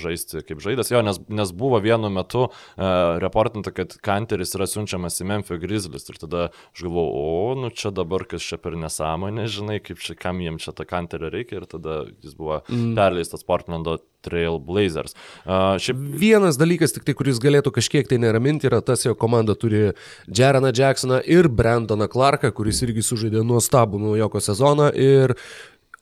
žaisti 0.00 0.42
kaip 0.46 0.62
žaidas. 0.64 0.90
Jo, 0.94 1.02
nes, 1.06 1.20
nes 1.30 1.52
buvo 1.56 1.78
vienu 1.82 2.08
metu 2.12 2.46
uh, 2.46 3.18
reportinta, 3.22 3.72
kad 3.74 3.94
Kanteris 4.04 4.54
yra 4.56 4.66
siunčiamas 4.70 5.20
į 5.22 5.28
Memphis 5.30 5.60
Grizzlies. 5.62 6.06
Ir 6.10 6.18
tada 6.22 6.48
aš 6.48 6.84
galvojau, 6.86 7.22
o, 7.22 7.54
nu 7.60 7.70
čia 7.74 7.92
dabar 7.94 8.26
kas 8.28 8.44
čia 8.46 8.58
per 8.62 8.76
nesąmonė, 8.80 9.46
žinai, 9.52 9.78
kaip 9.84 10.02
čia, 10.02 10.16
kam 10.18 10.42
jiems 10.42 10.66
čia 10.66 10.74
tą 10.76 10.86
Kanterio 10.88 11.30
reikia. 11.32 11.60
Ir 11.60 11.70
tada 11.70 12.02
jis 12.24 12.36
buvo 12.38 12.60
mm. 12.64 12.94
perleistas 12.98 13.46
Portlando 13.46 13.98
Trail 14.26 14.58
Blazers. 14.62 15.14
Uh, 15.44 15.76
šiaip 15.82 16.00
Vienas 16.16 16.58
dalykas, 16.58 16.94
tik 16.96 17.06
tai, 17.06 17.14
kuris 17.18 17.38
galėtų 17.42 17.72
kažkiek 17.76 18.08
tai 18.10 18.18
neraminti, 18.36 18.68
yra 18.68 18.80
tas, 18.84 19.04
jo 19.06 19.14
komanda 19.14 19.54
turi 19.54 19.92
Jareną 20.28 20.72
Jacksoną 20.76 21.22
ir 21.24 21.48
Brandoną 21.48 22.08
Clarką, 22.08 22.52
kuris 22.52 22.82
irgi 22.84 23.02
sužaidė 23.02 23.44
nuostabų 23.46 24.00
naujoko 24.02 24.40
sezoną. 24.40 24.90
Ir 24.94 25.34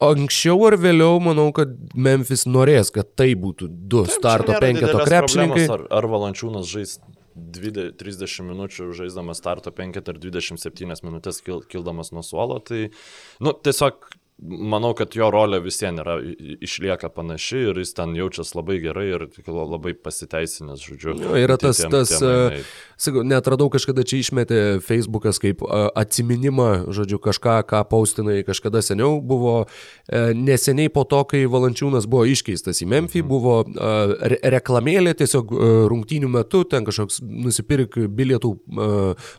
anksčiau 0.02 0.59
ar 0.69 0.77
vėliau, 0.81 1.20
manau, 1.23 1.51
kad 1.55 1.74
Memphis 1.94 2.47
norės, 2.47 2.93
kad 2.94 3.15
tai 3.16 3.35
būtų 3.39 3.69
du 3.70 4.05
Taip, 4.05 4.16
starto 4.19 4.56
penketo 4.61 5.05
krepšininkai. 5.05 5.69
Ar, 5.70 5.86
ar 6.01 6.09
Valančiūnas 6.11 6.66
žais 6.69 6.98
20, 7.35 7.94
30 7.98 8.51
minučių 8.51 8.90
žaisdamas 8.94 9.40
starto 9.43 9.73
penketą 9.74 10.15
ir 10.15 10.20
27 10.27 11.06
minutės 11.06 11.40
kil, 11.43 11.62
kildamas 11.70 12.12
nuo 12.15 12.23
suolo, 12.27 12.61
tai, 12.62 12.89
nu, 13.43 13.55
tiesiog 13.55 14.11
manau, 14.43 14.90
kad 14.98 15.15
jo 15.15 15.28
rolė 15.31 15.61
vis 15.62 15.77
vien 15.81 16.01
yra, 16.02 16.16
išlieka 16.61 17.09
panaši 17.15 17.61
ir 17.70 17.78
jis 17.78 17.93
ten 17.94 18.16
jaučiasi 18.19 18.56
labai 18.59 18.81
gerai 18.82 19.05
ir 19.15 19.27
labai 19.47 19.93
pasiteisinęs, 19.94 20.82
žodžiu. 20.82 21.15
Jo, 21.23 21.36
yra 21.39 21.56
tas, 21.56 21.78
tiem- 21.78 21.90
tas 21.93 22.09
tiem 22.11 22.27
mainai. 22.27 22.65
sakau, 22.98 23.23
netradau 23.23 23.70
kažkada 23.70 24.02
čia 24.05 24.19
išmetė 24.24 24.59
Facebookas 24.82 25.39
kaip 25.39 25.62
uh, 25.62 25.86
atsiminimą, 25.94 26.90
žodžiu, 26.90 27.20
kažką, 27.23 27.62
ką 27.70 27.85
paustinai 27.89 28.43
kažkada 28.44 28.82
seniau 28.82 29.20
buvo. 29.23 29.66
Uh, 30.11 30.35
neseniai 30.35 30.90
po 30.93 31.05
to, 31.05 31.23
kai 31.31 31.44
Valančiūnas 31.47 32.06
buvo 32.11 32.27
iškeistas 32.27 32.82
į 32.82 32.90
Memphį, 32.90 33.23
Mhm. 33.23 33.28
buvo 33.28 33.55
re 34.20 34.39
reklamėlė 34.59 35.15
tiesiog 35.15 35.55
rungtynių 35.89 36.28
metu, 36.28 36.65
ten 36.69 36.85
kažkoks 36.85 37.20
nusipirk 37.23 37.94
bilietų 38.11 38.51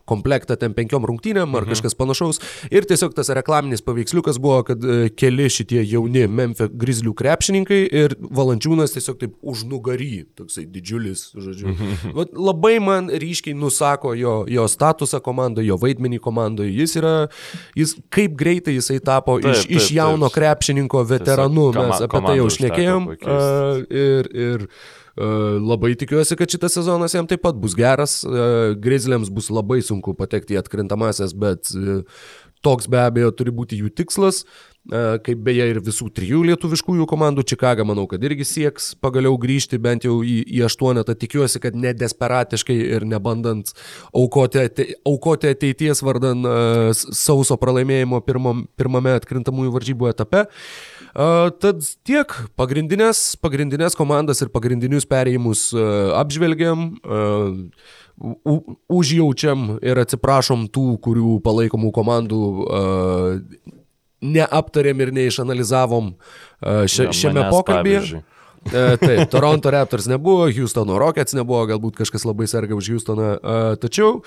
komplektą 0.07 0.57
ten 0.59 0.73
penkiom 0.73 1.03
rungtynėm 1.05 1.55
ar 1.55 1.65
Mhm. 1.65 1.71
kažkas 1.73 1.95
panašaus. 1.95 2.39
Ir 2.71 2.83
tiesiog 2.83 3.13
tas 3.13 3.29
reklaminis 3.29 3.81
paveiksliukas 3.83 4.39
buvo, 4.39 4.63
kad 4.63 4.79
keli 5.19 5.45
šitie 5.51 5.81
jauni 5.87 6.25
Memphio 6.31 6.67
Grizzlių 6.71 7.13
krepšininkai 7.17 7.79
ir 7.89 8.15
Valančiūnas 8.19 8.93
tiesiog 8.95 9.19
taip 9.21 9.35
už 9.45 9.63
nugarį, 9.69 10.09
toksai 10.39 10.65
didžiulis, 10.71 11.27
žodžiu. 11.35 11.75
Vat 12.17 12.33
labai 12.35 12.75
man 12.83 13.09
ryškiai 13.11 13.55
nusako 13.57 14.13
jo, 14.19 14.35
jo 14.51 14.67
statusą 14.71 15.21
komandoje, 15.25 15.69
jo 15.71 15.79
vaidmenį 15.81 16.19
komandoje. 16.23 16.73
Jis 16.75 16.97
yra, 17.01 17.15
jis 17.77 17.95
kaip 18.13 18.35
greitai 18.39 18.77
jisai 18.77 18.99
tapo 19.03 19.37
Taip, 19.41 19.51
iš, 19.55 19.65
taip, 19.67 19.77
iš 19.79 19.89
jauno 19.95 20.29
taip. 20.29 20.39
krepšininko 20.41 21.05
veteranu, 21.09 21.69
Tiesiog 21.71 21.89
mes 21.91 22.05
apie 22.09 22.23
tai 22.27 22.37
jau 22.41 22.51
šnekėjom. 22.59 23.09
a, 23.25 23.41
Ir, 23.95 24.29
ir 24.35 24.67
a, 24.67 25.33
labai 25.63 25.93
tikiuosi, 25.95 26.35
kad 26.39 26.51
šitas 26.51 26.75
sezonas 26.75 27.13
jam 27.15 27.27
taip 27.29 27.43
pat 27.45 27.55
bus 27.59 27.75
geras. 27.77 28.19
Grizzliams 28.83 29.29
bus 29.33 29.47
labai 29.53 29.81
sunku 29.85 30.15
patekti 30.17 30.57
į 30.57 30.61
atkrintamasias, 30.63 31.31
bet 31.37 31.71
toks 32.65 32.89
be 32.91 32.99
abejo 32.99 33.31
turi 33.37 33.53
būti 33.55 33.77
jų 33.79 33.91
tikslas. 33.95 34.43
A, 34.93 35.17
Kaip 35.25 35.39
beje 35.41 35.65
ir 35.71 35.79
visų 35.81 36.11
trijų 36.13 36.43
lietuviškųjų 36.51 37.07
komandų, 37.09 37.41
Čikaga 37.49 37.81
manau, 37.87 38.03
kad 38.11 38.21
irgi 38.21 38.45
sieks 38.45 38.91
pagaliau 39.01 39.33
grįžti 39.41 39.79
bent 39.81 40.05
jau 40.05 40.19
į, 40.21 40.43
į 40.45 40.59
aštuonetą. 40.67 41.15
Tikiuosi, 41.17 41.57
kad 41.63 41.73
nedesperatiškai 41.73 42.75
ir 42.97 43.05
nebandant 43.09 43.71
aukoti, 44.13 44.61
ate, 44.67 44.85
aukoti 45.09 45.49
ateities 45.55 46.03
vardan 46.05 46.45
s- 46.93 47.07
sauso 47.17 47.57
pralaimėjimo 47.57 48.19
pirmam, 48.27 48.67
pirmame 48.77 49.15
atkrintamųjų 49.17 49.73
varžybų 49.73 50.11
etape. 50.13 50.45
A, 51.15 51.49
Tad 51.65 51.81
tiek 52.05 52.37
pagrindinės, 52.59 53.35
pagrindinės 53.41 53.97
komandas 53.97 54.43
ir 54.45 54.53
pagrindinius 54.53 55.09
perėjimus 55.09 55.71
a, 55.73 55.87
apžvelgiam. 56.21 56.91
A, 57.01 57.23
u- 58.21 58.77
Užjaučiam 58.95 59.79
ir 59.81 59.97
atsiprašom 60.05 60.69
tų, 60.69 60.85
kurių 61.03 61.39
palaikomų 61.43 61.89
komandų 61.97 62.43
a, 62.69 62.83
neaptarėm 64.21 65.01
ir 65.01 65.11
neišanalizavom 65.11 66.13
a, 66.15 66.85
šia, 66.87 67.09
Jo, 67.09 67.11
šiame 67.11 67.49
pokalbėje. 67.51 67.99
pavyzdžiui. 67.99 68.23
E, 68.65 68.97
Taip, 68.97 69.27
Toronto 69.29 69.69
Raptors 69.69 70.07
nebuvo, 70.09 70.47
Houstono 70.49 70.97
Rockets 70.97 71.35
nebuvo, 71.37 71.67
galbūt 71.69 71.99
kažkas 72.01 72.25
labai 72.25 72.47
serga 72.49 72.73
už 72.75 72.89
Houstoną. 72.95 73.35
e, 73.37 73.75
Tačiau 73.77 74.23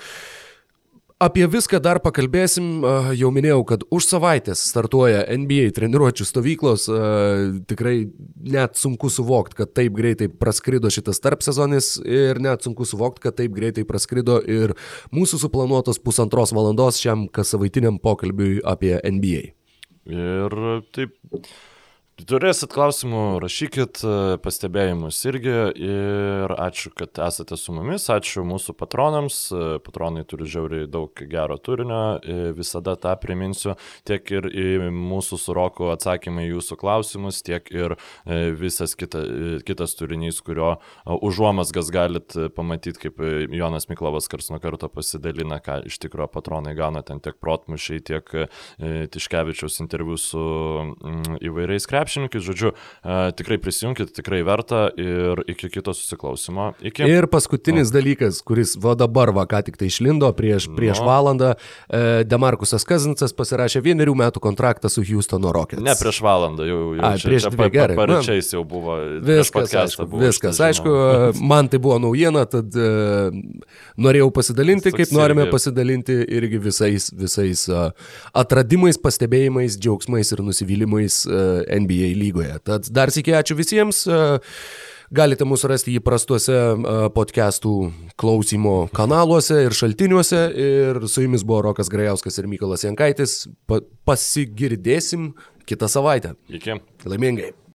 apie 1.19 1.43
viską 1.51 1.81
dar 1.83 1.99
pakalbėsim. 1.99 2.79
e, 2.79 3.15
Jau 3.19 3.27
minėjau, 3.35 3.65
kad 3.67 3.83
už 3.91 4.05
savaitės 4.07 4.61
startuoja 4.71 5.25
NBA 5.35 5.73
treniruočio 5.75 6.23
stovyklos. 6.23 6.87
e, 6.87 7.59
Tikrai 7.67 8.07
net 8.47 8.79
sunku 8.79 9.09
suvokti, 9.11 9.55
kad 9.59 9.73
taip 9.75 9.91
greitai 9.99 10.29
praskrido 10.31 10.87
šitas 10.87 11.19
tarpsezonis 11.19 11.97
ir 12.05 12.39
net 12.39 12.63
sunku 12.63 12.87
suvokti, 12.87 13.19
kad 13.27 13.35
taip 13.35 13.51
greitai 13.51 13.83
praskrido 13.83 14.39
ir 14.47 14.71
mūsų 15.11 15.41
suplanuotos 15.43 15.99
pusantros 15.99 16.55
valandos 16.55 16.95
šiam 17.03 17.27
kas 17.27 17.51
savaitiniam 17.51 17.99
pokalbiui 17.99 18.61
apie 18.63 18.95
NBA. 19.03 19.51
Ir 20.09 20.55
taip, 20.95 21.13
turėsit 22.27 22.71
klausimų, 22.73 23.39
rašykit 23.43 24.01
e, 24.03 24.13
pastebėjimus 24.43 25.19
irgi. 25.29 25.55
Ir 25.79 26.53
ačiū, 26.55 26.91
kad 26.97 27.19
esate 27.27 27.57
su 27.59 27.73
mumis, 27.75 28.07
ačiū 28.11 28.43
mūsų 28.47 28.75
patronams. 28.79 29.37
E, 29.53 29.77
Patronai 29.83 30.25
turi 30.27 30.47
žiauriai 30.49 30.87
daug 30.91 31.13
gero 31.31 31.57
turinio, 31.61 32.19
e, 32.19 32.51
visada 32.57 32.95
tą 32.99 33.13
priminsiu. 33.21 33.75
Tiek 34.07 34.31
ir 34.33 34.49
mūsų 34.95 35.39
su 35.39 35.55
Roku 35.55 35.89
atsakymai 35.93 36.47
jūsų 36.49 36.79
klausimus, 36.79 37.41
tiek 37.45 37.67
ir 37.73 37.95
visas 38.59 38.95
kita, 38.97 39.21
kitas 39.67 39.95
turinys, 39.99 40.39
kurio 40.45 40.75
užuomasgas 41.05 41.89
galit 41.93 42.35
pamatyti, 42.55 43.05
kaip 43.05 43.21
Jonas 43.55 43.89
Miklovas 43.91 44.29
kars 44.31 44.49
nuo 44.53 44.59
karto 44.63 44.89
pasidalina, 44.91 45.59
ką 45.63 45.81
iš 45.89 45.99
tikrųjų 46.03 46.29
patronai 46.33 46.75
gauna 46.77 47.03
ten 47.05 47.21
tiek 47.23 47.37
protmušiai, 47.41 48.03
tiek 48.05 48.33
Tiškevičiaus 48.79 49.79
interviu 49.83 50.17
su 50.19 50.39
mm, 50.39 51.39
įvairiais 51.49 51.87
krepšininkais. 52.09 52.43
Žodžiu, 52.43 52.71
e, 53.03 53.31
tikrai 53.37 53.57
prisijunkit, 53.61 54.13
tikrai 54.15 54.41
verta 54.43 54.89
ir 54.97 55.43
iki 55.47 55.69
kito 55.69 55.93
susiklausimo. 55.93 56.73
Iki. 56.81 57.03
Ir 57.05 57.27
paskutinis 57.27 57.91
dalykas, 57.93 58.41
kuris 58.45 58.75
va 58.81 58.95
dabar 58.95 59.29
va 59.35 59.45
ką 59.45 59.61
tik 59.65 59.77
tai 59.77 59.87
išlindo 59.91 60.31
prieš, 60.33 60.69
prieš 60.75 60.99
Nu. 60.99 61.05
valandą, 61.05 61.53
e, 61.89 62.23
Demarkusas 62.25 62.83
Kazincas 62.85 63.33
pasirašė 63.33 63.81
vienerių 63.85 64.15
metų 64.15 64.39
kontraktą 64.41 64.89
su 64.89 65.03
Houstono 65.03 65.51
Rockets. 65.53 65.81
Ne 65.83 65.93
prieš 65.99 66.21
valandą, 66.25 66.65
jau, 66.65 66.79
jau 66.97 67.03
Ai, 67.05 67.17
prieš 67.21 67.49
dvi, 67.53 67.69
gerai. 67.69 67.95
Na, 67.95 68.01
Paryčiais 68.01 68.53
jau 68.53 68.63
buvo. 68.65 68.97
Viskas, 69.21 69.73
aišku, 69.73 70.07
buvo 70.09 70.23
viskas 70.25 70.55
šitą 70.57 70.69
aišku, 70.69 70.89
žinoma. 70.89 71.47
man 71.47 71.67
tai 71.69 71.79
buvo 71.79 71.99
naujiena, 71.99 72.45
tad 72.49 72.73
uh, 72.75 73.29
norėjau 73.97 74.31
pasidalinti, 74.33 74.91
kaip 74.95 75.11
norime 75.15 75.45
irgi- 75.45 75.51
pasidalinti 75.51 76.15
irgi 76.39 76.57
visais, 76.63 77.09
visais 77.13 77.67
uh, 77.69 77.91
atradimais, 78.33 78.97
pastebėjimais, 78.97 79.77
džiaugsmais 79.79 80.31
ir 80.33 80.39
nusivylimais 80.45 81.25
uh, 81.27 81.61
NBA 81.69 81.98
lygoje. 82.17 82.55
Tad 82.65 82.87
dar 82.93 83.11
sėkiai 83.13 83.39
ačiū 83.41 83.57
visiems. 83.59 84.05
Uh, 84.07 84.39
Galite 85.09 85.41
mus 85.49 85.63
rasti 85.65 85.95
įprastuose 85.97 86.53
uh, 86.53 87.05
podcastų 87.15 87.71
klausimo 88.19 88.75
kanaluose 88.93 89.63
ir 89.65 89.73
šaltiniuose. 89.73 90.41
Ir 90.53 90.99
su 91.09 91.25
jumis 91.25 91.41
buvo 91.41 91.63
Rokas 91.65 91.89
Grajauskas 91.89 92.37
ir 92.37 92.49
Mykolas 92.51 92.85
Jankaitis. 92.85 93.39
Pa 93.65 93.81
pasigirdėsim 94.05 95.31
kitą 95.69 95.89
savaitę. 95.89 96.35
Iki. 96.53 96.77
Laimingai. 97.09 97.55